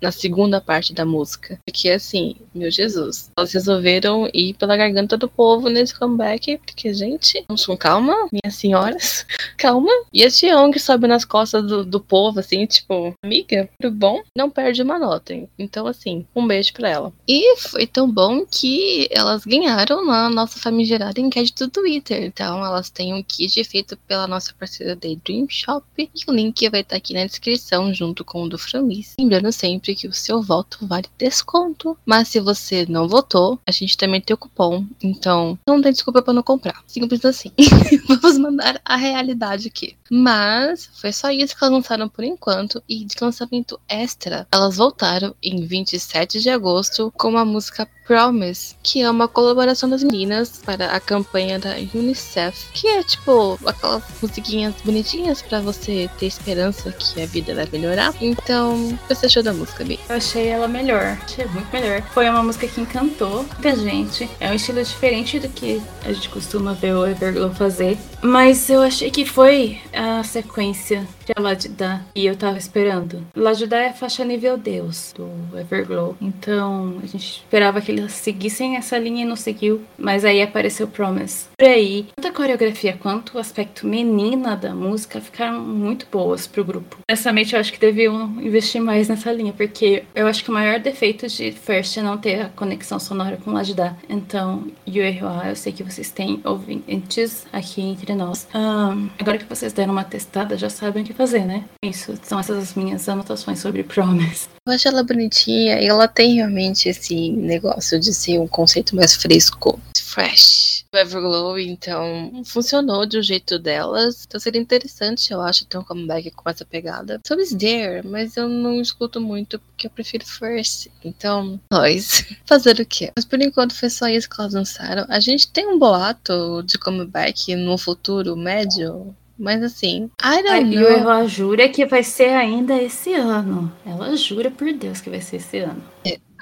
na 0.00 0.12
segunda 0.12 0.60
parte 0.60 0.92
da 0.92 1.04
música. 1.04 1.58
Porque 1.66 1.90
assim, 1.90 2.36
meu 2.54 2.70
Jesus, 2.70 3.30
elas 3.36 3.52
resolveram 3.52 4.28
ir 4.32 4.54
pela 4.54 4.76
garganta 4.76 5.16
do 5.16 5.28
povo 5.28 5.68
nesse 5.68 5.98
comeback. 5.98 6.58
Porque, 6.58 6.92
gente, 6.92 7.44
vamos 7.48 7.66
com 7.66 7.76
calma, 7.76 8.14
minhas 8.32 8.54
senhoras, 8.54 9.26
calma. 9.56 9.90
E 10.12 10.24
a 10.24 10.28
que 10.72 10.78
sobe 10.78 11.06
nas 11.06 11.24
costas 11.24 11.64
do, 11.64 11.84
do 11.84 12.00
povo, 12.00 12.40
assim, 12.40 12.66
tipo, 12.66 13.14
amiga, 13.24 13.68
tudo 13.80 13.94
bom? 13.94 14.22
Não 14.36 14.50
perde 14.50 14.82
uma 14.82 14.98
nota. 14.98 15.34
hein? 15.34 15.48
Então, 15.58 15.86
assim, 15.86 16.26
um 16.34 16.46
beijo 16.46 16.72
pra 16.72 16.88
ela. 16.88 17.12
E 17.26 17.56
foi 17.56 17.86
tão 17.86 18.10
bom 18.10 18.44
que 18.46 19.08
elas 19.10 19.44
ganharam 19.44 20.04
na 20.04 20.28
nossa 20.30 20.58
famigerada 20.58 21.20
enquete 21.20 21.54
do 21.58 21.68
Twitter. 21.68 22.22
Então, 22.24 22.64
elas 22.64 22.90
têm 22.90 23.14
um 23.14 23.22
kit 23.22 23.62
feito 23.64 23.96
pela 23.96 24.26
nossa 24.26 24.52
parceira 24.54 24.94
Daydream 24.94 25.46
Shop. 25.48 25.84
E 25.98 26.08
o 26.30 26.32
link 26.32 26.68
vai 26.68 26.80
estar 26.80 26.96
aqui 26.96 27.14
na 27.14 27.26
descrição, 27.26 27.92
junto 27.92 28.24
com 28.24 28.42
o 28.42 28.48
do 28.48 28.58
Framis. 28.58 29.14
Lembrando 29.18 29.37
sempre 29.52 29.94
que 29.94 30.06
o 30.08 30.12
seu 30.12 30.42
voto 30.42 30.78
vale 30.82 31.06
desconto. 31.18 31.96
Mas 32.04 32.28
se 32.28 32.40
você 32.40 32.86
não 32.88 33.08
votou, 33.08 33.58
a 33.66 33.70
gente 33.70 33.96
também 33.96 34.20
tem 34.20 34.34
o 34.34 34.38
cupom. 34.38 34.84
Então, 35.02 35.58
não 35.66 35.80
tem 35.80 35.92
desculpa 35.92 36.22
pra 36.22 36.32
não 36.32 36.42
comprar. 36.42 36.82
Simples 36.86 37.24
assim. 37.24 37.52
Vamos 38.08 38.38
mandar 38.38 38.80
a 38.84 38.96
realidade 38.96 39.68
aqui. 39.68 39.96
Mas 40.10 40.88
foi 41.00 41.12
só 41.12 41.30
isso 41.30 41.56
que 41.56 41.64
elas 41.64 41.74
lançaram 41.74 42.08
por 42.08 42.24
enquanto. 42.24 42.82
E 42.88 43.04
de 43.04 43.14
lançamento 43.20 43.78
extra, 43.88 44.46
elas 44.52 44.76
voltaram 44.76 45.34
em 45.42 45.64
27 45.64 46.40
de 46.40 46.50
agosto 46.50 47.12
com 47.16 47.36
a 47.36 47.44
música 47.44 47.88
Promise, 48.08 48.74
que 48.82 49.02
é 49.02 49.10
uma 49.10 49.28
colaboração 49.28 49.86
das 49.86 50.02
meninas 50.02 50.62
para 50.64 50.92
a 50.92 50.98
campanha 50.98 51.58
da 51.58 51.74
Unicef, 51.92 52.72
que 52.72 52.88
é 52.88 53.02
tipo 53.02 53.58
aquelas 53.66 54.02
musiquinhas 54.22 54.74
bonitinhas 54.82 55.42
pra 55.42 55.60
você 55.60 56.08
ter 56.18 56.24
esperança 56.24 56.90
que 56.90 57.20
a 57.20 57.26
vida 57.26 57.54
vai 57.54 57.68
melhorar. 57.70 58.14
Então, 58.18 58.98
você 59.06 59.26
achou 59.26 59.42
da 59.42 59.52
música, 59.52 59.84
Bi? 59.84 60.00
Eu 60.08 60.16
achei 60.16 60.48
ela 60.48 60.66
melhor, 60.66 61.18
achei 61.22 61.44
muito 61.48 61.70
melhor. 61.70 62.00
Foi 62.14 62.26
uma 62.30 62.42
música 62.42 62.66
que 62.66 62.80
encantou 62.80 63.44
muita 63.44 63.76
gente. 63.76 64.26
É 64.40 64.50
um 64.50 64.54
estilo 64.54 64.82
diferente 64.82 65.38
do 65.38 65.48
que 65.50 65.82
a 66.02 66.10
gente 66.10 66.30
costuma 66.30 66.72
ver 66.72 66.94
o 66.94 67.06
Everglow 67.06 67.52
fazer. 67.52 67.98
Mas 68.22 68.70
eu 68.70 68.80
achei 68.80 69.10
que 69.10 69.26
foi 69.26 69.78
a 69.98 70.22
sequência 70.22 71.04
de 71.28 71.34
Aladida 71.36 72.02
e 72.14 72.24
eu 72.24 72.34
tava 72.34 72.56
esperando. 72.56 73.22
Aladida 73.36 73.76
é 73.76 73.88
a 73.88 73.92
faixa 73.92 74.24
nível 74.24 74.56
Deus 74.56 75.14
do 75.14 75.28
Everglow. 75.58 76.16
Então 76.20 76.98
a 77.02 77.06
gente 77.06 77.42
esperava 77.42 77.80
que 77.80 77.92
eles 77.92 78.12
seguissem 78.12 78.76
essa 78.76 78.96
linha 78.98 79.22
e 79.24 79.28
não 79.28 79.36
seguiu. 79.36 79.82
Mas 79.98 80.24
aí 80.24 80.40
apareceu 80.40 80.88
Promise. 80.88 81.46
por 81.56 81.66
aí. 81.66 82.06
Tanto 82.16 82.28
a 82.28 82.32
coreografia 82.32 82.96
quanto 82.98 83.36
o 83.36 83.38
aspecto 83.38 83.86
menina 83.86 84.56
da 84.56 84.74
música 84.74 85.20
ficaram 85.20 85.60
muito 85.60 86.06
boas 86.10 86.46
pro 86.46 86.64
grupo. 86.64 86.96
Honestamente, 87.08 87.54
eu 87.54 87.60
acho 87.60 87.72
que 87.72 87.78
deviam 87.78 88.24
investir 88.40 88.80
mais 88.80 89.08
nessa 89.08 89.30
linha, 89.30 89.52
porque 89.52 90.04
eu 90.14 90.26
acho 90.26 90.42
que 90.42 90.50
o 90.50 90.54
maior 90.54 90.80
defeito 90.80 91.26
de 91.28 91.52
First 91.52 91.98
é 91.98 92.02
não 92.02 92.16
ter 92.16 92.42
a 92.42 92.48
conexão 92.48 92.98
sonora 92.98 93.36
com 93.36 93.52
Lajda. 93.52 93.96
Então, 94.08 94.66
Yuehua, 94.88 95.48
eu 95.48 95.56
sei 95.56 95.72
que 95.72 95.82
vocês 95.82 96.10
têm 96.10 96.40
ouvintes 96.44 97.46
aqui 97.52 97.82
entre 97.82 98.14
nós. 98.14 98.48
Ahn, 98.54 99.08
agora 99.18 99.36
que 99.38 99.44
vocês 99.44 99.72
deram 99.72 99.92
uma 99.92 100.04
testada, 100.04 100.56
já 100.56 100.70
sabem 100.70 101.04
que 101.04 101.17
fazer, 101.18 101.44
né? 101.44 101.64
Isso, 101.84 102.16
são 102.22 102.38
essas 102.38 102.56
as 102.56 102.74
minhas 102.74 103.08
anotações 103.08 103.58
sobre 103.58 103.82
Promise. 103.82 104.48
Eu 104.64 104.72
acho 104.72 104.86
ela 104.86 105.02
bonitinha 105.02 105.80
e 105.80 105.86
ela 105.86 106.06
tem 106.06 106.36
realmente 106.36 106.88
esse 106.88 107.32
negócio 107.32 107.98
de 107.98 108.14
ser 108.14 108.38
um 108.38 108.46
conceito 108.46 108.94
mais 108.94 109.16
fresco, 109.16 109.80
fresh. 110.00 110.84
O 110.94 110.96
Everglow, 110.96 111.58
então, 111.58 112.42
funcionou 112.44 113.04
de 113.04 113.18
um 113.18 113.22
jeito 113.22 113.58
delas. 113.58 114.24
Então 114.26 114.38
seria 114.40 114.60
interessante, 114.60 115.32
eu 115.32 115.40
acho, 115.40 115.66
ter 115.66 115.76
um 115.76 115.82
comeback 115.82 116.30
com 116.30 116.48
essa 116.48 116.64
pegada. 116.64 117.20
Sobre 117.26 117.44
There, 117.46 118.06
mas 118.06 118.36
eu 118.36 118.48
não 118.48 118.80
escuto 118.80 119.20
muito 119.20 119.58
porque 119.58 119.88
eu 119.88 119.90
prefiro 119.90 120.24
First. 120.24 120.88
Então, 121.04 121.60
nós. 121.70 122.24
Fazer 122.46 122.80
o 122.80 122.86
quê? 122.86 123.12
Mas 123.16 123.24
por 123.24 123.40
enquanto 123.42 123.74
foi 123.74 123.90
só 123.90 124.08
isso 124.08 124.30
que 124.30 124.40
elas 124.40 124.54
lançaram. 124.54 125.04
A 125.08 125.20
gente 125.20 125.50
tem 125.50 125.66
um 125.66 125.78
boato 125.78 126.62
de 126.62 126.78
comeback 126.78 127.54
no 127.56 127.76
futuro 127.76 128.36
médio. 128.36 129.14
Mas 129.38 129.62
assim, 129.62 130.10
I 130.22 130.42
don't 130.42 130.74
know. 130.74 130.82
Yuehua 130.82 131.28
jura 131.28 131.68
que 131.68 131.86
vai 131.86 132.02
ser 132.02 132.30
ainda 132.30 132.74
esse 132.82 133.14
ano. 133.14 133.72
Ela 133.86 134.16
jura 134.16 134.50
por 134.50 134.72
Deus 134.72 135.00
que 135.00 135.08
vai 135.08 135.20
ser 135.20 135.36
esse 135.36 135.58
ano. 135.58 135.82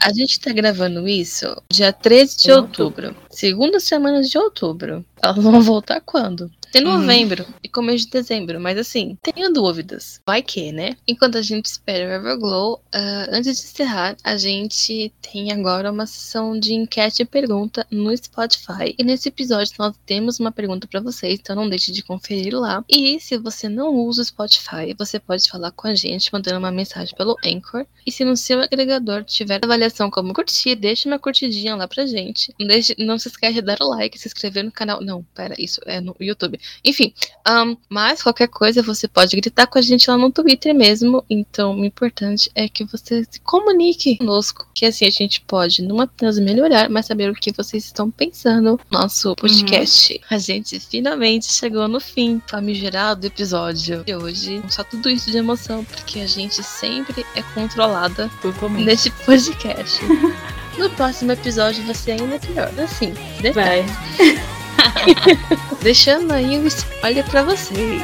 A 0.02 0.12
gente 0.12 0.40
tá 0.40 0.52
gravando 0.52 1.09
isso 1.09 1.47
dia 1.70 1.93
13 1.93 2.39
de 2.39 2.51
Em 2.51 2.55
outubro. 2.55 3.16
Segunda 3.31 3.81
semana 3.81 4.23
de 4.23 4.36
outubro. 4.39 5.05
Elas 5.23 5.36
vão 5.43 5.60
voltar 5.60 6.01
quando? 6.01 6.51
Em 6.75 6.85
Uhum. 6.85 6.99
novembro 6.99 7.47
e 7.63 7.69
começo 7.69 8.05
de 8.05 8.11
dezembro. 8.11 8.61
Mas 8.61 8.77
assim, 8.79 9.17
tenho 9.23 9.53
dúvidas. 9.53 10.21
Vai 10.27 10.43
que, 10.43 10.73
né? 10.73 10.97
Enquanto 11.09 11.39
a 11.39 11.43
gente 11.43 11.67
espera 11.67 12.09
o 12.09 12.13
Everglow, 12.13 12.83
ah, 12.93 13.27
antes 13.31 13.59
de 13.61 13.65
encerrar, 13.67 14.17
a 14.23 14.37
gente 14.37 15.13
tem 15.23 15.51
agora 15.53 15.91
uma 15.91 16.07
sessão 16.07 16.59
de 16.59 16.75
enquete 16.75 17.23
e 17.23 17.25
pergunta 17.25 17.87
no 17.91 18.15
Spotify. 18.17 18.95
E 18.99 19.03
nesse 19.05 19.29
episódio 19.29 19.73
nós 19.79 19.95
temos 20.05 20.39
uma 20.39 20.53
pergunta 20.53 20.87
pra 20.87 21.01
vocês, 21.01 21.39
então 21.41 21.57
não 21.57 21.69
deixe 21.69 21.91
de 21.93 22.03
conferir 22.03 22.55
lá. 22.55 22.85
E 22.89 23.19
se 23.21 23.37
você 23.39 23.69
não 23.69 23.95
usa 23.95 24.23
o 24.23 24.25
Spotify, 24.25 24.95
você 24.99 25.19
pode 25.19 25.49
falar 25.49 25.71
com 25.71 25.87
a 25.87 25.95
gente 25.95 26.31
mandando 26.33 26.59
uma 26.59 26.71
mensagem 26.71 27.15
pelo 27.17 27.37
Anchor. 27.45 27.87
E 28.07 28.13
se 28.13 28.25
no 28.25 28.37
seu 28.37 28.61
agregador 28.61 29.25
tiver 29.25 29.61
avaliação 29.63 30.11
como 30.11 30.35
curtir, 30.35 30.75
deixa 30.75 31.09
uma 31.09 31.19
curtidinha 31.19 31.75
lá 31.75 31.89
pra 31.89 32.07
gente. 32.07 32.53
Não, 32.61 32.67
deixe, 32.67 32.95
não 32.99 33.19
se 33.19 33.29
esquece 33.29 33.55
de 33.55 33.63
dar 33.63 33.79
o 33.81 33.89
like, 33.91 34.19
se 34.19 34.29
inscrever 34.29 34.65
no 34.65 34.71
canal. 34.73 35.01
Não, 35.03 35.23
pera, 35.35 35.55
isso 35.59 35.81
é 35.87 36.01
no 36.01 36.15
YouTube. 36.21 36.59
Enfim, 36.85 37.13
ahn, 37.45 37.77
mas 37.89 38.23
qualquer 38.23 38.49
coisa 38.49 38.83
você 38.83 39.09
pode 39.09 39.37
gritar 39.37 39.67
com 39.67 39.79
a 39.79 39.83
gente 39.83 40.09
lá 40.11 40.17
no 40.17 40.31
Twitter 40.31 40.75
mesmo. 40.75 41.25
Então, 41.29 41.79
o 41.81 41.85
importante 41.85 42.51
é 42.55 42.69
que 42.69 42.85
você 42.85 43.25
se 43.29 43.41
comunique 43.41 44.17
conosco. 44.19 44.67
Que 44.75 44.87
assim 44.87 45.07
a 45.07 45.11
gente 45.11 45.41
pode 45.41 45.83
não 45.83 46.01
apenas 46.01 46.39
melhorar, 46.39 46.89
mas 46.89 47.07
saber 47.07 47.31
o 47.31 47.35
que 47.35 47.53
vocês 47.53 47.85
estão 47.85 48.11
pensando 48.11 48.79
no 48.91 48.99
nosso 48.99 49.35
podcast. 49.37 50.21
A 50.31 50.39
gente 50.39 50.79
finalmente 50.81 51.53
chegou 51.53 51.89
no 51.89 52.01
fim 52.01 52.41
famigerado 52.47 53.27
episódio 53.27 54.05
de 54.05 54.15
hoje. 54.15 54.63
Só 54.69 54.83
tudo 54.85 55.09
isso 55.09 55.31
de 55.31 55.39
emoção, 55.39 55.85
porque 55.85 56.21
a 56.21 56.27
gente 56.27 56.63
sempre 56.63 57.25
é 57.35 57.43
controlada 57.55 58.31
Totalmente. 58.43 58.85
neste 58.85 59.11
podcast. 59.11 60.01
No 60.79 60.91
próximo 60.91 61.33
episódio 61.33 61.83
você 61.85 62.13
ainda 62.13 62.35
é 62.35 62.39
pior. 62.39 62.71
Assim, 62.79 63.15
detalhe. 63.41 63.83
Vai. 63.83 64.47
Deixando 65.83 66.33
aí 66.33 66.59
um 66.59 66.67
spoiler 66.67 67.25
pra 67.31 67.43
vocês. 67.43 68.03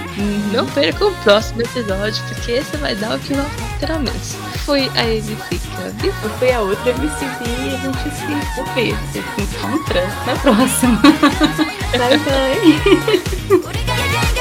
Não 0.53 0.67
percam 0.67 1.09
o 1.09 1.15
próximo 1.17 1.63
episódio, 1.63 2.23
porque 2.29 2.53
esse 2.53 2.77
vai 2.77 2.95
dar 2.95 3.17
o 3.17 3.19
que 3.19 3.35
vai 3.35 3.45
literalmente. 3.73 4.37
Fui 4.65 4.89
a 4.95 5.05
MC 5.05 5.61
Cabe. 5.77 6.09
Eu 6.09 6.31
fui 6.39 6.53
a 6.53 6.61
outra 6.61 6.91
MCV 6.91 7.45
e 7.45 7.75
a 7.75 7.79
gente 7.79 8.11
se 8.15 8.33
ouve, 8.61 8.97
se 9.13 9.19
encontra 9.41 10.07
na 10.27 10.37
próxima. 10.37 11.03
bye, 11.99 12.19
bye. 12.19 14.23